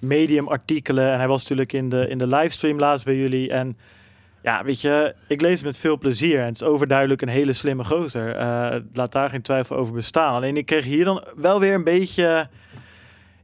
medium 0.00 0.48
artikelen. 0.48 1.12
En 1.12 1.18
hij 1.18 1.28
was 1.28 1.40
natuurlijk 1.40 1.72
in 1.72 1.88
de, 1.88 2.08
in 2.08 2.18
de 2.18 2.26
livestream 2.26 2.78
laatst 2.78 3.04
bij 3.04 3.16
jullie. 3.16 3.50
En 3.50 3.76
ja, 4.42 4.64
weet 4.64 4.80
je, 4.80 5.14
ik 5.28 5.40
lees 5.40 5.62
met 5.62 5.76
veel 5.76 5.98
plezier. 5.98 6.38
En 6.38 6.46
het 6.46 6.54
is 6.54 6.62
overduidelijk 6.62 7.22
een 7.22 7.28
hele 7.28 7.52
slimme 7.52 7.84
gozer. 7.84 8.36
Eh, 8.36 8.80
laat 8.92 9.12
daar 9.12 9.30
geen 9.30 9.42
twijfel 9.42 9.76
over 9.76 9.94
bestaan. 9.94 10.34
Alleen 10.34 10.56
ik 10.56 10.66
kreeg 10.66 10.84
hier 10.84 11.04
dan 11.04 11.24
wel 11.36 11.60
weer 11.60 11.74
een 11.74 11.84
beetje... 11.84 12.48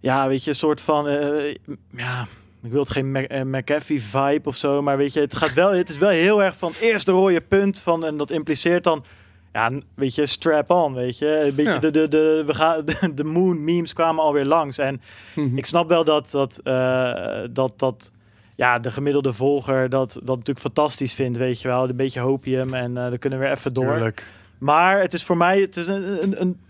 Ja, 0.00 0.28
weet 0.28 0.44
je, 0.44 0.50
een 0.50 0.56
soort 0.56 0.80
van... 0.80 1.08
eh, 1.08 1.54
ja, 1.96 2.26
ik 2.62 2.70
wil 2.70 2.80
het 2.80 2.90
geen 2.90 3.16
eh, 3.16 3.42
McAfee-vibe 3.42 4.48
of 4.48 4.56
zo, 4.56 4.82
maar 4.82 4.96
weet 4.96 5.12
je, 5.12 5.20
het 5.20 5.36
gaat 5.36 5.54
wel, 5.54 5.72
het 5.72 5.88
is 5.88 5.98
wel 5.98 6.08
heel 6.08 6.42
erg 6.42 6.56
van 6.56 6.72
eerste 6.80 7.12
rode 7.12 7.40
punt 7.40 7.78
van, 7.78 8.04
en 8.04 8.16
dat 8.16 8.30
impliceert 8.30 8.84
dan, 8.84 9.04
ja, 9.58 9.70
weet 9.94 10.14
je, 10.14 10.26
strap 10.26 10.70
on, 10.70 10.94
weet 10.94 11.18
je, 11.18 11.40
een 11.46 11.54
beetje 11.54 11.72
Ja. 11.72 11.78
de, 11.78 11.90
de, 11.90 12.08
de, 12.08 12.42
we 12.46 12.54
gaan, 12.54 12.84
de, 12.84 13.14
de 13.14 13.24
moon 13.24 13.64
memes 13.64 13.92
kwamen 13.92 14.22
alweer 14.24 14.44
langs 14.46 14.78
en 14.78 15.00
Mhm. 15.34 15.56
ik 15.56 15.66
snap 15.66 15.88
wel 15.88 16.04
dat, 16.04 16.30
dat, 16.30 16.60
eh, 16.64 17.40
dat, 17.50 17.72
dat 17.78 18.12
ja, 18.56 18.78
de 18.78 18.90
gemiddelde 18.90 19.32
volger 19.32 19.88
dat, 19.88 20.12
dat 20.12 20.36
natuurlijk 20.36 20.58
fantastisch 20.60 21.14
vindt, 21.14 21.38
weet 21.38 21.60
je 21.60 21.68
wel, 21.68 21.88
een 21.88 21.96
beetje 21.96 22.20
hopium 22.20 22.74
en 22.74 22.96
eh 22.96 23.08
dan 23.08 23.18
kunnen 23.18 23.38
we 23.38 23.44
weer 23.44 23.54
even 23.54 23.74
door. 23.74 23.92
Tuurlijk. 23.92 24.26
Maar 24.58 25.00
het 25.00 25.14
is 25.14 25.24
voor 25.24 25.36
mij 25.36 25.60
het 25.60 25.76
is 25.76 25.86
een, 25.86 26.22
een, 26.22 26.40
een, 26.40 26.60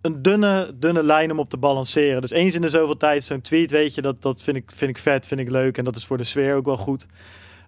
een 0.00 0.22
dunne, 0.22 0.70
dunne 0.74 1.02
lijn 1.02 1.30
om 1.30 1.38
op 1.38 1.50
te 1.50 1.56
balanceren. 1.56 2.20
Dus 2.20 2.30
eens 2.30 2.54
in 2.54 2.60
de 2.60 2.68
zoveel 2.68 2.96
tijd 2.96 3.24
zo'n 3.24 3.40
tweet, 3.40 3.70
weet 3.70 3.94
je, 3.94 4.02
dat, 4.02 4.22
dat 4.22 4.42
vind, 4.42 4.56
ik, 4.56 4.70
vind 4.74 4.90
ik 4.90 4.98
vet, 4.98 5.26
vind 5.26 5.40
ik 5.40 5.50
leuk. 5.50 5.78
En 5.78 5.84
dat 5.84 5.96
is 5.96 6.06
voor 6.06 6.16
de 6.16 6.24
sfeer 6.24 6.54
ook 6.54 6.64
wel 6.64 6.76
goed. 6.76 7.06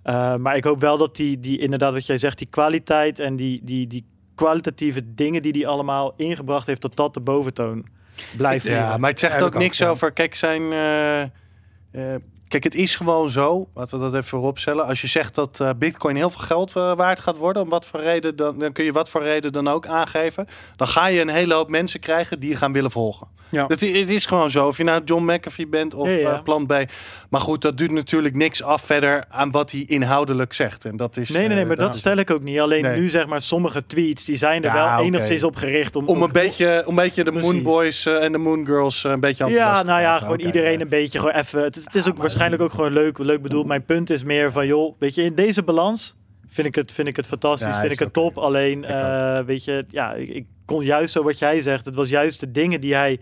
Uh, 0.04 0.36
maar 0.36 0.56
ik 0.56 0.64
hoop 0.64 0.80
wel 0.80 0.98
dat 0.98 1.16
die, 1.16 1.40
die 1.40 1.58
inderdaad, 1.58 1.92
wat 1.92 2.06
jij 2.06 2.18
zegt, 2.18 2.38
die 2.38 2.46
kwaliteit 2.50 3.18
en 3.18 3.36
die, 3.36 3.60
die, 3.64 3.86
die 3.86 4.04
kwalitatieve 4.36 5.14
dingen 5.14 5.42
die 5.42 5.52
die 5.52 5.68
allemaal 5.68 6.14
ingebracht 6.16 6.66
heeft, 6.66 6.82
dat 6.82 6.96
dat 6.96 7.14
de 7.14 7.20
boventoon 7.20 7.86
blijft. 8.36 8.64
Ja, 8.64 8.96
maar 8.96 9.10
het 9.10 9.20
zegt 9.20 9.42
ook 9.42 9.54
niks 9.54 9.82
over. 9.82 10.12
Kijk, 10.12 10.34
zijn. 10.34 10.72
eh, 10.72 11.22
eh, 11.22 12.20
kijk, 12.48 12.64
het 12.64 12.74
is 12.74 12.94
gewoon 12.94 13.30
zo. 13.30 13.68
Laten 13.74 13.98
we 13.98 14.04
dat 14.04 14.14
even 14.14 14.24
vooropstellen. 14.26 14.86
Als 14.86 15.00
je 15.00 15.06
zegt 15.06 15.34
dat 15.34 15.60
eh, 15.60 15.70
Bitcoin 15.78 16.16
heel 16.16 16.30
veel 16.30 16.44
geld 16.44 16.76
eh, 16.76 16.96
waard 16.96 17.20
gaat 17.20 17.36
worden, 17.36 17.62
om 17.62 17.68
wat 17.68 17.86
voor 17.86 18.00
reden 18.00 18.36
dan, 18.36 18.58
dan 18.58 18.72
kun 18.72 18.84
je 18.84 18.92
wat 18.92 19.10
voor 19.10 19.22
reden 19.22 19.52
dan 19.52 19.68
ook 19.68 19.86
aangeven. 19.86 20.46
Dan 20.76 20.88
ga 20.88 21.06
je 21.06 21.20
een 21.20 21.28
hele 21.28 21.54
hoop 21.54 21.68
mensen 21.68 22.00
krijgen 22.00 22.40
die 22.40 22.50
je 22.50 22.56
gaan 22.56 22.72
willen 22.72 22.90
volgen. 22.90 23.26
Ja. 23.48 23.64
Het, 23.66 23.82
is 23.82 24.26
gewoon 24.26 24.50
zo. 24.50 24.66
Of 24.66 24.76
je 24.76 24.84
nou 24.84 25.02
John 25.04 25.32
McAfee 25.32 25.66
bent 25.66 25.94
of 25.94 26.08
Ja, 26.08 26.14
ja. 26.14 26.32
eh, 26.32 26.42
Plan 26.42 26.66
B. 26.66 26.72
Maar 27.30 27.40
goed, 27.40 27.62
dat 27.62 27.78
doet 27.78 27.90
natuurlijk 27.90 28.34
niks 28.34 28.62
af 28.62 28.82
verder 28.82 29.24
aan 29.28 29.50
wat 29.50 29.70
hij 29.70 29.84
inhoudelijk 29.86 30.52
zegt. 30.52 30.84
En 30.84 30.96
dat 30.96 31.16
is. 31.16 31.28
Nee, 31.28 31.46
nee, 31.46 31.56
nee, 31.56 31.66
maar 31.66 31.76
dat 31.76 31.96
stel 31.96 32.16
ik 32.16 32.30
ook 32.30 32.42
niet. 32.42 32.60
Alleen 32.60 32.82
Nee. 32.82 33.00
nu 33.00 33.08
zeg 33.08 33.26
maar 33.26 33.42
sommige 33.42 33.86
tweets, 33.86 34.24
die 34.24 34.36
zijn 34.36 34.64
er 34.64 34.72
wel 34.72 34.98
enigszins 34.98 35.42
op 35.42 35.56
gericht 35.56 35.96
om... 35.96 36.06
Om 36.06 36.22
een 36.22 36.32
beetje, 36.32 36.82
om 36.86 36.98
een 36.98 37.04
beetje 37.04 37.24
de 37.24 37.30
Precies. 37.30 37.52
Moon 37.52 37.62
Boys 37.62 38.06
eh, 38.06 38.22
en 38.22 38.32
de 38.32 38.38
Moon 38.38 38.66
Girls 38.66 39.04
eh, 39.04 39.10
een 39.10 39.20
beetje 39.20 39.44
aan 39.44 39.50
te 39.50 39.56
Ja, 39.56 39.82
nou 39.82 40.00
ja, 40.00 40.18
gewoon 40.18 40.40
iedereen 40.40 40.80
een 40.80 40.88
beetje 40.88 41.18
gewoon 41.18 41.34
even. 41.34 41.62
Het 41.62 41.76
is, 41.76 41.84
het 41.84 41.94
is 41.94 42.08
ook 42.08 42.16
waarschijnlijk 42.16 42.35
ook 42.60 42.72
gewoon 42.72 42.92
leuk, 42.92 43.18
leuk 43.18 43.42
bedoeld. 43.42 43.66
Mijn 43.66 43.84
punt 43.84 44.10
is 44.10 44.24
meer 44.24 44.52
van, 44.52 44.66
joh, 44.66 44.94
weet 44.98 45.14
je, 45.14 45.22
in 45.22 45.34
deze 45.34 45.62
balans 45.62 46.16
vind 46.48 46.66
ik 46.66 46.74
het, 46.74 46.92
vind 46.92 47.08
ik 47.08 47.16
het 47.16 47.26
fantastisch, 47.26 47.74
Ja, 47.74 47.80
vind 47.80 47.92
ik 47.92 47.98
het 47.98 48.12
top. 48.12 48.38
Alleen, 48.38 48.84
eh, 48.84 49.40
weet 49.40 49.64
je, 49.64 49.84
ja, 49.88 50.12
ik, 50.12 50.28
ik 50.28 50.46
kon 50.64 50.84
juist 50.84 51.12
zo 51.12 51.22
wat 51.22 51.38
jij 51.38 51.60
zegt. 51.60 51.84
Het 51.84 51.94
was 51.94 52.08
juist 52.08 52.40
de 52.40 52.50
dingen 52.50 52.80
die 52.80 52.94
hij 52.94 53.20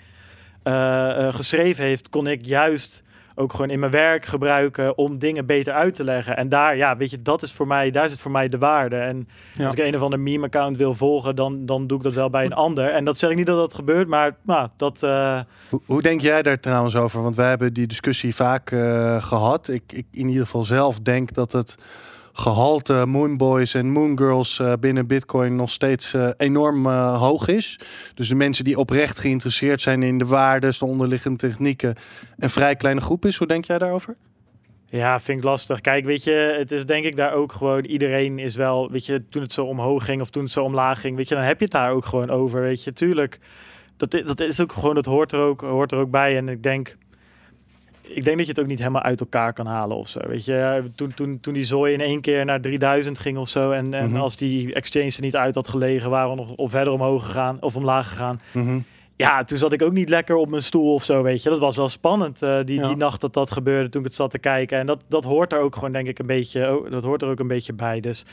eh, 0.63 1.27
eh, 1.27 1.35
geschreven 1.35 1.85
heeft, 1.85 2.09
kon 2.09 2.27
ik 2.27 2.47
juist 2.47 3.03
ook 3.35 3.51
gewoon 3.53 3.71
in 3.71 3.79
mijn 3.79 3.93
werk 3.93 4.25
gebruiken 4.25 4.99
om 4.99 5.19
dingen 5.19 5.47
beter 5.47 5.73
uit 5.73 5.95
te 5.95 6.05
leggen. 6.05 6.37
En 6.37 6.49
daar, 6.49 6.77
ja, 6.77 6.97
weet 6.97 7.11
je, 7.11 7.23
dat 7.23 7.43
is 7.43 7.53
voor 7.53 7.67
mij, 7.67 7.91
daar 7.91 8.09
zit 8.09 8.21
voor 8.21 8.31
mij 8.31 8.49
de 8.49 8.59
waarde. 8.59 8.97
En 8.97 9.29
Ja. 9.53 9.65
als 9.65 9.73
ik 9.75 9.79
een 9.87 9.95
of 9.95 10.03
ander 10.03 10.21
meme-account 10.21 10.77
wil 10.77 10.95
volgen, 10.95 11.37
dan, 11.37 11.67
dan 11.67 11.87
doe 11.87 11.99
ik 11.99 12.05
dat 12.05 12.13
wel 12.15 12.31
bij 12.31 12.45
een 12.45 12.53
ander. 12.55 12.87
En 12.87 13.05
dat 13.05 13.19
zeg 13.19 13.31
ik 13.31 13.37
niet 13.37 13.47
dat 13.47 13.57
dat 13.59 13.75
gebeurt, 13.75 14.09
maar 14.09 14.37
nou, 14.43 14.69
dat... 14.77 15.03
eh, 15.03 15.41
Hoe, 15.69 15.81
hoe 15.87 16.03
denk 16.03 16.21
jij 16.21 16.43
daar 16.43 16.61
trouwens 16.61 16.97
over? 16.97 17.23
Want 17.23 17.37
wij 17.37 17.49
hebben 17.49 17.73
die 17.73 17.87
discussie 17.87 18.35
vaak 18.35 18.71
eh, 18.71 19.23
gehad. 19.23 19.69
Ik, 19.69 19.83
ik 19.93 20.07
in 20.11 20.29
ieder 20.29 20.45
geval 20.45 20.65
zelf 20.65 21.01
denk 21.01 21.33
dat 21.35 21.53
het 21.53 21.75
gehalte 22.37 23.05
Moonboys 23.07 23.75
en 23.75 23.91
Moongirls 23.91 24.59
eh 24.59 24.73
binnen 24.81 25.07
Bitcoin 25.07 25.57
nog 25.57 25.71
steeds 25.71 26.15
eh, 26.15 26.29
enorm 26.37 26.87
eh, 26.87 27.21
hoog 27.21 27.49
is. 27.49 27.79
Dus 28.15 28.29
de 28.29 28.35
mensen 28.35 28.65
die 28.65 28.79
oprecht 28.79 29.19
geïnteresseerd 29.19 29.81
zijn 29.81 30.03
in 30.03 30.19
de 30.19 30.27
waardes, 30.27 30.79
de 30.79 30.85
onderliggende 30.85 31.39
technieken, 31.39 31.95
een 32.39 32.51
vrij 32.51 32.77
kleine 32.77 33.01
groep 33.01 33.25
is. 33.25 33.37
Hoe 33.37 33.47
denk 33.47 33.65
jij 33.65 33.79
daarover? 33.79 34.17
Ja, 34.87 35.21
vind 35.21 35.39
ik 35.39 35.45
lastig. 35.45 35.81
Kijk, 35.81 36.05
weet 36.05 36.25
je, 36.25 36.55
het 36.59 36.73
is 36.73 36.87
denk 36.87 37.05
ik 37.05 37.17
daar 37.17 37.33
ook 37.33 37.53
gewoon, 37.53 37.85
iedereen 37.85 38.39
is 38.39 38.57
wel, 38.57 38.91
weet 38.91 39.07
je, 39.07 39.29
toen 39.29 39.43
het 39.43 39.53
zo 39.53 39.65
omhoog 39.65 40.05
ging 40.05 40.21
of 40.21 40.31
toen 40.31 40.43
het 40.43 40.53
zo 40.53 40.65
omlaag 40.65 41.01
ging, 41.01 41.17
weet 41.17 41.29
je, 41.29 41.35
dan 41.35 41.45
heb 41.45 41.59
je 41.59 41.65
het 41.65 41.73
daar 41.73 41.91
ook 41.91 42.05
gewoon 42.05 42.31
over, 42.31 42.61
weet 42.61 42.85
je. 42.85 42.93
Tuurlijk, 42.93 43.39
dat, 43.97 44.11
dat 44.11 44.41
is 44.41 44.61
ook 44.61 44.73
gewoon, 44.73 44.95
dat 44.95 45.05
hoort 45.05 45.33
er 45.33 45.41
ook, 45.41 45.61
hoort 45.61 45.93
er 45.93 45.99
ook 45.99 46.11
bij. 46.11 46.37
En 46.37 46.49
ik 46.49 46.63
denk, 46.63 46.97
ik 48.09 48.25
denk 48.25 48.37
dat 48.37 48.47
je 48.47 48.53
het 48.53 48.61
ook 48.61 48.67
niet 48.67 48.79
helemaal 48.79 49.03
uit 49.03 49.21
elkaar 49.21 49.53
kan 49.53 49.67
halen 49.67 49.97
of 49.97 50.09
zo, 50.09 50.21
weet 50.29 50.45
je. 50.45 50.83
Toen, 50.95 51.15
toen, 51.15 51.39
toen 51.41 51.55
die 51.55 51.65
zooi 51.65 51.93
in 51.93 52.01
één 52.01 52.21
keer 52.21 52.45
naar 52.45 52.61
3000 52.61 53.19
ging 53.19 53.39
of 53.39 53.49
zo 53.49 53.71
en, 53.71 53.95
en 53.95 54.09
Mhm. 54.11 54.21
als 54.21 54.37
die 54.37 54.75
exchange 54.75 55.11
er 55.17 55.21
niet 55.23 55.37
uit 55.37 55.55
had 55.55 55.69
gelegen, 55.69 56.11
waren 56.11 56.31
we 56.31 56.37
nog 56.37 56.55
of 56.55 56.71
verder 56.71 56.93
omhoog 56.93 57.25
gegaan 57.25 57.57
of 57.61 57.77
omlaag 57.77 58.09
gegaan. 58.09 58.41
Ja, 59.17 59.45
toen 59.45 59.59
zat 59.59 59.73
ik 59.73 59.83
ook 59.83 59.93
niet 59.93 60.09
lekker 60.09 60.37
op 60.37 60.49
mijn 60.49 60.63
stoel 60.63 60.95
of 60.95 61.05
zo, 61.05 61.23
weet 61.23 61.43
je. 61.43 61.49
Dat 61.51 61.59
was 61.59 61.77
wel 61.77 61.89
spannend, 61.89 62.43
eh, 62.43 62.59
die, 62.65 62.79
Ja. 62.81 62.87
die 62.87 62.97
nacht 62.97 63.21
dat 63.21 63.33
dat 63.33 63.51
gebeurde 63.53 63.89
toen 63.89 64.01
ik 64.01 64.07
het 64.07 64.17
zat 64.17 64.31
te 64.31 64.39
kijken. 64.39 64.79
En 64.79 64.87
dat, 64.87 65.05
dat 65.09 65.25
hoort 65.25 65.53
er 65.53 65.59
ook 65.61 65.75
gewoon, 65.75 65.93
denk 65.93 66.09
ik, 66.09 66.19
een 66.19 66.27
beetje, 66.27 66.77
oh, 66.79 66.91
dat 66.91 67.05
hoort 67.05 67.23
er 67.23 67.29
ook 67.29 67.41
een 67.41 67.47
beetje 67.49 67.73
bij. 67.73 68.01
Dus 68.01 68.25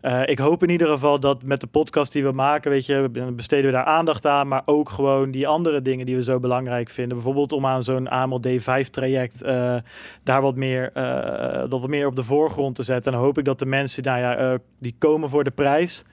eh, 0.00 0.22
ik 0.24 0.38
hoop 0.38 0.62
in 0.62 0.68
ieder 0.68 0.88
geval 0.88 1.20
dat 1.20 1.42
met 1.42 1.60
de 1.60 1.66
podcast 1.66 2.12
die 2.12 2.24
we 2.24 2.32
maken, 2.32 2.70
weet 2.70 2.86
je, 2.86 3.30
besteden 3.32 3.66
we 3.66 3.72
daar 3.72 3.84
aandacht 3.84 4.26
aan. 4.26 4.48
Maar 4.48 4.62
ook 4.64 4.88
gewoon 4.88 5.30
die 5.30 5.48
andere 5.48 5.82
dingen 5.82 6.06
die 6.06 6.16
we 6.16 6.22
zo 6.22 6.38
belangrijk 6.38 6.90
vinden. 6.90 7.16
Bijvoorbeeld 7.16 7.52
om 7.52 7.66
aan 7.66 7.82
zo'n 7.82 8.08
AML 8.08 8.40
D5 8.48 8.90
traject 8.90 9.42
eh, 9.42 9.76
daar 10.22 10.42
wat 10.42 10.56
meer, 10.56 10.90
eh, 10.92 11.60
dat 11.60 11.80
wat 11.80 11.88
meer 11.88 12.06
op 12.06 12.16
de 12.16 12.24
voorgrond 12.24 12.74
te 12.74 12.82
zetten. 12.82 13.12
En 13.12 13.18
dan 13.18 13.26
hoop 13.26 13.38
ik 13.38 13.44
dat 13.44 13.58
de 13.58 13.66
mensen, 13.66 14.02
nou 14.02 14.20
ja, 14.20 14.58
die 14.78 14.94
komen 14.98 15.28
voor 15.28 15.44
de 15.44 15.50
prijs. 15.50 16.04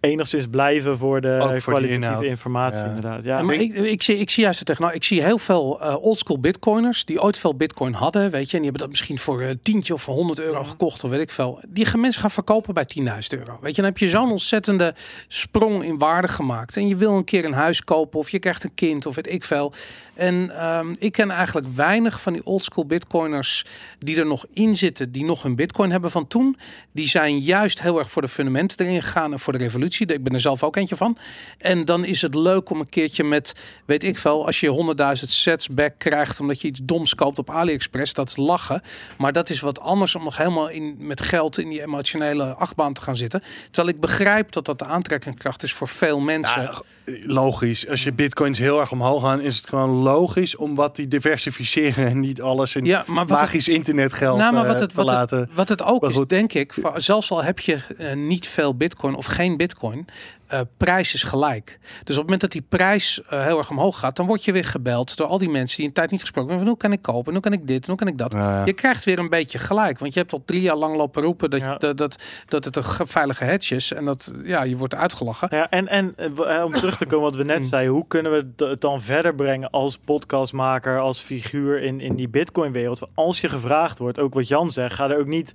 Enigszins 0.00 0.46
blijven 0.50 0.98
voor 0.98 1.20
de 1.20 1.38
Ook 1.42 1.60
voor 1.60 1.80
die 1.80 1.88
kwalitatieve 1.88 2.26
informatie, 2.30 2.78
Ja. 2.80 2.86
inderdaad. 2.86 3.22
Ja, 3.22 3.36
Ja, 3.36 3.42
maar 3.42 3.54
ik, 3.54 3.72
ik, 3.74 4.02
zie, 4.02 4.16
ik 4.18 4.30
zie 4.30 4.42
juist 4.42 4.58
het 4.58 4.68
tegen. 4.68 4.82
Nou, 4.82 4.94
ik 4.94 5.04
zie 5.04 5.22
heel 5.22 5.38
veel 5.38 5.80
eh 5.80 6.02
oldschool 6.02 6.40
bitcoiners 6.40 7.04
die 7.04 7.22
ooit 7.22 7.38
veel 7.38 7.54
bitcoin 7.54 7.92
hadden, 7.92 8.30
weet 8.30 8.50
je, 8.50 8.56
en 8.56 8.62
die 8.62 8.70
hebben 8.70 8.80
dat 8.80 8.88
misschien 8.88 9.18
voor 9.18 9.42
een 9.42 9.60
tientje 9.62 9.94
of 9.94 10.02
voor 10.02 10.14
100 10.14 10.40
euro 10.40 10.64
gekocht 10.64 11.04
of 11.04 11.10
weet 11.10 11.20
ik 11.20 11.30
veel. 11.30 11.60
Die 11.68 11.84
gaan 11.84 12.00
mensen 12.00 12.20
gaan 12.20 12.30
verkopen 12.30 12.74
bij 12.74 12.84
10.000 12.84 13.04
euro. 13.28 13.58
Weet 13.60 13.70
je, 13.74 13.82
dan 13.82 13.90
heb 13.90 13.98
je 13.98 14.08
zo'n 14.08 14.30
ontzettende 14.30 14.94
sprong 15.28 15.84
in 15.84 15.98
waarde 15.98 16.28
gemaakt. 16.28 16.76
En 16.76 16.88
je 16.88 16.96
wil 16.96 17.16
een 17.16 17.24
keer 17.24 17.44
een 17.44 17.52
huis 17.52 17.84
kopen 17.84 18.18
of 18.18 18.30
je 18.30 18.38
krijgt 18.38 18.64
een 18.64 18.74
kind 18.74 19.06
of 19.06 19.14
weet 19.14 19.32
ik 19.32 19.44
veel. 19.44 19.72
En 20.14 20.50
ehm, 20.50 20.92
ik 20.98 21.12
ken 21.12 21.30
eigenlijk 21.30 21.66
weinig 21.74 22.20
van 22.20 22.32
die 22.32 22.44
oldschool 22.44 22.86
bitcoiners 22.86 23.64
die 23.98 24.18
er 24.18 24.26
nog 24.26 24.46
in 24.52 24.76
zitten, 24.76 25.12
die 25.12 25.24
nog 25.24 25.44
een 25.44 25.56
bitcoin 25.56 25.90
hebben 25.90 26.10
van 26.10 26.26
toen. 26.26 26.56
Die 26.92 27.08
zijn 27.08 27.38
juist 27.38 27.82
heel 27.82 27.98
erg 27.98 28.10
voor 28.10 28.22
de 28.22 28.28
fundamenten 28.28 28.86
erin 28.86 29.02
gegaan 29.02 29.32
en 29.32 29.38
voor 29.38 29.52
de 29.52 29.58
revolutie. 29.58 29.86
Ik 29.96 30.24
ben 30.24 30.34
er 30.34 30.40
zelf 30.40 30.62
ook 30.62 30.76
eentje 30.76 30.96
van. 30.96 31.18
En 31.58 31.84
dan 31.84 32.04
is 32.04 32.22
het 32.22 32.34
leuk 32.34 32.70
om 32.70 32.80
een 32.80 32.88
keertje 32.88 33.24
met, 33.24 33.54
weet 33.84 34.04
ik 34.04 34.18
veel, 34.18 34.46
als 34.46 34.60
je 34.60 34.94
100.000 35.20 35.24
sets 35.28 35.68
back 35.68 35.94
krijgt 35.98 36.40
omdat 36.40 36.60
je 36.60 36.68
iets 36.68 36.80
doms 36.82 37.14
koopt 37.14 37.38
op 37.38 37.50
AliExpress, 37.50 38.12
dat 38.12 38.28
is 38.28 38.36
lachen. 38.36 38.82
Maar 39.18 39.32
dat 39.32 39.50
is 39.50 39.60
wat 39.60 39.80
anders 39.80 40.14
om 40.14 40.24
nog 40.24 40.36
helemaal 40.36 40.68
in, 40.68 40.96
met 40.98 41.22
geld 41.22 41.58
in 41.58 41.68
die 41.68 41.82
emotionele 41.82 42.54
achtbaan 42.54 42.92
te 42.92 43.02
gaan 43.02 43.16
zitten. 43.16 43.42
Terwijl 43.70 43.94
ik 43.94 44.00
begrijp 44.00 44.52
dat 44.52 44.64
dat 44.64 44.78
de 44.78 44.84
aantrekkingskracht 44.84 45.62
is 45.62 45.72
voor 45.72 45.88
veel 45.88 46.20
mensen. 46.20 46.62
Ja, 46.62 46.82
logisch. 47.26 47.88
Als 47.88 48.04
je 48.04 48.12
bitcoins 48.12 48.58
heel 48.58 48.80
erg 48.80 48.92
omhoog 48.92 49.22
gaan, 49.22 49.40
is 49.40 49.56
het 49.56 49.68
gewoon 49.68 49.90
logisch 50.02 50.56
om 50.56 50.74
wat 50.74 50.96
die 50.96 51.08
diversificeren 51.08 52.06
en 52.06 52.20
niet 52.20 52.42
alles 52.42 52.76
in 52.76 52.84
Ja, 52.84 53.04
maar 53.06 53.20
het- 53.20 53.28
magisch 53.30 53.68
internetgeld 53.68 54.38
Nou, 54.38 54.52
maar 54.52 54.62
eh, 54.64 54.70
wat 54.70 54.80
het, 54.80 54.88
te 54.90 54.96
wat, 54.96 55.06
het, 55.06 55.14
laten. 55.14 55.50
wat 55.54 55.68
het 55.68 55.82
ook 55.82 56.08
is, 56.10 56.16
denk 56.26 56.52
ik, 56.52 56.72
voor- 56.74 57.00
zelfs 57.00 57.30
al 57.30 57.42
heb 57.44 57.58
je 57.60 57.80
eh, 57.98 58.14
niet 58.16 58.46
veel 58.48 58.74
bitcoin 58.76 59.14
of 59.14 59.26
geen 59.26 59.56
bitcoin, 59.56 60.06
eh, 60.48 60.60
prijs 60.76 61.14
is 61.14 61.22
gelijk. 61.22 61.78
Dus 61.80 61.90
op 62.00 62.06
het 62.06 62.16
moment 62.16 62.40
dat 62.40 62.52
die 62.52 62.64
prijs 62.68 63.22
eh, 63.28 63.44
heel 63.44 63.58
erg 63.58 63.70
omhoog 63.70 63.98
gaat, 63.98 64.16
dan 64.16 64.26
word 64.26 64.44
je 64.44 64.52
weer 64.52 64.64
gebeld 64.64 65.16
door 65.16 65.26
al 65.26 65.38
die 65.38 65.48
mensen 65.48 65.76
die 65.76 65.86
een 65.86 65.92
tijd 65.92 66.10
niet 66.10 66.20
gesproken 66.20 66.50
hebben. 66.50 66.66
Van, 66.68 66.74
hoe 66.76 66.88
kan 66.88 66.98
ik 66.98 67.02
kopen? 67.02 67.26
En 67.26 67.32
hoe 67.32 67.40
kan 67.50 67.52
ik 67.52 67.66
dit? 67.66 67.80
En 67.82 67.88
hoe 67.88 67.96
kan 67.98 68.06
ik 68.08 68.18
dat? 68.18 68.32
Ja, 68.32 68.50
ja. 68.58 68.64
Je 68.64 68.72
krijgt 68.72 69.04
weer 69.04 69.18
een 69.18 69.28
beetje 69.28 69.58
gelijk. 69.58 69.98
Want 69.98 70.12
je 70.14 70.20
hebt 70.20 70.32
al 70.32 70.42
drie 70.44 70.60
jaar 70.60 70.76
lang 70.76 70.96
lopen 70.96 71.22
roepen 71.22 71.50
dat, 71.50 71.60
Ja. 71.60 71.76
dat, 71.76 71.96
dat, 71.96 72.22
dat 72.48 72.64
het 72.64 72.76
een 72.76 72.84
ge- 72.84 73.06
veilige 73.06 73.44
hedge 73.44 73.74
is. 73.74 73.92
En 73.92 74.04
dat 74.04 74.34
ja, 74.44 74.62
je 74.62 74.76
wordt 74.76 74.94
uitgelachen. 74.94 75.48
Ja, 75.50 75.70
en, 75.70 75.88
en 75.88 76.14
eh, 76.16 76.64
om 76.64 76.72
terug 76.72 76.96
te 76.96 77.06
komen 77.06 77.24
wat 77.24 77.36
we 77.36 77.44
net 77.44 77.64
zeiden, 77.64 77.92
hoe 77.92 78.06
kunnen 78.08 78.32
we 78.32 78.64
het 78.64 78.80
dan 78.80 79.00
verder 79.02 79.34
brengen 79.34 79.70
als 79.70 79.98
podcastmaker, 80.04 80.98
als 81.00 81.20
figuur 81.20 81.82
in, 81.82 82.00
in 82.00 82.14
die 82.14 82.28
Bitcoin-wereld? 82.28 82.98
Want 82.98 83.12
Als 83.14 83.40
je 83.40 83.48
gevraagd 83.48 83.98
wordt, 83.98 84.18
ook 84.18 84.34
wat 84.34 84.48
Jan 84.48 84.70
zegt, 84.70 84.94
ga 84.94 85.10
er 85.10 85.18
ook 85.18 85.26
niet 85.26 85.54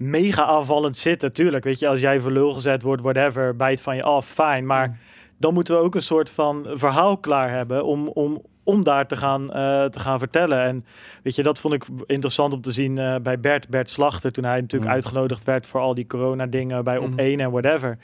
mega 0.00 0.42
afvallend 0.42 0.96
zitten. 0.96 1.32
Tuurlijk, 1.32 1.64
weet 1.64 1.78
je, 1.78 1.88
als 1.88 2.00
jij 2.00 2.20
voor 2.20 2.30
lul 2.30 2.52
gezet 2.52 2.82
wordt, 2.82 3.02
whatever, 3.02 3.56
bijt 3.56 3.80
van 3.80 3.96
je 3.96 4.02
af, 4.02 4.26
fijn. 4.26 4.66
Maar 4.66 4.98
dan 5.36 5.54
moeten 5.54 5.74
we 5.74 5.80
ook 5.80 5.94
een 5.94 6.02
soort 6.02 6.30
van 6.30 6.66
verhaal 6.72 7.16
klaar 7.16 7.50
hebben 7.50 7.84
om, 7.84 8.08
om, 8.08 8.42
om 8.64 8.84
daar 8.84 9.06
te 9.06 9.16
gaan, 9.16 9.52
eh, 9.52 9.84
te 9.84 9.98
gaan 10.00 10.18
vertellen. 10.18 10.62
En 10.62 10.84
weet 11.22 11.34
je, 11.36 11.42
dat 11.42 11.58
vond 11.58 11.74
ik 11.74 11.84
interessant 12.06 12.52
om 12.52 12.60
te 12.60 12.72
zien 12.72 12.98
eh, 12.98 13.14
bij 13.22 13.40
Bert, 13.40 13.68
Bert 13.68 13.90
Slachter, 13.90 14.32
toen 14.32 14.44
hij 14.44 14.60
natuurlijk 14.60 14.90
Mm. 14.90 14.96
uitgenodigd 14.96 15.44
werd 15.44 15.66
voor 15.66 15.80
al 15.80 15.94
die 15.94 16.06
corona-dingen 16.06 16.84
bij 16.84 16.98
Mhm. 16.98 17.12
Op1 17.12 17.40
en 17.40 17.50
whatever. 17.50 17.98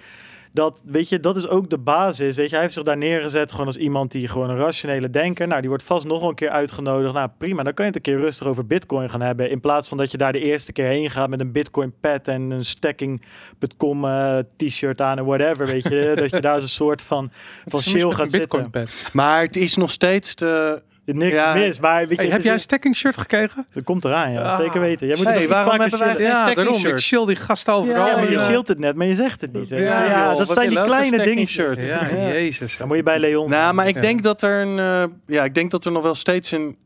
Dat, 0.56 0.82
weet 0.86 1.08
je, 1.08 1.20
dat 1.20 1.36
is 1.36 1.48
ook 1.48 1.70
de 1.70 1.78
basis. 1.78 2.36
Weet 2.36 2.48
je, 2.48 2.52
hij 2.52 2.60
heeft 2.60 2.74
zich 2.74 2.82
daar 2.82 2.96
neergezet 2.96 3.50
gewoon 3.50 3.66
als 3.66 3.76
iemand 3.76 4.10
die 4.12 4.28
gewoon 4.28 4.50
een 4.50 4.56
rationele 4.56 5.10
denker. 5.10 5.46
Nou, 5.46 5.60
die 5.60 5.68
wordt 5.68 5.84
vast 5.84 6.06
nog 6.06 6.20
wel 6.20 6.28
een 6.28 6.34
keer 6.34 6.50
uitgenodigd. 6.50 7.14
Nou, 7.14 7.28
prima. 7.38 7.62
Dan 7.62 7.74
kan 7.74 7.84
je 7.84 7.90
het 7.90 8.06
een 8.06 8.12
keer 8.12 8.22
rustig 8.22 8.46
over 8.46 8.66
Bitcoin 8.66 9.10
gaan 9.10 9.20
hebben. 9.20 9.50
In 9.50 9.60
plaats 9.60 9.88
van 9.88 9.98
dat 9.98 10.10
je 10.10 10.18
daar 10.18 10.32
de 10.32 10.40
eerste 10.40 10.72
keer 10.72 10.86
heen 10.86 11.10
gaat 11.10 11.28
met 11.28 11.40
een 11.40 11.52
Bitcoin 11.52 11.92
pad 12.00 12.28
en 12.28 12.50
een 12.50 12.64
stacking.com 12.64 14.04
eh, 14.04 14.38
t-shirt 14.56 15.00
aan 15.00 15.18
en 15.18 15.24
whatever. 15.24 15.66
Weet 15.66 15.82
je, 15.82 16.12
dat 16.16 16.30
je 16.30 16.40
daar 16.40 16.54
als 16.54 16.62
een 16.62 16.68
soort 16.68 17.02
van, 17.02 17.30
van 17.66 17.80
chill 17.80 18.02
een 18.02 18.14
gaat 18.14 18.30
zitten. 18.30 18.70
Maar 19.12 19.42
het 19.42 19.56
is 19.56 19.76
nog 19.76 19.90
steeds 19.90 20.34
de, 20.34 20.82
Niks 21.14 21.34
Ja. 21.34 21.54
mis, 21.54 21.80
maar 21.80 21.98
weet 22.00 22.08
je, 22.10 22.16
Hey, 22.16 22.26
heb 22.32 22.42
jij 22.42 22.52
een 22.52 22.60
stacking 22.60 22.96
shirt 22.96 23.16
gekregen? 23.18 23.66
dat 23.72 23.84
komt 23.84 24.04
eraan, 24.04 24.32
ja. 24.32 24.42
Ah. 24.42 24.58
Zeker 24.60 24.80
weten. 24.80 25.06
Jij 25.06 25.16
moet 25.16 25.26
Hey, 25.26 25.48
waarom 25.48 25.80
hebben 25.80 25.98
wij 25.98 26.08
Ja, 26.18 26.34
stacking 26.34 26.54
daarom. 26.56 26.74
Ik 26.74 26.80
shirt? 26.80 27.02
chill 27.02 27.24
die 27.26 27.36
gast 27.36 27.68
overal. 27.68 28.06
Ja, 28.06 28.16
maar 28.16 28.30
je 28.30 28.38
shield 28.38 28.68
het 28.68 28.78
net, 28.78 28.94
maar 28.96 29.06
je 29.06 29.14
zegt 29.14 29.40
het 29.40 29.52
niet. 29.52 29.68
Ja, 29.68 30.34
dat 30.34 30.48
zijn 30.52 30.68
die 30.68 30.82
kleine 30.84 31.46
shirt. 31.46 31.82
Ja, 31.82 32.06
Ja. 32.06 32.28
jezus. 32.28 32.76
Dan 32.76 32.88
moet 32.88 32.96
je 32.96 33.02
bij 33.02 33.18
Leon. 33.18 33.50
Nou, 33.50 33.74
maar 33.74 33.88
ik 33.88 34.02
denk 34.02 34.22
dat 34.22 34.42
er 34.42 34.60
een, 34.62 34.78
eh, 34.78 35.04
ja, 35.26 35.44
ik 35.44 35.54
denk 35.54 35.70
dat 35.70 35.84
er 35.84 35.92
nog 35.92 36.02
wel 36.02 36.14
steeds 36.14 36.50
een, 36.50 36.76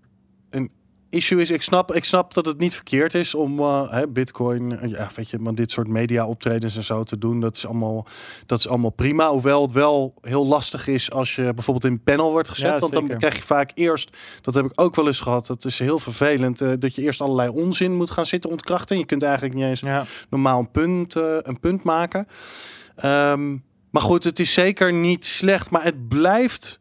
een 0.51 0.70
issue 1.11 1.41
is. 1.41 1.51
Ik 1.51 1.62
snap, 1.62 1.95
ik 1.95 2.05
snap 2.05 2.35
dat 2.35 2.47
het 2.47 2.59
niet 2.59 2.74
verkeerd 2.74 3.15
is 3.15 3.35
om 3.35 3.59
eh, 3.59 3.91
hè, 3.91 4.09
Bitcoin, 4.09 4.78
ja, 4.89 5.09
weet 5.15 5.31
je, 5.31 5.39
maar 5.39 5.55
dit 5.55 5.70
soort 5.70 5.89
media 5.89 6.27
optredens 6.27 6.77
en 6.77 6.82
zo 6.82 7.03
te 7.03 7.19
doen. 7.19 7.41
Dat 7.41 7.57
is 7.57 7.66
allemaal, 7.66 8.07
dat 8.47 8.59
is 8.59 8.69
allemaal 8.69 8.91
prima. 8.91 9.31
Hoewel 9.31 9.62
het 9.62 9.73
wel 9.73 10.15
heel 10.20 10.47
lastig 10.47 10.87
is 10.87 11.11
als 11.11 11.35
je 11.35 11.43
bijvoorbeeld 11.55 11.85
in 11.85 11.93
een 11.93 12.03
panel 12.03 12.31
wordt 12.31 12.49
gezet, 12.49 12.73
Ja, 12.73 12.78
want 12.78 12.93
dan 12.93 13.19
krijg 13.19 13.37
je 13.37 13.43
vaak 13.43 13.70
eerst, 13.74 14.16
dat 14.41 14.55
heb 14.55 14.65
ik 14.65 14.73
ook 14.74 14.95
wel 14.95 15.07
eens 15.07 15.20
gehad. 15.20 15.47
Dat 15.47 15.65
is 15.65 15.78
heel 15.78 15.99
vervelend 15.99 16.61
eh, 16.61 16.73
dat 16.78 16.95
je 16.95 17.03
eerst 17.03 17.20
allerlei 17.20 17.49
onzin 17.49 17.97
moet 17.97 18.11
gaan 18.11 18.27
zitten 18.27 18.51
ontkrachten. 18.51 18.99
Je 18.99 19.07
kunt 19.07 19.23
eigenlijk 19.23 19.55
niet 19.55 19.65
eens 19.65 19.81
Ja. 19.81 20.05
normaal 20.31 20.59
een 20.59 20.70
punt, 20.70 21.16
eh, 21.16 21.37
een 21.43 21.61
punt 21.61 21.82
maken. 21.82 22.27
Ehm, 22.97 23.57
maar 23.91 24.03
goed, 24.03 24.24
het 24.24 24.39
is 24.39 24.53
zeker 24.53 24.93
niet 24.93 25.24
slecht, 25.24 25.70
maar 25.70 25.85
het 25.85 26.09
blijft 26.09 26.80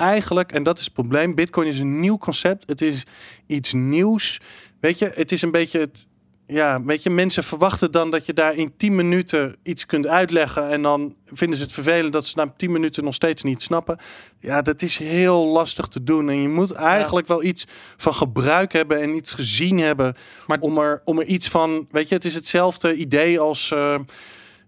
eigenlijk, 0.00 0.52
en 0.52 0.62
dat 0.62 0.78
is 0.78 0.84
het 0.84 0.92
probleem, 0.92 1.34
Bitcoin 1.34 1.68
is 1.68 1.78
een 1.78 2.00
nieuw 2.00 2.18
concept. 2.18 2.68
Het 2.68 2.80
is 2.80 3.04
iets 3.46 3.72
nieuws. 3.72 4.40
Weet 4.80 4.98
je, 4.98 5.10
het 5.14 5.32
is 5.32 5.42
een 5.42 5.50
beetje 5.50 5.78
het. 5.78 6.08
Ja, 6.46 6.82
weet 6.82 7.02
je, 7.02 7.10
mensen 7.10 7.44
verwachten 7.44 7.90
dan 7.92 8.10
dat 8.10 8.26
je 8.26 8.32
daar 8.32 8.54
in 8.54 8.72
10 8.76 8.94
minuten 8.94 9.56
iets 9.62 9.86
kunt 9.86 10.06
uitleggen. 10.06 10.68
En 10.70 10.82
dan 10.82 11.14
vinden 11.26 11.56
ze 11.56 11.62
het 11.62 11.72
vervelend 11.72 12.12
dat 12.12 12.26
ze 12.26 12.32
na 12.36 12.52
10 12.56 12.72
minuten 12.72 13.04
nog 13.04 13.14
steeds 13.14 13.42
niet 13.42 13.62
snappen. 13.62 13.98
Ja, 14.38 14.62
dat 14.62 14.82
is 14.82 14.98
heel 14.98 15.46
lastig 15.46 15.86
te 15.86 16.02
doen. 16.04 16.28
En 16.28 16.42
je 16.42 16.48
moet 16.48 16.72
eigenlijk 16.72 17.26
wel 17.26 17.42
iets 17.42 17.66
van 17.96 18.14
gebruik 18.14 18.72
hebben 18.72 19.00
en 19.00 19.14
iets 19.14 19.32
gezien 19.32 19.78
hebben. 19.78 20.16
Maar- 20.46 20.60
om, 20.60 20.78
er, 20.78 21.00
om 21.04 21.18
er 21.18 21.26
iets 21.26 21.48
van. 21.48 21.86
Weet 21.90 22.08
je, 22.08 22.14
het 22.14 22.24
is 22.24 22.34
hetzelfde 22.34 22.94
idee 22.94 23.40
als. 23.40 23.70
eh, 23.70 23.94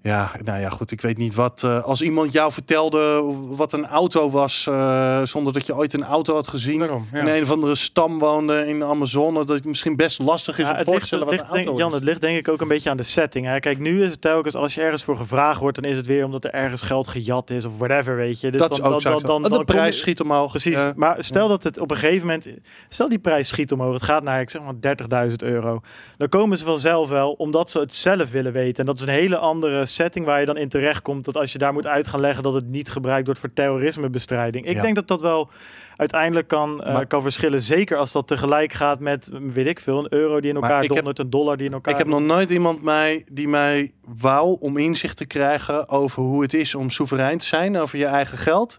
ja, 0.02 0.30
nou 0.42 0.60
ja, 0.60 0.68
goed. 0.68 0.90
Ik 0.90 1.00
weet 1.00 1.18
niet 1.18 1.34
wat. 1.34 1.62
eh, 1.64 1.84
als 1.84 2.02
iemand 2.02 2.32
jou 2.32 2.52
vertelde 2.52 3.34
wat 3.56 3.72
een 3.72 3.86
auto 3.86 4.30
was. 4.30 4.66
eh, 4.66 5.22
zonder 5.22 5.52
dat 5.52 5.66
je 5.66 5.76
ooit 5.76 5.92
een 5.94 6.04
auto 6.04 6.34
had 6.34 6.48
gezien. 6.48 6.78
Daarom, 6.78 7.08
ja. 7.12 7.18
In 7.18 7.26
een 7.26 7.42
of 7.42 7.50
andere 7.50 7.74
stam 7.74 8.18
woonde 8.18 8.66
in 8.66 8.78
de 8.78 8.84
Amazone. 8.84 9.38
Dat 9.44 9.48
het 9.48 9.64
misschien 9.64 9.96
best 9.96 10.18
lastig 10.18 10.58
is 10.58 10.64
Ja, 10.64 10.70
om 10.70 10.76
het 10.76 10.86
voor 10.86 10.98
te 10.98 11.06
stellen 11.06 11.24
wat 11.24 11.34
ligt, 11.34 11.44
een 11.44 11.56
auto 11.56 11.76
Jan, 11.76 11.92
het 11.92 12.04
ligt 12.04 12.20
denk 12.20 12.38
ik 12.38 12.48
ook 12.48 12.60
een 12.60 12.68
beetje 12.68 12.90
aan 12.90 12.96
de 12.96 13.02
setting. 13.02 13.46
Hè. 13.46 13.58
Kijk, 13.58 13.78
nu 13.78 14.04
is 14.04 14.10
het 14.10 14.20
telkens 14.20 14.54
als 14.54 14.74
je 14.74 14.80
ergens 14.80 15.04
voor 15.04 15.16
gevraagd 15.16 15.60
wordt, 15.60 15.80
dan 15.80 15.90
is 15.90 15.96
het 15.96 16.06
weer 16.06 16.24
omdat 16.24 16.44
er 16.44 16.52
ergens 16.52 16.82
geld 16.82 17.06
gejat 17.06 17.50
is 17.50 17.64
of 17.64 17.78
whatever, 17.78 18.16
weet 18.16 18.40
je. 18.40 18.50
Dus 18.50 18.60
dat 18.60 18.68
dan, 18.70 18.78
is 18.78 18.84
ook 18.84 18.90
dan, 18.90 19.00
zo. 19.00 19.26
dan, 19.26 19.42
dan, 19.42 19.58
de 19.58 19.64
prijs 19.64 19.98
schiet 19.98 20.20
omhoog. 20.20 20.50
Precies, 20.50 20.78
maar 20.94 21.16
stel 21.18 21.48
dat 21.48 21.62
het 21.62 21.78
op 21.78 21.90
een 21.90 21.96
gegeven 21.96 22.26
moment, 22.26 22.46
stel 22.88 23.08
die 23.08 23.18
prijs 23.18 23.48
schiet 23.48 23.72
omhoog, 23.72 23.92
het 23.94 24.02
gaat 24.02 24.22
naar 24.22 24.40
ik 24.40 24.50
zeg 24.50 24.62
maar 24.62 25.28
30.000 25.30 25.36
euro. 25.36 25.80
Dan 26.16 26.28
komen 26.28 26.58
ze 26.58 26.64
vanzelf 26.64 27.08
wel, 27.08 27.32
omdat 27.32 27.70
ze 27.70 27.78
het 27.78 27.94
zelf 27.94 28.30
willen 28.30 28.52
weten. 28.52 28.76
En 28.76 28.86
dat 28.86 28.96
is 28.96 29.02
een 29.02 29.08
hele 29.08 29.36
andere 29.36 29.86
setting 29.92 30.24
waar 30.26 30.40
je 30.40 30.46
dan 30.46 30.56
in 30.56 30.68
terecht 30.68 31.02
komt. 31.02 31.24
Dat 31.24 31.36
als 31.36 31.52
je 31.52 31.58
daar 31.58 31.72
moet 31.72 31.86
uit 31.86 32.06
gaan 32.06 32.20
leggen 32.20 32.42
dat 32.42 32.54
het 32.54 32.66
niet 32.68 32.90
gebruikt 32.90 33.24
wordt 33.26 33.40
voor 33.40 33.52
terrorismebestrijding. 33.52 34.66
Ik 34.66 34.76
Ja. 34.76 34.82
denk 34.82 34.94
dat 34.94 35.08
dat 35.08 35.20
wel 35.20 35.50
uiteindelijk 35.96 36.48
kan, 36.48 36.82
eh, 36.84 36.92
Maar- 36.92 37.06
kan 37.06 37.22
verschillen. 37.22 37.60
Zeker 37.60 37.96
als 37.96 38.12
dat 38.12 38.26
tegelijk 38.26 38.72
gaat 38.72 39.00
met, 39.00 39.30
weet 39.52 39.66
ik 39.66 39.80
veel, 39.80 39.98
een 39.98 40.06
euro 40.12 40.40
die 40.40 40.50
in 40.50 40.56
elkaar 40.56 40.86
dondert, 40.86 41.18
een 41.18 41.30
dollar 41.30 41.56
die 41.56 41.66
in 41.66 41.72
elkaar 41.72 41.92
Ik 41.92 41.98
heb 41.98 42.06
nog 42.08 42.20
nooit 42.20 42.50
iemand 42.50 42.82
mij, 42.82 43.24
die 43.32 43.48
mij 43.48 43.92
wou 44.18 44.56
om 44.60 44.76
inzicht 44.76 45.16
te 45.16 45.26
krijgen 45.26 45.88
over 45.88 46.22
hoe 46.22 46.42
het 46.42 46.54
is 46.54 46.74
om 46.74 46.90
soeverein 46.90 47.38
te 47.38 47.44
zijn 47.46 47.76
over 47.78 47.98
je 47.98 48.06
eigen 48.06 48.38
geld. 48.38 48.78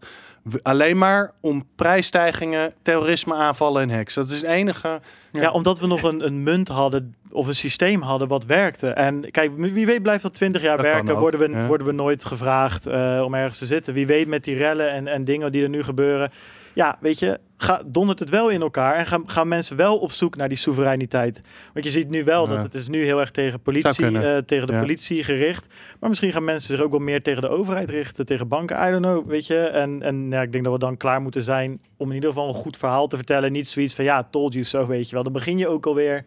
Alleen 0.61 0.97
maar 0.97 1.31
om 1.41 1.65
prijsstijgingen, 1.75 2.73
terrorisme 2.81 3.33
aanvallen 3.33 3.81
en 3.81 3.89
hacks. 3.89 4.13
Dat 4.13 4.29
is 4.29 4.41
het 4.41 4.51
enige. 4.51 5.01
Ja, 5.31 5.51
omdat 5.51 5.79
we 5.79 5.87
nog 5.87 6.03
een, 6.03 6.25
een 6.25 6.43
munt 6.43 6.67
hadden 6.67 7.15
of 7.31 7.47
een 7.47 7.55
systeem 7.55 8.01
hadden 8.01 8.27
wat 8.27 8.45
werkte. 8.45 8.87
En 8.87 9.31
kijk, 9.31 9.51
wie 9.55 9.85
weet 9.85 10.01
blijft 10.01 10.23
dat 10.23 10.33
20 10.33 10.61
jaar 10.61 10.77
Dat 10.77 10.85
werken. 10.85 11.19
Worden 11.19 11.39
we, 11.39 11.49
ja. 11.49 11.65
worden 11.67 11.87
we 11.87 11.93
nooit 11.93 12.25
gevraagd 12.25 12.85
eh, 12.85 13.21
om 13.25 13.33
ergens 13.33 13.57
te 13.57 13.65
zitten. 13.65 13.93
Wie 13.93 14.07
weet 14.07 14.27
met 14.27 14.43
die 14.43 14.55
rellen 14.55 14.91
en, 14.91 15.07
en 15.07 15.23
dingen 15.23 15.51
die 15.51 15.63
er 15.63 15.69
nu 15.69 15.83
gebeuren. 15.83 16.31
Ja, 16.73 16.97
weet 16.99 17.19
je, 17.19 17.39
ga, 17.57 17.81
dondert 17.85 18.19
het 18.19 18.29
wel 18.29 18.49
in 18.49 18.61
elkaar. 18.61 18.95
En 18.95 19.05
gaan, 19.05 19.29
gaan 19.29 19.47
mensen 19.47 19.77
wel 19.77 19.97
op 19.97 20.11
zoek 20.11 20.35
naar 20.35 20.49
die 20.49 20.57
soevereiniteit. 20.57 21.41
Want 21.73 21.85
je 21.85 21.91
ziet 21.91 22.09
nu 22.09 22.23
wel 22.23 22.47
Ja. 22.49 22.53
dat 22.55 22.63
het 22.63 22.73
is 22.73 22.87
nu 22.87 23.03
heel 23.05 23.19
erg 23.19 23.31
tegen 23.31 23.61
politie, 23.61 24.19
eh, 24.19 24.37
tegen 24.37 24.67
de 24.67 24.73
Ja. 24.73 24.79
politie 24.79 25.23
gericht. 25.23 25.73
Maar 25.99 26.09
misschien 26.09 26.31
gaan 26.31 26.43
mensen 26.43 26.75
zich 26.75 26.85
ook 26.85 26.91
wel 26.91 26.99
meer 26.99 27.21
tegen 27.21 27.41
de 27.41 27.49
overheid 27.49 27.89
richten. 27.89 28.25
Tegen 28.25 28.47
banken, 28.47 28.87
I 28.87 28.91
don't 28.91 29.05
know, 29.05 29.27
weet 29.27 29.47
je. 29.47 29.57
En, 29.57 30.01
en 30.01 30.27
ja, 30.29 30.41
ik 30.41 30.51
denk 30.51 30.63
dat 30.63 30.73
we 30.73 30.79
dan 30.79 30.97
klaar 30.97 31.21
moeten 31.21 31.43
zijn 31.43 31.81
om 31.97 32.09
in 32.09 32.15
ieder 32.15 32.29
geval 32.29 32.47
een 32.47 32.53
goed 32.53 32.77
verhaal 32.77 33.07
te 33.07 33.15
vertellen. 33.15 33.51
Niet 33.51 33.67
zoiets 33.67 33.95
van, 33.95 34.05
ja, 34.05 34.23
told 34.31 34.53
you 34.53 34.65
so, 34.65 34.85
weet 34.87 35.09
je 35.09 35.13
wel. 35.15 35.23
Dan 35.23 35.33
begin 35.33 35.57
je 35.57 35.67
ook 35.67 35.85
alweer 35.85 36.25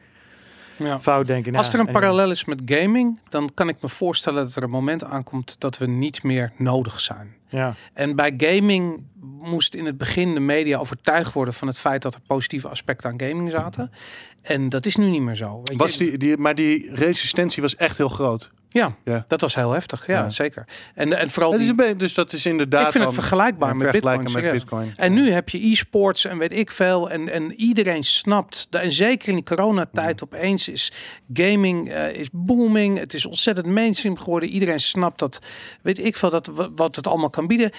Ja. 0.76 1.00
fout 1.00 1.26
denken. 1.26 1.54
Als 1.54 1.72
er 1.72 1.80
een 1.80 1.90
parallel 1.90 2.30
is 2.30 2.44
met 2.44 2.62
gaming, 2.64 3.20
dan 3.28 3.50
kan 3.54 3.68
ik 3.68 3.76
me 3.80 3.88
voorstellen 3.88 4.44
dat 4.44 4.56
er 4.56 4.62
een 4.62 4.70
moment 4.70 5.04
aankomt 5.04 5.60
dat 5.60 5.78
we 5.78 5.86
niet 5.86 6.22
meer 6.22 6.52
nodig 6.56 7.00
zijn. 7.00 7.34
Ja, 7.48 7.74
En 7.92 8.16
bij 8.16 8.34
gaming 8.36 9.04
moest 9.40 9.74
in 9.74 9.86
het 9.86 9.96
begin 9.96 10.34
de 10.34 10.40
media 10.40 10.78
overtuigd 10.78 11.32
worden 11.32 11.54
van 11.54 11.68
het 11.68 11.78
feit 11.78 12.02
dat 12.02 12.14
er 12.14 12.20
positieve 12.26 12.68
aspecten 12.68 13.10
aan 13.10 13.20
gaming 13.20 13.50
zaten. 13.50 13.90
En 14.46 14.68
dat 14.68 14.86
is 14.86 14.96
nu 14.96 15.06
niet 15.10 15.22
meer 15.22 15.34
zo. 15.36 15.60
Weet 15.64 15.76
Was 15.76 15.92
je? 15.96 15.98
die, 16.04 16.18
die, 16.18 16.36
maar 16.36 16.54
die 16.54 16.88
resistentie 16.94 17.62
was 17.62 17.76
echt 17.76 17.96
heel 17.96 18.08
groot. 18.08 18.50
Ja, 18.68 18.94
Ja. 19.04 19.24
dat 19.28 19.40
was 19.40 19.54
heel 19.54 19.70
heftig. 19.72 20.06
Ja, 20.06 20.14
Ja. 20.22 20.28
zeker. 20.28 20.66
En, 20.94 21.12
en 21.18 21.30
vooral 21.30 21.50
Dat 21.52 21.60
is 21.60 21.68
een 21.68 21.76
beetje, 21.76 21.96
dus 21.96 22.14
dat 22.14 22.32
is 22.32 22.46
inderdaad. 22.46 22.86
ik 22.86 22.92
vind 22.92 23.04
het 23.04 23.14
vergelijkbaar 23.14 23.68
ja, 23.68 23.74
met 23.74 23.90
Bitcoin. 23.92 24.32
met. 24.32 24.52
Bitcoin. 24.52 24.92
En 24.96 25.12
nu 25.12 25.30
heb 25.30 25.48
je 25.48 25.66
e-sports 25.70 26.24
en 26.24 26.38
weet 26.38 26.52
ik 26.52 26.70
veel. 26.70 27.10
En, 27.10 27.28
en 27.28 27.52
iedereen 27.52 28.04
snapt, 28.04 28.66
en 28.70 28.92
zeker 28.92 29.28
in 29.28 29.34
die 29.34 29.44
coronatijd 29.44 30.22
opeens 30.22 30.68
is 30.68 30.92
gaming 31.32 31.90
eh, 31.90 32.12
is 32.12 32.28
booming. 32.32 32.98
Het 32.98 33.14
is 33.14 33.26
ontzettend 33.26 33.66
mainstream 33.66 34.18
geworden. 34.18 34.48
Iedereen 34.48 34.80
snapt 34.80 35.18
dat, 35.18 35.38
weet 35.82 35.98
ik 35.98 36.16
veel, 36.16 36.30
dat, 36.30 36.50
wat 36.76 36.96
het 36.96 37.06
allemaal 37.06 37.30
kan 37.30 37.46
bieden. 37.46 37.70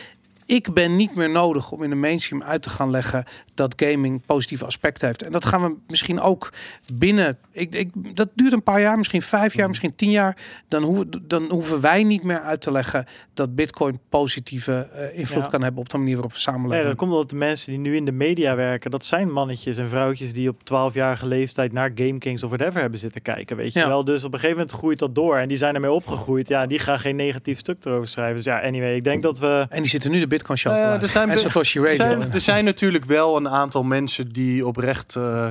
Ik 0.47 0.73
ben 0.73 0.95
niet 0.95 1.15
meer 1.15 1.29
nodig 1.29 1.71
om 1.71 1.83
in 1.83 1.89
de 1.89 1.95
mainstream 1.95 2.43
uit 2.43 2.61
te 2.61 2.69
gaan 2.69 2.89
leggen 2.91 3.23
dat 3.53 3.73
gaming 3.77 4.21
positieve 4.25 4.65
aspecten 4.65 5.07
heeft. 5.07 5.23
En 5.23 5.31
dat 5.31 5.45
gaan 5.45 5.61
we 5.61 5.75
misschien 5.87 6.19
ook 6.19 6.53
binnen. 6.93 7.37
Ik, 7.51 7.75
ik, 7.75 7.89
dat 8.15 8.29
duurt 8.35 8.53
een 8.53 8.63
paar 8.63 8.81
jaar, 8.81 8.97
misschien 8.97 9.21
vijf 9.21 9.53
jaar, 9.53 9.67
misschien 9.67 9.95
tien 9.95 10.11
jaar. 10.11 10.37
Dan, 10.67 10.83
hoe, 10.83 11.05
dan 11.21 11.49
hoeven 11.49 11.81
wij 11.81 12.03
niet 12.03 12.23
meer 12.23 12.39
uit 12.39 12.61
te 12.61 12.71
leggen 12.71 13.05
dat 13.33 13.55
Bitcoin 13.55 13.99
positieve 14.09 14.89
eh, 14.93 15.17
invloed 15.19 15.43
Ja. 15.43 15.49
kan 15.49 15.61
hebben 15.61 15.81
op 15.81 15.89
de 15.89 15.97
manier 15.97 16.13
waarop 16.13 16.33
we 16.33 16.39
samenleven. 16.39 16.77
Nee, 16.77 16.85
dat 16.85 16.95
komt 16.95 17.11
omdat 17.11 17.29
de 17.29 17.35
mensen 17.35 17.71
die 17.71 17.79
nu 17.79 17.95
in 17.95 18.05
de 18.05 18.11
media 18.11 18.55
werken, 18.55 18.91
dat 18.91 19.05
zijn 19.05 19.31
mannetjes 19.31 19.77
en 19.77 19.89
vrouwtjes 19.89 20.33
die 20.33 20.49
op 20.49 20.59
12-jarige 20.61 21.27
leeftijd 21.27 21.73
naar 21.73 21.91
GameKings 21.95 22.43
of 22.43 22.49
whatever 22.49 22.81
hebben 22.81 22.99
zitten 22.99 23.21
kijken, 23.21 23.57
weet 23.57 23.73
je 23.73 23.79
Ja. 23.79 23.87
wel. 23.87 24.03
Dus 24.03 24.23
op 24.23 24.33
een 24.33 24.39
gegeven 24.39 24.59
moment 24.61 24.77
groeit 24.77 24.99
dat 24.99 25.15
door 25.15 25.37
en 25.37 25.47
die 25.47 25.57
zijn 25.57 25.75
ermee 25.75 25.91
opgegroeid. 25.91 26.47
Ja, 26.47 26.65
die 26.65 26.79
gaan 26.79 26.99
geen 26.99 27.15
negatief 27.15 27.59
stuk 27.59 27.85
erover 27.85 28.07
schrijven. 28.07 28.35
Dus 28.35 28.45
ja, 28.45 28.61
anyway, 28.61 28.95
ik 28.95 29.03
denk 29.03 29.21
dat 29.21 29.39
we... 29.39 29.65
En 29.69 29.81
die 29.81 29.91
zitten 29.91 30.11
nu 30.11 30.19
de 30.19 30.27
Bitcoin 30.37 30.59
Nou 30.63 30.77
ja, 30.77 30.97
luisteren. 30.97 31.01
er 31.01 31.27
zijn 31.27 31.29
en 31.29 31.37
Satoshi 31.37 31.79
Radio. 31.79 31.95
zijn, 31.95 32.31
er 32.33 32.41
zijn 32.41 32.65
natuurlijk 32.65 33.05
wel 33.05 33.37
een 33.37 33.49
aantal 33.49 33.83
mensen 33.83 34.29
die 34.29 34.67
oprecht 34.67 35.15
eh, 35.15 35.47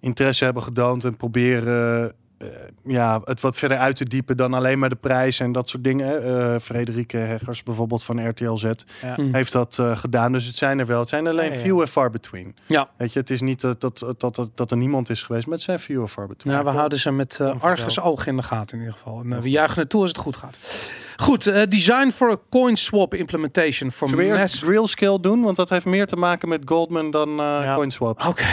interesse 0.00 0.44
hebben 0.44 0.62
getoond 0.62 1.04
en 1.04 1.16
proberen 1.16 2.04
eh, 2.04 2.10
ja, 2.84 3.20
het 3.24 3.40
wat 3.40 3.56
verder 3.56 3.78
uit 3.78 3.96
te 3.96 4.04
diepen 4.04 4.36
dan 4.36 4.54
alleen 4.54 4.78
maar 4.78 4.88
de 4.88 4.96
prijs 4.96 5.40
en 5.40 5.52
dat 5.52 5.68
soort 5.68 5.84
dingen. 5.84 6.24
Eh 6.24 6.60
Frederike 6.60 7.16
Heggers 7.16 7.62
bijvoorbeeld 7.62 8.02
van 8.04 8.28
RTL 8.28 8.54
Z 8.54 8.62
Ja. 8.62 9.14
Hmm. 9.14 9.34
heeft 9.34 9.52
dat 9.52 9.78
eh, 9.78 9.96
gedaan. 9.96 10.32
Dus 10.32 10.44
het 10.46 10.54
zijn 10.56 10.78
er 10.78 10.86
wel. 10.86 11.00
Het 11.00 11.08
zijn 11.08 11.26
alleen 11.26 11.48
Ja, 11.52 11.54
ja. 11.58 11.60
few 11.60 11.80
and 11.80 11.88
far 11.88 12.10
between. 12.10 12.56
Ja. 12.66 12.88
Weet 12.96 13.12
je, 13.12 13.18
het 13.18 13.30
is 13.30 13.40
niet 13.40 13.60
dat, 13.60 13.80
dat, 13.80 13.98
dat, 14.18 14.34
dat, 14.34 14.50
dat 14.54 14.70
er 14.70 14.76
niemand 14.76 15.10
is 15.10 15.22
geweest, 15.22 15.46
maar 15.46 15.54
het 15.54 15.64
zijn 15.64 15.78
few 15.78 16.00
and 16.00 16.10
far 16.10 16.26
between. 16.26 16.52
Nou, 16.54 16.64
we 16.66 16.70
houden 16.72 16.98
ze 16.98 17.10
met 17.10 17.40
eh, 17.40 17.54
argus 17.60 18.00
oog 18.00 18.26
in 18.26 18.36
de 18.36 18.42
gaten 18.42 18.76
in 18.78 18.84
ieder 18.84 18.98
geval. 18.98 19.20
En, 19.24 19.32
eh, 19.32 19.38
we 19.38 19.50
juichen 19.50 19.80
het 19.80 19.90
toe 19.90 20.00
als 20.00 20.10
het 20.10 20.18
goed 20.18 20.36
gaat. 20.36 20.58
Goed, 21.16 21.46
eh, 21.46 21.62
design 21.68 22.10
for 22.10 22.30
a 22.30 22.36
coin 22.50 22.76
swap 22.76 23.14
implementation 23.14 23.90
eerst 24.00 24.40
mass... 24.40 24.62
Grayscale 24.62 25.20
doen? 25.20 25.42
Want 25.42 25.56
dat 25.56 25.68
heeft 25.68 25.84
meer 25.84 26.06
te 26.06 26.16
maken 26.16 26.48
met 26.48 26.62
Goldman 26.64 27.10
dan 27.10 27.28
eh 27.28 27.36
Ja. 27.36 27.74
CoinSwap. 27.74 28.26
Oké. 28.26 28.46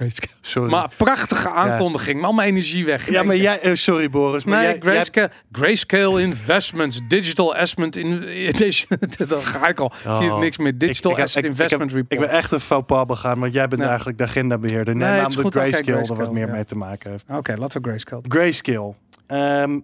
Grayscale. 0.00 0.32
Sorry. 0.40 0.70
Maar 0.70 0.90
prachtige 0.96 1.48
aankondiging. 1.48 2.16
Maar 2.16 2.24
allemaal 2.24 2.44
energie 2.44 2.84
weg. 2.84 3.10
ja, 3.10 3.22
maar 3.22 3.36
jij... 3.36 3.60
eh, 3.60 3.74
sorry 3.74 4.10
Boris. 4.10 4.44
Maar 4.44 4.56
Nee, 4.56 4.64
jij, 4.66 4.74
jij- 4.82 4.92
Grayscale, 4.92 5.30
Grayscale 5.52 6.22
Investments, 6.22 7.00
Digital 7.08 7.54
Asset 7.56 7.96
in. 7.96 8.08
Dan 9.28 9.42
ga 9.42 9.68
ik 9.68 9.80
al. 9.80 9.92
Oh. 10.06 10.16
Zie 10.16 10.26
je 10.26 10.32
niks 10.32 10.58
meer. 10.58 10.78
Digital 10.78 11.10
Ik- 11.10 11.16
ik 11.16 11.22
Asset 11.22 11.36
ik- 11.44 11.44
ik 11.44 11.50
Investment 11.50 11.90
heb- 11.90 12.00
Report. 12.00 12.20
Ik 12.22 12.28
ben 12.28 12.36
echt 12.38 12.50
een 12.52 12.60
faux 12.60 12.86
pas 12.86 13.04
begaan, 13.06 13.38
want 13.40 13.52
jij 13.52 13.68
bent 13.68 13.80
Ja. 13.82 13.88
eigenlijk 13.88 14.18
de 14.18 14.24
agendabeheerder. 14.24 14.96
Nee, 14.96 15.20
dat 15.20 15.34
goed, 15.34 15.44
oké, 15.44 15.50
Grayscale, 15.58 15.90
er 15.92 15.96
wat 15.96 16.06
Grayscale, 16.06 16.32
meer 16.32 16.46
ja. 16.46 16.52
mee 16.52 16.64
te 16.64 16.76
maken 16.76 17.10
heeft. 17.10 17.24
Oké, 17.28 17.54
laten 17.58 17.80
we 17.82 17.88
Grayscale. 17.88 18.22
doen. 18.22 18.32
Grayscale. 18.32 18.94
Ehm, 19.26 19.78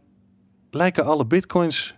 lijken 0.70 1.04
alle 1.04 1.26
bitcoins 1.26 1.95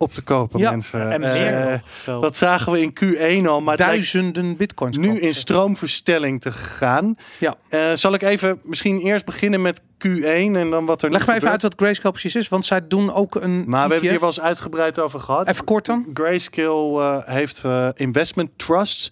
op 0.00 0.14
te 0.14 0.22
kopen, 0.22 0.58
Ja. 0.60 0.70
mensen. 0.70 1.10
En 1.10 1.22
Eh, 1.22 1.32
meer 1.32 1.70
nog 1.70 1.80
zelfs. 2.04 2.22
Dat 2.22 2.36
zagen 2.36 2.72
we 2.72 2.80
in 2.80 2.92
Q1 2.92 3.46
al, 3.48 3.60
maar 3.60 3.76
Duizenden 3.76 4.56
bitcoins. 4.56 4.96
nu 4.96 5.18
in 5.18 5.34
stroomverstelling 5.34 6.40
te 6.40 6.52
gaan. 6.52 7.16
Ja. 7.38 7.56
Eh, 7.68 7.90
zal 7.94 8.14
ik 8.14 8.22
even 8.22 8.60
misschien 8.62 8.98
eerst 9.00 9.24
beginnen 9.24 9.62
met 9.62 9.80
Q1 9.98 10.56
en 10.56 10.70
dan 10.70 10.86
wat 10.86 11.02
er 11.02 11.10
Leg 11.10 11.26
maar 11.26 11.36
even 11.36 11.50
uit 11.50 11.62
wat 11.62 11.74
Grayscale 11.76 12.10
precies 12.12 12.34
is. 12.34 12.48
Want 12.48 12.64
zij 12.64 12.86
doen 12.88 13.12
ook 13.14 13.34
een 13.34 13.56
Maar 13.56 13.64
we 13.66 13.76
hebben 13.78 13.96
ETF. 13.96 14.10
hier 14.10 14.18
wel 14.20 14.28
eens 14.28 14.40
uitgebreid 14.40 14.98
over 14.98 15.20
gehad. 15.20 15.48
Even 15.48 15.64
kort 15.64 15.86
dan. 15.86 16.06
Grayscale 16.14 17.00
eh, 17.24 17.34
heeft 17.34 17.64
eh, 17.64 17.88
investment 17.94 18.50
trusts. 18.56 19.10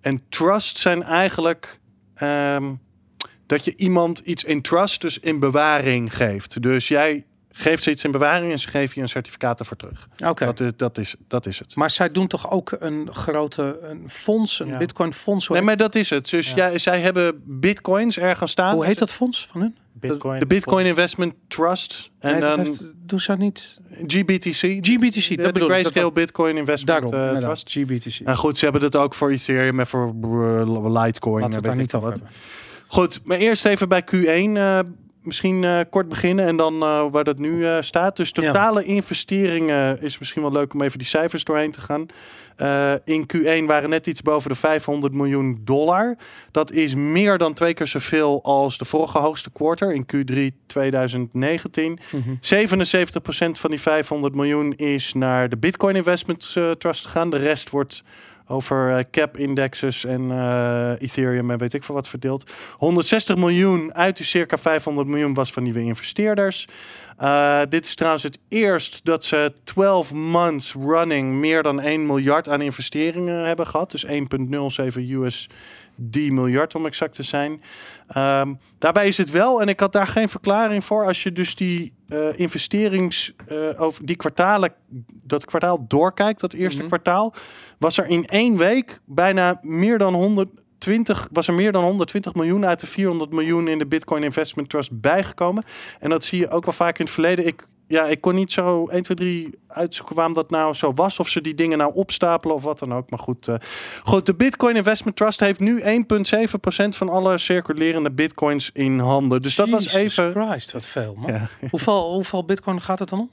En 0.00 0.22
trust 0.28 0.78
zijn 0.78 1.02
eigenlijk 1.02 1.78
ehm, 2.14 2.64
dat 3.46 3.64
je 3.64 3.74
iemand 3.76 4.18
iets 4.18 4.44
in 4.44 4.62
trust, 4.62 5.00
dus 5.00 5.18
in 5.18 5.38
bewaring 5.38 6.16
geeft. 6.16 6.62
Dus 6.62 6.88
jij 6.88 7.24
geeft 7.60 7.82
ze 7.82 7.90
iets 7.90 8.04
in 8.04 8.10
bewaring 8.10 8.52
en 8.52 8.58
ze 8.58 8.68
geven 8.68 8.92
je 8.94 9.00
een 9.00 9.08
certificaat 9.08 9.58
ervoor 9.60 9.76
terug. 9.76 10.08
Oké. 10.26 10.44
Dat, 10.44 10.60
is, 10.60 10.70
dat, 10.76 10.98
is, 10.98 11.14
dat 11.28 11.46
is 11.46 11.58
het. 11.58 11.74
Maar 11.76 11.90
zij 11.90 12.10
doen 12.12 12.26
toch 12.26 12.50
ook 12.50 12.76
een 12.78 13.08
grote 13.12 13.78
een 13.82 14.10
fonds, 14.10 14.60
een 14.60 14.68
Ja. 14.68 14.76
bitcoin 14.78 15.12
fonds? 15.12 15.48
Nee, 15.48 15.62
maar 15.62 15.76
dat 15.76 15.94
is 15.94 16.10
het. 16.10 16.30
Dus 16.30 16.48
Ja. 16.48 16.54
jij, 16.56 16.78
zij 16.78 17.00
hebben 17.00 17.42
bitcoins 17.44 18.18
ergens 18.18 18.50
staan. 18.50 18.74
hoe 18.74 18.84
heet 18.84 18.98
dat 18.98 19.12
fonds 19.12 19.46
van 19.46 19.60
hun? 19.60 19.76
Bitcoin. 19.92 20.40
De 20.40 20.46
Bitcoin 20.46 20.86
Investment 20.86 21.34
Trust. 21.48 22.10
En 22.18 22.30
Nee, 22.32 22.40
dat 22.40 22.56
dan 22.56 22.66
heeft, 22.66 22.84
doen 22.96 23.20
ze 23.20 23.32
niet? 23.32 23.78
GBTC. 24.06 24.56
GBTC, 24.80 25.28
de, 25.28 25.36
dat 25.36 25.46
de 25.46 25.52
bedoel 25.52 25.62
ik. 25.68 25.74
Grayscale 25.74 26.04
Dat, 26.04 26.14
Bitcoin 26.14 26.56
Investment 26.56 26.86
daarom, 27.10 27.26
inderdaad, 27.28 27.66
Trust. 27.66 27.70
GBTC. 27.70 28.26
En 28.26 28.36
goed, 28.36 28.58
ze 28.58 28.64
hebben 28.64 28.82
het 28.82 28.96
ook 28.96 29.14
voor 29.14 29.30
Ethereum 29.30 29.80
en 29.80 29.86
voor 29.86 30.14
eh, 30.22 31.02
Litecoin. 31.04 31.42
Laten 31.42 31.58
we 31.60 31.64
daar 31.66 31.76
niet 31.76 31.92
ik 31.92 31.98
over 31.98 32.10
wat. 32.10 32.18
hebben. 32.18 32.36
Goed, 32.86 33.20
maar 33.24 33.38
eerst 33.38 33.64
even 33.66 33.88
bij 33.88 34.02
Q1. 34.02 34.56
eh, 34.56 34.78
misschien 35.28 35.64
eh, 35.64 35.80
kort 35.90 36.08
beginnen 36.08 36.46
en 36.46 36.56
dan 36.56 36.82
eh, 36.82 37.04
waar 37.10 37.24
dat 37.24 37.38
nu 37.38 37.66
eh, 37.66 37.76
staat. 37.80 38.16
Dus 38.16 38.32
totale 38.32 38.84
investeringen 38.84 40.02
is 40.02 40.18
misschien 40.18 40.42
wel 40.42 40.52
leuk 40.52 40.74
om 40.74 40.82
even 40.82 40.98
die 40.98 41.06
cijfers 41.06 41.44
doorheen 41.44 41.70
te 41.70 41.80
gaan. 41.80 42.06
In 43.04 43.26
Q1 43.36 43.64
waren 43.66 43.90
net 43.90 44.06
iets 44.06 44.22
boven 44.22 44.50
de 44.50 44.56
500 44.56 45.14
miljoen 45.14 45.60
dollar. 45.64 46.16
Dat 46.50 46.72
is 46.72 46.94
meer 46.94 47.38
dan 47.38 47.54
twee 47.54 47.74
keer 47.74 47.86
zoveel 47.86 48.42
als 48.42 48.78
de 48.78 48.84
vorige 48.84 49.18
hoogste 49.18 49.50
quarter 49.50 49.94
in 49.94 50.06
Q3 50.06 50.66
2019. 50.66 51.98
Mhm. 52.10 52.34
77% 52.40 53.58
van 53.58 53.70
die 53.70 53.80
500 53.80 54.34
miljoen 54.34 54.74
is 54.76 55.14
naar 55.14 55.48
de 55.48 55.56
Bitcoin 55.56 55.96
Investment 55.96 56.56
Trust 56.78 57.04
gegaan. 57.04 57.30
De 57.30 57.36
rest 57.36 57.70
wordt 57.70 58.02
over 58.48 58.96
eh, 58.96 59.04
cap 59.10 59.36
indexes 59.36 60.04
en 60.04 60.30
eh, 60.30 60.90
Ethereum 60.98 61.50
en 61.50 61.58
weet 61.58 61.74
ik 61.74 61.82
veel 61.82 61.94
wat 61.94 62.08
verdeeld. 62.08 62.50
160 62.76 63.36
miljoen 63.36 63.94
uit 63.94 64.16
die 64.16 64.26
circa 64.26 64.58
500 64.58 65.08
miljoen 65.08 65.34
was 65.34 65.52
van 65.52 65.62
nieuwe 65.62 65.82
investeerders. 65.82 66.68
Eh, 67.16 67.60
dit 67.68 67.84
is 67.84 67.94
trouwens 67.94 68.22
het 68.22 68.38
eerst 68.48 69.00
dat 69.04 69.24
ze 69.24 69.52
12 69.64 70.12
months 70.12 70.74
running 70.74 71.32
meer 71.32 71.62
dan 71.62 71.80
1 71.80 72.06
miljard 72.06 72.48
aan 72.48 72.62
investeringen 72.62 73.46
hebben 73.46 73.66
gehad. 73.66 73.90
Dus 73.90 74.04
1,07 74.04 75.10
USD 75.10 76.30
miljard 76.30 76.74
om 76.74 76.86
exact 76.86 77.14
te 77.14 77.22
zijn. 77.22 77.62
Ehm, 78.08 78.54
daarbij 78.78 79.06
is 79.06 79.18
het 79.18 79.30
wel, 79.30 79.60
en 79.60 79.68
ik 79.68 79.80
had 79.80 79.92
daar 79.92 80.06
geen 80.06 80.28
verklaring 80.28 80.84
voor, 80.84 81.06
als 81.06 81.22
je 81.22 81.32
dus 81.32 81.54
die 81.54 81.92
eh, 82.08 82.38
investerings, 82.38 83.32
eh, 83.46 83.56
over 83.82 84.06
die 84.06 84.16
kwartalen, 84.16 84.72
dat 85.22 85.44
kwartaal 85.44 85.84
doorkijkt, 85.88 86.40
dat 86.40 86.52
eerste 86.52 86.78
Mhm. 86.78 86.86
kwartaal, 86.88 87.34
was 87.78 87.98
er 87.98 88.06
in 88.06 88.26
één 88.26 88.56
week 88.56 89.00
bijna 89.04 89.58
meer 89.62 89.98
dan 89.98 90.14
120, 90.14 91.28
was 91.32 91.48
er 91.48 91.54
meer 91.54 91.72
dan 91.72 91.84
120 91.84 92.34
miljoen 92.34 92.66
uit 92.66 92.80
de 92.80 92.86
400 92.86 93.32
miljoen 93.32 93.68
in 93.68 93.78
de 93.78 93.86
Bitcoin 93.86 94.22
Investment 94.24 94.68
Trust 94.68 95.00
bijgekomen. 95.00 95.64
En 96.00 96.10
dat 96.10 96.24
zie 96.24 96.38
je 96.40 96.50
ook 96.50 96.64
wel 96.64 96.74
vaak 96.74 96.98
in 96.98 97.04
het 97.04 97.14
verleden. 97.14 97.46
Ik, 97.46 97.66
ja, 97.88 98.04
ik 98.06 98.20
kon 98.20 98.34
niet 98.34 98.52
zo 98.52 98.86
1, 98.86 99.02
2, 99.02 99.16
3 99.16 99.58
uitzoeken 99.68 100.14
waarom 100.14 100.34
dat 100.34 100.50
nou 100.50 100.74
zo 100.74 100.92
was. 100.94 101.18
Of 101.18 101.28
ze 101.28 101.40
die 101.40 101.54
dingen 101.54 101.78
nou 101.78 101.94
opstapelen 101.94 102.56
of 102.56 102.62
wat 102.62 102.78
dan 102.78 102.94
ook. 102.94 103.10
Maar 103.10 103.18
goed, 103.18 103.48
eh, 103.48 103.54
goed 104.02 104.26
de 104.26 104.34
Bitcoin 104.34 104.76
Investment 104.76 105.16
Trust 105.16 105.40
heeft 105.40 105.60
nu 105.60 105.80
1,7% 105.82 106.96
van 106.96 107.08
alle 107.08 107.38
circulerende 107.38 108.10
bitcoins 108.10 108.70
in 108.72 108.98
handen. 108.98 109.42
Dus 109.42 109.54
dat 109.54 109.70
was 109.70 109.84
Jesus 109.84 110.16
even... 110.16 110.32
Christ, 110.32 110.72
wat 110.72 110.86
veel, 110.86 111.14
man. 111.18 111.32
Ja. 111.32 111.48
Hoeveel, 111.70 112.12
hoeveel 112.12 112.44
bitcoin 112.44 112.80
gaat 112.80 112.98
het 112.98 113.08
dan 113.08 113.18
om? 113.18 113.30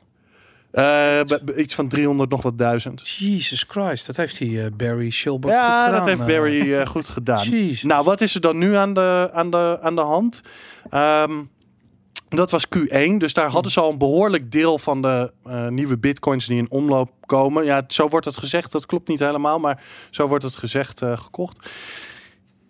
Eh, 0.71 1.19
iets 1.57 1.75
van 1.75 1.87
300 1.87 2.29
nog 2.29 2.41
wat 2.41 2.57
duizend. 2.57 3.07
Jesus 3.07 3.65
Christ, 3.67 4.05
dat 4.05 4.17
heeft 4.17 4.37
die 4.37 4.61
eh, 4.61 4.71
Barry 4.77 5.09
Shilbert 5.09 5.53
goed 5.53 5.63
Ja, 5.63 5.85
gedaan. 5.85 5.99
dat 5.99 6.07
heeft. 6.07 6.27
Barry 6.27 6.85
goed 6.85 7.07
gedaan. 7.07 7.43
Jezus. 7.49 7.83
Nou, 7.83 8.03
wat 8.03 8.21
is 8.21 8.35
er 8.35 8.41
dan 8.41 8.57
nu 8.57 8.75
aan 8.75 8.93
de, 8.93 9.29
aan 9.33 9.49
de, 9.49 9.77
aan 9.81 9.95
de 9.95 10.01
hand? 10.01 10.41
Ehm, 10.89 11.31
dat 12.35 12.51
was 12.51 12.65
Q1, 12.77 13.17
dus 13.17 13.33
daar 13.33 13.49
hadden 13.49 13.71
ze 13.71 13.79
al 13.79 13.91
een 13.91 13.97
behoorlijk 13.97 14.51
deel 14.51 14.77
van 14.77 15.01
de 15.01 15.31
eh, 15.43 15.67
nieuwe 15.67 15.97
bitcoins 15.97 16.45
die 16.45 16.57
in 16.57 16.69
omloop 16.71 17.11
komen. 17.25 17.65
Ja, 17.65 17.83
zo 17.87 18.07
wordt 18.07 18.25
het 18.25 18.37
gezegd, 18.37 18.71
dat 18.71 18.85
klopt 18.85 19.07
niet 19.07 19.19
helemaal, 19.19 19.59
maar 19.59 19.83
zo 20.09 20.27
wordt 20.27 20.43
het 20.43 20.55
gezegd 20.55 21.01
eh, 21.01 21.17
gekocht. 21.17 21.69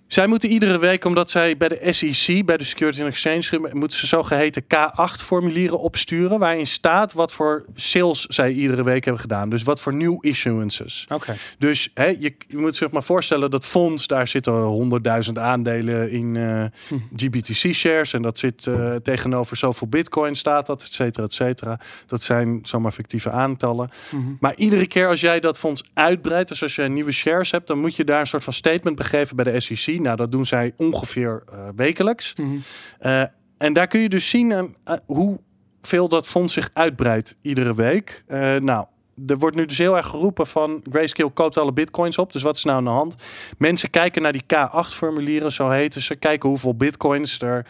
Zij 0.07 0.27
moeten 0.27 0.49
iedere 0.49 0.79
week, 0.79 1.05
omdat 1.05 1.29
zij 1.29 1.57
bij 1.57 1.67
de 1.67 1.93
SEC, 1.93 2.45
bij 2.45 2.57
de 2.57 2.63
Security 2.63 3.01
and 3.01 3.09
Exchange, 3.09 3.69
moeten 3.73 3.97
ze 3.97 4.07
zogeheten 4.07 4.63
K8-formulieren 4.63 5.79
opsturen, 5.79 6.39
waarin 6.39 6.67
staat 6.67 7.13
wat 7.13 7.33
voor 7.33 7.65
sales 7.75 8.25
zij 8.25 8.51
iedere 8.51 8.83
week 8.83 9.03
hebben 9.03 9.21
gedaan. 9.21 9.49
Dus 9.49 9.63
wat 9.63 9.81
voor 9.81 9.93
new 9.93 10.17
issuances. 10.21 11.05
Oké. 11.09 11.35
Dus 11.57 11.89
hè, 11.93 12.05
je, 12.05 12.35
je 12.47 12.57
moet 12.57 12.75
zich 12.75 12.91
maar 12.91 13.03
voorstellen 13.03 13.51
dat 13.51 13.65
fonds, 13.65 14.07
daar 14.07 14.27
zitten 14.27 14.53
honderdduizend 14.53 15.37
aandelen 15.37 16.11
in 16.11 16.35
eh, 16.35 16.63
Hm. 16.87 16.95
GBTC-shares. 17.15 18.13
En 18.13 18.21
dat 18.21 18.37
zit 18.37 18.67
eh, 18.67 18.95
tegenover 18.95 19.57
zoveel 19.57 19.87
bitcoin 19.87 20.35
staat 20.35 20.65
dat, 20.65 20.81
et 20.81 20.93
cetera, 20.93 21.25
et 21.25 21.33
cetera. 21.33 21.79
Dat 22.07 22.21
zijn 22.23 22.59
zomaar 22.63 22.91
fictieve 22.91 23.29
aantallen. 23.29 23.89
Mhm. 24.11 24.23
Maar 24.39 24.55
iedere 24.55 24.87
keer 24.87 25.07
als 25.07 25.21
jij 25.21 25.39
dat 25.39 25.57
fonds 25.57 25.83
uitbreidt, 25.93 26.49
dus 26.49 26.63
als 26.63 26.75
jij 26.75 26.87
nieuwe 26.87 27.11
shares 27.11 27.51
hebt, 27.51 27.67
dan 27.67 27.79
moet 27.79 27.95
je 27.95 28.03
daar 28.03 28.19
een 28.19 28.27
soort 28.27 28.43
van 28.43 28.53
statement 28.53 28.95
begeven 28.95 29.35
bij 29.35 29.45
de 29.45 29.59
SEC. 29.59 29.94
Nou, 30.01 30.15
dat 30.15 30.31
doen 30.31 30.45
zij 30.45 30.73
ongeveer 30.77 31.43
eh, 31.51 31.67
wekelijks. 31.75 32.35
Mhm. 32.35 32.55
Eh, 32.99 33.23
en 33.57 33.73
daar 33.73 33.87
kun 33.87 33.99
je 33.99 34.09
dus 34.09 34.29
zien 34.29 34.51
eh, 34.51 34.63
eh, 34.83 34.97
hoeveel 35.05 36.09
dat 36.09 36.27
fonds 36.27 36.53
zich 36.53 36.69
uitbreidt 36.73 37.37
iedere 37.41 37.75
week. 37.75 38.23
Nou, 38.59 38.85
er 39.27 39.37
wordt 39.37 39.55
nu 39.55 39.65
dus 39.65 39.77
heel 39.77 39.97
erg 39.97 40.07
geroepen 40.07 40.47
van 40.47 40.83
Grayscale 40.89 41.29
koopt 41.29 41.57
alle 41.57 41.73
bitcoins 41.73 42.17
op. 42.17 42.31
Dus 42.31 42.41
wat 42.41 42.55
is 42.55 42.63
nou 42.63 42.77
aan 42.77 42.83
de 42.83 42.89
hand? 42.89 43.15
Mensen 43.57 43.89
kijken 43.89 44.21
naar 44.21 44.31
die 44.31 44.43
K8-formulieren, 44.43 45.51
zo 45.51 45.69
heten 45.69 46.01
ze. 46.01 46.15
Kijken 46.15 46.49
hoeveel 46.49 46.75
bitcoins 46.75 47.39
er 47.41 47.65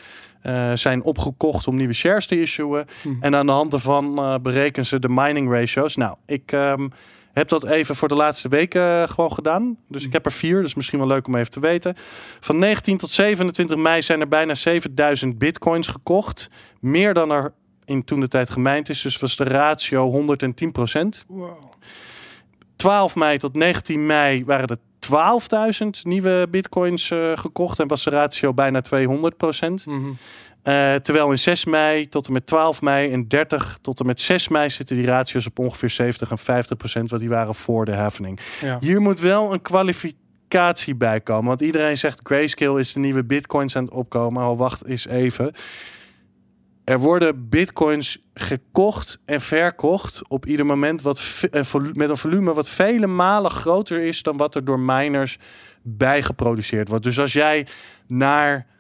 zijn 0.78 1.04
opgekocht 1.04 1.68
om 1.68 1.76
nieuwe 1.76 1.94
shares 1.94 2.28
te 2.28 2.42
issuen. 2.42 2.86
Mhm. 3.04 3.24
En 3.24 3.36
aan 3.36 3.46
de 3.46 3.52
hand 3.52 3.72
daarvan 3.72 4.40
berekenen 4.42 4.86
ze 4.86 5.00
de 5.00 5.10
mining 5.10 5.52
ratios. 5.52 5.96
Nou, 5.96 6.16
ik 6.26 6.52
ehm, 6.52 6.88
heb 7.36 7.50
dat 7.50 7.64
even 7.64 7.96
voor 7.96 8.08
de 8.08 8.16
laatste 8.16 8.48
weken 8.50 8.82
eh, 8.82 9.10
gewoon 9.10 9.32
gedaan. 9.34 9.78
Dus 9.88 10.04
ik 10.04 10.14
heb 10.14 10.26
er 10.26 10.32
vier, 10.32 10.62
dus 10.62 10.74
misschien 10.74 11.00
wel 11.00 11.08
leuk 11.08 11.28
om 11.28 11.36
even 11.36 11.52
te 11.52 11.60
weten. 11.60 11.96
Van 12.40 12.60
19 12.60 12.98
tot 12.98 13.10
27 13.10 13.78
mei 13.78 14.02
zijn 14.02 14.20
er 14.22 14.28
bijna 14.28 14.54
7000 14.54 15.38
bitcoins 15.38 15.88
gekocht. 15.88 16.50
Meer 16.80 17.14
dan 17.14 17.32
er 17.32 17.54
in 17.86 18.04
toen 18.04 18.20
de 18.20 18.28
tijd 18.28 18.50
gemijnd 18.50 18.90
is. 18.90 19.02
Dus 19.02 19.18
was 19.18 19.36
de 19.36 19.44
ratio 19.44 20.10
110 20.10 20.72
Wow. 21.28 21.74
12 22.76 23.16
mei 23.16 23.38
tot 23.38 23.54
19 23.56 24.06
mei 24.06 24.46
waren 24.46 24.68
er 24.68 24.78
12.000 25.00 26.02
nieuwe 26.04 26.48
bitcoins 26.50 27.12
eh, 27.12 27.32
gekocht. 27.36 27.80
En 27.80 27.88
was 27.88 28.04
de 28.04 28.10
ratio 28.10 28.54
bijna 28.54 28.82
200 28.82 29.38
Mhm. 29.86 30.12
Eh, 30.66 30.96
terwijl 30.96 31.32
in 31.32 31.40
6 31.40 31.66
mei 31.66 32.10
tot 32.10 32.28
en 32.28 32.34
met 32.34 32.46
12 32.46 32.82
mei 32.82 33.12
en 33.12 33.28
30 33.28 33.78
tot 33.82 34.00
en 34.00 34.06
met 34.06 34.20
6 34.20 34.48
mei 34.48 34.70
zitten 34.70 34.96
die 34.96 35.06
ratio's 35.06 35.46
op 35.46 35.60
ongeveer 35.60 35.90
70 35.90 36.32
en 36.32 36.38
50 36.38 36.78
procent, 36.78 37.10
wat 37.10 37.20
die 37.20 37.30
waren 37.30 37.56
voor 37.56 37.86
de 37.86 37.92
heffening. 37.92 38.40
Ja. 38.62 38.78
Hier 38.80 39.02
moet 39.02 39.20
wel 39.20 39.54
een 39.54 39.62
kwalificatie 39.62 40.96
bij 40.96 41.22
komen, 41.22 41.46
want 41.46 41.62
iedereen 41.62 41.98
zegt 41.98 42.20
Grayscale 42.24 42.80
is 42.80 42.94
de 42.94 43.00
nieuwe 43.00 43.24
bitcoins 43.24 43.76
aan 43.76 43.84
het 43.84 43.94
opkomen. 43.94 44.48
Oh, 44.48 44.58
wacht 44.58 44.86
eens 44.86 45.08
even. 45.08 45.52
Er 46.84 47.00
worden 47.00 47.50
bitcoins 47.50 48.18
gekocht 48.34 49.20
en 49.26 49.42
verkocht 49.42 50.22
op 50.28 50.46
ieder 50.46 50.66
moment 50.66 51.02
wat 51.02 51.48
met 51.94 52.10
een 52.10 52.18
volume 52.18 52.54
wat 52.54 52.70
vele 52.70 53.08
malen 53.08 53.52
groter 53.52 54.02
is 54.02 54.24
dan 54.24 54.38
wat 54.38 54.56
er 54.56 54.66
door 54.66 54.80
miners 54.80 55.38
bijgeproduceerd 55.82 56.90
wordt. 56.90 57.04
Dus 57.04 57.20
als 57.20 57.34
jij 57.34 57.68
naar 58.08 58.74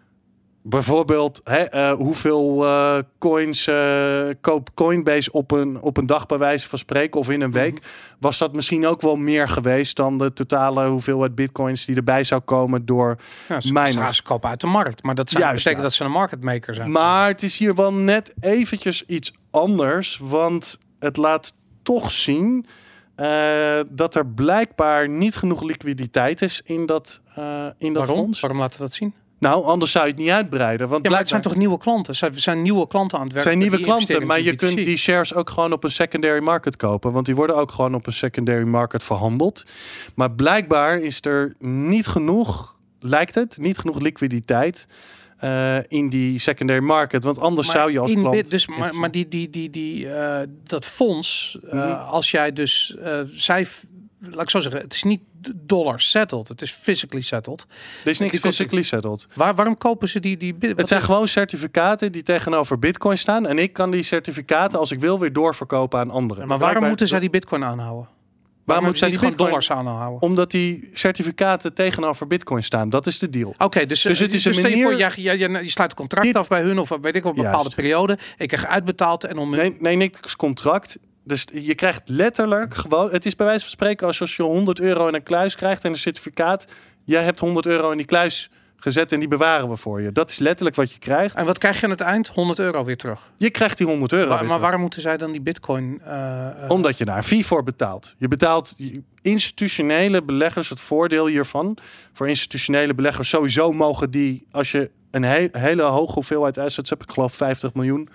bijvoorbeeld 0.67 1.41
hè, 1.43 1.57
eh, 1.57 1.93
hoeveel 1.93 2.65
eh, 2.65 2.97
coins 3.19 3.67
eh 3.67 4.27
koopt 4.41 4.73
Coinbase 4.73 5.31
op 5.31 5.51
een, 5.51 5.81
op 5.81 5.97
een 5.97 6.05
dag 6.05 6.25
bij 6.25 6.37
wijze 6.37 6.69
van 6.69 6.77
spreken 6.79 7.19
of 7.19 7.29
in 7.29 7.41
een 7.41 7.51
week, 7.51 7.79
was 8.19 8.37
dat 8.37 8.53
misschien 8.53 8.85
ook 8.87 9.01
wel 9.01 9.15
meer 9.15 9.49
geweest 9.49 9.95
dan 9.95 10.17
de 10.17 10.33
totale 10.33 10.87
hoeveelheid 10.87 11.35
bitcoins 11.35 11.85
die 11.85 11.95
erbij 11.95 12.23
zou 12.23 12.41
komen 12.41 12.85
door 12.85 13.17
Ja, 13.47 13.59
ze, 13.61 13.73
Miners. 13.73 13.93
ze, 13.93 14.13
ze 14.13 14.23
kopen 14.23 14.49
uit 14.49 14.61
de 14.61 14.67
markt, 14.67 15.03
maar 15.03 15.15
dat 15.15 15.29
zou 15.29 15.43
Juist, 15.43 15.57
betekent 15.57 15.81
ja. 15.83 15.87
dat 15.89 15.97
ze 15.97 16.03
een 16.03 16.11
market 16.11 16.43
maker 16.43 16.73
zijn. 16.73 16.91
Maar 16.91 17.27
het 17.27 17.43
is 17.43 17.57
hier 17.57 17.75
wel 17.75 17.93
net 17.93 18.33
eventjes 18.39 19.05
iets 19.05 19.33
anders, 19.51 20.19
want 20.23 20.77
het 20.99 21.17
laat 21.17 21.55
toch 21.83 22.11
zien 22.11 22.65
dat 23.89 24.15
er 24.15 24.25
blijkbaar 24.27 25.09
niet 25.09 25.35
genoeg 25.35 25.61
liquiditeit 25.63 26.41
is 26.41 26.61
in 26.63 26.85
dat, 26.85 27.21
eh, 27.35 27.65
in 27.77 27.93
dat 27.93 28.05
Waarom? 28.05 28.23
fonds. 28.23 28.39
Waarom 28.39 28.59
laat 28.59 28.71
het 28.71 28.79
dat 28.79 28.93
zien? 28.93 29.13
Nou, 29.39 29.65
anders 29.65 29.91
zou 29.91 30.05
je 30.05 30.11
het 30.11 30.19
niet 30.19 30.29
uitbreiden. 30.29 30.87
Want 30.87 31.03
Ja, 31.03 31.09
maar 31.09 31.19
het 31.19 31.27
zijn 31.27 31.41
toch 31.41 31.55
nieuwe 31.55 31.77
klanten? 31.77 32.15
Zijn, 32.15 32.39
zijn 32.39 32.61
nieuwe 32.61 32.87
klanten 32.87 33.17
aan 33.19 33.27
het 33.27 33.35
Het 33.35 33.43
werken? 33.43 33.61
zijn 33.61 33.71
nieuwe 33.71 33.85
klanten, 33.85 34.27
maar 34.27 34.41
je 34.41 34.55
kunt 34.55 34.75
die 34.75 34.97
shares 34.97 35.33
ook 35.33 35.49
gewoon 35.49 35.73
op 35.73 35.83
een 35.83 35.91
secondary 35.91 36.43
market 36.43 36.75
kopen. 36.75 37.11
Want 37.11 37.25
die 37.25 37.35
worden 37.35 37.55
ook 37.55 37.71
gewoon 37.71 37.95
op 37.95 38.07
een 38.07 38.13
secondary 38.13 38.63
market 38.65 39.03
verhandeld. 39.03 39.63
Maar 40.15 40.31
blijkbaar 40.31 40.99
is 40.99 41.19
er 41.25 41.53
niet 41.59 42.07
genoeg, 42.07 42.75
lijkt 42.99 43.35
het, 43.35 43.57
niet 43.57 43.77
genoeg 43.77 43.99
liquiditeit 43.99 44.87
eh, 45.37 45.75
in 45.87 46.09
die 46.09 46.39
secondary 46.39 46.83
market. 46.83 47.23
Want 47.23 47.39
anders 47.39 47.67
Maar 47.67 47.75
zou 47.75 47.91
je 47.91 47.99
als 47.99 48.11
in 48.11 48.19
klant... 48.19 48.49
dus, 48.51 48.67
maar, 48.67 48.95
maar 48.95 49.11
die, 49.11 49.27
die, 49.27 49.49
die, 49.49 49.69
die, 49.69 50.09
eh, 50.13 50.47
dat 50.63 50.85
fonds, 50.85 51.57
eh, 51.69 51.73
Mhm. 51.73 51.91
als 51.91 52.31
jij 52.31 52.53
dus, 52.53 52.95
zij 53.33 53.67
laat 54.31 54.41
ik 54.41 54.49
zo 54.49 54.59
zeggen, 54.59 54.81
het 54.81 54.93
is 54.93 55.03
niet 55.03 55.21
dollar 55.55 55.99
settled. 56.01 56.47
Het 56.47 56.61
is 56.61 56.71
physically 56.71 57.21
settled. 57.23 57.65
Er 58.03 58.09
is 58.09 58.19
niks 58.19 58.37
physically 58.39 58.81
settled. 58.83 59.27
Waar, 59.33 59.55
waarom 59.55 59.77
kopen 59.77 60.07
ze 60.09 60.19
die? 60.19 60.37
die 60.37 60.55
Het 60.59 60.87
zijn 60.87 60.99
is- 60.99 61.05
gewoon 61.05 61.27
certificaten 61.27 62.11
die 62.11 62.23
tegenover 62.23 62.79
bitcoin 62.79 63.17
staan. 63.17 63.45
En 63.47 63.59
ik 63.59 63.73
kan 63.73 63.91
die 63.91 64.03
certificaten, 64.03 64.79
als 64.79 64.91
ik 64.91 64.99
wil, 64.99 65.19
weer 65.19 65.33
doorverkopen 65.33 65.99
aan 65.99 66.09
anderen. 66.09 66.41
Ja, 66.43 66.49
maar 66.49 66.57
waarom 66.57 66.59
blijkbaar- 66.59 66.87
moeten 66.89 67.07
zij 67.07 67.19
die 67.19 67.29
bitcoin 67.29 67.63
aanhouden? 67.63 68.07
Waarom 68.65 68.85
moeten 68.85 69.01
zij 69.09 69.09
moeten 69.17 69.29
die 69.37 69.37
gewoon 69.37 69.57
bitcoin... 69.59 69.77
dollars 69.77 69.95
aanhouden? 69.95 70.29
Omdat 70.29 70.51
die 70.51 70.89
certificaten 70.93 71.73
tegenover 71.73 72.27
bitcoin 72.27 72.63
staan. 72.63 72.89
Dat 72.89 73.07
is 73.07 73.19
de 73.19 73.29
deal. 73.29 73.55
Oké, 73.57 73.85
dus, 73.85 74.01
Dus 74.01 74.19
het 74.19 74.33
is 74.33 74.45
een 74.45 74.53
stel 74.53 74.69
je 74.69 74.75
voor, 74.75 74.83
manier- 74.83 74.97
jij- 75.19 75.37
jij- 75.37 75.37
jij- 75.49 75.63
je 75.63 75.69
sluit 75.69 75.91
een 75.91 75.97
contract 75.97 76.25
Dit- 76.25 76.35
af 76.37 76.47
bij 76.47 76.61
hun 76.61 76.79
of 76.79 76.89
weet 77.01 77.15
ik 77.15 77.23
wel, 77.23 77.31
een 77.31 77.37
bepaalde 77.37 77.57
Juist. 77.59 77.75
periode. 77.75 78.17
Ik 78.37 78.47
krijg 78.47 78.65
uitbetaald 78.65 79.23
en 79.23 79.37
om 79.37 79.49
Nee, 79.49 79.75
nee, 79.79 79.95
niks 79.95 80.35
contract. 80.35 80.97
Dus 81.25 81.45
je 81.53 81.75
krijgt 81.75 82.01
letterlijk 82.05 82.73
gewoon... 82.75 83.11
Het 83.11 83.25
is 83.25 83.35
bij 83.35 83.45
wijze 83.45 83.61
van 83.61 83.69
spreken 83.71 84.07
als 84.07 84.35
je 84.35 84.43
100 84.43 84.79
euro 84.79 85.07
in 85.07 85.13
een 85.13 85.23
kluis 85.23 85.55
krijgt 85.55 85.83
en 85.83 85.91
een 85.91 85.97
certificaat. 85.97 86.65
Jij 87.03 87.23
hebt 87.23 87.39
100 87.39 87.65
euro 87.65 87.91
in 87.91 87.97
die 87.97 88.05
kluis 88.05 88.49
gezet 88.77 89.11
en 89.11 89.19
die 89.19 89.27
bewaren 89.27 89.69
we 89.69 89.77
voor 89.77 90.01
je. 90.01 90.11
Dat 90.11 90.29
is 90.29 90.39
letterlijk 90.39 90.75
wat 90.75 90.91
je 90.91 90.99
krijgt. 90.99 91.35
En 91.35 91.45
wat 91.45 91.57
krijg 91.57 91.77
je 91.79 91.83
aan 91.85 91.89
het 91.91 92.01
eind? 92.01 92.27
100 92.27 92.59
euro 92.59 92.83
weer 92.83 92.97
terug. 92.97 93.31
Je 93.37 93.49
krijgt 93.49 93.77
die 93.77 93.87
100 93.87 94.11
euro 94.13 94.27
Wa- 94.27 94.35
maar 94.35 94.43
terug. 94.43 94.59
waarom 94.61 94.81
moeten 94.81 95.01
zij 95.01 95.17
dan 95.17 95.31
die 95.31 95.41
bitcoin? 95.41 96.01
eh, 96.05 96.45
eh, 96.47 96.69
Omdat 96.69 96.97
je 96.97 97.05
daar 97.05 97.17
een 97.17 97.23
fee 97.23 97.45
voor 97.45 97.63
betaalt. 97.63 98.15
Je 98.17 98.27
betaalt 98.27 98.75
institutionele 99.21 100.23
beleggers 100.23 100.69
het 100.69 100.81
voordeel 100.81 101.27
hiervan. 101.27 101.77
Voor 102.13 102.29
institutionele 102.29 102.93
beleggers 102.93 103.29
sowieso 103.29 103.71
mogen 103.71 104.11
die, 104.11 104.47
als 104.51 104.71
je 104.71 104.89
een 105.11 105.23
he- 105.23 105.49
hele 105.51 105.83
hoge 105.83 106.13
hoeveelheid 106.13 106.57
assets 106.57 106.89
hebt, 106.89 107.01
ik 107.03 107.11
geloof 107.11 107.33
50 107.33 107.73
miljoen 107.73 108.09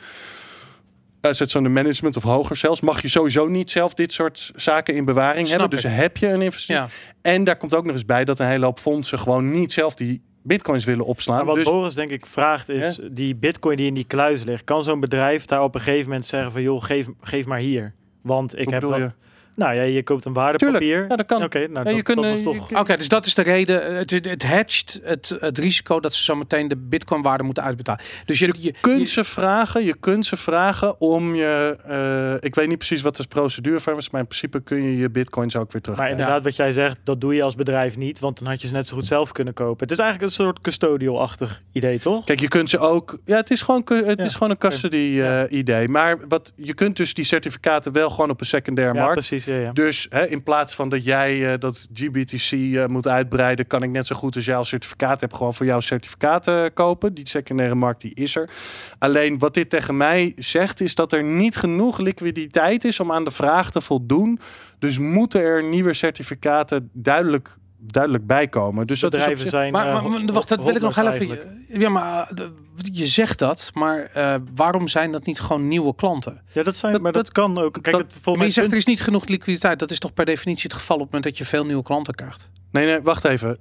assets 1.21 1.55
under 1.55 1.73
management 1.73 2.17
of 2.17 2.23
hoger 2.23 2.57
zelfs, 2.57 2.81
mag 2.81 3.03
je 3.03 3.09
sowieso 3.09 3.47
niet 3.47 3.71
zelf 3.71 3.95
dit 3.95 4.13
soort 4.13 4.51
zaken 4.55 4.95
in 4.95 5.05
bewaring 5.05 5.47
Snap 5.47 5.61
hebben. 5.61 5.81
Dus 5.81 5.91
heb 5.93 6.17
je 6.17 6.27
een 6.27 6.43
investering. 6.43 6.87
ja. 6.89 7.31
En 7.31 7.45
daar 7.45 7.57
komt 7.57 7.75
ook 7.75 7.85
nog 7.85 7.95
eens 7.95 8.05
bij 8.05 8.25
dat 8.25 8.39
een 8.39 8.47
hele 8.47 8.65
hoop 8.65 8.79
fondsen 8.79 9.19
gewoon 9.19 9.51
niet 9.51 9.73
zelf 9.73 9.95
die 9.95 10.23
bitcoins 10.43 10.85
willen 10.85 11.05
opslaan. 11.05 11.37
Maar 11.37 11.45
wat 11.45 11.55
dus 11.55 11.65
Boris 11.65 11.95
denk 11.95 12.11
ik 12.11 12.27
vraagt 12.27 12.69
is, 12.69 13.01
die 13.11 13.35
bitcoin 13.37 13.77
die 13.77 13.87
in 13.87 13.95
die 13.95 14.05
kluis 14.05 14.45
ligt, 14.45 14.65
kan 14.65 14.83
zo'n 14.83 15.01
bedrijf 15.01 15.45
daar 15.45 15.63
op 15.63 15.75
een 15.75 15.81
gegeven 15.81 16.05
moment 16.09 16.27
zeggen 16.27 16.53
van, 16.53 16.63
joh, 16.63 16.83
geef, 16.83 17.07
geef 17.21 17.47
maar 17.47 17.59
hier. 17.59 17.95
Want 18.23 18.59
ik 18.59 18.65
hoe 18.65 18.73
heb 18.73 18.81
bedoel 18.83 18.99
wel- 18.99 19.07
je? 19.07 19.13
Nou 19.61 19.75
ja, 19.75 19.83
je 19.83 20.03
koopt 20.03 20.25
een 20.25 20.33
waardepapier. 20.33 20.79
Tuurlijk, 20.81 21.11
ja, 21.11 21.17
dat 21.17 21.27
kan. 21.27 21.43
Oké, 21.43 21.59
nou 21.59 21.73
Ja, 21.73 21.83
dat, 21.83 21.95
je 21.95 22.03
kunt, 22.03 22.23
dat 22.23 22.37
eh, 22.37 22.43
toch... 22.43 22.79
Oké, 22.81 22.97
dus 22.97 23.09
dat 23.09 23.27
is 23.27 23.35
de 23.35 23.43
reden. 23.43 23.97
Het, 23.97 24.11
het, 24.11 24.25
het 24.29 24.43
hedgt 24.43 25.01
het, 25.03 25.37
het 25.41 25.59
risico 25.59 26.01
dat 26.01 26.15
ze 26.15 26.23
zo 26.23 26.35
meteen 26.37 26.69
de 26.69 26.77
bitcoin 26.77 27.23
waarde 27.23 27.43
moeten 27.45 27.63
uitbetalen. 27.63 28.01
Dus 28.25 28.39
je, 28.39 28.55
je, 28.59 28.75
kunt 28.81 29.01
je- 29.01 29.07
ze 29.07 29.25
vragen, 29.25 29.85
je 29.85 29.97
kunt 30.01 30.27
ze 30.27 30.37
vragen 30.37 31.01
om 31.01 31.35
je, 31.35 31.77
eh, 31.87 32.35
ik 32.49 32.55
weet 32.55 32.69
niet 32.69 32.79
precies 32.79 33.03
wat 33.03 33.17
de 33.17 33.25
procedure 33.29 33.81
van 33.81 33.97
is, 33.97 34.11
maar 34.11 34.21
in 34.21 34.27
principe 34.27 34.61
kun 34.63 34.83
je 34.83 34.97
je 34.97 35.11
bitcoins 35.11 35.57
ook 35.57 35.73
weer 35.73 35.83
terug. 35.83 35.99
Maar 35.99 36.11
inderdaad, 36.11 36.43
wat 36.43 36.57
jij 36.57 36.73
zegt, 36.73 36.99
dat 37.05 37.21
doe 37.21 37.35
je 37.35 37.43
als 37.43 37.55
bedrijf 37.55 37.97
niet, 37.97 38.19
want 38.19 38.39
dan 38.39 38.49
had 38.49 38.61
je 38.61 38.67
ze 38.67 38.73
net 38.73 38.87
zo 38.87 38.95
goed 38.97 39.07
zelf 39.07 39.33
kunnen 39.33 39.55
kopen. 39.55 39.83
Het 39.83 39.91
is 39.91 39.99
eigenlijk 39.99 40.31
een 40.31 40.45
soort 40.45 40.61
custodial-achtig 40.61 41.63
idee, 41.73 41.99
toch? 42.01 42.25
Kijk, 42.25 42.41
je 42.41 42.49
kunt 42.49 42.71
ze 42.71 42.79
ook, 42.79 43.19
ja, 43.25 43.37
het 43.37 43.51
is 43.51 43.63
gewoon, 43.63 43.83
het 43.87 44.19
Ja, 44.19 44.25
is 44.25 44.33
gewoon 44.33 44.51
een 44.51 44.59
custody 44.59 44.97
Ja. 44.97 45.45
eh, 45.45 45.59
idee, 45.59 45.89
maar 45.89 46.17
wat 46.29 46.53
je 46.57 46.75
kunt 46.75 46.97
dus 46.97 47.15
die 47.15 47.25
certificaten 47.25 47.93
wel 47.93 48.11
gewoon 48.11 48.31
op 48.31 48.41
een 48.41 48.47
secundaire 48.47 48.95
Ja, 48.95 49.01
markt. 49.01 49.15
precies. 49.15 49.47
Dus 49.73 50.07
hè, 50.11 50.27
in 50.27 50.43
plaats 50.43 50.75
van 50.75 50.89
dat 50.89 51.05
jij 51.05 51.53
eh, 51.53 51.59
dat 51.59 51.89
GBTC 51.93 52.53
eh, 52.53 52.87
moet 52.87 53.09
uitbreiden, 53.09 53.67
kan 53.67 53.83
ik 53.83 53.91
net 53.91 54.07
zo 54.07 54.17
goed 54.17 54.37
als 54.37 54.51
al 54.51 54.65
certificaat 54.65 55.21
hebt, 55.21 55.35
gewoon 55.35 55.55
voor 55.55 55.67
jouw 55.67 55.81
certificaten 55.81 56.73
kopen. 56.73 57.15
Die 57.15 57.29
secundaire 57.29 57.75
markt 57.75 58.01
die 58.01 58.15
is 58.15 58.37
er. 58.37 58.51
Alleen 58.99 59.39
wat 59.39 59.55
dit 59.55 59.71
tegen 59.71 59.97
mij 59.97 60.33
zegt, 60.37 60.81
is 60.81 60.95
dat 60.95 61.13
er 61.13 61.23
niet 61.23 61.57
genoeg 61.57 61.99
liquiditeit 61.99 62.85
is 62.85 63.01
om 63.01 63.13
aan 63.13 63.25
de 63.25 63.31
vraag 63.31 63.71
te 63.71 63.81
voldoen. 63.81 64.39
Dus 64.79 64.99
moeten 64.99 65.41
er 65.41 65.65
nieuwe 65.65 65.95
certificaten 65.95 66.91
duidelijk, 66.93 67.57
duidelijk 67.81 68.27
bijkomen. 68.27 68.87
Dus 68.87 69.01
dat 69.01 69.15
is 69.15 69.21
op 69.21 69.25
Bedrijven 69.27 69.51
zich- 69.51 69.61
zijn... 69.61 69.73
maar, 69.73 69.87
eh, 69.87 69.93
maar, 70.03 70.11
maar 70.11 70.33
wacht, 70.33 70.49
dat 70.49 70.65
wil 70.65 70.75
ik 70.75 70.81
nog 70.83 70.95
heel 70.95 71.11
even. 71.11 71.65
Ja, 71.69 71.89
maar 71.89 72.31
eh, 72.35 72.47
je 72.93 73.07
zegt 73.07 73.39
dat, 73.39 73.71
maar 73.75 74.03
eh, 74.15 74.35
waarom 74.55 74.89
zijn 74.89 75.13
dat 75.13 75.27
niet 75.27 75.41
gewoon 75.41 75.69
nieuwe 75.69 75.95
klanten? 75.95 76.41
Ja, 76.53 76.63
dat 76.63 76.77
zijn, 76.77 76.93
Dat- 76.93 77.01
maar 77.03 77.13
dat, 77.13 77.25
dat- 77.25 77.33
kan 77.35 77.59
ook. 77.59 77.73
Kijk, 77.83 77.97
dat- 77.97 78.15
het, 78.25 78.37
Maar 78.37 78.45
je 78.47 78.51
zegt 78.53 78.71
er 78.71 78.77
is 78.77 78.85
niet 78.87 79.03
genoeg 79.03 79.27
liquiditeit. 79.27 79.79
Dat 79.79 79.91
is 79.91 79.99
toch 79.99 80.13
per 80.15 80.25
definitie 80.25 80.63
het 80.63 80.73
geval 80.75 80.97
op 80.97 81.03
het 81.03 81.13
moment 81.13 81.29
dat 81.31 81.39
je 81.39 81.51
veel 81.51 81.65
nieuwe 81.65 81.83
klanten 81.83 82.15
krijgt. 82.15 82.49
Nee, 82.73 82.87
nee, 82.87 83.01
wacht 83.01 83.25
even. 83.25 83.59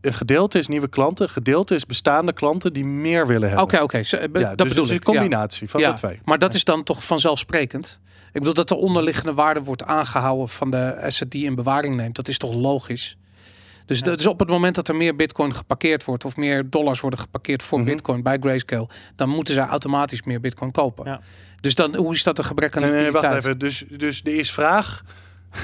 Een 0.00 0.12
gedeelte 0.14 0.58
is 0.58 0.66
nieuwe 0.68 0.88
klanten, 0.88 1.24
een 1.26 1.32
gedeelte 1.32 1.74
is 1.74 1.86
bestaande 1.86 2.32
klanten 2.32 2.72
die 2.72 2.84
meer 2.84 3.26
willen 3.26 3.48
hebben. 3.48 3.64
Oké, 3.66 3.78
oké, 3.80 3.96
eh, 3.98 4.20
Ja, 4.32 4.48
dat 4.48 4.58
dus 4.58 4.68
bedoel 4.68 4.84
is 4.84 4.90
ik. 4.90 5.06
een 5.06 5.12
ja. 5.12 5.18
combinatie 5.20 5.70
van 5.70 5.80
Ja, 5.80 5.90
de 5.90 5.96
twee. 5.96 6.20
Maar 6.24 6.38
dat 6.38 6.54
is 6.54 6.64
dan 6.64 6.82
toch 6.82 7.04
vanzelfsprekend? 7.04 8.00
Ik 8.26 8.38
bedoel 8.38 8.54
dat 8.54 8.68
de 8.68 8.74
onderliggende 8.76 9.34
waarde 9.34 9.62
wordt 9.62 9.84
aangehouden 9.84 10.48
van 10.48 10.70
de 10.70 11.00
asset 11.02 11.30
die 11.30 11.40
je 11.40 11.46
in 11.46 11.54
bewaring 11.54 11.96
neemt. 11.96 12.16
Dat 12.16 12.28
is 12.28 12.38
toch 12.38 12.54
logisch? 12.54 13.16
Dus, 13.86 13.98
Ja. 13.98 14.04
dat 14.04 14.20
is 14.20 14.26
op 14.26 14.38
het 14.38 14.48
moment 14.48 14.74
dat 14.74 14.88
er 14.88 14.96
meer 14.96 15.16
bitcoin 15.16 15.54
geparkeerd 15.54 16.04
wordt 16.04 16.24
of 16.24 16.36
meer 16.36 16.70
dollars 16.70 17.00
worden 17.00 17.18
geparkeerd 17.20 17.62
voor 17.62 17.78
Mhm. 17.80 17.88
bitcoin 17.88 18.22
bij 18.22 18.36
Grayscale, 18.40 18.88
dan 19.16 19.28
moeten 19.28 19.54
zij 19.54 19.64
automatisch 19.64 20.22
meer 20.22 20.40
bitcoin 20.40 20.70
kopen. 20.70 21.04
Ja. 21.04 21.20
Dus 21.60 21.74
dan, 21.74 21.96
hoe 21.96 22.12
is 22.14 22.22
dat 22.22 22.38
een 22.38 22.44
gebrek 22.44 22.76
aan 22.76 22.82
Nee, 22.82 22.90
nee, 22.90 23.00
liquiditeit? 23.00 23.32
wacht 23.34 23.44
even. 23.46 23.58
Dus, 23.58 23.84
dus 23.90 24.20
er 24.24 24.34
is 24.38 24.52
vraag. 24.52 25.02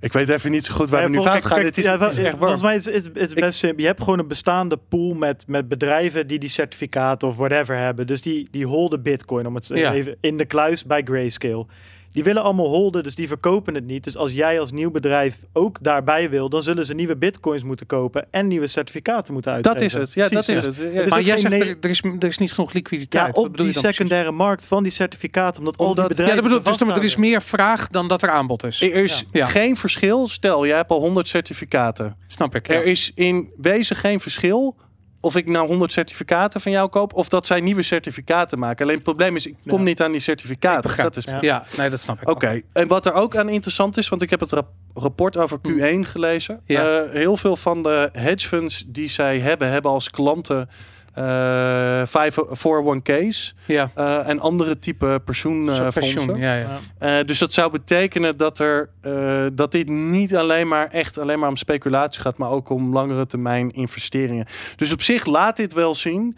ik 0.00 0.12
weet 0.12 0.28
even 0.28 0.50
niet 0.50 0.64
zo 0.64 0.74
goed 0.74 0.88
waar 0.90 1.00
Ja, 1.00 1.06
we 1.06 1.16
nu 1.16 1.22
gaan. 1.22 1.40
kijk, 1.40 1.64
Het 1.64 1.78
is, 1.78 1.84
ja, 1.84 1.98
het 1.98 2.12
is 2.12 2.18
echt 2.18 2.24
warm. 2.24 2.38
Volgens 2.38 2.62
mij 2.62 2.74
is 2.74 2.84
het 2.84 3.16
is, 3.16 3.26
is 3.28 3.34
best 3.34 3.58
simpel. 3.58 3.80
Je 3.80 3.86
hebt 3.86 4.02
gewoon 4.02 4.18
een 4.18 4.28
bestaande 4.28 4.76
pool 4.88 5.14
met, 5.14 5.44
met 5.46 5.68
bedrijven 5.68 6.26
die 6.26 6.38
die 6.38 6.48
certificaten 6.48 7.28
of 7.28 7.36
whatever 7.36 7.76
hebben. 7.76 8.06
Dus 8.06 8.22
die, 8.22 8.48
die 8.50 8.66
holden 8.66 9.02
bitcoin 9.02 9.46
om 9.46 9.54
het 9.54 9.66
Ja. 9.68 9.92
even 9.92 10.16
in 10.20 10.36
de 10.36 10.44
kluis 10.44 10.84
bij 10.84 11.02
Grayscale. 11.04 11.66
Die 12.12 12.24
willen 12.24 12.42
allemaal 12.42 12.68
holden, 12.68 13.02
dus 13.02 13.14
die 13.14 13.28
verkopen 13.28 13.74
het 13.74 13.84
niet. 13.86 14.04
Dus 14.04 14.16
als 14.16 14.32
jij 14.32 14.60
als 14.60 14.72
nieuw 14.72 14.90
bedrijf 14.90 15.38
ook 15.52 15.78
daarbij 15.80 16.30
wil, 16.30 16.48
dan 16.48 16.62
zullen 16.62 16.86
ze 16.86 16.94
nieuwe 16.94 17.16
bitcoins 17.16 17.62
moeten 17.62 17.86
kopen 17.86 18.26
en 18.30 18.46
nieuwe 18.46 18.66
certificaten 18.66 19.32
moeten 19.32 19.62
Dat 19.62 19.66
uitgeven. 19.72 20.00
is 20.00 20.14
het. 20.14 20.14
Ja, 20.14 20.28
Precies, 20.28 20.46
dat 20.46 20.56
is 20.56 20.76
ja. 20.76 20.82
het. 20.82 20.92
Ja, 20.92 20.96
Het 20.96 21.04
is 21.04 21.10
Maar 21.10 21.18
ook 21.18 21.24
jij 21.24 21.38
zegt 21.38 21.54
ne- 21.54 21.60
er, 21.64 21.76
er, 21.80 21.90
is, 21.90 22.02
er 22.18 22.24
is 22.28 22.38
niet 22.38 22.52
genoeg 22.52 22.72
liquiditeit. 22.72 23.26
Ja, 23.26 23.30
Wat 23.32 23.36
op 23.44 23.50
bedoel 23.50 23.56
die 23.56 23.66
je 23.66 23.72
dan 23.72 23.82
precies? 23.82 23.96
secundaire 23.96 24.30
markt 24.32 24.66
van 24.66 24.82
die 24.82 24.92
certificaten, 24.92 25.58
omdat, 25.58 25.76
al 25.76 25.94
die 25.94 25.94
bedrijven... 26.06 26.24
Ja, 26.26 26.34
dat 26.34 26.42
bedoel 26.42 26.58
ik. 26.58 26.64
Dus 26.64 26.88
er- 26.88 26.96
er 26.96 27.04
is 27.04 27.16
meer 27.16 27.42
vraag 27.42 27.88
dan 27.88 28.08
dat 28.08 28.22
er 28.22 28.30
aanbod 28.30 28.64
is. 28.64 28.82
Er 28.82 28.94
is 28.94 29.24
Ja. 29.32 29.46
geen 29.46 29.76
verschil. 29.76 30.28
Stel, 30.28 30.66
jij 30.66 30.76
hebt 30.76 30.90
al 30.90 31.00
100 31.00 31.28
certificaten. 31.28 32.16
Snap 32.26 32.54
ik. 32.54 32.66
ja. 32.66 32.74
Er 32.74 32.84
is 32.84 33.12
in 33.14 33.48
wezen 33.56 33.96
geen 33.96 34.20
verschil 34.20 34.76
of 35.20 35.36
ik 35.36 35.46
nou 35.46 35.66
100 35.66 35.92
certificaten 35.92 36.60
van 36.60 36.72
jou 36.72 36.88
koop 36.88 37.14
of 37.14 37.28
dat 37.28 37.46
zij 37.46 37.60
nieuwe 37.60 37.82
certificaten 37.82 38.58
maken. 38.58 38.82
Alleen 38.82 38.94
het 38.94 39.04
probleem 39.04 39.36
is, 39.36 39.46
ik 39.46 39.54
kom 39.66 39.78
Ja. 39.78 39.84
niet 39.84 40.02
aan 40.02 40.12
die 40.12 40.20
certificaten. 40.20 40.96
Dat 40.96 41.16
is 41.16 41.24
Ja. 41.24 41.38
Ja, 41.40 41.64
nee, 41.76 41.90
dat 41.90 42.00
snap 42.00 42.20
ik. 42.22 42.28
Oké, 42.28 42.60
en 42.72 42.88
wat 42.88 43.06
er 43.06 43.12
ook 43.12 43.36
aan 43.36 43.48
interessant 43.48 43.96
is, 43.96 44.08
want 44.08 44.22
ik 44.22 44.30
heb 44.30 44.40
het 44.40 44.52
rap- 44.52 44.72
rapport 44.94 45.36
over 45.36 45.58
Q1 45.68 46.06
gelezen. 46.08 46.54
Hmm. 46.66 46.76
Ja. 46.76 47.00
Eh, 47.00 47.10
heel 47.12 47.36
veel 47.36 47.56
van 47.56 47.82
de 47.82 48.08
hedge 48.12 48.48
funds 48.48 48.84
die 48.86 49.08
zij 49.08 49.40
hebben, 49.40 49.68
hebben 49.68 49.90
als 49.90 50.10
klanten 50.10 50.68
eh 51.12 52.02
401k's 52.06 53.54
Ja, 53.66 53.90
eh, 53.94 54.28
en 54.28 54.40
andere 54.40 54.78
type 54.78 55.20
pensioenfondsen. 55.24 55.92
pensioen. 55.92 56.38
Ja, 56.38 56.54
ja. 56.54 56.78
Eh, 56.98 57.24
dus 57.26 57.38
dat 57.38 57.52
zou 57.52 57.70
betekenen 57.70 58.36
dat, 58.36 58.58
er, 58.58 58.90
eh, 59.00 59.46
dat 59.52 59.72
dit 59.72 59.88
niet 59.88 60.36
alleen 60.36 60.68
maar 60.68 60.88
echt 60.88 61.18
alleen 61.18 61.38
maar 61.38 61.48
om 61.48 61.56
speculatie 61.56 62.20
gaat, 62.20 62.38
maar 62.38 62.50
ook 62.50 62.68
om 62.68 62.92
langere 62.92 63.26
termijn 63.26 63.70
investeringen. 63.70 64.46
Dus 64.76 64.92
op 64.92 65.02
zich 65.02 65.24
laat 65.26 65.56
dit 65.56 65.72
wel 65.72 65.94
zien, 65.94 66.36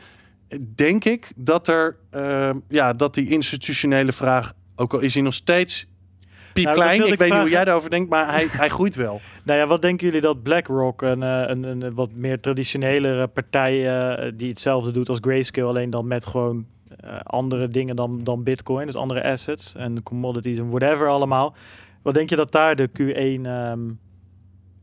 eh, 0.49 0.59
denk 0.75 1.05
ik, 1.05 1.33
dat 1.37 1.69
er 1.69 1.97
eh, 2.11 2.51
ja, 2.69 2.93
dat 2.93 3.15
die 3.15 3.29
institutionele 3.29 4.13
vraag, 4.13 4.53
ook 4.77 4.93
al 4.95 5.01
is 5.01 5.15
hij 5.15 5.23
nog 5.23 5.35
steeds 5.35 5.87
piepklein, 6.53 6.99
wilde 6.99 7.07
ik 7.07 7.13
ik 7.13 7.19
weet 7.19 7.31
niet 7.31 7.41
hoe 7.41 7.51
jij 7.51 7.65
daarover 7.65 7.91
denkt, 7.91 8.11
maar 8.11 8.33
hij, 8.33 8.47
hij 8.51 8.69
groeit 8.69 8.95
wel. 8.95 9.21
Nou 9.45 9.59
ja, 9.59 9.67
wat 9.67 9.83
denken 9.83 10.07
jullie 10.07 10.21
dat 10.21 10.43
BlackRock, 10.43 11.03
een, 11.03 11.23
eh, 11.23 11.45
een, 11.47 11.63
een, 11.63 11.83
een 11.83 11.95
wat 11.95 12.13
meer 12.13 12.41
traditionelere 12.41 13.27
partij 13.27 13.89
eh, 13.89 14.33
die 14.35 14.49
hetzelfde 14.49 14.91
doet 14.91 15.09
als 15.09 15.19
Grayscale, 15.21 15.69
alleen 15.69 15.91
dan 15.91 16.07
met 16.07 16.27
gewoon 16.27 16.67
eh, 17.01 17.21
andere 17.23 17.69
dingen 17.69 17.97
dan, 17.97 18.25
dan 18.25 18.43
Bitcoin, 18.43 18.87
dus 18.87 18.97
andere 18.97 19.23
assets 19.25 19.75
en 19.75 20.03
commodities 20.03 20.59
en 20.59 20.71
whatever 20.71 21.09
allemaal. 21.09 21.55
Wat 22.03 22.15
denk 22.15 22.31
je 22.31 22.37
dat 22.37 22.53
daar 22.53 22.77
de 22.77 22.89
Q1 22.89 23.47
ehm, 23.47 23.81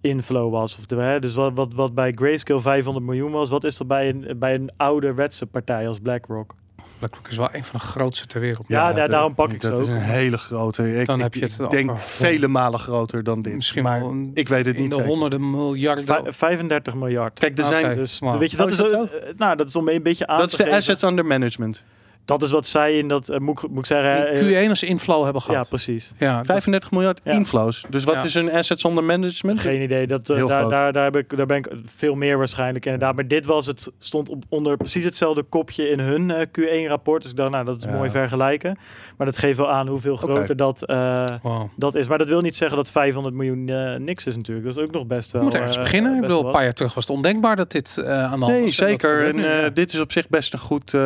inflow 0.01 0.51
was? 0.51 0.77
Of 0.77 0.85
de, 0.85 0.95
hè, 0.95 1.19
dus 1.19 1.35
wat, 1.35 1.53
wat, 1.53 1.73
wat 1.73 1.93
bij 1.93 2.11
Grayscale 2.11 2.59
500 2.59 3.05
miljoen 3.05 3.31
was, 3.31 3.49
wat 3.49 3.63
is 3.63 3.77
dat 3.77 3.87
bij 3.87 4.09
een, 4.09 4.39
bij 4.39 4.55
een 4.55 4.69
ouderwetse 4.77 5.45
partij 5.45 5.87
als 5.87 5.99
BlackRock? 5.99 6.55
BlackRock 6.99 7.27
is 7.27 7.37
wel 7.37 7.49
een 7.51 7.63
van 7.63 7.79
de 7.79 7.85
grootste 7.85 8.25
ter 8.27 8.39
wereld. 8.41 8.65
Ja, 8.67 8.93
dat- 8.93 9.09
daarom 9.09 9.33
pak 9.35 9.51
ik 9.51 9.61
ze 9.61 9.69
Dat 9.69 9.79
is 9.79 9.85
ook. 9.85 9.91
een 9.91 10.01
hele 10.01 10.37
grote. 10.37 10.99
Ik, 10.99 11.05
Dan 11.05 11.15
ik- 11.15 11.21
heb 11.21 11.33
je 11.33 11.39
ik 11.39 11.51
het 11.51 11.61
over 11.61 11.75
denk 11.77 11.97
vele 11.99 12.47
malen 12.47 12.79
groter 12.79 13.23
dan 13.23 13.41
dit. 13.41 13.53
Misschien 13.53 13.83
maar 13.83 13.99
wel 13.99 14.09
een- 14.09 14.31
ik 14.33 14.47
weet 14.47 14.65
het 14.65 14.75
in 14.75 14.81
niet 14.81 14.89
de 14.89 14.95
zeker. 14.95 15.09
honderden 15.11 15.49
miljarden. 15.51 16.03
Vij- 16.05 16.21
35 16.33 16.93
miljard. 16.95 17.39
Kijk, 17.39 17.57
er 17.57 17.63
zijn, 17.65 17.85
Oké. 17.85 17.95
Dus 17.95 18.19
weet 18.19 18.51
je, 18.51 18.57
Oh, 18.57 18.63
dat 18.63 18.71
is 18.71 18.79
is, 18.79 18.91
dat 18.91 19.09
eh, 19.11 19.29
nou, 19.37 19.55
dat 19.55 19.67
is 19.67 19.75
om 19.75 19.87
een 19.87 20.03
beetje 20.03 20.27
aan 20.27 20.37
dat 20.37 20.45
te 20.47 20.51
is 20.51 20.57
de 20.57 20.63
geven. 20.63 20.77
assets 20.77 21.03
under 21.03 21.25
management. 21.25 21.83
Dat 22.25 22.43
is 22.43 22.51
wat 22.51 22.67
zij 22.67 22.97
in 22.97 23.07
dat, 23.07 23.29
eh, 23.29 23.39
moet, 23.39 23.63
ik- 23.63 23.69
moet 23.69 23.79
ik 23.79 23.85
zeggen... 23.85 24.27
eh, 24.27 24.65
Q1 24.65 24.69
als 24.69 24.83
inflow 24.83 25.23
hebben 25.23 25.41
ja, 25.45 25.51
gehad. 25.51 25.69
precies. 25.69 26.11
Ja, 26.17 26.37
dat- 26.37 26.45
35 26.45 26.91
miljard 26.91 27.21
Ja. 27.23 27.31
inflows. 27.31 27.85
Dus 27.89 28.03
wat 28.03 28.15
Ja. 28.15 28.23
is 28.23 28.33
een 28.35 28.51
assets 28.51 28.85
onder 28.85 29.03
management? 29.03 29.59
Geen 29.59 29.81
idee. 29.81 30.07
Dat, 30.07 30.29
eh, 30.29 30.47
daar, 30.47 30.69
daar, 30.69 30.93
daar, 30.93 31.03
heb 31.03 31.15
ik, 31.15 31.37
daar 31.37 31.45
ben 31.45 31.57
ik 31.57 31.69
veel 31.95 32.15
meer 32.15 32.37
waarschijnlijk 32.37 32.85
inderdaad. 32.85 33.15
Maar 33.15 33.27
dit 33.27 33.45
was 33.45 33.65
het, 33.65 33.91
stond 33.97 34.29
op, 34.29 34.43
onder 34.49 34.77
precies 34.77 35.03
hetzelfde 35.03 35.43
kopje 35.43 35.89
in 35.89 35.99
hun 35.99 36.31
eh, 36.31 36.45
Q1-rapport. 36.59 37.21
Dus 37.21 37.31
ik 37.31 37.37
dacht, 37.37 37.51
nou, 37.51 37.65
dat 37.65 37.77
is 37.77 37.83
Ja. 37.83 37.91
mooi 37.91 38.09
vergelijken. 38.09 38.77
Maar 39.17 39.27
dat 39.27 39.37
geeft 39.37 39.57
wel 39.57 39.69
aan 39.71 39.87
hoeveel 39.87 40.15
groter 40.15 40.55
dat, 40.55 40.83
eh, 40.85 41.25
wow. 41.41 41.67
dat 41.75 41.95
is. 41.95 42.07
Maar 42.07 42.17
dat 42.17 42.27
wil 42.27 42.41
niet 42.41 42.55
zeggen 42.55 42.77
dat 42.77 42.89
500 42.91 43.35
miljoen 43.35 43.69
eh, 43.69 43.95
niks 43.95 44.25
is 44.25 44.35
natuurlijk. 44.35 44.67
Dat 44.67 44.77
is 44.77 44.83
ook 44.83 44.91
nog 44.91 45.05
best 45.07 45.31
wel... 45.31 45.41
Je 45.41 45.47
moet 45.47 45.55
ergens 45.57 45.77
beginnen. 45.79 46.15
Ik 46.15 46.21
bedoel, 46.21 46.45
een 46.45 46.51
paar 46.51 46.63
jaar 46.63 46.73
terug 46.73 46.93
was 46.93 47.07
het 47.07 47.15
ondenkbaar 47.15 47.55
dat 47.55 47.71
dit 47.71 47.97
eh, 47.97 48.23
aan 48.23 48.39
de 48.39 48.45
hand 48.45 48.47
Nee, 48.57 48.61
was. 48.65 48.75
Zeker. 48.75 49.25
En, 49.27 49.37
ja. 49.37 49.69
dit 49.69 49.93
is 49.93 49.99
op 49.99 50.11
zich 50.11 50.29
best 50.29 50.53
een 50.53 50.59
goed 50.59 50.93
eh, 50.93 51.01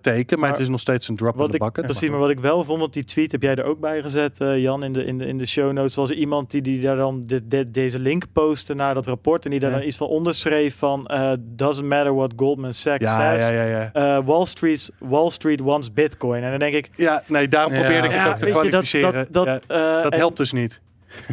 teken. 0.00 0.38
Maar, 0.38 0.48
Maar 0.48 0.58
het 0.58 0.66
is 0.66 0.67
nog 0.70 0.80
steeds 0.80 1.08
een 1.08 1.16
drop 1.16 1.32
in 1.32 1.38
Wat 1.38 1.48
de 1.50 1.54
ik, 1.56 1.62
bucket. 1.62 1.84
precies, 1.84 2.10
maar 2.10 2.18
wat 2.18 2.30
ik 2.30 2.40
wel 2.40 2.64
vond, 2.64 2.80
want 2.80 2.92
die 2.92 3.04
tweet 3.04 3.32
heb 3.32 3.42
jij 3.42 3.54
er 3.54 3.64
ook 3.64 3.80
bij 3.80 4.02
gezet, 4.02 4.40
eh, 4.40 4.58
Jan, 4.58 4.82
in 4.82 4.92
de, 4.92 5.04
in, 5.04 5.18
de, 5.18 5.26
in 5.26 5.38
de 5.38 5.46
show 5.46 5.72
notes, 5.72 5.94
was 5.94 6.10
er 6.10 6.16
iemand 6.16 6.50
die, 6.50 6.62
die 6.62 6.80
daar 6.80 6.96
dan 6.96 7.28
deze 7.66 7.98
link 7.98 8.24
postte 8.32 8.74
naar 8.74 8.94
dat 8.94 9.06
rapport 9.06 9.44
en 9.44 9.50
die 9.50 9.60
daar 9.60 9.70
Ja. 9.70 9.76
dan 9.76 9.86
iets 9.86 9.96
van 9.96 10.06
onderschreef 10.06 10.76
van 10.76 11.06
eh, 11.06 11.32
doesn't 11.40 11.88
matter 11.88 12.14
what 12.14 12.32
Goldman 12.36 12.72
Sachs 12.72 13.00
Ja, 13.04 13.20
says, 13.20 13.42
ja, 13.50 13.62
ja, 13.62 13.90
ja. 13.92 14.16
eh, 14.16 14.24
Wall, 14.26 14.46
Street, 14.46 14.90
Wall 14.98 15.30
Street 15.30 15.60
wants 15.60 15.92
Bitcoin. 15.92 16.42
En 16.42 16.50
dan 16.50 16.58
denk 16.58 16.74
ik, 16.74 16.88
Ja, 16.96 17.22
nee, 17.26 17.48
daarom 17.48 17.72
Ja. 17.72 17.80
probeerde 17.80 18.06
ik 18.06 18.12
het 18.12 18.22
Ja, 18.22 18.28
ook 18.30 18.36
te 18.36 18.44
weet 18.44 18.54
je, 18.54 18.60
dat, 18.60 18.68
kwalificeren. 18.68 19.12
dat, 19.12 19.46
dat, 19.46 19.46
Ja, 19.68 19.74
eh, 19.96 20.02
dat 20.02 20.12
en- 20.12 20.18
helpt 20.18 20.36
dus 20.36 20.52
niet. 20.52 20.80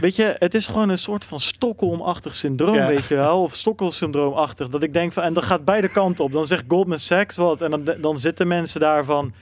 Weet 0.01 0.15
je, 0.15 0.35
het 0.39 0.53
is 0.53 0.67
gewoon 0.67 0.89
een 0.89 0.97
soort 0.97 1.25
van 1.25 1.39
Stockholm-achtig 1.39 2.35
syndroom, 2.35 2.75
Ja. 2.75 2.87
weet 2.87 3.05
je 3.05 3.15
wel. 3.15 3.41
Of 3.41 3.55
Stockholm-syndroom-achtig. 3.55 4.69
Dat 4.69 4.83
ik 4.83 4.93
denk 4.93 5.11
van, 5.13 5.23
en 5.23 5.33
dat 5.33 5.43
gaat 5.43 5.65
beide 5.65 5.89
kanten 5.89 6.23
op. 6.23 6.31
Dan 6.31 6.45
zegt 6.47 6.63
Goldman 6.67 6.99
Sachs 6.99 7.35
wat. 7.35 7.61
En 7.61 7.71
dan, 7.71 7.89
dan 8.01 8.19
zitten 8.19 8.47
mensen 8.47 8.79
daarvan, 8.79 9.33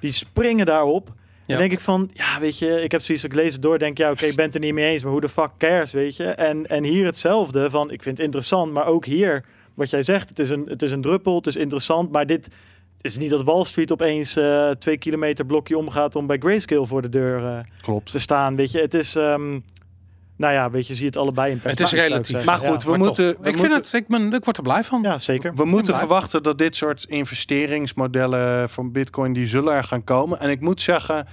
die 0.00 0.12
springen 0.12 0.66
daarop. 0.66 1.08
Ja. 1.08 1.14
Dan 1.46 1.56
denk 1.58 1.72
ik 1.72 1.80
van, 1.80 2.10
ja, 2.12 2.40
weet 2.40 2.58
je, 2.58 2.82
ik 2.82 2.92
heb 2.92 3.00
zoiets, 3.02 3.24
ik 3.24 3.34
lees 3.34 3.52
het 3.52 3.62
door, 3.62 3.78
denk 3.78 3.98
ja, 3.98 4.10
oké, 4.10 4.24
ik 4.24 4.34
ben 4.36 4.44
het 4.44 4.54
er 4.54 4.60
niet 4.60 4.74
mee 4.74 4.92
eens, 4.92 5.02
maar 5.02 5.12
hoe 5.12 5.20
de 5.20 5.28
fuck 5.28 5.50
cares, 5.58 5.92
weet 5.92 6.16
je? 6.16 6.24
En, 6.24 6.66
en 6.66 6.84
hier 6.84 7.04
hetzelfde, 7.04 7.70
van, 7.70 7.90
ik 7.90 8.02
vind 8.02 8.16
het 8.16 8.26
interessant, 8.26 8.72
maar 8.72 8.86
ook 8.86 9.04
hier, 9.04 9.44
wat 9.74 9.90
jij 9.90 10.02
zegt, 10.02 10.28
het 10.28 10.38
is 10.38 10.50
een, 10.50 10.64
het 10.68 10.82
is 10.82 10.90
een 10.90 11.00
druppel, 11.00 11.34
het 11.36 11.46
is 11.46 11.56
interessant, 11.56 12.12
maar 12.12 12.26
dit 12.26 12.48
is 13.00 13.18
niet 13.18 13.30
dat 13.30 13.42
Wall 13.42 13.64
Street 13.64 13.92
opeens 13.92 14.36
eh, 14.36 14.70
twee 14.70 14.96
kilometer 14.98 15.46
blokje 15.46 15.76
omgaat 15.78 16.16
om 16.16 16.26
bij 16.26 16.38
Grayscale 16.38 16.86
voor 16.86 17.02
de 17.02 17.08
deur 17.08 17.44
eh, 17.46 17.58
Klopt. 17.80 18.12
te 18.12 18.18
staan, 18.18 18.56
weet 18.56 18.70
je? 18.70 18.80
Het 18.80 18.94
is, 18.94 19.14
ehm, 19.16 19.58
nou 20.42 20.54
ja, 20.54 20.70
weet 20.70 20.86
je, 20.86 20.94
zie 20.94 21.06
het 21.06 21.16
allebei 21.16 21.52
in 21.52 21.58
Het 21.62 21.80
is 21.80 21.92
relatief. 21.92 22.44
Maar 22.44 22.58
goed, 22.58 22.66
Ja. 22.66 22.78
we 22.78 22.88
Maar 22.90 22.98
moeten... 22.98 23.14
toch, 23.34 23.42
we 23.42 23.48
ik, 23.50 23.56
moeten- 23.56 23.58
vind 23.72 23.74
het, 23.74 23.92
ik, 23.92 24.06
ben, 24.08 24.32
ik 24.32 24.44
word 24.44 24.56
er 24.56 24.62
blij 24.62 24.84
van. 24.84 25.02
Ja, 25.02 25.18
zeker. 25.18 25.54
We 25.54 25.64
moeten 25.64 25.86
blij. 25.92 25.98
verwachten 25.98 26.42
dat 26.42 26.58
dit 26.58 26.76
soort 26.76 27.04
investeringsmodellen 27.04 28.68
van 28.68 28.92
Bitcoin 28.92 29.32
die 29.32 29.46
zullen 29.46 29.72
er 29.74 29.84
gaan 29.84 30.04
komen. 30.04 30.40
En 30.40 30.50
ik 30.50 30.60
moet 30.60 30.80
zeggen, 30.82 31.26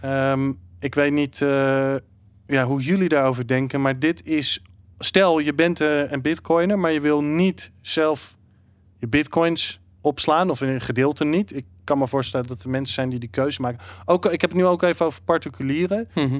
ehm, 0.00 0.52
ik 0.80 0.94
weet 0.94 1.12
niet 1.12 1.42
eh, 1.42 1.94
ja, 2.46 2.64
hoe 2.64 2.80
jullie 2.82 3.08
daarover 3.08 3.46
denken, 3.46 3.80
maar 3.80 3.98
dit 3.98 4.26
is. 4.26 4.62
Stel, 4.98 5.38
je 5.38 5.54
bent 5.54 5.80
eh, 5.80 6.10
een 6.12 6.22
Bitcoiner, 6.22 6.78
maar 6.78 6.92
je 6.92 7.00
wil 7.00 7.22
niet 7.22 7.72
zelf 7.80 8.36
je 8.98 9.08
Bitcoins 9.08 9.80
opslaan 10.00 10.50
of 10.50 10.60
in 10.62 10.68
een 10.68 10.80
gedeelte 10.80 11.24
niet. 11.24 11.56
Ik 11.56 11.64
kan 11.84 11.98
me 11.98 12.08
voorstellen 12.08 12.46
dat 12.46 12.62
er 12.62 12.70
mensen 12.70 12.94
zijn 12.94 13.08
die 13.08 13.18
die 13.18 13.28
keuze 13.28 13.60
maken. 13.60 13.78
Ook, 14.04 14.24
ik 14.26 14.40
heb 14.40 14.50
het 14.50 14.58
nu 14.58 14.66
ook 14.66 14.82
even 14.82 15.06
over 15.06 15.22
particulieren. 15.22 16.08
Mhm. 16.14 16.38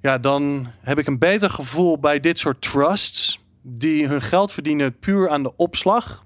Ja, 0.00 0.18
dan 0.18 0.70
heb 0.80 0.98
ik 0.98 1.06
een 1.06 1.18
beter 1.18 1.50
gevoel 1.50 1.98
bij 1.98 2.20
dit 2.20 2.38
soort 2.38 2.60
trusts 2.62 3.40
die 3.62 4.06
hun 4.06 4.22
geld 4.22 4.52
verdienen 4.52 4.98
puur 4.98 5.28
aan 5.28 5.42
de 5.42 5.56
opslag 5.56 6.24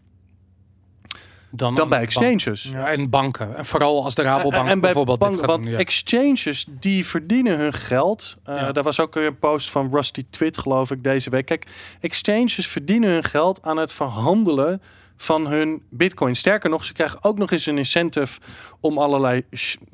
Dan, 1.50 1.74
dan 1.74 1.88
bij 1.88 2.00
exchanges. 2.00 2.62
Ja, 2.62 2.86
en 2.86 3.10
banken. 3.10 3.56
En 3.56 3.66
vooral 3.66 4.04
als 4.04 4.14
de 4.14 4.22
Rabobank 4.22 4.68
en 4.68 4.68
bij 4.68 4.80
bijvoorbeeld 4.80 5.18
banken, 5.18 5.36
dit 5.36 5.46
gaat 5.46 5.54
want 5.54 5.64
doen. 5.64 5.72
Ja. 5.72 5.78
exchanges 5.78 6.66
die 6.68 7.06
verdienen 7.06 7.58
hun 7.58 7.72
geld. 7.72 8.36
Uh, 8.48 8.56
Ja. 8.56 8.72
Daar 8.72 8.82
was 8.82 9.00
ook 9.00 9.14
een 9.16 9.38
post 9.38 9.70
van 9.70 9.88
Rusty 9.92 10.24
Twit, 10.30 10.58
geloof 10.58 10.90
ik, 10.90 11.02
deze 11.02 11.30
week. 11.30 11.46
Kijk, 11.46 11.66
exchanges 12.00 12.66
verdienen 12.66 13.10
hun 13.10 13.24
geld 13.24 13.62
aan 13.62 13.76
het 13.76 13.92
verhandelen 13.92 14.82
van 15.22 15.46
hun 15.46 15.82
bitcoin. 15.90 16.36
Sterker 16.36 16.70
nog, 16.70 16.84
ze 16.84 16.92
krijgen 16.92 17.24
ook 17.24 17.38
nog 17.38 17.50
eens 17.50 17.66
een 17.66 17.78
incentive 17.78 18.40
om 18.80 18.98
allerlei 18.98 19.42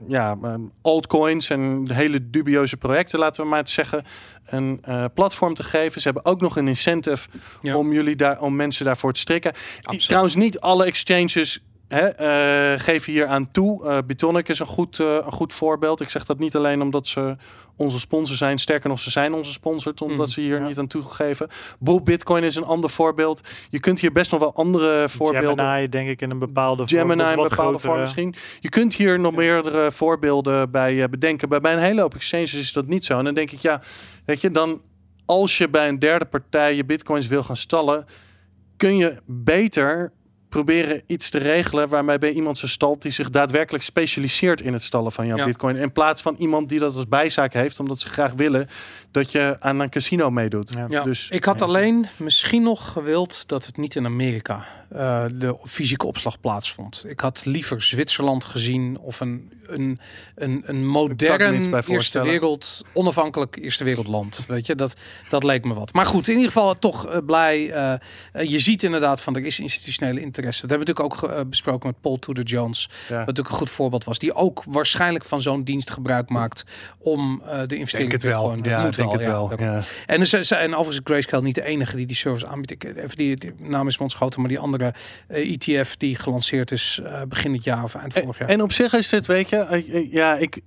ja, 0.08 0.38
eh, 0.42 0.54
altcoins 0.82 1.50
en 1.50 1.90
hele 1.92 2.30
dubieuze 2.30 2.76
projecten, 2.76 3.18
laten 3.18 3.42
we 3.42 3.48
maar 3.48 3.58
het 3.58 3.68
zeggen, 3.68 4.04
een 4.46 4.78
eh, 4.82 5.04
platform 5.14 5.54
te 5.54 5.62
geven. 5.62 6.00
Ze 6.00 6.08
hebben 6.10 6.24
ook 6.32 6.40
nog 6.40 6.56
een 6.56 6.68
incentive 6.68 7.28
Ja. 7.60 7.76
om 7.76 7.92
jullie 7.92 8.16
daar, 8.16 8.40
om 8.40 8.56
mensen 8.56 8.84
daarvoor 8.84 9.12
te 9.12 9.20
strikken. 9.20 9.52
Absoluut. 9.76 10.06
Trouwens, 10.08 10.34
niet 10.34 10.60
alle 10.60 10.84
exchanges 10.84 11.60
hè, 11.88 12.06
eh, 12.08 12.80
geven 12.80 13.12
hier 13.12 13.26
aan 13.26 13.50
toe. 13.50 13.88
Eh 13.88 13.98
Bitonic 14.06 14.48
is 14.48 14.58
een 14.58 14.66
goed, 14.66 15.00
eh, 15.00 15.14
een 15.14 15.32
goed 15.32 15.52
voorbeeld. 15.52 16.00
Ik 16.00 16.08
zeg 16.08 16.24
dat 16.24 16.38
niet 16.38 16.56
alleen 16.56 16.82
omdat 16.82 17.06
ze 17.06 17.36
onze 17.76 17.98
sponsor 18.00 18.36
zijn. 18.36 18.58
Sterker 18.58 18.88
nog, 18.88 18.98
ze 18.98 19.10
zijn 19.10 19.32
onze 19.34 19.52
sponsor, 19.52 19.92
omdat 19.98 20.26
Mm, 20.26 20.32
ze 20.32 20.40
hier 20.40 20.60
ja. 20.60 20.66
niet 20.66 20.78
aan 20.78 20.86
toegeven. 20.86 21.48
Bull 21.78 22.02
Bitcoin 22.02 22.44
is 22.44 22.56
een 22.56 22.64
ander 22.64 22.90
voorbeeld. 22.90 23.40
Je 23.70 23.80
kunt 23.80 24.00
hier 24.00 24.12
best 24.12 24.30
nog 24.30 24.40
wel 24.40 24.54
andere 24.54 25.08
voorbeelden. 25.08 25.64
Gemini, 25.64 25.88
denk 25.88 26.08
ik, 26.08 26.20
in 26.22 26.30
een 26.30 26.38
bepaalde 26.38 26.76
vorm. 26.88 27.00
Gemini 27.00 27.22
een 27.22 27.28
bepaalde 27.28 27.54
grotere- 27.54 27.78
vorm 27.88 28.00
misschien. 28.00 28.34
Je 28.60 28.68
kunt 28.68 28.94
hier 28.94 29.20
nog 29.20 29.34
meerdere 29.34 29.92
voorbeelden 29.92 30.70
bij 30.70 31.08
bedenken. 31.08 31.48
Bij, 31.48 31.60
bij 31.60 31.72
een 31.72 31.78
hele 31.78 32.00
hoop 32.00 32.14
exchanges 32.14 32.54
is 32.54 32.72
dat 32.72 32.86
niet 32.86 33.04
zo. 33.04 33.18
En 33.18 33.24
dan 33.24 33.34
denk 33.34 33.50
ik, 33.50 33.58
ja, 33.58 33.80
weet 34.24 34.40
je, 34.40 34.50
dan 34.50 34.80
als 35.24 35.58
je 35.58 35.68
bij 35.68 35.88
een 35.88 35.98
derde 35.98 36.24
partij 36.24 36.74
je 36.74 36.84
bitcoins 36.84 37.26
wil 37.26 37.42
gaan 37.42 37.56
stallen, 37.56 38.04
kun 38.76 38.96
je 38.96 39.16
beter 39.26 40.12
proberen 40.56 41.02
iets 41.06 41.30
te 41.30 41.38
regelen 41.38 41.88
waarmee 41.88 42.18
bij 42.18 42.30
iemand 42.30 42.58
zijn 42.58 42.70
stalt 42.70 43.02
die 43.02 43.10
zich 43.12 43.30
daadwerkelijk 43.30 43.84
specialiseert 43.84 44.60
in 44.60 44.72
het 44.72 44.82
stallen 44.82 45.12
van 45.12 45.26
jouw 45.26 45.36
Ja. 45.36 45.44
bitcoin. 45.44 45.76
In 45.76 45.92
plaats 45.92 46.22
van 46.22 46.34
iemand 46.38 46.68
die 46.68 46.78
dat 46.78 46.96
als 46.96 47.08
bijzaak 47.08 47.52
heeft, 47.52 47.80
omdat 47.80 47.98
ze 48.00 48.08
graag 48.08 48.32
willen 48.32 48.68
dat 49.16 49.32
je 49.32 49.56
aan 49.60 49.80
een 49.80 49.90
casino 49.90 50.30
meedoet. 50.30 50.72
Ja. 50.74 50.86
Ja, 50.88 51.02
Dus 51.02 51.28
ik 51.30 51.44
had 51.44 51.60
Ja. 51.60 51.66
alleen 51.66 52.06
misschien 52.16 52.62
nog 52.62 52.88
gewild 52.92 53.48
dat 53.48 53.66
het 53.66 53.76
niet 53.76 53.94
in 53.94 54.04
Amerika 54.04 54.64
eh, 54.90 55.24
de 55.34 55.56
fysieke 55.64 56.06
opslag 56.06 56.40
plaatsvond. 56.40 57.04
Ik 57.08 57.20
had 57.20 57.44
liever 57.44 57.82
Zwitserland 57.82 58.44
gezien 58.44 58.98
of 59.00 59.20
een, 59.20 59.52
een, 59.66 59.98
een, 60.34 60.62
een 60.66 60.86
modern 60.86 61.82
eerste 61.86 62.22
wereld, 62.22 62.84
onafhankelijk 62.92 63.56
eerste 63.56 63.84
wereldland. 63.84 64.44
Weet 64.46 64.66
je, 64.66 64.74
dat, 64.74 64.94
dat 65.28 65.44
leek 65.44 65.64
me 65.64 65.74
wat. 65.74 65.92
Maar 65.92 66.06
goed, 66.06 66.28
in 66.28 66.34
ieder 66.34 66.52
geval 66.52 66.78
toch 66.78 67.06
eh, 67.06 67.18
blij. 67.26 67.70
eh, 67.72 67.94
je 68.50 68.58
ziet 68.58 68.82
inderdaad 68.82 69.20
van 69.20 69.36
er 69.36 69.46
is 69.46 69.60
institutionele 69.60 70.20
interesse. 70.20 70.60
Dat 70.66 70.70
hebben 70.70 70.86
we 70.86 70.92
natuurlijk 71.02 71.34
ook 71.40 71.50
besproken 71.50 71.86
met 71.88 72.00
Paul 72.00 72.18
Tudor 72.18 72.44
Jones. 72.44 72.88
ja. 73.08 73.16
Wat 73.16 73.26
natuurlijk 73.26 73.48
een 73.48 73.54
goed 73.60 73.70
voorbeeld 73.70 74.04
was. 74.04 74.18
Die 74.18 74.34
ook 74.34 74.62
waarschijnlijk 74.66 75.24
van 75.24 75.40
zo'n 75.42 75.64
dienst 75.64 75.90
gebruik 75.90 76.28
maakt 76.28 76.64
om 76.98 77.42
eh, 77.44 77.60
de 77.66 77.76
investering. 77.76 78.10
Bitcoin- 78.10 78.56
dat 78.56 78.66
Ja, 78.66 78.82
moet 78.82 78.96
denk 79.10 79.22
het 79.22 79.30
wel. 79.30 79.52
Ja. 79.58 79.80
En, 80.06 80.20
er 80.20 80.26
zijn- 80.26 80.60
en 80.60 80.74
overigens 80.74 80.96
is 80.98 81.02
Grayscale 81.04 81.42
niet 81.42 81.54
de 81.54 81.64
enige 81.64 81.96
die 81.96 82.06
die 82.06 82.16
service 82.16 82.46
aanbiedt. 82.46 82.70
Ik, 82.70 82.84
even 82.84 83.16
die, 83.16 83.36
die 83.36 83.54
naam 83.58 83.86
is 83.88 83.96
ontschoten, 83.98 84.40
maar 84.40 84.48
die 84.48 84.58
andere 84.58 84.94
eh, 85.28 85.52
ETF 85.52 85.96
die 85.96 86.18
gelanceerd 86.18 86.70
is 86.70 87.00
eh, 87.04 87.22
begin 87.28 87.52
dit 87.52 87.64
jaar 87.64 87.82
of 87.84 87.94
eind 87.94 88.12
vorig 88.12 88.38
jaar. 88.38 88.48
En 88.48 88.62
op 88.62 88.72
zich 88.72 88.92
is 88.92 89.08
dit, 89.08 89.26
weet 89.26 89.48
je, 89.48 89.56
eh, 89.56 89.94
eh, 89.94 90.12
ja, 90.12 90.36
ik, 90.36 90.60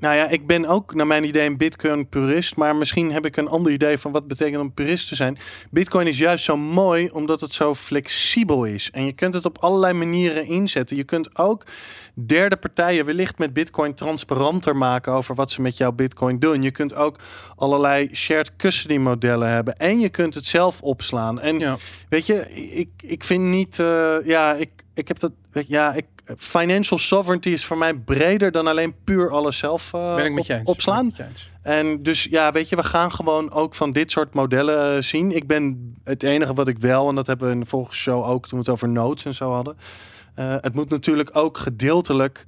nou 0.00 0.16
ja, 0.16 0.28
ik 0.28 0.46
ben 0.46 0.66
ook 0.66 0.94
naar 0.94 1.06
mijn 1.06 1.24
idee 1.24 1.46
een 1.46 1.56
Bitcoin 1.56 2.08
purist, 2.08 2.56
maar 2.56 2.76
misschien 2.76 3.12
heb 3.12 3.26
ik 3.26 3.36
een 3.36 3.48
ander 3.48 3.72
idee 3.72 3.98
van 3.98 4.12
wat 4.12 4.20
het 4.20 4.30
betekent 4.30 4.62
om 4.62 4.74
purist 4.74 5.08
te 5.08 5.14
zijn. 5.14 5.38
Bitcoin 5.70 6.06
is 6.06 6.18
juist 6.18 6.44
zo 6.44 6.56
mooi 6.56 7.10
omdat 7.12 7.40
het 7.40 7.54
zo 7.54 7.74
flexibel 7.74 8.64
is 8.64 8.90
en 8.90 9.04
je 9.04 9.12
kunt 9.12 9.34
het 9.34 9.44
op 9.44 9.58
allerlei 9.58 9.92
manieren 9.92 10.44
inzetten. 10.44 10.96
Je 10.96 11.04
kunt 11.04 11.38
ook 11.38 11.66
derde 12.14 12.56
partijen 12.56 13.04
wellicht 13.04 13.38
met 13.38 13.52
Bitcoin 13.52 13.94
transparanter 13.94 14.76
maken 14.76 15.12
over 15.12 15.34
wat 15.34 15.50
ze 15.50 15.62
met 15.62 15.76
jouw 15.76 15.92
Bitcoin 15.92 16.38
doen. 16.38 16.62
Je 16.62 16.70
kunt 16.70 16.94
ook 16.94 17.18
allerlei 17.56 18.14
shared 18.14 18.56
custody 18.56 18.96
modellen 18.96 19.48
hebben 19.48 19.76
en 19.76 20.00
je 20.00 20.08
kunt 20.08 20.34
het 20.34 20.46
zelf 20.46 20.82
opslaan. 20.82 21.40
En 21.40 21.58
ja. 21.58 21.76
Weet 22.08 22.26
je, 22.26 22.50
ik, 22.54 22.88
ik 23.00 23.24
vind 23.24 23.44
niet, 23.44 23.78
eh, 23.78 24.14
ja, 24.24 24.54
ik, 24.54 24.70
ik 24.94 25.08
heb 25.08 25.18
dat, 25.18 25.32
ja, 25.66 25.94
ik, 25.94 26.06
financial 26.36 26.98
sovereignty 26.98 27.48
is 27.48 27.64
voor 27.64 27.78
mij 27.78 27.94
breder 27.94 28.52
dan 28.52 28.66
alleen 28.66 28.94
puur 29.04 29.30
alles 29.30 29.58
zelf 29.58 29.90
ben 29.90 30.24
ik 30.24 30.30
met 30.32 30.40
op- 30.40 30.46
je 30.46 30.54
eens. 30.54 30.68
opslaan. 30.68 30.96
Ben 30.96 31.06
ik 31.06 31.18
met 31.18 31.26
je 31.26 31.32
eens. 31.32 31.50
En 31.62 32.02
dus 32.02 32.24
ja, 32.24 32.52
weet 32.52 32.68
je, 32.68 32.76
we 32.76 32.82
gaan 32.82 33.12
gewoon 33.12 33.50
ook 33.52 33.74
van 33.74 33.92
dit 33.92 34.10
soort 34.10 34.34
modellen 34.34 34.96
eh, 34.96 35.02
zien. 35.02 35.36
Ik 35.36 35.46
ben 35.46 35.94
het 36.04 36.22
enige 36.22 36.54
wat 36.54 36.68
ik 36.68 36.78
wel, 36.78 37.08
en 37.08 37.14
dat 37.14 37.26
hebben 37.26 37.46
we 37.46 37.52
in 37.54 37.60
de 37.60 37.66
vorige 37.66 37.94
show 37.94 38.24
ook 38.24 38.42
toen 38.48 38.58
we 38.58 38.64
het 38.64 38.68
over 38.74 38.88
notes 38.88 39.24
en 39.24 39.34
zo 39.34 39.50
hadden. 39.52 39.76
eh, 40.34 40.54
het 40.60 40.74
moet 40.74 40.88
natuurlijk 40.90 41.30
ook 41.36 41.58
gedeeltelijk 41.58 42.46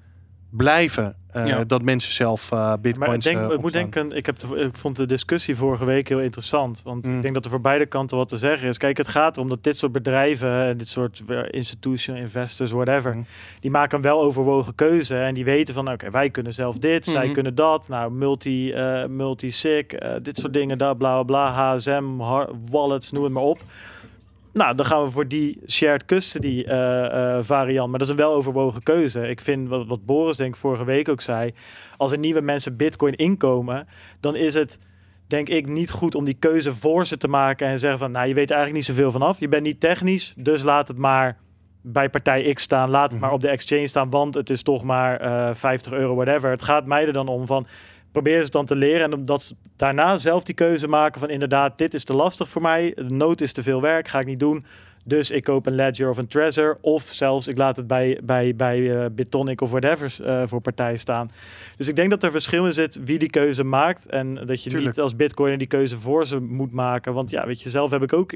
blijven 0.56 1.14
eh, 1.30 1.46
Ja. 1.46 1.64
dat 1.64 1.82
mensen 1.82 2.12
zelf 2.12 2.50
Maar 2.50 2.80
bitcoins 2.80 3.26
ik, 3.26 3.32
denk, 3.34 3.48
eh, 3.48 3.54
ik 3.54 3.60
moet 3.60 3.72
denken, 3.72 4.10
ik, 4.12 4.26
heb 4.26 4.38
de- 4.38 4.56
ik 4.56 4.76
vond 4.76 4.96
de 4.96 5.06
discussie 5.06 5.56
vorige 5.56 5.84
week 5.84 6.08
heel 6.08 6.20
interessant. 6.20 6.82
Want 6.84 7.06
Mm. 7.06 7.16
ik 7.16 7.22
denk 7.22 7.34
dat 7.34 7.44
er 7.44 7.50
voor 7.50 7.60
beide 7.60 7.86
kanten 7.86 8.16
wat 8.16 8.28
te 8.28 8.36
zeggen 8.36 8.68
is. 8.68 8.76
Kijk, 8.78 8.96
het 8.96 9.08
gaat 9.08 9.36
erom 9.36 9.48
dat 9.48 9.64
dit 9.64 9.76
soort 9.76 9.92
bedrijven 9.92 10.64
en 10.64 10.76
dit 10.76 10.88
soort 10.88 11.22
institutional 11.50 12.20
investors, 12.22 12.70
whatever, 12.70 13.14
Mm. 13.16 13.26
die 13.60 13.70
maken 13.70 13.96
een 13.96 14.02
wel 14.04 14.20
overwogen 14.22 14.74
keuze. 14.74 15.16
En 15.16 15.34
die 15.34 15.44
weten 15.44 15.74
van, 15.74 15.90
oké, 15.92 16.10
wij 16.10 16.30
kunnen 16.30 16.52
zelf 16.54 16.78
dit, 16.78 17.04
zij 17.04 17.24
Mhm. 17.24 17.32
kunnen 17.34 17.54
dat. 17.54 17.88
Nou, 17.88 18.10
multi, 18.12 18.72
eh 18.72 19.06
multi-sig, 19.06 19.86
dit 20.22 20.38
soort 20.38 20.52
dingen, 20.52 20.78
dat, 20.78 20.98
bla 20.98 21.22
bla 21.22 21.22
bla, 21.22 21.74
HSM, 21.76 22.04
wallets, 22.70 23.10
noem 23.12 23.24
het 23.24 23.32
maar 23.32 23.42
op. 23.42 23.60
nou, 24.52 24.74
dan 24.74 24.86
gaan 24.86 25.04
we 25.04 25.10
voor 25.10 25.28
die 25.28 25.58
shared 25.66 26.04
custody 26.04 26.62
eh, 26.66 27.36
eh, 27.36 27.44
variant. 27.44 27.90
Maar 27.90 27.98
dat 27.98 28.08
is 28.08 28.14
een 28.14 28.24
weloverwogen 28.26 28.82
keuze. 28.82 29.28
Ik 29.28 29.40
vind 29.40 29.68
wat, 29.68 29.86
wat 29.86 30.04
Boris 30.04 30.36
denk 30.36 30.54
ik 30.54 30.60
vorige 30.60 30.84
week 30.84 31.08
ook 31.08 31.20
zei. 31.20 31.52
Als 31.96 32.12
er 32.12 32.18
nieuwe 32.18 32.40
mensen 32.40 32.76
bitcoin 32.76 33.14
inkomen, 33.14 33.86
dan 34.20 34.36
is 34.36 34.54
het 34.54 34.78
denk 35.26 35.48
ik 35.48 35.68
niet 35.68 35.90
goed 35.90 36.14
om 36.14 36.24
die 36.24 36.34
keuze 36.34 36.74
voor 36.74 37.06
ze 37.06 37.16
te 37.16 37.28
maken 37.28 37.66
en 37.66 37.78
zeggen 37.78 37.98
van, 37.98 38.10
nou, 38.10 38.28
je 38.28 38.34
weet 38.34 38.50
er 38.50 38.56
eigenlijk 38.56 38.86
niet 38.86 38.96
zoveel 38.96 39.10
vanaf. 39.10 39.40
Je 39.40 39.48
bent 39.48 39.62
niet 39.62 39.80
technisch, 39.80 40.34
dus 40.36 40.62
laat 40.62 40.88
het 40.88 40.98
maar 40.98 41.38
bij 41.82 42.10
partij 42.10 42.52
X 42.52 42.62
staan. 42.62 42.90
Laat 42.90 43.10
het 43.10 43.20
maar 43.20 43.32
op 43.32 43.40
de 43.40 43.48
exchange 43.48 43.86
staan, 43.86 44.10
want 44.10 44.34
het 44.34 44.50
is 44.50 44.62
toch 44.62 44.84
maar 44.84 45.20
eh 45.20 45.54
50 45.54 45.92
euro, 45.92 46.14
whatever. 46.14 46.50
Het 46.50 46.62
gaat 46.62 46.86
mij 46.86 47.06
er 47.06 47.12
dan 47.12 47.28
om 47.28 47.46
van, 47.46 47.66
probeer 48.12 48.44
ze 48.44 48.50
dan 48.50 48.66
te 48.66 48.76
leren 48.76 49.12
en 49.12 49.24
dat 49.24 49.42
ze 49.42 49.54
daarna 49.76 50.18
zelf 50.18 50.44
die 50.44 50.54
keuze 50.54 50.88
maken 50.88 51.20
van, 51.20 51.30
inderdaad, 51.30 51.78
dit 51.78 51.94
is 51.94 52.04
te 52.04 52.14
lastig 52.14 52.48
voor 52.48 52.62
mij. 52.62 52.92
De 52.94 53.14
nood 53.14 53.40
is 53.40 53.52
te 53.52 53.62
veel 53.62 53.80
werk, 53.80 54.08
ga 54.08 54.20
ik 54.20 54.26
niet 54.26 54.40
doen. 54.40 54.64
Dus 55.04 55.30
ik 55.30 55.44
koop 55.44 55.66
een 55.66 55.74
Ledger 55.74 56.08
of 56.08 56.18
een 56.18 56.26
Trezor. 56.26 56.78
Of 56.80 57.02
zelfs 57.02 57.46
ik 57.46 57.58
laat 57.58 57.76
het 57.76 57.86
bij, 57.86 58.20
bij, 58.24 58.56
bij 58.56 59.04
eh, 59.04 59.10
Bitonic 59.10 59.60
of 59.60 59.70
whatever 59.70 60.16
eh, 60.24 60.42
voor 60.46 60.60
partij 60.60 60.96
staan. 60.96 61.30
Dus 61.76 61.88
ik 61.88 61.96
denk 61.96 62.10
dat 62.10 62.22
er 62.22 62.30
verschil 62.30 62.66
in 62.66 62.72
zit 62.72 63.00
wie 63.04 63.18
die 63.18 63.30
keuze 63.30 63.64
maakt. 63.64 64.06
En 64.06 64.34
dat 64.34 64.62
je 64.62 64.70
Tuurlijk. 64.70 64.94
niet 64.94 65.00
als 65.00 65.16
bitcoiner 65.16 65.58
die 65.58 65.66
keuze 65.66 65.96
voor 65.96 66.26
ze 66.26 66.40
moet 66.40 66.72
maken. 66.72 67.14
Want 67.14 67.30
ja, 67.30 67.46
weet 67.46 67.62
je, 67.62 67.70
zelf 67.70 67.90
heb 67.90 68.02
ik 68.02 68.12
ook 68.12 68.34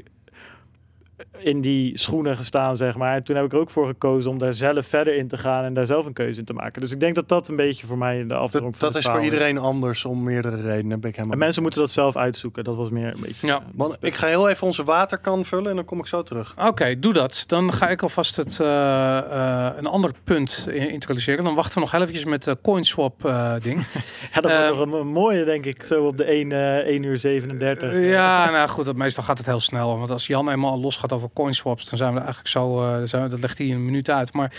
in 1.37 1.61
die 1.61 1.97
schoenen 1.97 2.37
gestaan, 2.37 2.77
zeg 2.77 2.97
maar. 2.97 3.15
En 3.15 3.23
toen 3.23 3.35
heb 3.35 3.45
ik 3.45 3.53
er 3.53 3.59
ook 3.59 3.69
voor 3.69 3.87
gekozen 3.87 4.31
om 4.31 4.37
daar 4.37 4.53
zelf 4.53 4.85
verder 4.87 5.15
in 5.15 5.27
te 5.27 5.37
gaan 5.37 5.63
en 5.63 5.73
daar 5.73 5.85
zelf 5.85 6.05
een 6.05 6.13
keuze 6.13 6.39
in 6.39 6.45
te 6.45 6.53
maken. 6.53 6.81
Dus 6.81 6.91
ik 6.91 6.99
denk 6.99 7.15
dat 7.15 7.29
dat 7.29 7.47
een 7.47 7.55
beetje 7.55 7.87
voor 7.87 7.97
mij 7.97 8.25
de 8.27 8.33
afdronk 8.33 8.71
Dat, 8.71 8.79
van 8.79 8.87
dat 8.87 8.93
het 8.93 9.05
is 9.05 9.09
voor 9.11 9.23
iedereen 9.23 9.57
anders 9.57 10.05
om 10.05 10.23
meerdere 10.23 10.61
redenen. 10.61 10.99
Ben 10.99 11.09
ik 11.09 11.15
helemaal 11.15 11.33
En 11.33 11.39
mensen 11.43 11.61
moeten 11.61 11.79
dat 11.81 11.91
zelf 11.91 12.15
uitzoeken. 12.15 12.63
Dat 12.63 12.75
was 12.75 12.89
meer 12.89 13.07
een 13.13 13.21
beetje... 13.21 13.47
Ja. 13.47 13.61
Man, 13.75 13.95
ik 13.99 14.15
ga 14.15 14.27
heel 14.27 14.49
even 14.49 14.67
onze 14.67 14.83
waterkan 14.83 15.45
vullen 15.45 15.69
en 15.69 15.75
dan 15.75 15.85
kom 15.85 15.99
ik 15.99 16.05
zo 16.05 16.23
terug. 16.23 16.55
Oké, 16.65 16.99
doe 16.99 17.13
dat. 17.13 17.43
Dan 17.47 17.73
ga 17.73 17.89
ik 17.89 18.01
alvast 18.01 18.35
het, 18.35 18.59
eh, 18.59 19.17
eh, 19.17 19.71
een 19.77 19.85
ander 19.87 20.11
punt 20.23 20.67
introduceren. 20.71 21.43
Dan 21.43 21.55
wachten 21.55 21.73
we 21.73 21.79
nog 21.79 21.91
heel 21.91 22.01
eventjes 22.01 22.25
met 22.25 22.43
de 22.43 22.57
coinswap 22.63 23.25
eh 23.25 23.53
ding. 23.61 23.85
Ja, 24.33 24.41
dat 24.41 24.51
Eh, 24.51 24.57
wordt 24.57 24.77
nog 24.91 24.93
een, 24.93 24.99
een 24.99 25.07
mooie, 25.13 25.43
denk 25.45 25.65
ik. 25.65 25.83
Zo 25.83 26.05
op 26.05 26.17
de 26.17 26.23
1, 26.23 26.51
eh 26.51 26.75
1 26.77 27.03
uur 27.03 27.17
37. 27.17 27.93
ja, 27.93 28.49
nou 28.51 28.69
goed, 28.69 28.85
dat, 28.85 28.95
meestal 28.95 29.23
gaat 29.23 29.37
het 29.37 29.47
heel 29.47 29.59
snel. 29.59 29.97
Want 29.97 30.11
als 30.11 30.27
Jan 30.27 30.49
eenmaal 30.49 30.79
los 30.79 30.95
gaat 30.97 31.06
over 31.11 31.29
coinswaps, 31.33 31.89
dan 31.89 31.97
zijn 31.97 32.11
we 32.13 32.19
eigenlijk 32.19 32.47
zo, 32.47 32.81
eh, 32.81 33.01
zijn 33.05 33.29
dat 33.29 33.39
legt 33.39 33.57
hij 33.57 33.71
een 33.71 33.85
minuut 33.85 34.09
uit. 34.09 34.33
Maar 34.33 34.51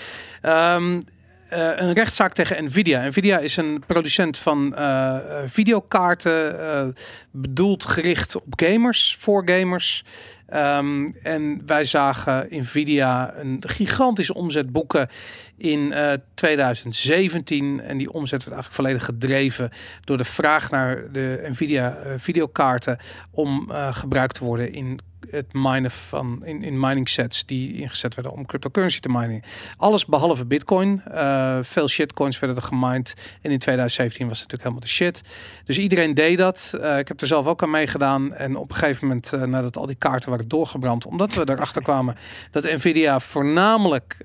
ehm, 0.42 1.00
eh, 1.48 1.70
een 1.76 1.92
rechtszaak 1.92 2.32
tegen 2.32 2.64
Nvidia. 2.64 3.06
Nvidia 3.06 3.38
is 3.38 3.56
een 3.56 3.82
producent 3.86 4.38
van 4.38 4.74
eh, 4.74 5.16
videokaarten, 5.46 6.94
bedoeld 7.30 7.84
gericht 7.84 8.36
op 8.36 8.44
gamers, 8.56 9.16
voor 9.18 9.42
gamers. 9.50 10.04
Ehm, 10.46 11.10
en 11.22 11.62
wij 11.66 11.84
zagen 11.84 12.46
Nvidia 12.50 13.34
een 13.34 13.62
gigantische 13.66 14.34
omzet 14.34 14.72
boeken 14.72 15.08
in 15.56 15.92
eh, 15.92 16.12
2017. 16.34 17.80
En 17.80 17.98
die 17.98 18.12
omzet 18.12 18.44
werd 18.44 18.56
eigenlijk 18.56 18.74
volledig 18.74 19.04
gedreven 19.04 19.70
door 20.04 20.16
de 20.16 20.24
vraag 20.24 20.70
naar 20.70 21.12
de 21.12 21.46
Nvidia 21.50 21.96
videokaarten 22.16 22.98
om 23.30 23.70
gebruikt 23.90 24.34
te 24.34 24.44
worden 24.44 24.72
in 24.72 24.98
het 25.30 25.52
minen 25.52 25.90
van 25.90 26.44
in, 26.44 26.62
in 26.62 26.80
mining 26.80 27.08
sets 27.08 27.46
die 27.46 27.74
ingezet 27.74 28.14
werden 28.14 28.32
om 28.32 28.46
cryptocurrency 28.46 29.00
te 29.00 29.08
minen. 29.08 29.42
Alles 29.76 30.06
behalve 30.06 30.46
Bitcoin. 30.46 31.02
Eh, 31.04 31.58
veel 31.62 31.88
shitcoins 31.88 32.38
werden 32.38 32.56
er 32.56 32.62
gemined. 32.62 33.14
En 33.42 33.50
in 33.50 33.58
2017 33.58 34.28
was 34.28 34.40
het 34.40 34.50
natuurlijk 34.50 34.62
helemaal 34.62 34.80
de 34.80 35.20
shit. 35.20 35.22
Dus 35.64 35.78
iedereen 35.78 36.14
deed 36.14 36.38
dat. 36.38 36.74
Eh, 36.80 36.98
ik 36.98 37.08
heb 37.08 37.20
er 37.20 37.26
zelf 37.26 37.46
ook 37.46 37.62
aan 37.62 37.70
meegedaan. 37.70 38.34
En 38.34 38.56
op 38.56 38.70
een 38.70 38.76
gegeven 38.76 39.06
moment, 39.06 39.32
eh, 39.32 39.42
nadat 39.42 39.76
al 39.76 39.86
die 39.86 39.96
kaarten 39.96 40.30
waren 40.30 40.48
doorgebrand, 40.48 41.06
omdat 41.06 41.34
we 41.34 41.50
erachter 41.50 41.82
kwamen 41.82 42.16
dat 42.50 42.64
Nvidia 42.64 43.20
voornamelijk 43.20 44.16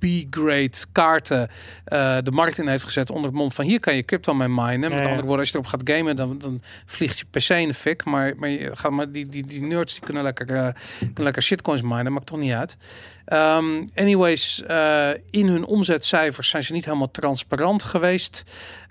B-grade 0.00 0.70
kaarten 0.92 1.48
eh, 1.84 2.18
de 2.22 2.30
markt 2.30 2.58
in 2.58 2.68
heeft 2.68 2.84
gezet 2.84 3.10
onder 3.10 3.26
het 3.30 3.34
mond 3.34 3.54
van 3.54 3.64
hier 3.64 3.80
kan 3.80 3.94
je 3.94 4.02
crypto 4.02 4.34
mee 4.34 4.48
minen. 4.48 4.80
Met 4.80 4.92
Ja, 4.92 4.96
ja. 4.96 5.02
andere 5.02 5.20
woorden, 5.20 5.38
als 5.38 5.48
je 5.48 5.54
erop 5.54 5.66
gaat 5.66 5.82
gamen, 5.84 6.16
dan, 6.16 6.38
dan 6.38 6.62
vliegt 6.86 7.18
je 7.18 7.24
PC 7.30 7.48
in 7.48 7.68
de 7.68 7.74
fik. 7.74 8.04
Maar, 8.04 8.32
maar, 8.36 8.48
je, 8.48 8.76
gaat 8.76 8.90
maar 8.90 9.12
die, 9.12 9.26
die, 9.26 9.46
die 9.46 9.62
nerds 9.62 9.94
die 9.94 10.02
kunnen 10.02 10.22
lekker, 10.22 10.46
eh, 10.50 10.68
kunnen 10.98 11.24
lekker 11.24 11.42
shitcoins 11.42 11.82
minen, 11.82 12.12
maakt 12.12 12.26
toch 12.26 12.38
niet 12.38 12.52
uit. 12.52 12.76
Ehm, 13.24 13.86
anyways, 13.94 14.62
eh, 14.62 15.10
in 15.30 15.46
hun 15.46 15.64
omzetcijfers 15.64 16.48
zijn 16.48 16.64
ze 16.64 16.72
niet 16.72 16.84
helemaal 16.84 17.10
transparant 17.10 17.82
geweest. 17.82 18.42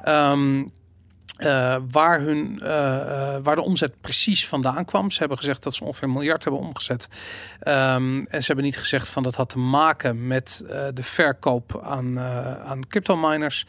Ehm, 0.04 0.64
eh, 1.40 1.78
waar, 1.92 2.20
hun, 2.20 2.60
eh, 2.62 3.36
eh, 3.36 3.44
waar 3.44 3.56
de 3.56 3.62
omzet 3.62 4.02
precies 4.02 4.48
vandaan 4.48 4.86
kwam. 4.86 5.12
Ze 5.12 5.20
hebben 5.20 5.38
gezegd 5.38 5.64
dat 5.64 5.74
ze 5.74 5.84
ongeveer 5.84 6.08
een 6.08 6.14
miljard 6.14 6.44
hebben 6.44 6.62
omgezet. 6.62 7.10
Ehm, 7.60 8.18
en 8.18 8.42
ze 8.42 8.48
hebben 8.48 8.66
niet 8.66 8.78
gezegd 8.78 9.10
van 9.10 9.24
dat 9.24 9.36
had 9.36 9.50
te 9.50 9.60
maken 9.60 10.28
met 10.28 10.64
de 10.94 11.04
verkoop 11.04 11.82
aan, 11.84 12.20
aan 12.20 12.88
crypto 12.88 13.18
miners. 13.18 13.66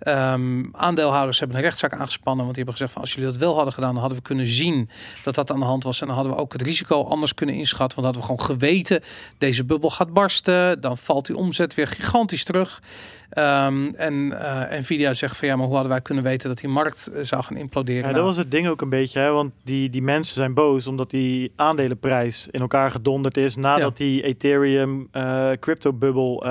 Ehm, 0.00 0.64
aandeelhouders 0.72 1.38
hebben 1.38 1.56
een 1.56 1.62
rechtszaak 1.62 1.92
aangespannen, 1.92 2.44
want 2.44 2.56
die 2.56 2.64
hebben 2.64 2.74
gezegd 2.74 2.92
van 2.92 3.02
als 3.02 3.12
jullie 3.14 3.30
dat 3.30 3.38
wel 3.38 3.54
hadden 3.54 3.72
gedaan, 3.72 3.90
dan 3.90 4.00
hadden 4.00 4.18
we 4.18 4.24
kunnen 4.24 4.46
zien 4.46 4.90
dat 5.22 5.34
dat 5.34 5.50
aan 5.50 5.58
de 5.58 5.66
hand 5.66 5.84
was 5.84 6.00
en 6.00 6.06
dan 6.06 6.16
hadden 6.16 6.34
we 6.34 6.40
ook 6.40 6.52
het 6.52 6.62
risico 6.62 7.04
anders 7.04 7.34
kunnen 7.34 7.54
inschatten, 7.54 8.02
want 8.02 8.14
hadden 8.14 8.36
we 8.36 8.36
gewoon 8.36 8.58
geweten 8.58 9.02
deze 9.38 9.64
bubbel 9.64 9.90
gaat 9.90 10.12
barsten, 10.12 10.80
dan 10.80 10.98
valt 10.98 11.26
die 11.26 11.36
omzet 11.36 11.74
weer 11.74 11.88
gigantisch 11.88 12.44
terug. 12.44 12.82
Ehm, 13.30 13.88
en 13.94 14.40
eh, 14.40 14.78
Nvidia 14.78 15.12
zegt 15.12 15.36
van 15.36 15.48
ja, 15.48 15.56
maar 15.56 15.64
hoe 15.64 15.74
hadden 15.74 15.92
wij 15.92 16.00
kunnen 16.00 16.24
weten 16.24 16.48
dat 16.48 16.58
die 16.58 16.68
markt 16.68 17.06
eh, 17.06 17.22
zou 17.22 17.42
gaan 17.42 17.56
imploderen? 17.56 18.00
Ja, 18.00 18.06
dat 18.06 18.14
Nou, 18.14 18.26
was 18.26 18.36
het 18.36 18.50
ding 18.50 18.68
ook 18.68 18.80
een 18.80 18.88
beetje, 18.88 19.20
hè? 19.20 19.30
want 19.30 19.52
die, 19.64 19.90
die 19.90 20.02
mensen 20.02 20.34
zijn 20.34 20.54
boos 20.54 20.86
omdat 20.86 21.10
die 21.10 21.52
aandelenprijs 21.56 22.48
in 22.50 22.60
elkaar 22.60 22.90
gedonderd 22.90 23.36
is 23.36 23.56
nadat 23.56 23.96
die 23.96 24.22
Ethereum 24.22 25.08
eh 25.12 25.50
crypto 25.60 25.92
bubbel 25.92 26.44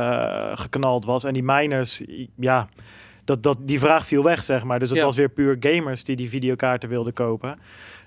geknald 0.53 1.05
was 1.05 1.23
en 1.23 1.33
die 1.33 1.43
miners, 1.43 2.01
ja, 2.35 2.69
dat, 3.29 3.43
dat, 3.43 3.57
die 3.61 3.79
vraag 3.79 4.05
viel 4.05 4.23
weg, 4.23 4.43
zeg 4.43 4.63
maar. 4.63 4.79
Dus 4.79 4.89
het 4.89 4.97
Ja. 4.97 5.05
was 5.05 5.15
weer 5.15 5.29
puur 5.29 5.57
gamers 5.59 6.03
die 6.03 6.15
die 6.15 6.29
videokaarten 6.29 6.89
wilden 6.89 7.13
kopen. 7.13 7.59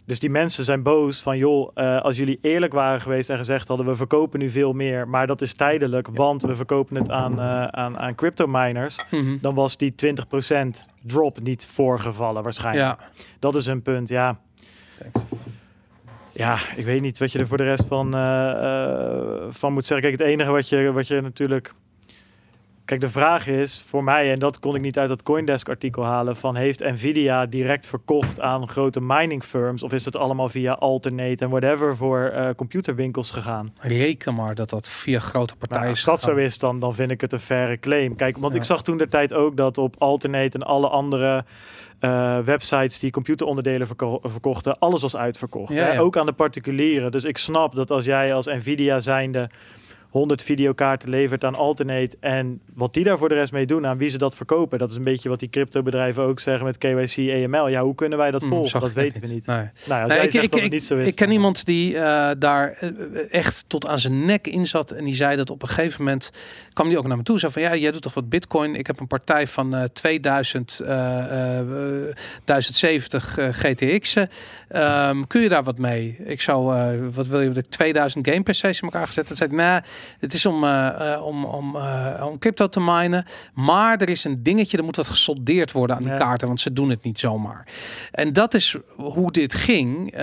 Dus 0.04 0.18
die 0.18 0.30
mensen 0.30 0.64
zijn 0.64 0.82
boos 0.82 1.20
van, 1.20 1.38
joh, 1.38 1.70
eh, 1.74 2.00
als 2.00 2.16
jullie 2.16 2.38
eerlijk 2.42 2.72
waren 2.72 3.00
geweest 3.00 3.30
en 3.30 3.36
gezegd 3.36 3.68
hadden, 3.68 3.86
we 3.86 3.94
verkopen 3.94 4.38
nu 4.38 4.50
veel 4.50 4.72
meer, 4.72 5.08
maar 5.08 5.26
dat 5.26 5.40
is 5.40 5.54
tijdelijk, 5.54 6.08
want 6.12 6.42
we 6.42 6.56
verkopen 6.56 6.96
het 6.96 7.10
aan, 7.10 7.40
eh, 7.40 7.64
aan, 7.66 7.98
aan 7.98 8.14
crypto 8.14 8.46
miners, 8.46 9.04
mhm. 9.10 9.36
dan 9.40 9.54
was 9.54 9.76
die 9.76 9.94
20% 9.94 10.86
drop 11.02 11.40
niet 11.40 11.66
voorgevallen 11.66 12.42
waarschijnlijk. 12.42 12.98
Ja, 13.00 13.24
Dat 13.38 13.54
is 13.54 13.66
een 13.66 13.82
punt, 13.82 14.08
ja. 14.08 14.38
Ja, 16.32 16.58
ik 16.76 16.84
weet 16.84 17.00
niet 17.00 17.18
wat 17.18 17.32
je 17.32 17.38
er 17.38 17.46
voor 17.46 17.56
de 17.56 17.64
rest 17.64 17.86
van, 17.86 18.14
eh, 18.14 18.50
eh, 18.50 19.42
van 19.50 19.72
moet 19.72 19.86
zeggen. 19.86 20.08
Kijk, 20.08 20.20
het 20.20 20.30
enige 20.30 20.50
wat 20.50 20.68
je, 20.68 20.92
wat 20.92 21.06
je 21.06 21.20
natuurlijk... 21.20 21.72
Kijk, 22.84 23.00
de 23.00 23.08
vraag 23.08 23.46
is 23.46 23.84
voor 23.88 24.04
mij, 24.04 24.32
en 24.32 24.38
dat 24.38 24.58
kon 24.58 24.74
ik 24.74 24.80
niet 24.80 24.98
uit 24.98 25.08
dat 25.08 25.22
Coindesk-artikel 25.22 26.04
halen, 26.04 26.36
van 26.36 26.56
heeft 26.56 26.80
Nvidia 26.80 27.46
direct 27.46 27.86
verkocht 27.86 28.40
aan 28.40 28.68
grote 28.68 29.00
mining 29.00 29.44
firms, 29.44 29.82
of 29.82 29.92
is 29.92 30.04
het 30.04 30.16
allemaal 30.16 30.48
via 30.48 30.72
Alternate 30.72 31.44
en 31.44 31.50
whatever 31.50 31.96
voor 31.96 32.20
eh, 32.24 32.48
computerwinkels 32.56 33.30
gegaan? 33.30 33.74
reken 33.80 34.34
maar 34.34 34.54
dat 34.54 34.70
dat 34.70 34.88
via 34.88 35.18
grote 35.18 35.56
partijen 35.56 35.82
Nou, 35.84 35.94
als 35.94 36.04
dat 36.04 36.20
zo 36.20 36.34
is, 36.36 36.58
dan, 36.58 36.78
dan 36.78 36.94
vind 36.94 37.10
ik 37.10 37.20
het 37.20 37.32
een 37.32 37.40
faire 37.40 37.78
claim. 37.78 38.16
Kijk, 38.16 38.36
want 38.38 38.52
Ja. 38.52 38.58
ik 38.58 38.64
zag 38.64 38.82
toen 38.82 38.98
de 38.98 39.08
tijd 39.08 39.32
ook 39.34 39.56
dat 39.56 39.78
op 39.78 39.94
Alternate 39.98 40.58
en 40.58 40.62
alle 40.62 40.88
andere 40.88 41.44
eh, 41.98 42.38
websites 42.38 42.98
die 42.98 43.10
computeronderdelen 43.10 43.86
verko- 43.86 44.20
verkochten, 44.22 44.78
alles 44.78 45.02
was 45.02 45.16
uitverkocht. 45.16 45.72
Ja, 45.72 45.84
hè? 45.84 45.92
ja. 45.92 46.00
Ook 46.00 46.16
aan 46.16 46.26
de 46.26 46.32
particulieren. 46.32 47.10
Dus 47.10 47.24
ik 47.24 47.38
snap 47.38 47.74
dat 47.74 47.90
als 47.90 48.04
jij 48.04 48.34
als 48.34 48.46
Nvidia 48.46 49.00
zijnde 49.00 49.50
100 50.12 50.42
videokaarten 50.42 51.08
levert 51.08 51.44
aan 51.44 51.54
Alternate 51.54 52.16
en 52.20 52.60
wat 52.74 52.94
die 52.94 53.04
daar 53.04 53.18
voor 53.18 53.28
de 53.28 53.34
rest 53.34 53.52
mee 53.52 53.66
doen, 53.66 53.86
aan 53.86 53.98
wie 53.98 54.08
ze 54.08 54.18
dat 54.18 54.36
verkopen, 54.36 54.78
dat 54.78 54.90
is 54.90 54.96
een 54.96 55.02
beetje 55.02 55.28
wat 55.28 55.38
die 55.40 55.50
cryptobedrijven 55.50 56.22
ook 56.22 56.40
zeggen 56.40 56.64
met 56.66 56.78
KYC, 56.78 57.16
EML. 57.16 57.68
Ja, 57.68 57.82
hoe 57.82 57.94
kunnen 57.94 58.18
wij 58.18 58.30
dat 58.30 58.40
Hmm, 58.40 58.50
volgen? 58.50 58.80
dat 58.80 58.92
weten 58.92 59.22
we 59.22 59.28
niet. 59.28 59.46
Nee. 59.46 59.56
Nou, 59.86 60.02
als 60.02 60.12
Nee, 60.12 60.20
ik, 60.22 60.32
ik, 60.32 60.50
dat 60.50 60.60
ik, 60.60 60.70
niet 60.72 60.84
zo 60.84 60.96
is. 60.96 61.06
ik 61.06 61.14
ken 61.16 61.26
dan- 61.26 61.34
iemand 61.34 61.66
die 61.66 61.96
eh, 61.98 62.30
daar 62.38 62.72
eh, 62.80 62.88
echt 63.30 63.64
tot 63.66 63.86
aan 63.86 63.98
zijn 63.98 64.24
nek 64.24 64.46
in 64.46 64.66
zat. 64.66 64.90
En 64.90 65.04
die 65.04 65.14
zei 65.14 65.36
dat 65.36 65.50
op 65.50 65.62
een 65.62 65.68
gegeven 65.68 66.04
moment 66.04 66.30
kwam 66.72 66.88
die 66.88 66.98
ook 66.98 67.06
naar 67.06 67.16
me 67.16 67.22
toe. 67.22 67.38
Zei 67.38 67.52
van 67.52 67.62
ja, 67.62 67.76
jij 67.76 67.90
doet 67.92 68.02
toch 68.02 68.14
wat 68.14 68.28
bitcoin? 68.28 68.74
Ik 68.74 68.86
heb 68.86 69.00
een 69.00 69.06
partij 69.06 69.46
van 69.46 69.74
eh 69.74 69.84
2000, 69.84 70.80
eh, 70.80 71.58
eh, 71.58 71.66
1070 72.44 73.38
eh, 73.38 73.48
GTX'en. 73.52 74.30
Kun 75.26 75.40
je 75.40 75.48
daar 75.48 75.62
wat 75.64 75.78
mee? 75.78 76.16
Ik 76.24 76.40
zou, 76.40 76.76
eh, 76.76 76.88
wat 77.12 77.26
wil 77.26 77.40
je, 77.40 77.48
dat 77.48 77.56
ik 77.64 77.70
2000 77.70 78.28
game 78.28 78.42
PC's 78.42 78.62
in 78.62 78.74
elkaar 78.80 79.06
gezet? 79.06 79.30
En 79.30 79.36
zei 79.36 79.50
ik, 79.50 79.56
nou, 79.56 79.82
het 80.18 80.32
is 80.34 80.46
om, 80.46 80.64
eh, 80.64 81.12
eh, 81.14 81.24
om, 81.24 81.44
om, 81.44 81.76
eh, 81.76 82.26
om 82.26 82.38
crypto 82.38 82.68
te 82.68 82.80
minen. 82.80 83.26
Maar 83.54 84.00
er 84.00 84.08
is 84.08 84.24
een 84.24 84.42
dingetje, 84.42 84.76
er 84.76 84.84
moet 84.84 84.96
wat 84.96 85.08
gesoldeerd 85.08 85.72
worden 85.72 85.96
aan 85.96 86.02
die 86.02 86.10
Ja. 86.12 86.18
kaarten. 86.18 86.46
Want 86.46 86.60
ze 86.60 86.72
doen 86.72 86.90
het 86.90 87.02
niet 87.02 87.18
zomaar. 87.18 87.66
En 88.10 88.32
dat 88.32 88.54
is 88.54 88.76
hoe 88.96 89.32
dit 89.32 89.54
ging. 89.54 90.14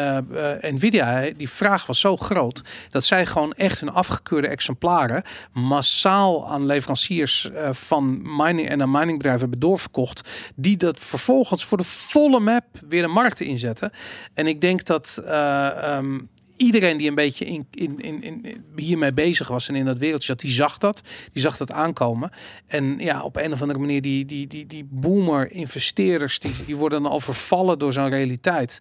Nvidia, 0.61 1.29
die 1.37 1.49
vraag 1.49 1.85
was 1.85 1.99
zo 1.99 2.17
groot 2.17 2.61
dat 2.89 3.03
zij 3.03 3.25
gewoon 3.25 3.53
echt 3.53 3.79
hun 3.79 3.91
afgekeurde 3.93 4.47
exemplaren 4.47 5.23
massaal 5.53 6.49
aan 6.49 6.65
leveranciers 6.65 7.49
van 7.71 8.21
mining 8.37 8.69
en 8.69 8.81
aan 8.81 8.91
miningbedrijven 8.91 9.41
hebben 9.41 9.59
doorverkocht, 9.59 10.29
die 10.55 10.77
dat 10.77 10.99
vervolgens 10.99 11.65
voor 11.65 11.77
de 11.77 11.83
volle 11.83 12.39
map 12.39 12.65
weer 12.89 13.01
de 13.01 13.07
markt 13.07 13.39
inzetten. 13.39 13.91
En 14.33 14.47
ik 14.47 14.61
denk 14.61 14.85
dat 14.85 15.21
eh, 15.25 15.95
ehm, 15.95 16.19
iedereen 16.59 16.97
die 16.97 17.09
een 17.09 17.15
beetje 17.15 17.45
in, 17.45 17.67
in, 17.71 17.99
in, 17.99 18.23
in, 18.23 18.63
hiermee 18.75 19.13
bezig 19.13 19.47
was 19.47 19.67
en 19.69 19.75
in 19.75 19.85
dat 19.85 19.97
wereldje 19.97 20.25
zat, 20.27 20.39
die 20.39 20.51
zag 20.51 20.77
dat. 20.77 21.01
Die 21.33 21.41
zag 21.41 21.57
dat 21.57 21.71
aankomen. 21.71 22.31
En 22.67 22.95
ja, 22.99 23.21
op 23.21 23.35
een 23.35 23.51
of 23.51 23.61
andere 23.61 23.79
manier, 23.79 24.01
die, 24.01 24.25
die, 24.25 24.47
die, 24.47 24.67
die 24.67 24.87
boomer 24.89 25.51
investeerders, 25.51 26.39
die, 26.39 26.51
die 26.65 26.75
worden 26.75 27.03
dan 27.03 27.11
overvallen 27.11 27.79
door 27.79 27.93
zo'n 27.93 28.09
realiteit. 28.09 28.79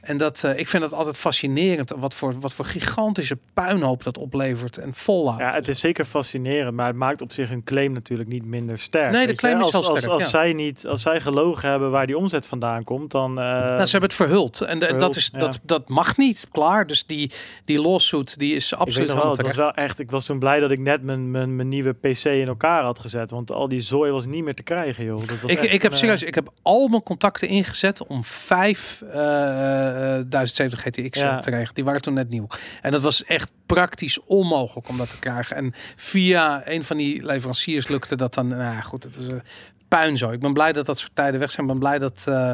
En 0.00 0.16
dat, 0.16 0.44
eh, 0.44 0.58
ik 0.58 0.68
vind 0.68 0.82
dat 0.82 0.92
altijd 0.92 1.16
fascinerend. 1.18 1.92
Wat 1.96 2.14
voor, 2.14 2.40
wat 2.40 2.54
voor 2.54 2.64
gigantische 2.64 3.38
puinhoop 3.54 4.02
dat 4.04 4.18
oplevert 4.18 4.78
en 4.78 4.94
volhoudt. 4.94 5.42
Ja, 5.42 5.50
het 5.58 5.68
is 5.68 5.80
zeker 5.80 6.04
fascinerend, 6.04 6.74
maar 6.76 6.86
het 6.86 6.96
maakt 6.96 7.22
op 7.22 7.32
zich 7.32 7.50
een 7.50 7.64
claim 7.64 7.92
natuurlijk 7.92 8.28
niet 8.28 8.44
minder 8.44 8.78
sterk. 8.78 9.10
Nee, 9.12 9.26
de 9.26 9.32
je, 9.32 9.38
claim 9.38 9.60
is 9.60 9.74
als, 9.74 9.86
sterk, 9.86 10.06
als, 10.06 10.22
ja. 10.22 10.28
zij 10.28 10.52
niet, 10.52 10.86
als 10.86 11.02
zij 11.02 11.20
gelogen 11.20 11.70
hebben 11.70 11.90
waar 11.90 12.06
die 12.06 12.16
omzet 12.18 12.46
vandaan 12.46 12.84
komt, 12.84 13.10
dan. 13.10 13.30
eh, 13.30 13.44
Nou, 13.44 13.84
ze 13.84 13.90
hebben 13.90 14.08
het 14.08 14.14
verhuld. 14.18 14.60
En 14.60 14.78
de- 14.78 14.96
dat, 14.96 15.16
is, 15.16 15.28
ja. 15.32 15.38
dat, 15.38 15.60
dat 15.62 15.88
mag 15.88 16.16
niet. 16.16 16.46
Klaar. 16.50 16.86
Dus 16.86 17.06
die, 17.06 17.17
die 17.64 17.80
lawsuit 17.80 18.38
die 18.38 18.54
is 18.54 18.74
absoluut 18.74 19.12
wel, 19.12 19.30
het 19.30 19.42
was 19.42 19.56
wel 19.56 19.72
echt. 19.72 19.98
Ik 19.98 20.10
was 20.10 20.26
toen 20.26 20.38
blij 20.38 20.60
dat 20.60 20.70
ik 20.70 20.78
net 20.78 21.02
mijn, 21.02 21.30
mijn, 21.30 21.56
mijn 21.56 21.68
nieuwe 21.68 21.92
PC 21.92 22.24
in 22.24 22.46
elkaar 22.48 22.82
had 22.82 22.98
gezet, 22.98 23.30
want 23.30 23.50
al 23.52 23.68
die 23.68 23.80
zooi 23.80 24.10
was 24.10 24.26
niet 24.26 24.44
meer 24.44 24.54
te 24.54 24.62
krijgen, 24.62 25.04
joh. 25.04 25.26
Dat 25.26 25.40
was 25.40 25.50
Ik, 25.50 25.58
echt 25.58 25.72
ik 25.72 25.82
heb 25.82 25.94
serieus, 25.94 26.22
ik 26.22 26.34
heb 26.34 26.52
al 26.62 26.88
mijn 26.88 27.02
contacten 27.02 27.48
ingezet 27.48 28.06
om 28.06 28.24
vijf 28.24 29.02
eh, 29.02 30.18
eh, 30.18 30.24
1070 30.28 30.80
GTX 30.80 31.20
Ja. 31.20 31.38
te 31.38 31.48
krijgen. 31.50 31.74
Die 31.74 31.84
waren 31.84 32.02
toen 32.02 32.14
net 32.14 32.28
nieuw. 32.28 32.46
En 32.82 32.90
dat 32.92 33.02
was 33.02 33.24
echt 33.24 33.52
praktisch 33.66 34.18
onmogelijk 34.24 34.88
om 34.88 34.96
dat 34.96 35.10
te 35.10 35.18
krijgen. 35.18 35.56
En 35.56 35.74
via 35.96 36.62
een 36.64 36.84
van 36.84 36.96
die 36.96 37.26
leveranciers 37.26 37.88
lukte 37.88 38.16
dat 38.16 38.34
dan. 38.34 38.48
Nou 38.48 38.62
ja, 38.62 38.80
goed, 38.80 39.02
het 39.04 39.16
is 39.16 39.26
een 39.26 39.42
puin 39.88 40.16
zo. 40.16 40.30
Ik 40.30 40.40
ben 40.40 40.52
blij 40.52 40.72
dat 40.72 40.86
dat 40.86 40.98
soort 40.98 41.14
tijden 41.14 41.40
weg 41.40 41.50
zijn. 41.50 41.66
Ik 41.66 41.72
ben 41.72 41.80
blij 41.80 41.98
dat, 41.98 42.24
eh, 42.28 42.52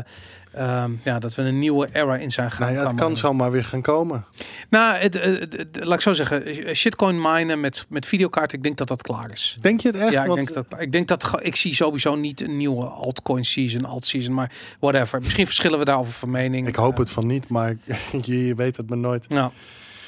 ehm, 0.56 0.90
ja, 1.02 1.18
dat 1.18 1.34
we 1.34 1.42
een 1.42 1.58
nieuwe 1.58 1.88
era 1.92 2.16
in 2.16 2.30
zijn 2.30 2.50
gegaan. 2.50 2.72
Nou 2.72 2.78
ja, 2.84 2.90
het 2.90 3.00
kan 3.00 3.16
zomaar 3.16 3.50
weer 3.50 3.64
gaan 3.64 3.82
komen. 3.82 4.24
Nou, 4.70 4.96
het, 4.96 5.14
het- 5.14 5.40
het- 5.40 5.52
het- 5.52 5.78
laat 5.84 5.94
ik 5.94 6.00
zo 6.00 6.12
zeggen. 6.12 6.54
Shitcoin 6.76 7.20
minen 7.20 7.60
met, 7.60 7.86
met 7.88 8.06
videokaarten. 8.06 8.56
Ik 8.58 8.64
denk 8.64 8.76
dat 8.76 8.88
dat 8.88 9.02
klaar 9.02 9.30
is. 9.32 9.58
Denk 9.60 9.80
je 9.80 9.88
het 9.88 9.96
echt? 9.96 10.12
Ja, 10.12 10.20
ik 10.22 10.26
Want- 10.28 10.38
denk 10.52 10.68
dat. 10.70 10.80
Ik 10.80 10.92
denk 10.92 11.08
dat 11.08 11.38
ik 11.42 11.56
zie 11.56 11.74
sowieso 11.74 12.14
niet 12.14 12.40
een 12.42 12.56
nieuwe 12.56 12.84
altcoin 12.84 13.44
season, 13.44 13.84
alt 13.84 14.04
season, 14.04 14.34
maar 14.34 14.52
whatever. 14.80 15.20
Misschien 15.20 15.46
verschillen 15.46 15.78
we 15.78 15.84
daarover 15.84 16.12
van 16.12 16.30
mening. 16.30 16.68
Ik 16.68 16.76
hoop 16.76 16.96
het 16.96 17.10
van 17.10 17.26
niet, 17.26 17.48
maar 17.48 17.76
je, 18.22 18.46
je 18.46 18.54
weet 18.54 18.76
het 18.76 18.88
maar 18.88 18.98
nooit. 18.98 19.28
Nou, 19.28 19.50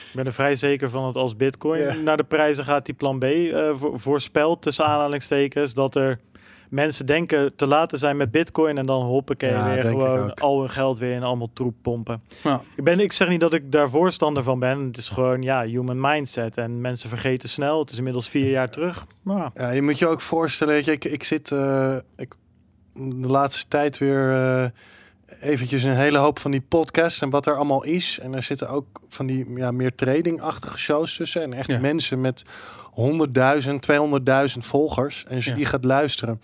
Ik 0.08 0.12
ben 0.14 0.24
er 0.24 0.32
vrij 0.32 0.54
zeker 0.56 0.90
van 0.90 1.02
dat 1.02 1.16
als 1.16 1.36
Bitcoin 1.36 2.02
naar 2.04 2.16
de 2.16 2.24
prijzen 2.24 2.64
gaat 2.64 2.84
die 2.86 2.94
plan 2.94 3.18
B 3.18 3.24
eh, 3.24 3.68
voor, 3.72 4.00
voorspelt, 4.00 4.62
tussen 4.62 4.84
aanhalingstekens, 4.86 5.74
dat 5.74 5.94
er 5.94 6.18
mensen 6.68 7.06
denken 7.06 7.56
te 7.56 7.66
laten 7.66 7.98
zijn 7.98 8.16
met 8.16 8.30
Bitcoin 8.30 8.78
en 8.78 8.86
dan 8.86 9.02
hoppakee 9.02 9.50
Ja, 9.50 9.72
weer 9.74 9.84
gewoon 9.84 10.34
al 10.34 10.60
hun 10.60 10.70
geld 10.70 10.98
weer 10.98 11.12
in 11.14 11.22
allemaal 11.22 11.50
troep 11.52 11.74
pompen. 11.82 12.22
Ja. 12.42 12.60
Ik, 12.76 12.84
ben, 12.84 13.00
ik 13.00 13.12
zeg 13.12 13.28
niet 13.28 13.40
dat 13.40 13.54
ik 13.54 13.72
daar 13.72 13.88
voorstander 13.90 14.42
van 14.42 14.58
ben. 14.58 14.80
Het 14.86 14.96
is 14.96 15.08
gewoon 15.08 15.42
ja, 15.42 15.64
human 15.64 16.00
mindset 16.00 16.56
en 16.56 16.80
mensen 16.80 17.08
vergeten 17.08 17.48
snel. 17.48 17.78
Het 17.80 17.90
is 17.90 17.96
inmiddels 17.98 18.28
vier 18.28 18.50
jaar 18.50 18.70
terug. 18.70 19.06
Maar 19.22 19.50
Ja, 19.54 19.70
je 19.70 19.82
moet 19.82 19.98
je 19.98 20.06
ook 20.06 20.20
voorstellen, 20.20 20.74
weet 20.74 20.84
je, 20.84 20.92
ik, 20.92 21.04
ik 21.04 21.24
zit 21.24 21.50
eh, 21.52 21.96
ik, 22.16 22.34
de 22.94 23.28
laatste 23.28 23.68
tijd 23.68 23.98
weer 23.98 24.32
eh, 24.32 24.64
eventjes 25.40 25.82
een 25.82 25.96
hele 25.96 26.18
hoop 26.18 26.38
van 26.38 26.50
die 26.50 26.60
podcasts 26.68 27.20
en 27.20 27.30
wat 27.30 27.46
er 27.46 27.54
allemaal 27.56 27.84
is. 27.84 28.18
En 28.22 28.34
er 28.34 28.42
zitten 28.42 28.68
ook 28.68 28.86
van 29.08 29.26
die 29.26 29.52
ja, 29.54 29.70
meer 29.70 29.94
trading-achtige 29.94 30.78
shows 30.78 31.16
tussen. 31.16 31.42
En 31.42 31.52
echt 31.52 31.68
Ja. 31.70 31.78
mensen 31.78 32.20
met 32.20 32.42
100.000, 32.96 33.80
200.000 33.80 34.58
volgers. 34.58 35.24
En 35.28 35.34
als 35.34 35.44
je 35.44 35.50
Ja. 35.50 35.56
die 35.56 35.64
gaat 35.66 35.84
luisteren, 35.84 36.40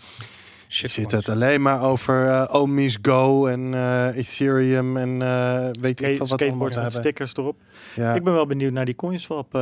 shit. 0.69 0.91
zit 0.91 1.11
het 1.11 1.29
alleen 1.29 1.63
maar 1.63 1.83
over 1.83 2.27
eh 2.29 2.55
Omis 2.55 2.99
Go 3.03 3.47
en 3.47 3.75
eh, 3.75 4.17
Ethereum 4.17 4.97
en 4.97 5.23
eh, 5.23 5.69
weet 5.81 6.01
ik 6.01 6.07
veel 6.07 6.17
wat 6.17 6.19
allemaal 6.19 6.27
skateboards 6.39 6.75
met 6.75 6.85
hebben. 6.85 7.01
stickers 7.01 7.33
erop. 7.37 7.57
Ja. 7.95 8.15
Ik 8.15 8.25
ben 8.25 8.33
wel 8.33 8.47
benieuwd 8.47 8.73
naar 8.73 8.85
die 8.85 8.95
coinswap. 8.95 9.53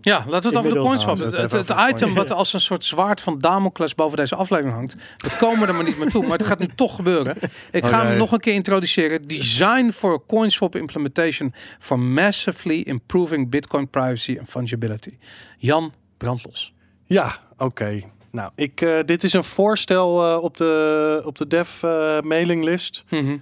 Ja, 0.00 0.24
laten 0.28 0.28
we 0.30 0.34
het 0.34 0.44
over 0.44 0.52
de 0.52 0.56
Inmiddels 0.68 0.86
coins 0.88 1.04
gaan 1.04 1.14
we 1.16 1.22
hebben. 1.22 1.40
het 1.40 1.52
Het, 1.52 1.52
even 1.52 1.58
het, 1.58 1.70
over 1.70 1.86
de 1.86 2.04
item 2.04 2.14
wat 2.14 2.30
als 2.30 2.52
een 2.52 2.60
soort 2.60 2.84
zwaard 2.84 3.20
van 3.20 3.38
Damocles 3.38 3.94
boven 3.94 4.16
deze 4.16 4.34
aflevering 4.34 4.74
hangt. 4.74 4.96
We 5.16 5.36
komen 5.40 5.68
er 5.68 5.74
maar 5.74 5.84
niet 5.84 5.98
meer 5.98 6.08
toe, 6.10 6.22
maar 6.22 6.38
het 6.38 6.46
gaat 6.46 6.58
nu 6.58 6.66
toch 6.74 6.94
gebeuren. 6.94 7.36
Ik 7.70 7.84
Oh, 7.84 7.90
ga 7.90 8.06
hem 8.06 8.16
nog 8.16 8.32
een 8.32 8.38
keer 8.40 8.54
introduceren. 8.54 9.28
Design 9.28 9.90
for 9.90 10.12
a 10.14 10.18
CoinSwap 10.26 10.76
implementation 10.76 11.54
for 11.78 11.98
massively 11.98 12.80
improving 12.80 13.50
Bitcoin 13.50 13.88
privacy 13.90 14.36
and 14.38 14.48
fungibility. 14.48 15.10
Jan, 15.58 15.92
brandlos. 16.24 16.74
Ja, 17.06 17.38
oké. 17.58 18.00
Nou, 18.30 18.50
ik, 18.54 18.80
eh, 18.80 18.98
dit 19.04 19.24
is 19.24 19.32
een 19.32 19.44
voorstel 19.44 20.26
eh, 20.36 20.42
op 20.42 20.56
de, 20.56 21.22
op 21.24 21.36
de 21.38 21.46
dev 21.46 21.82
eh, 21.82 22.20
mailinglist 22.20 23.04
Mhm. 23.10 23.36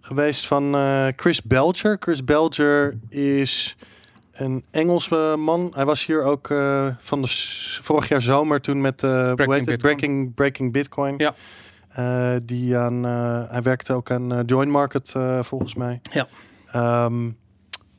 geweest 0.00 0.46
van 0.46 0.72
Chris 1.16 1.42
Belcher. 1.42 1.96
Chris 2.00 2.24
Belcher 2.24 2.98
is 3.08 3.76
een 4.32 4.64
Engelse 4.70 5.34
man. 5.38 5.70
Hij 5.74 5.84
was 5.84 6.06
hier 6.06 6.22
ook 6.22 6.46
van 6.98 7.22
de 7.22 7.28
vorig 7.82 8.08
jaar 8.08 8.22
zomer 8.22 8.60
toen 8.60 8.80
met 8.80 9.00
hoe 9.00 9.10
heet 9.36 9.38
het? 9.38 9.46
Bitcoin. 9.48 9.76
Breaking, 9.78 10.34
Breaking 10.34 10.72
Bitcoin. 10.72 11.14
Ja. 11.16 11.34
Die 12.42 12.76
aan, 12.76 13.02
hij 13.50 13.62
werkte 13.62 13.92
ook 13.92 14.10
aan 14.10 14.32
eh, 14.32 14.38
Join 14.46 14.70
Market 14.70 15.12
volgens 15.40 15.74
mij. 15.74 16.00
Ja. 16.12 16.26
Ehm, 16.72 17.30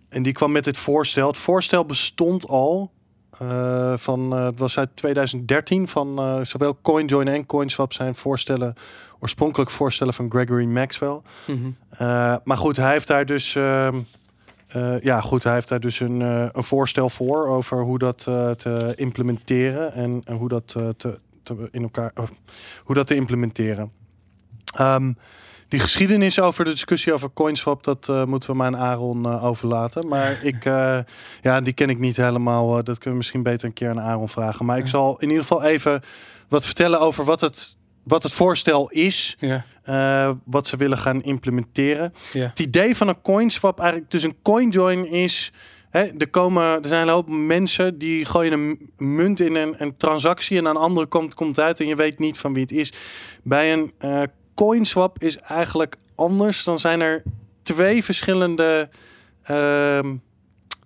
en 0.10 0.24
die 0.24 0.34
kwam 0.34 0.52
met 0.52 0.64
dit 0.64 0.78
voorstel. 0.78 1.28
Het 1.28 1.38
voorstel 1.38 1.86
bestond 1.86 2.48
al 2.48 2.92
eh, 3.38 3.94
van, 3.98 4.34
eh, 4.34 4.46
het 4.46 4.60
was 4.60 4.78
uit 4.78 4.90
2013 4.96 5.88
van 5.88 6.20
eh, 6.20 6.40
zowel 6.42 6.78
CoinJoin 6.82 7.28
en 7.28 7.46
CoinSwap 7.46 7.94
zijn 7.94 8.16
voorstellen, 8.16 8.74
oorspronkelijk 9.20 9.72
voorstellen 9.72 10.14
van 10.14 10.32
Gregory 10.32 10.66
Maxwell. 10.66 11.22
Mhm. 11.48 11.70
Maar 12.44 12.58
goed, 12.58 12.78
hij 12.78 12.92
heeft 12.92 13.08
daar 13.08 13.26
dus, 13.26 13.56
ehm, 13.56 14.00
eh, 14.68 15.02
ja, 15.02 15.22
goed, 15.22 15.44
hij 15.44 15.54
heeft 15.54 15.68
daar 15.68 15.80
dus 15.80 16.00
een, 16.00 16.20
een 16.20 16.64
voorstel 16.64 17.10
voor 17.10 17.48
over 17.48 17.82
hoe 17.82 18.00
dat 18.00 18.18
te 18.58 18.94
implementeren 18.96 19.94
en, 19.94 20.22
en 20.26 20.36
hoe 20.36 20.50
dat 20.50 20.68
te, 20.68 20.96
te 21.44 21.70
in 21.72 21.82
elkaar, 21.82 22.14
hoe 22.84 22.96
dat 22.96 23.08
te 23.08 23.16
implementeren. 23.16 23.92
Ehm, 24.76 25.12
die 25.70 25.80
geschiedenis 25.80 26.40
over 26.40 26.66
de 26.66 26.72
discussie 26.72 27.14
over 27.14 27.30
CoinSwap, 27.34 27.84
dat 27.84 28.10
eh, 28.10 28.24
moeten 28.24 28.50
we 28.50 28.56
maar 28.56 28.68
aan 28.68 28.78
Aaron 28.78 29.26
eh, 29.26 29.44
overlaten. 29.44 30.08
Maar 30.08 30.40
ik, 30.52 30.66
eh, 30.66 31.00
ja, 31.42 31.62
die 31.62 31.74
ken 31.74 31.90
ik 31.90 32.00
niet 32.00 32.18
helemaal. 32.18 32.68
dat 32.68 32.86
kunnen 32.86 33.12
we 33.12 33.16
misschien 33.16 33.44
beter 33.44 33.68
een 33.68 33.74
keer 33.74 33.90
aan 33.90 34.02
Aaron 34.02 34.30
vragen. 34.30 34.66
Maar 34.66 34.78
ik 34.78 34.88
zal 34.88 35.18
in 35.20 35.28
ieder 35.28 35.44
geval 35.44 35.64
even 35.64 36.02
wat 36.48 36.66
vertellen 36.66 37.00
over 37.00 37.24
wat 37.24 37.42
het, 37.42 37.78
wat 38.04 38.24
het 38.24 38.34
voorstel 38.34 38.90
is. 38.90 39.38
Ja, 39.40 39.66
wat 40.46 40.68
ze 40.68 40.78
willen 40.78 40.98
gaan 40.98 41.22
implementeren. 41.22 42.14
ja. 42.34 42.48
Het 42.48 42.60
idee 42.60 42.96
van 42.96 43.08
een 43.08 43.22
coinswap, 43.22 43.80
eigenlijk 43.80 44.12
dus 44.12 44.24
een 44.24 44.38
coinjoin 44.42 45.06
is... 45.06 45.52
Hè, 45.90 46.02
er, 46.18 46.30
komen, 46.30 46.64
er 46.64 46.88
zijn 46.88 47.02
een 47.02 47.14
hoop 47.14 47.30
mensen 47.30 47.98
die 47.98 48.26
gooien 48.26 48.52
een 48.52 48.92
munt 48.98 49.40
in 49.40 49.56
een, 49.56 49.76
een 49.78 49.98
transactie... 49.98 50.58
en 50.58 50.68
aan 50.68 50.74
de 50.74 50.80
andere 50.80 51.08
kant 51.08 51.34
komt 51.34 51.56
het 51.56 51.66
uit 51.66 51.80
en 51.80 51.88
je 51.88 51.96
weet 51.96 52.20
niet 52.20 52.38
van 52.38 52.54
wie 52.54 52.62
het 52.62 52.72
is. 52.72 52.94
Bij 53.44 53.74
een 53.74 53.92
eh 53.98 54.22
coinswap 54.60 55.24
is 55.24 55.38
eigenlijk 55.38 55.96
anders. 56.16 56.64
Dan 56.64 56.80
zijn 56.80 57.02
er 57.02 57.24
twee 57.64 58.04
verschillende 58.04 58.90
ehm, 59.44 60.16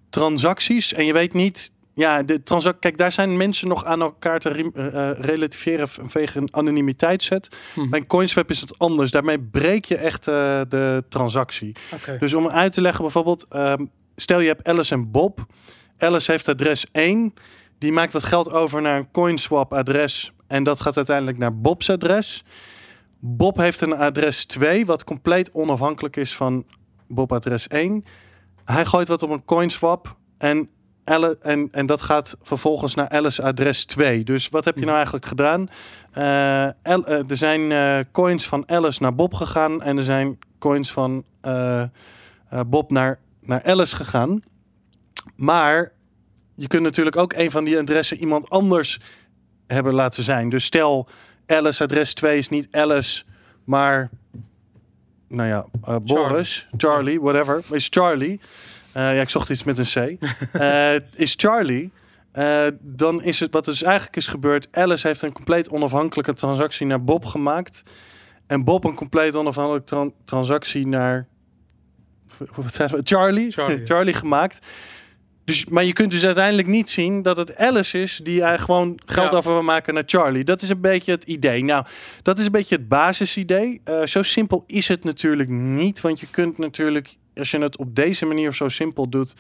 transacties 0.10 0.94
en 0.94 1.06
je 1.06 1.14
weet 1.14 1.34
niet... 1.34 1.72
Ja, 1.96 2.24
de 2.24 2.44
transac 2.44 2.80
kijk, 2.80 2.98
daar 2.98 3.12
zijn 3.12 3.38
mensen 3.38 3.68
nog 3.68 3.86
aan 3.86 4.02
elkaar 4.02 4.40
te 4.40 4.50
eh, 4.50 5.10
eh, 5.10 5.18
relativeren 5.20 5.88
vanwege 5.88 6.38
een 6.38 6.56
anonimiteitszet. 6.56 7.48
Mhm. 7.76 7.90
Bij 7.90 8.06
coinswap 8.06 8.50
is 8.50 8.62
het 8.62 8.80
anders. 8.80 9.12
Daarmee 9.12 9.40
breek 9.40 9.86
je 9.86 9.96
echt 9.96 10.28
eh, 10.28 10.62
de 10.68 11.04
transactie. 11.10 11.76
Dus 12.20 12.34
om 12.34 12.50
uit 12.50 12.74
te 12.74 12.82
leggen, 12.82 13.02
bijvoorbeeld, 13.02 13.46
ehm, 13.50 13.86
stel 14.16 14.40
je 14.40 14.48
hebt 14.48 14.68
Alice 14.68 14.94
en 14.94 15.12
Bob. 15.12 15.46
Alice 15.98 16.32
heeft 16.32 16.48
adres 16.48 16.86
1. 16.92 17.34
Die 17.78 17.92
maakt 17.92 18.12
dat 18.12 18.24
geld 18.24 18.52
over 18.52 18.82
naar 18.82 18.98
een 18.98 19.12
coinswap 19.12 19.74
adres. 19.74 20.32
En 20.48 20.64
dat 20.64 20.82
gaat 20.82 20.96
uiteindelijk 20.96 21.38
naar 21.38 21.58
Bob's 21.58 21.90
adres. 21.90 22.44
Bob 23.26 23.58
heeft 23.58 23.82
een 23.82 23.96
adres 23.96 24.46
2, 24.46 24.86
wat 24.86 25.04
compleet 25.04 25.52
onafhankelijk 25.52 26.16
is 26.16 26.36
van 26.36 26.66
Bob 27.08 27.32
adres 27.32 27.68
1. 27.68 28.06
Hij 28.66 28.86
gooit 28.86 29.08
wat 29.08 29.24
op 29.24 29.30
een 29.30 29.46
coinswap. 29.46 30.16
En, 30.38 30.70
Elle, 31.04 31.38
en, 31.42 31.70
en 31.72 31.86
dat 31.86 32.02
gaat 32.02 32.38
vervolgens 32.42 32.96
naar 32.96 33.10
Alice 33.10 33.44
adres 33.44 33.86
2. 33.86 34.24
Dus 34.24 34.50
wat 34.50 34.66
heb 34.66 34.78
je 34.78 34.84
nou 34.84 34.96
eigenlijk 34.96 35.26
gedaan? 35.26 35.70
Eh, 36.12 36.66
er 37.30 37.38
zijn 37.38 37.72
eh, 37.72 38.00
coins 38.12 38.48
van 38.48 38.70
Alice 38.70 39.02
naar 39.02 39.16
Bob 39.16 39.34
gegaan. 39.34 39.82
En 39.82 39.98
er 39.98 40.04
zijn 40.04 40.40
coins 40.60 40.92
van 40.92 41.26
Bob 42.68 42.92
naar, 42.92 43.20
naar 43.40 43.64
Alice 43.64 43.96
gegaan. 43.96 44.42
Maar 45.36 45.92
je 46.56 46.68
kunt 46.68 46.84
natuurlijk 46.84 47.16
ook 47.16 47.34
een 47.34 47.52
van 47.52 47.64
die 47.64 47.80
adressen 47.80 48.18
iemand 48.18 48.50
anders 48.50 49.00
hebben 49.68 49.94
laten 49.94 50.24
zijn. 50.24 50.50
Dus 50.50 50.66
stel, 50.66 51.08
Alice 51.48 51.84
adres 51.84 52.14
2 52.14 52.38
is 52.38 52.50
niet 52.50 52.68
Alice, 52.76 53.24
maar 53.64 54.10
nou 55.28 55.48
ja, 55.48 55.66
eh, 55.84 55.96
Boris, 56.04 56.68
Charlie, 56.78 57.22
whatever, 57.22 57.64
is 57.72 57.88
Charlie. 57.90 58.40
Eh, 58.92 59.16
ja, 59.16 59.22
ik 59.22 59.30
zocht 59.30 59.50
iets 59.50 59.64
met 59.64 59.78
een 59.78 60.18
C. 60.18 60.26
Eh, 60.54 60.96
is 61.14 61.34
Charlie. 61.38 61.92
dan 62.80 63.24
is 63.24 63.40
het 63.40 63.54
wat 63.54 63.66
dus 63.66 63.84
eigenlijk 63.84 64.16
is 64.16 64.28
gebeurd. 64.28 64.68
Alice 64.72 65.08
heeft 65.08 65.22
een 65.22 65.32
compleet 65.32 65.70
onafhankelijke 65.70 66.34
transactie 66.34 66.86
naar 66.86 67.04
Bob 67.04 67.26
gemaakt. 67.26 67.84
En 68.48 68.64
Bob 68.64 68.84
een 68.84 68.96
compleet 68.96 69.36
onafhankelijke 69.36 69.86
tran- 69.86 70.14
transactie 70.26 70.88
naar 70.88 71.28
wat 72.56 72.74
zei? 72.74 72.90
Charlie? 73.04 73.52
Charlie. 73.52 73.86
Charlie 73.94 74.14
gemaakt. 74.14 74.66
Dus, 75.46 75.66
maar 75.66 75.84
je 75.84 75.94
kunt 75.94 76.12
dus 76.12 76.26
uiteindelijk 76.26 76.68
niet 76.68 76.90
zien 76.90 77.22
dat 77.22 77.38
het 77.38 77.58
Alice 77.58 78.02
is 78.02 78.20
die 78.24 78.42
hij 78.42 78.58
gewoon 78.58 79.00
geld 79.06 79.32
Ja. 79.32 79.38
over 79.38 79.52
wil 79.54 79.64
maken 79.64 79.94
naar 79.94 80.04
Charlie. 80.06 80.44
Dat 80.44 80.62
is 80.62 80.70
een 80.70 80.82
beetje 80.82 81.12
het 81.12 81.24
idee. 81.24 81.64
Nou, 81.64 81.86
dat 82.22 82.40
is 82.40 82.46
een 82.46 82.52
beetje 82.52 82.76
het 82.76 82.88
basisidee. 82.88 83.82
Eh, 83.84 84.04
zo 84.06 84.22
simpel 84.22 84.64
is 84.68 84.88
het 84.88 85.04
natuurlijk 85.04 85.50
niet. 85.50 86.02
Want 86.02 86.20
je 86.20 86.28
kunt 86.32 86.58
natuurlijk, 86.58 87.16
als 87.36 87.52
je 87.52 87.60
het 87.60 87.78
op 87.78 87.96
deze 87.96 88.26
manier 88.26 88.54
zo 88.54 88.68
simpel 88.70 89.10
doet, 89.10 89.34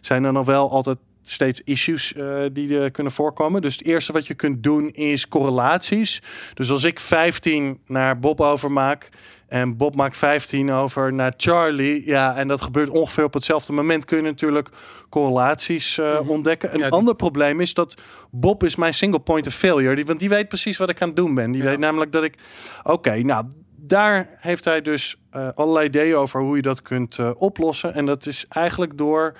zijn 0.00 0.24
er 0.24 0.32
nog 0.32 0.46
wel 0.46 0.70
altijd 0.70 0.98
steeds 1.22 1.60
issues 1.64 2.12
eh, 2.14 2.42
die 2.52 2.78
er 2.78 2.90
kunnen 2.90 3.12
voorkomen. 3.12 3.62
Dus 3.62 3.76
het 3.76 3.86
eerste 3.86 4.12
wat 4.12 4.26
je 4.26 4.34
kunt 4.34 4.62
doen 4.62 4.90
is 4.90 5.28
correlaties. 5.28 6.22
Dus 6.54 6.70
als 6.70 6.84
ik 6.84 7.00
15 7.00 7.78
naar 7.86 8.18
Bob 8.18 8.40
overmaak 8.40 9.08
en 9.48 9.76
Bob 9.76 9.94
maakt 9.96 10.16
15 10.16 10.70
over 10.72 11.14
naar 11.14 11.32
Charlie, 11.36 12.06
ja, 12.06 12.36
en 12.36 12.48
dat 12.48 12.60
gebeurt 12.60 12.88
ongeveer 12.88 13.24
op 13.24 13.34
hetzelfde 13.34 13.72
moment, 13.72 14.04
kun 14.04 14.16
je 14.16 14.22
natuurlijk 14.22 14.68
correlaties 15.08 15.98
eh, 15.98 16.20
Mhm. 16.20 16.28
ontdekken. 16.30 16.74
Een 16.74 16.80
Ja, 16.80 16.88
ander 16.88 17.14
probleem 17.14 17.60
is 17.60 17.74
dat 17.74 17.94
Bob 18.30 18.64
is 18.64 18.76
mijn 18.76 18.94
single 18.94 19.20
point 19.20 19.46
of 19.46 19.54
failure, 19.54 19.94
die, 19.94 20.06
want 20.06 20.18
die 20.20 20.28
weet 20.28 20.48
precies 20.48 20.76
wat 20.76 20.88
ik 20.88 21.02
aan 21.02 21.08
het 21.08 21.16
doen 21.16 21.34
ben. 21.34 21.50
Die 21.50 21.62
Ja. 21.62 21.68
weet 21.68 21.78
namelijk 21.78 22.12
dat 22.12 22.22
ik, 22.22 22.34
oké, 22.82 23.18
nou. 23.22 23.46
Daar 23.80 24.28
heeft 24.38 24.64
hij 24.64 24.82
dus 24.82 25.16
eh, 25.30 25.48
allerlei 25.54 25.86
ideeën 25.86 26.14
over 26.16 26.40
hoe 26.40 26.56
je 26.56 26.62
dat 26.62 26.82
kunt 26.82 27.18
eh, 27.18 27.30
oplossen. 27.36 27.94
En 27.94 28.06
dat 28.06 28.26
is 28.26 28.46
eigenlijk 28.48 28.98
door 28.98 29.34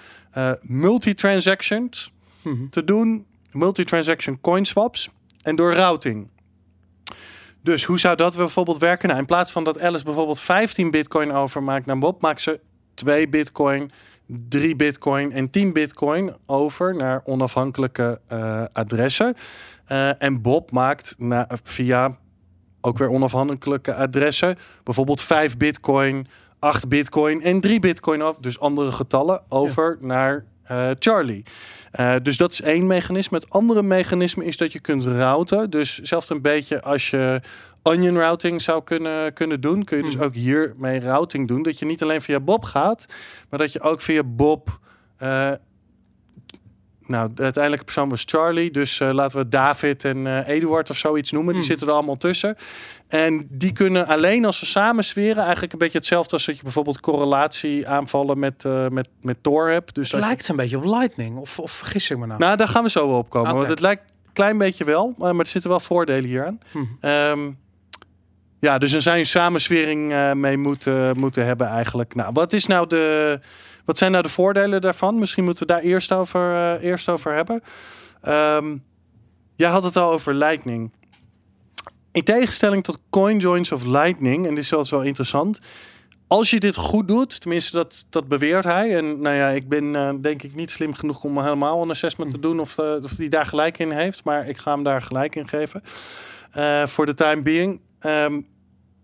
multi-transactions 0.63 2.13
Mhm. 2.43 2.69
te 2.71 2.85
doen, 2.85 3.27
multi-transaction 3.53 4.41
coin 4.41 4.65
swaps 4.65 5.09
en 5.43 5.57
door 5.57 5.75
routing. 5.75 6.29
Dus 7.63 7.85
hoe 7.85 7.99
zou 7.99 8.17
dat 8.17 8.37
bijvoorbeeld 8.37 8.79
werken? 8.79 9.09
Nou, 9.09 9.21
in 9.21 9.27
plaats 9.27 9.53
van 9.53 9.65
dat 9.65 9.81
Alice 9.81 10.05
bijvoorbeeld 10.05 10.41
15 10.41 10.91
bitcoin 10.91 11.33
overmaakt 11.33 11.87
naar 11.87 11.99
Bob, 11.99 12.23
maakt 12.23 12.41
ze 12.41 12.61
2 12.95 13.29
bitcoin, 13.29 13.91
3 14.27 14.77
bitcoin 14.77 15.33
en 15.33 15.51
10 15.51 15.73
bitcoin 15.73 16.35
over 16.47 16.97
naar 16.97 17.23
onafhankelijke 17.25 18.21
eh, 18.27 18.65
adressen. 18.73 19.35
Eh, 19.85 20.23
en 20.23 20.43
Bob 20.43 20.71
maakt 20.71 21.15
na, 21.19 21.49
via 21.63 22.17
ook 22.81 22.99
weer 22.99 23.11
onafhankelijke 23.11 23.95
adressen, 23.95 24.59
bijvoorbeeld 24.85 25.21
5 25.21 25.57
bitcoin, 25.57 26.27
8 26.59 26.89
bitcoin 26.89 27.43
en 27.43 27.61
3 27.61 27.81
bitcoin 27.81 28.23
af, 28.23 28.39
dus 28.39 28.61
andere 28.61 28.91
getallen, 28.91 29.43
over 29.49 29.99
naar 30.01 30.45
eh, 30.69 30.91
Charlie. 30.99 31.43
Eh, 31.91 32.15
dus 32.23 32.37
dat 32.37 32.53
is 32.53 32.61
één 32.61 32.87
mechanisme. 32.87 33.39
Het 33.39 33.51
andere 33.51 33.83
mechanisme 33.83 34.45
is 34.45 34.57
dat 34.57 34.73
je 34.73 34.81
kunt 34.81 35.05
routen. 35.05 35.71
Dus 35.71 35.99
zelfs 35.99 36.31
een 36.31 36.43
beetje 36.43 36.83
als 36.83 37.11
je 37.11 37.41
onion 37.83 38.17
routing 38.19 38.63
zou 38.63 38.85
kunnen, 38.85 39.33
kunnen 39.33 39.61
doen, 39.61 39.85
kun 39.85 39.97
je 39.97 40.03
dus 40.05 40.15
Mhm. 40.15 40.25
ook 40.25 40.35
hiermee 40.35 41.01
routing 41.01 41.49
doen. 41.49 41.63
Dat 41.63 41.79
je 41.79 41.85
niet 41.87 42.03
alleen 42.03 42.21
via 42.21 42.41
Bob 42.41 42.65
gaat, 42.65 43.07
maar 43.51 43.59
dat 43.59 43.73
je 43.73 43.81
ook 43.81 44.01
via 44.03 44.23
Bob. 44.25 44.79
eh, 45.19 45.51
nou, 47.07 47.31
de 47.35 47.43
uiteindelijke 47.43 47.85
persoon 47.85 48.09
was 48.09 48.23
Charlie. 48.27 48.71
Dus 48.71 48.99
laten 48.99 49.39
we 49.39 49.49
David 49.49 50.05
en 50.05 50.27
eh, 50.27 50.49
Eduard 50.55 50.91
of 50.91 50.97
zoiets 50.97 51.33
noemen. 51.33 51.53
Die 51.53 51.63
Mhm. 51.63 51.71
zitten 51.71 51.87
er 51.89 51.93
allemaal 51.93 52.17
tussen. 52.17 52.57
En 53.09 53.47
die 53.51 53.73
kunnen 53.73 54.07
alleen 54.07 54.45
als 54.45 54.59
ze 54.59 54.67
samen 54.67 55.05
zweren, 55.05 55.43
eigenlijk 55.43 55.73
een 55.73 55.79
beetje 55.79 55.99
hetzelfde 55.99 56.33
als 56.33 56.45
dat 56.47 56.57
je 56.57 56.63
bijvoorbeeld 56.63 57.01
correlatie 57.01 57.89
aanvallen 57.89 58.39
met, 58.39 58.65
eh, 58.65 58.89
met, 58.89 59.09
met 59.21 59.43
Tor 59.43 59.71
hebt. 59.71 59.95
Dus 59.95 60.11
Het 60.13 60.21
je- 60.21 60.27
lijkt 60.27 60.49
een 60.49 60.57
beetje 60.57 60.77
op 60.77 60.85
Lightning, 60.85 61.37
of, 61.37 61.59
of 61.59 61.71
vergis 61.73 62.11
ik 62.11 62.19
me 62.19 62.27
nou? 62.27 62.39
nou, 62.39 62.57
daar 62.57 62.69
gaan 62.69 62.83
we 62.83 62.91
zo 62.91 63.09
op 63.09 63.31
komen. 63.31 63.55
Want 63.55 63.67
het 63.69 63.81
lijkt 63.81 64.03
een 64.27 64.33
klein 64.33 64.59
beetje 64.59 64.85
wel, 64.85 65.15
maar 65.19 65.35
er 65.39 65.47
zitten 65.47 65.71
wel 65.71 65.81
voordelen 65.81 66.25
hier 66.25 66.47
aan. 66.47 66.59
Mhm. 66.73 66.85
Ehm, 67.01 67.51
ja, 68.61 68.79
dus 68.79 68.93
er 68.93 69.03
zou 69.03 69.15
je 69.17 69.21
een 69.23 69.27
samenswering 69.29 70.13
eh, 70.13 70.33
mee 70.33 70.57
moeten, 70.59 71.19
moeten 71.19 71.45
hebben 71.47 71.67
eigenlijk. 71.67 72.15
Nou, 72.15 72.31
wat, 72.33 72.53
is 72.53 72.67
nou 72.67 72.87
de, 72.87 73.41
wat 73.85 73.99
zijn 73.99 74.11
nou 74.11 74.23
de 74.23 74.29
voordelen 74.29 74.81
daarvan? 74.81 75.19
Misschien 75.19 75.45
moeten 75.45 75.67
we 75.67 75.73
daar 75.73 75.83
eerst 75.83 76.13
over, 76.13 76.55
eh, 76.55 76.85
eerst 76.85 77.09
over 77.09 77.35
hebben. 77.35 77.63
Ehm, 78.21 78.77
jij 79.57 79.69
had 79.71 79.83
het 79.83 79.97
al 79.97 80.11
over 80.13 80.35
Lightning. 80.35 80.93
In 82.19 82.25
tegenstelling 82.25 82.85
tot 82.85 82.99
CoinJoins 83.11 83.73
of 83.73 83.85
Lightning, 83.85 84.47
en 84.47 84.55
dit 84.55 84.65
is 84.65 84.71
wel 84.71 84.79
eens 84.79 84.91
wel 84.91 85.03
interessant. 85.03 85.61
Als 86.27 86.51
je 86.51 86.61
dit 86.61 86.77
goed 86.77 87.09
doet, 87.09 87.41
tenminste 87.41 87.77
dat, 87.77 88.05
dat 88.11 88.29
beweert 88.29 88.65
hij. 88.65 88.97
En 88.97 89.21
nou 89.21 89.37
ja, 89.37 89.49
ik 89.49 89.69
ben 89.69 89.97
eh, 89.97 90.11
denk 90.21 90.43
ik 90.43 90.55
niet 90.55 90.71
slim 90.71 90.95
genoeg 90.95 91.25
om 91.25 91.41
helemaal 91.41 91.83
een 91.83 91.91
assessment 91.91 92.31
te 92.31 92.39
doen 92.39 92.61
of, 92.61 92.79
eh, 92.79 92.95
of 93.03 93.11
die 93.11 93.29
daar 93.29 93.47
gelijk 93.47 93.79
in 93.79 93.91
heeft. 93.91 94.25
Maar 94.25 94.49
ik 94.49 94.59
ga 94.59 94.73
hem 94.73 94.83
daar 94.83 95.03
gelijk 95.03 95.37
in 95.37 95.49
geven. 95.49 95.83
Eh, 96.51 96.87
Voor 96.87 97.07
de 97.07 97.15
time 97.15 97.43
being. 97.43 97.81
Ehm, 97.99 98.41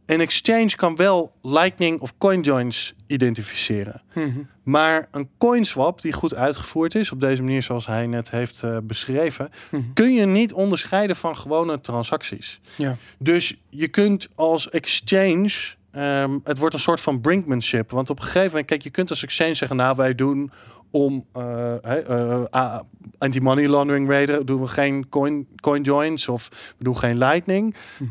een 0.06 0.20
exchange 0.20 0.74
kan 0.76 0.96
wel 0.96 1.32
Lightning 1.42 2.00
of 2.00 2.18
CoinJoins 2.18 2.94
identificeren. 3.06 4.02
Mhm. 4.14 4.28
Maar 4.62 5.08
een 5.10 5.28
coinswap 5.38 6.00
die 6.00 6.12
goed 6.12 6.34
uitgevoerd 6.34 6.94
is, 6.94 7.12
op 7.12 7.20
deze 7.20 7.42
manier 7.42 7.62
zoals 7.62 7.86
hij 7.86 8.06
net 8.06 8.30
heeft 8.30 8.62
eh, 8.62 8.76
beschreven, 8.82 9.50
Mhm. 9.70 9.82
kun 9.94 10.14
je 10.14 10.26
niet 10.26 10.52
onderscheiden 10.52 11.16
van 11.16 11.36
gewone 11.36 11.80
transacties. 11.80 12.60
Ja. 12.76 12.96
Dus 13.18 13.56
je 13.68 13.88
kunt 13.88 14.28
als 14.34 14.70
exchange, 14.70 15.50
ehm, 15.90 16.38
het 16.44 16.58
wordt 16.58 16.74
een 16.74 16.80
soort 16.80 17.00
van 17.00 17.20
brinkmanship. 17.20 17.90
Want 17.90 18.10
op 18.10 18.18
een 18.18 18.24
gegeven 18.24 18.48
moment, 18.48 18.66
kijk, 18.66 18.82
je 18.82 18.90
kunt 18.90 19.10
als 19.10 19.22
exchange 19.22 19.54
zeggen, 19.54 19.76
nou 19.76 19.96
wij 19.96 20.14
doen 20.14 20.50
om 20.90 21.24
eh, 21.32 22.08
eh, 22.50 22.80
anti-money 23.18 23.68
laundering 23.68 24.08
reden, 24.08 24.46
doen 24.46 24.60
we 24.60 24.66
geen 24.66 25.08
coin, 25.08 25.46
coin 25.60 25.82
joins 25.82 26.28
of 26.28 26.48
we 26.78 26.84
doen 26.84 26.96
geen 26.96 27.18
lightning. 27.18 27.74
Mhm. 27.98 28.10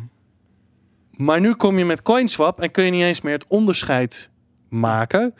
Maar 1.18 1.40
nu 1.40 1.54
kom 1.54 1.78
je 1.78 1.86
met 1.86 2.02
CoinSwap 2.02 2.62
en 2.62 2.72
kun 2.72 2.84
je 2.84 2.92
niet 2.92 3.04
eens 3.04 3.22
meer 3.22 3.34
het 3.34 3.48
onderscheid 3.48 4.30
maken. 4.70 5.36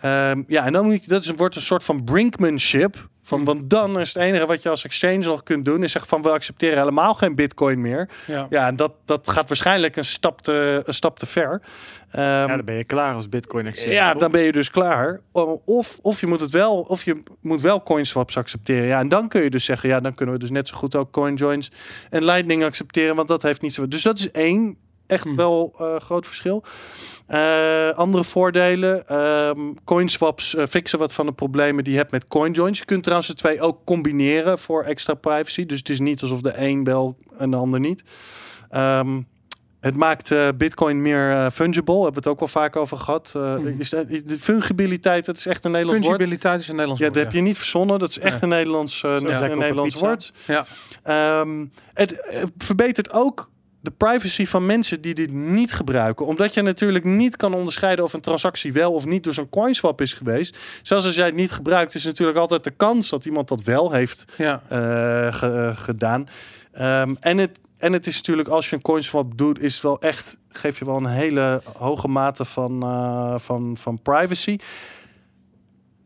Ehm, 0.00 0.42
ja, 0.46 0.64
en 0.64 0.72
dan 0.72 0.84
moet 0.84 1.04
je, 1.04 1.08
dat 1.08 1.24
is, 1.24 1.30
wordt 1.30 1.54
een 1.56 1.60
soort 1.60 1.84
van 1.84 2.04
brinkmanship. 2.04 3.08
Van, 3.22 3.44
want 3.44 3.70
dan 3.70 4.00
is 4.00 4.14
het 4.14 4.22
enige 4.22 4.46
wat 4.46 4.62
je 4.62 4.68
als 4.68 4.84
exchange 4.84 5.18
nog 5.18 5.42
kunt 5.42 5.64
doen, 5.64 5.82
is 5.82 5.92
zeggen 5.92 6.10
van 6.10 6.22
we 6.22 6.30
accepteren 6.30 6.78
helemaal 6.78 7.14
geen 7.14 7.34
bitcoin 7.34 7.80
meer. 7.80 8.08
Ja. 8.26 8.46
Ja, 8.50 8.66
en 8.66 8.76
dat, 8.76 8.92
dat 9.04 9.30
gaat 9.30 9.48
waarschijnlijk 9.48 9.96
een 9.96 10.04
stap 10.04 10.40
te, 10.40 10.82
een 10.84 10.94
stap 10.94 11.18
te 11.18 11.26
ver. 11.26 11.62
Ehm, 12.10 12.22
Ja, 12.22 12.46
dan 12.46 12.64
ben 12.64 12.74
je 12.74 12.84
klaar 12.84 13.14
als 13.14 13.28
Bitcoin 13.28 13.66
exchange. 13.66 13.92
ja, 13.92 14.14
dan 14.14 14.30
ben 14.30 14.42
je 14.42 14.52
dus 14.52 14.70
klaar. 14.70 15.20
Of, 15.64 15.98
of 16.02 16.20
je 16.20 16.26
moet 16.26 16.40
het 16.40 16.50
wel, 16.50 16.80
of 16.80 17.02
je 17.02 17.22
moet 17.40 17.60
wel 17.60 17.82
coinswaps 17.82 18.36
accepteren. 18.36 18.86
Ja, 18.86 18.98
en 18.98 19.08
dan 19.08 19.28
kun 19.28 19.42
je 19.42 19.50
dus 19.50 19.64
zeggen, 19.64 19.88
ja, 19.88 20.00
dan 20.00 20.14
kunnen 20.14 20.34
we 20.34 20.40
dus 20.40 20.50
net 20.50 20.68
zo 20.68 20.76
goed 20.76 20.96
ook 20.96 21.12
coinjoins 21.12 21.70
en 22.10 22.24
Lightning 22.24 22.64
accepteren, 22.64 23.16
want 23.16 23.28
dat 23.28 23.42
heeft 23.42 23.60
niet 23.60 23.74
zo. 23.74 23.88
Dus 23.88 24.02
dat 24.02 24.18
is 24.18 24.30
één 24.30 24.76
echt 25.08 25.24
Hmm. 25.24 25.36
wel 25.36 25.74
eh, 25.78 25.96
groot 25.96 26.26
verschil. 26.26 26.64
Eh, 27.26 27.88
andere 27.94 28.24
voordelen, 28.24 29.08
ehm 29.08 29.58
coinswaps 29.84 30.54
eh, 30.54 30.66
fixen 30.66 30.98
wat 30.98 31.12
van 31.14 31.26
de 31.26 31.32
problemen 31.32 31.84
die 31.84 31.92
je 31.92 31.98
hebt 31.98 32.12
met 32.12 32.28
coinjoins. 32.28 32.78
Je 32.78 32.84
kunt 32.84 33.02
trouwens 33.02 33.28
de 33.28 33.34
twee 33.34 33.60
ook 33.60 33.84
combineren 33.84 34.58
voor 34.58 34.82
extra 34.84 35.14
privacy. 35.14 35.66
Dus 35.66 35.78
het 35.78 35.88
is 35.88 36.00
niet 36.00 36.22
alsof 36.22 36.40
de 36.40 36.52
een 36.58 36.84
wel 36.84 37.16
en 37.38 37.50
de 37.50 37.56
ander 37.56 37.80
niet. 37.80 38.02
Ehm, 38.70 39.20
het 39.80 39.96
maakt 39.96 40.34
Bitcoin 40.56 41.02
meer 41.02 41.50
fungible. 41.50 41.94
Hebben 41.94 42.10
we 42.12 42.18
het 42.18 42.26
ook 42.26 42.38
wel 42.38 42.48
vaak 42.48 42.76
over 42.76 42.96
gehad. 42.96 43.32
Eh, 43.36 43.56
Mhm. 43.56 43.66
is 43.80 43.90
dat, 43.90 44.08
de 44.08 44.38
fungibiliteit, 44.40 45.24
dat 45.24 45.36
is 45.36 45.46
echt 45.46 45.64
een 45.64 45.70
Nederlands 45.70 46.06
woord. 46.06 46.16
Fungibiliteit 46.18 46.60
is 46.60 46.66
een 46.68 46.72
Nederlands 46.74 47.00
Ja, 47.02 47.06
dat 47.08 47.16
woord. 47.16 47.26
heb 47.32 47.36
je 47.42 47.46
niet 47.48 47.58
verzonnen. 47.58 47.98
Dat 47.98 48.10
is 48.10 48.18
echt 48.18 48.42
een 48.42 48.48
Nederlands, 48.48 49.02
een 49.02 49.22
Nederlands 49.58 49.94
woord. 49.94 50.32
Ja. 50.46 50.66
Ehm, 51.02 51.66
het 51.94 52.22
verbetert 52.58 53.12
ook 53.12 53.50
de 53.80 53.90
privacy 53.90 54.46
van 54.46 54.66
mensen 54.66 55.00
die 55.00 55.14
dit 55.14 55.32
niet 55.32 55.72
gebruiken. 55.72 56.26
Omdat 56.26 56.54
je 56.54 56.62
natuurlijk 56.62 57.04
niet 57.04 57.36
kan 57.36 57.54
onderscheiden 57.54 58.04
of 58.04 58.12
een 58.12 58.20
transactie 58.20 58.72
wel 58.72 58.92
of 58.92 59.06
niet 59.06 59.24
door 59.24 59.34
zo'n 59.34 59.48
coinswap 59.48 60.00
is 60.00 60.14
geweest. 60.14 60.56
Zelfs 60.82 61.04
als 61.06 61.14
jij 61.14 61.26
het 61.26 61.34
niet 61.34 61.52
gebruikt, 61.52 61.94
is 61.94 62.04
natuurlijk 62.04 62.38
altijd 62.38 62.64
de 62.64 62.70
kans 62.70 63.08
dat 63.08 63.24
iemand 63.24 63.48
dat 63.48 63.62
wel 63.62 63.92
heeft 63.92 64.24
Ja. 64.36 64.62
eh, 64.68 64.78
ge- 65.34 65.52
eh, 65.70 65.76
gedaan. 65.76 66.28
Ehm, 66.72 67.14
en, 67.20 67.38
het, 67.38 67.58
en 67.76 67.92
het 67.92 68.06
is 68.06 68.16
natuurlijk, 68.16 68.48
als 68.48 68.70
je 68.70 68.76
een 68.76 68.82
coinswap 68.82 69.38
doet, 69.38 69.60
is 69.62 69.74
het 69.74 69.82
wel 69.82 70.00
echt, 70.00 70.36
geef 70.48 70.78
je 70.78 70.84
wel 70.84 70.96
een 70.96 71.06
hele 71.06 71.60
hoge 71.76 72.08
mate 72.08 72.44
van, 72.44 72.82
eh, 72.82 73.38
van, 73.38 73.76
van 73.76 74.02
privacy. 74.02 74.58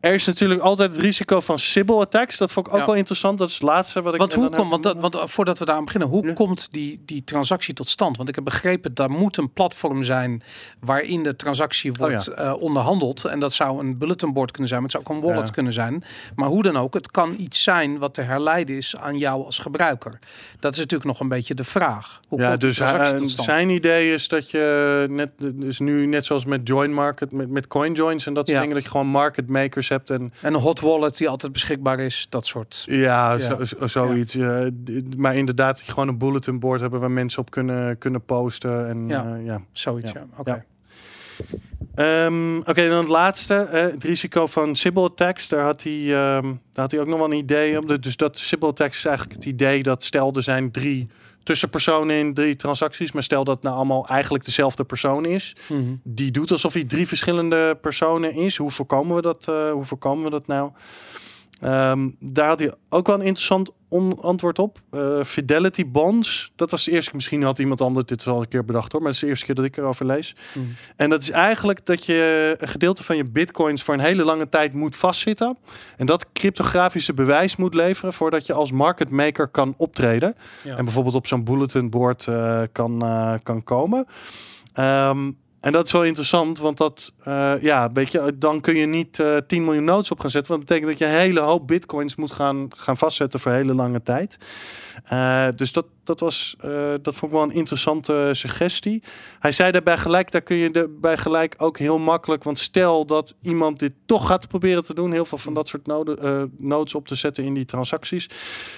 Er 0.03 0.13
is 0.13 0.25
natuurlijk 0.25 0.61
altijd 0.61 0.91
het 0.91 1.01
risico 1.01 1.39
van 1.39 1.59
Sybil 1.59 2.01
attacks. 2.01 2.37
Dat 2.37 2.51
vond 2.51 2.67
ik 2.67 2.73
ook 2.73 2.79
Ja. 2.79 2.85
wel 2.85 2.95
interessant. 2.95 3.37
Dat 3.37 3.47
is 3.47 3.53
het 3.53 3.63
laatste 3.63 4.01
wat 4.01 4.13
ik. 4.13 4.19
Want 4.19 4.33
en 4.33 4.39
hoe 4.39 4.49
komt, 4.49 4.69
want, 4.69 4.83
dat, 4.83 4.97
want 4.99 5.15
uh, 5.15 5.21
voordat 5.25 5.59
we 5.59 5.65
daar 5.65 5.75
aan 5.75 5.85
beginnen, 5.85 6.09
hoe 6.09 6.27
Ja. 6.27 6.33
komt 6.33 6.67
die, 6.71 7.01
die 7.05 7.23
transactie 7.23 7.73
tot 7.73 7.87
stand? 7.87 8.17
Want 8.17 8.29
ik 8.29 8.35
heb 8.35 8.43
begrepen, 8.43 8.93
daar 8.93 9.09
moet 9.11 9.37
een 9.37 9.53
platform 9.53 10.03
zijn 10.03 10.43
waarin 10.79 11.23
de 11.23 11.35
transactie 11.35 11.91
Oh 11.91 11.97
wordt 11.97 12.27
eh, 12.27 12.53
onderhandeld. 12.59 13.25
En 13.25 13.39
dat 13.39 13.53
zou 13.53 13.79
een 13.79 13.97
bulletin 13.97 14.33
board 14.33 14.51
kunnen 14.51 14.69
zijn, 14.69 14.81
maar 14.81 14.91
het 14.91 15.01
zou 15.01 15.17
ook 15.17 15.23
een 15.23 15.29
wallet 15.33 15.51
kunnen 15.51 15.73
zijn. 15.73 16.03
Maar 16.35 16.49
hoe 16.49 16.63
dan 16.63 16.77
ook, 16.77 16.93
het 16.93 17.11
kan 17.11 17.35
iets 17.37 17.63
zijn 17.63 17.97
wat 17.97 18.13
te 18.13 18.21
herleiden 18.21 18.75
is 18.75 18.95
aan 18.95 19.17
jou 19.17 19.45
als 19.45 19.59
gebruiker. 19.59 20.19
Dat 20.59 20.71
is 20.73 20.77
natuurlijk 20.77 21.09
nog 21.09 21.19
een 21.19 21.29
beetje 21.29 21.53
de 21.53 21.63
vraag. 21.63 22.19
Hoe 22.27 22.39
ja, 22.39 22.47
komt 22.49 22.61
dus 22.61 22.75
transactie 22.75 23.13
eh, 23.13 23.19
tot 23.19 23.29
stand? 23.29 23.47
zijn 23.47 23.69
idee 23.69 24.13
is 24.13 24.27
dat 24.27 24.51
je 24.51 25.05
net, 25.09 25.31
dus 25.37 25.79
nu 25.79 26.05
net 26.05 26.25
zoals 26.25 26.45
met 26.45 26.67
join 26.67 26.93
market, 26.93 27.31
met, 27.31 27.49
met 27.49 27.67
coin 27.67 27.93
joins 27.93 28.25
en 28.25 28.33
dat 28.33 28.47
soort 28.47 28.59
dingen, 28.59 28.75
dat 28.75 28.83
je 28.83 28.89
gewoon 28.89 29.07
market 29.07 29.49
makers 29.49 29.91
hebt 29.93 30.09
en 30.09 30.33
En 30.41 30.53
een 30.53 30.59
hot 30.59 30.79
wallet 30.79 31.17
die 31.17 31.29
altijd 31.29 31.51
beschikbaar 31.51 31.99
is, 31.99 32.25
dat 32.29 32.45
soort. 32.45 32.83
Ja, 32.85 33.31
Ja. 33.31 33.37
Zo, 33.37 33.63
zo- 33.63 33.87
zoiets. 33.87 34.35
eh, 34.35 34.65
d- 34.83 35.17
maar 35.17 35.35
inderdaad, 35.35 35.75
dat 35.77 35.85
je 35.85 35.91
gewoon 35.91 36.07
een 36.07 36.17
bulletin 36.17 36.59
board 36.59 36.81
hebben 36.81 36.99
waar 36.99 37.11
mensen 37.11 37.39
op 37.39 37.51
kunnen, 37.51 37.97
kunnen 37.97 38.25
posten. 38.25 38.87
En, 38.87 39.07
Ja. 39.07 39.23
ja. 39.27 39.35
ja. 39.35 39.61
Zoiets, 39.71 40.11
Ja. 40.11 40.19
ja. 40.19 40.25
Oké. 40.39 40.51
Ja. 40.51 40.63
Ehm, 41.95 42.57
Oké, 42.57 42.89
dan 42.89 42.97
het 42.97 43.07
laatste. 43.07 43.53
eh, 43.53 43.81
het 43.81 44.03
risico 44.03 44.45
van 44.47 44.75
Sybil 44.75 45.03
attacks. 45.03 45.47
Daar 45.47 45.63
had, 45.63 45.83
hij, 45.83 46.01
ehm, 46.01 46.43
daar 46.43 46.55
had 46.73 46.91
hij 46.91 46.99
ook 46.99 47.07
nog 47.07 47.17
wel 47.17 47.31
een 47.31 47.37
idee 47.37 47.77
op. 47.77 48.01
Dus 48.03 48.15
dat 48.17 48.37
Sybil 48.37 48.67
attacks 48.69 48.97
is 48.97 49.05
eigenlijk 49.05 49.35
het 49.35 49.45
idee 49.45 49.83
dat 49.83 50.03
stel 50.03 50.33
er 50.33 50.43
zijn 50.43 50.71
drie 50.71 51.07
tussenpersonen 51.43 52.15
in 52.15 52.33
drie 52.33 52.55
transacties. 52.55 53.11
Maar 53.11 53.23
stel 53.23 53.43
dat 53.43 53.63
nou 53.63 53.75
allemaal 53.75 54.07
eigenlijk 54.07 54.45
dezelfde 54.45 54.83
persoon 54.83 55.25
is. 55.25 55.55
Mhm. 55.67 55.81
Die 56.03 56.31
doet 56.31 56.51
alsof 56.51 56.73
hij 56.73 56.83
drie 56.83 57.07
verschillende 57.07 57.77
personen 57.81 58.33
is. 58.33 58.57
Hoe 58.57 58.71
voorkomen 58.71 59.15
we 59.15 59.21
dat, 59.21 59.47
eh, 59.47 59.71
hoe 59.71 59.85
voorkomen 59.85 60.23
we 60.23 60.29
dat 60.29 60.47
nou? 60.47 60.71
Ehm, 61.61 62.09
daar 62.19 62.47
had 62.47 62.59
hij 62.59 62.73
ook 62.89 63.07
wel 63.07 63.15
een 63.15 63.25
interessant 63.25 63.71
on- 63.93 64.21
antwoord 64.21 64.59
op. 64.59 64.81
Eh, 64.91 65.23
fidelity 65.23 65.85
bonds. 65.87 66.51
Dat 66.55 66.71
was 66.71 66.83
de 66.83 66.91
eerste 66.91 67.05
keer. 67.09 67.15
Misschien 67.15 67.43
had 67.43 67.59
iemand 67.59 67.81
anders 67.81 68.05
dit 68.05 68.27
al 68.27 68.41
een 68.41 68.47
keer 68.47 68.65
bedacht 68.65 68.91
hoor. 68.91 69.01
Maar 69.01 69.09
het 69.09 69.17
is 69.17 69.23
de 69.23 69.29
eerste 69.29 69.45
keer 69.45 69.55
dat 69.55 69.65
ik 69.65 69.77
erover 69.77 70.05
lees. 70.05 70.35
Mhm. 70.53 70.65
En 70.95 71.09
dat 71.09 71.21
is 71.21 71.29
eigenlijk 71.29 71.85
dat 71.85 72.05
je 72.05 72.55
een 72.59 72.67
gedeelte 72.67 73.03
van 73.03 73.15
je 73.17 73.23
bitcoins 73.23 73.83
voor 73.83 73.93
een 73.93 73.99
hele 73.99 74.23
lange 74.23 74.49
tijd 74.49 74.73
moet 74.73 74.95
vastzitten. 74.95 75.57
En 75.97 76.05
dat 76.05 76.31
cryptografische 76.33 77.13
bewijs 77.13 77.55
moet 77.55 77.73
leveren 77.73 78.13
voordat 78.13 78.47
je 78.47 78.53
als 78.53 78.71
market 78.71 79.09
maker 79.09 79.47
kan 79.47 79.73
optreden. 79.77 80.35
Ja. 80.63 80.77
En 80.77 80.83
bijvoorbeeld 80.83 81.15
op 81.15 81.27
zo'n 81.27 81.43
bulletin 81.43 81.89
board 81.89 82.27
eh, 82.27 82.61
kan, 82.71 83.01
eh, 83.03 83.33
kan 83.43 83.63
komen. 83.63 84.05
Ehm, 84.73 85.31
en 85.63 85.71
dat 85.71 85.85
is 85.85 85.91
wel 85.91 86.03
interessant, 86.03 86.59
want 86.59 86.77
dat, 86.77 87.13
eh, 87.23 87.53
ja, 87.61 87.91
weet 87.91 88.11
je, 88.11 88.35
dan 88.37 88.61
kun 88.61 88.75
je 88.75 88.85
niet 88.85 89.19
eh 89.19 89.37
10 89.47 89.63
miljoen 89.63 89.83
notes 89.83 90.11
op 90.11 90.19
gaan 90.19 90.29
zetten. 90.29 90.51
Want 90.51 90.67
dat 90.67 90.77
betekent 90.77 90.99
dat 90.99 91.09
je 91.09 91.15
een 91.15 91.21
hele 91.21 91.39
hoop 91.39 91.67
bitcoins 91.67 92.15
moet 92.15 92.31
gaan, 92.31 92.67
gaan 92.69 92.97
vastzetten 92.97 93.39
voor 93.39 93.51
hele 93.51 93.73
lange 93.73 94.01
tijd. 94.01 94.37
Eh, 95.03 95.47
dus 95.55 95.71
dat, 95.71 95.85
dat, 96.03 96.19
was, 96.19 96.55
dat 97.01 97.15
vond 97.15 97.23
ik 97.23 97.37
wel 97.37 97.41
een 97.41 97.51
interessante 97.51 98.29
suggestie. 98.31 99.03
Hij 99.39 99.51
zei 99.51 99.71
daarbij 99.71 99.97
gelijk, 99.97 100.31
daar 100.31 100.41
kun 100.41 100.55
je 100.55 100.71
de, 100.71 100.97
bij 101.01 101.17
gelijk 101.17 101.55
ook 101.57 101.77
heel 101.77 101.99
makkelijk. 101.99 102.43
Want 102.43 102.59
stel 102.59 103.05
dat 103.05 103.35
iemand 103.41 103.79
dit 103.79 103.93
toch 104.05 104.27
gaat 104.27 104.47
proberen 104.47 104.83
te 104.83 104.93
doen, 104.93 105.11
heel 105.11 105.25
veel 105.25 105.37
van 105.37 105.53
dat 105.53 105.67
soort 105.67 105.87
noden, 105.87 106.51
nodes 106.57 106.95
op 106.95 107.07
te 107.07 107.15
zetten 107.15 107.43
in 107.43 107.53
die 107.53 107.65
transacties. 107.65 108.29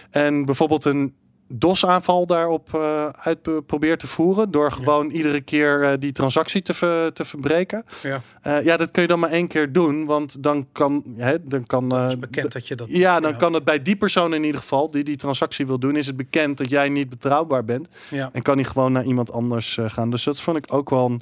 En 0.10 0.46
bijvoorbeeld 0.46 0.86
een 0.86 1.14
DOS-aanval 1.48 2.26
daarop 2.26 2.74
eh, 2.74 3.10
uit 3.10 3.42
pro- 3.42 3.62
probeert 3.62 4.00
te 4.00 4.08
voeren. 4.08 4.52
Door 4.52 4.72
gewoon 4.72 5.10
iedere 5.10 5.42
keer 5.42 5.84
eh, 5.84 5.94
die 6.00 6.12
transactie 6.12 6.62
te, 6.62 6.74
ver- 6.74 7.14
te 7.14 7.26
verbreken. 7.26 7.84
Ja. 8.04 8.22
Eh, 8.42 8.64
ja, 8.64 8.78
dat 8.78 8.92
kun 8.92 9.02
je 9.02 9.08
dan 9.08 9.20
maar 9.20 9.30
één 9.30 9.48
keer 9.48 9.72
doen. 9.74 10.06
Want 10.06 10.44
dan 10.44 10.68
kan. 10.72 11.04
Hè, 11.18 11.48
dan 11.48 11.66
kan 11.66 11.90
Dat 11.90 12.10
is 12.10 12.20
bekend 12.20 12.52
dat 12.52 12.68
je 12.68 12.76
dat... 12.76 12.88
ja, 12.90 13.20
dan 13.20 13.38
kan 13.38 13.54
het 13.54 13.64
bij 13.64 13.82
die 13.82 13.96
persoon 13.96 14.34
in 14.34 14.44
ieder 14.44 14.60
geval, 14.62 14.92
die 14.92 15.04
die 15.04 15.16
transactie 15.18 15.66
wil 15.68 15.80
doen, 15.80 15.96
is 15.96 16.08
het 16.08 16.16
bekend 16.16 16.58
dat 16.58 16.70
jij 16.70 16.90
niet 16.90 17.10
betrouwbaar 17.10 17.66
bent. 17.66 17.88
Ja. 18.10 18.30
En 18.34 18.42
kan 18.42 18.56
hij 18.56 18.64
gewoon 18.66 18.92
naar 18.92 19.06
iemand 19.06 19.32
anders 19.32 19.78
gaan. 19.88 20.10
Dus 20.10 20.24
dat 20.24 20.42
vond 20.42 20.58
ik 20.58 20.74
ook 20.74 20.90
wel 20.90 21.06
een 21.06 21.22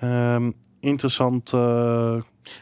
ehm, 0.00 0.50
interessant. 0.80 1.52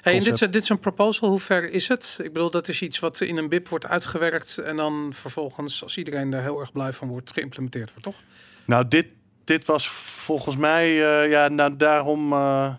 Hey, 0.00 0.16
en 0.16 0.24
dit, 0.24 0.38
dit 0.38 0.62
is 0.62 0.68
een 0.68 0.78
proposal. 0.78 1.28
Hoe 1.28 1.40
ver 1.40 1.70
is 1.70 1.88
het? 1.88 2.18
Ik 2.22 2.32
bedoel, 2.32 2.50
dat 2.50 2.68
is 2.68 2.82
iets 2.82 2.98
wat 2.98 3.20
in 3.20 3.36
een 3.36 3.48
BIP 3.48 3.68
wordt 3.68 3.86
uitgewerkt. 3.86 4.58
En 4.58 4.76
dan 4.76 5.10
vervolgens, 5.14 5.82
als 5.82 5.96
iedereen 5.96 6.32
er 6.32 6.42
heel 6.42 6.60
erg 6.60 6.72
blij 6.72 6.92
van 6.92 7.08
wordt, 7.08 7.32
geïmplementeerd 7.32 7.90
wordt, 7.90 8.04
toch? 8.04 8.22
Nou, 8.64 8.88
dit, 8.88 9.06
dit 9.44 9.64
was 9.64 9.88
volgens 9.88 10.56
mij, 10.56 10.86
eh, 10.86 11.30
ja, 11.30 11.48
nou 11.48 11.76
daarom, 11.76 12.32
eh 12.32 12.74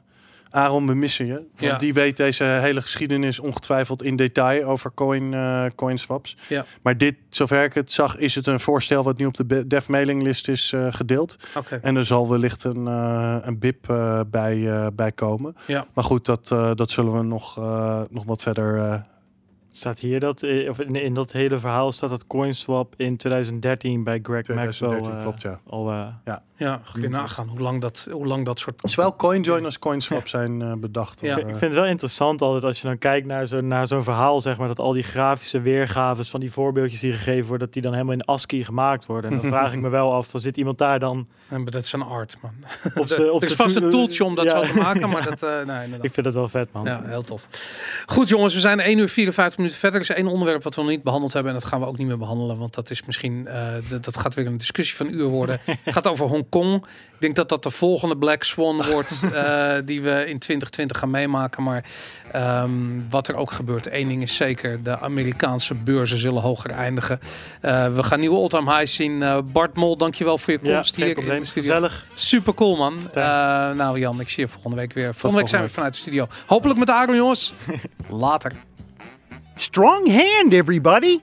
Aaron, 0.49 0.87
we 0.87 0.93
missen 0.93 1.25
je. 1.25 1.33
Want 1.33 1.47
Ja. 1.57 1.77
die 1.77 1.93
weet 1.93 2.17
deze 2.17 2.43
hele 2.43 2.81
geschiedenis 2.81 3.39
ongetwijfeld 3.39 4.03
in 4.03 4.15
detail 4.15 4.63
over 4.63 4.91
coin, 4.93 5.33
eh 5.33 5.65
coin 5.75 5.97
swaps. 5.97 6.37
Ja. 6.49 6.65
Maar 6.81 6.97
dit, 6.97 7.15
zover 7.29 7.63
ik 7.63 7.73
het 7.73 7.91
zag, 7.91 8.17
is 8.17 8.35
het 8.35 8.47
een 8.47 8.59
voorstel 8.59 9.03
wat 9.03 9.17
nu 9.17 9.25
op 9.25 9.33
de 9.47 9.67
dev 9.67 9.87
mailinglist 9.87 10.47
is 10.47 10.73
eh, 10.73 10.87
gedeeld. 10.89 11.37
Oké. 11.55 11.75
En 11.81 11.95
er 11.95 12.05
zal 12.05 12.29
wellicht 12.29 12.63
een, 12.63 12.87
eh, 12.87 13.37
een 13.41 13.59
BIP 13.59 13.89
eh, 13.89 14.21
bij, 14.27 14.69
eh, 14.71 14.87
bij 14.93 15.11
komen. 15.11 15.55
Ja. 15.67 15.85
Maar 15.93 16.03
goed, 16.03 16.25
dat, 16.25 16.51
eh, 16.51 16.71
dat 16.75 16.89
zullen 16.91 17.13
we 17.17 17.23
nog, 17.23 17.57
eh, 17.57 18.01
nog 18.09 18.23
wat 18.25 18.41
verder. 18.41 18.77
eh, 18.77 18.99
Staat 19.71 19.99
hier 19.99 20.19
dat, 20.19 20.43
eh, 20.43 20.69
of 20.69 20.79
in, 20.79 20.95
in 20.95 21.13
dat 21.13 21.31
hele 21.31 21.59
verhaal 21.59 21.91
staat 21.91 22.09
dat 22.09 22.27
CoinSwap 22.27 22.93
in 22.97 23.17
2013 23.17 24.03
bij 24.03 24.19
Greg 24.23 24.43
2013 24.43 24.87
Maxwell 24.97 25.13
eh, 25.17 25.21
klopt, 25.21 25.41
ja. 25.41 25.59
al 25.67 25.89
eh, 25.91 26.07
Ja, 26.57 26.81
kun 26.91 27.01
je 27.01 27.09
nagaan 27.09 27.47
hoe 27.47 27.59
lang 27.59 27.81
dat, 27.81 28.07
hoe 28.11 28.25
lang 28.27 28.45
dat 28.45 28.59
soort... 28.59 28.81
Zowel 28.83 29.15
CoinJoin 29.15 29.65
als 29.65 29.79
CoinSwap 29.79 30.27
zijn 30.27 30.61
eh, 30.61 30.73
bedacht. 30.77 31.21
Ja. 31.21 31.27
Ik 31.27 31.33
vind- 31.33 31.49
ik 31.49 31.57
vind 31.57 31.71
het 31.71 31.81
wel 31.81 31.89
interessant 31.89 32.41
altijd 32.41 32.63
als 32.63 32.81
je 32.81 32.87
dan 32.87 32.97
kijkt 32.97 33.27
naar 33.27 33.47
zo'n 33.47 33.67
naar 33.67 33.87
zo'n 33.87 34.03
verhaal, 34.03 34.39
zeg 34.39 34.57
maar, 34.57 34.67
dat 34.67 34.79
al 34.79 34.91
die 34.93 35.03
grafische 35.03 35.61
weergaves 35.61 36.29
van 36.29 36.39
die 36.39 36.51
voorbeeldjes 36.51 36.99
die 36.99 37.11
gegeven 37.11 37.47
worden, 37.47 37.59
dat 37.65 37.73
die 37.73 37.81
dan 37.81 37.91
helemaal 37.93 38.13
in 38.13 38.25
ASCII 38.25 38.65
gemaakt 38.65 39.05
worden. 39.05 39.31
En 39.31 39.37
dan 39.41 39.45
vraag 39.49 39.73
ik 39.73 39.79
me 39.79 39.89
wel 39.89 40.13
af, 40.13 40.27
van, 40.27 40.39
zit 40.39 40.57
iemand 40.57 40.77
daar 40.77 40.99
dan 40.99 41.27
En 41.49 41.65
dat 41.65 41.83
is 41.83 41.93
een 41.93 42.01
art, 42.01 42.37
man. 42.41 42.51
op 43.01 43.07
ze, 43.07 43.31
op 43.33 43.41
er 43.41 43.45
is 43.45 43.51
ze 43.51 43.57
vast 43.63 43.75
een 43.75 43.81
toe- 43.81 43.91
toeltje 43.91 44.23
om 44.25 44.35
dat 44.35 44.45
Ja. 44.45 44.65
zo 44.65 44.71
te 44.73 44.79
maken, 44.79 45.09
maar 45.09 45.23
dat... 45.23 45.43
eh 45.43 45.65
nee. 45.65 45.87
Ik 46.01 46.13
vind 46.13 46.25
het 46.25 46.35
wel 46.35 46.47
vet, 46.47 46.71
man. 46.71 46.85
Ja, 46.85 47.01
heel 47.05 47.21
tof. 47.23 47.47
Goed 48.05 48.27
jongens, 48.29 48.53
we 48.53 48.59
zijn 48.59 48.79
1 48.79 48.97
uur 48.97 49.09
54 49.09 49.57
minuten 49.57 49.79
verder. 49.79 49.99
Er 50.01 50.09
is 50.09 50.15
één 50.15 50.27
onderwerp 50.27 50.63
wat 50.63 50.75
we 50.75 50.81
nog 50.81 50.89
niet 50.89 51.03
behandeld 51.03 51.33
hebben 51.33 51.53
en 51.53 51.59
dat 51.59 51.67
gaan 51.69 51.79
we 51.79 51.85
ook 51.85 51.97
niet 51.97 52.07
meer 52.07 52.17
behandelen, 52.17 52.57
want 52.57 52.73
dat 52.73 52.89
is 52.89 53.05
misschien, 53.05 53.47
eh, 53.47 53.73
dat, 53.89 54.03
dat 54.05 54.17
gaat 54.17 54.33
weer 54.33 54.45
een 54.45 54.57
discussie 54.57 54.97
van 54.97 55.07
uur 55.09 55.25
worden. 55.27 55.59
Het 55.65 55.93
gaat 55.93 56.07
over 56.07 56.25
Hongkong. 56.49 56.85
Ik 57.13 57.23
denk 57.23 57.35
dat 57.35 57.49
dat 57.49 57.63
de 57.63 57.71
volgende 57.71 58.17
Black 58.17 58.43
Swan 58.43 58.83
wordt 58.83 59.23
eh, 59.33 59.75
die 59.85 60.01
we 60.01 60.09
in 60.09 60.39
2020 60.39 60.99
gaan 60.99 61.09
meemaken. 61.09 61.63
Maar 61.63 61.83
ehm, 62.31 62.71
wat 63.09 63.27
er 63.27 63.35
ook 63.35 63.51
gebeurt, 63.51 63.87
één 63.87 64.07
ding 64.07 64.21
is 64.21 64.35
zeker, 64.35 64.83
de 64.83 64.99
Amerikaanse 64.99 65.73
beurzen 65.73 66.17
zullen 66.17 66.41
hoger 66.41 66.71
eindigen. 66.71 67.19
Eh, 67.61 67.93
we 67.95 68.03
gaan 68.03 68.19
nieuwe 68.19 68.37
all-time 68.37 68.75
highs 68.75 68.93
zien. 68.93 69.23
Eh, 69.23 69.37
Bart 69.51 69.75
Mol, 69.75 69.97
dankjewel 69.97 70.37
voor 70.37 70.53
je 70.53 70.59
komst 70.59 70.95
hier 70.95 71.13
probleem. 71.13 71.35
in 71.35 71.41
de 71.41 71.47
studio. 71.47 71.73
Gezellig. 71.73 72.05
Super 72.13 72.53
cool, 72.53 72.75
man. 72.75 72.97
Eh, 73.13 73.23
nou, 73.71 73.99
Jan, 73.99 74.19
ik 74.19 74.29
zie 74.29 74.43
je 74.43 74.49
volgende 74.49 74.77
week 74.77 74.93
weer. 74.93 75.13
Volgende 75.13 75.37
week 75.37 75.47
zijn 75.47 75.63
we 75.63 75.69
volgende 75.69 75.73
vanuit 75.73 75.93
de 75.93 75.99
studio. 75.99 76.27
Hopelijk 76.45 76.79
met 76.79 76.89
Aaron, 76.89 77.15
jongens. 77.15 77.53
Later. 78.09 78.51
Strong 79.55 80.07
hand, 80.11 80.53
everybody! 80.53 81.19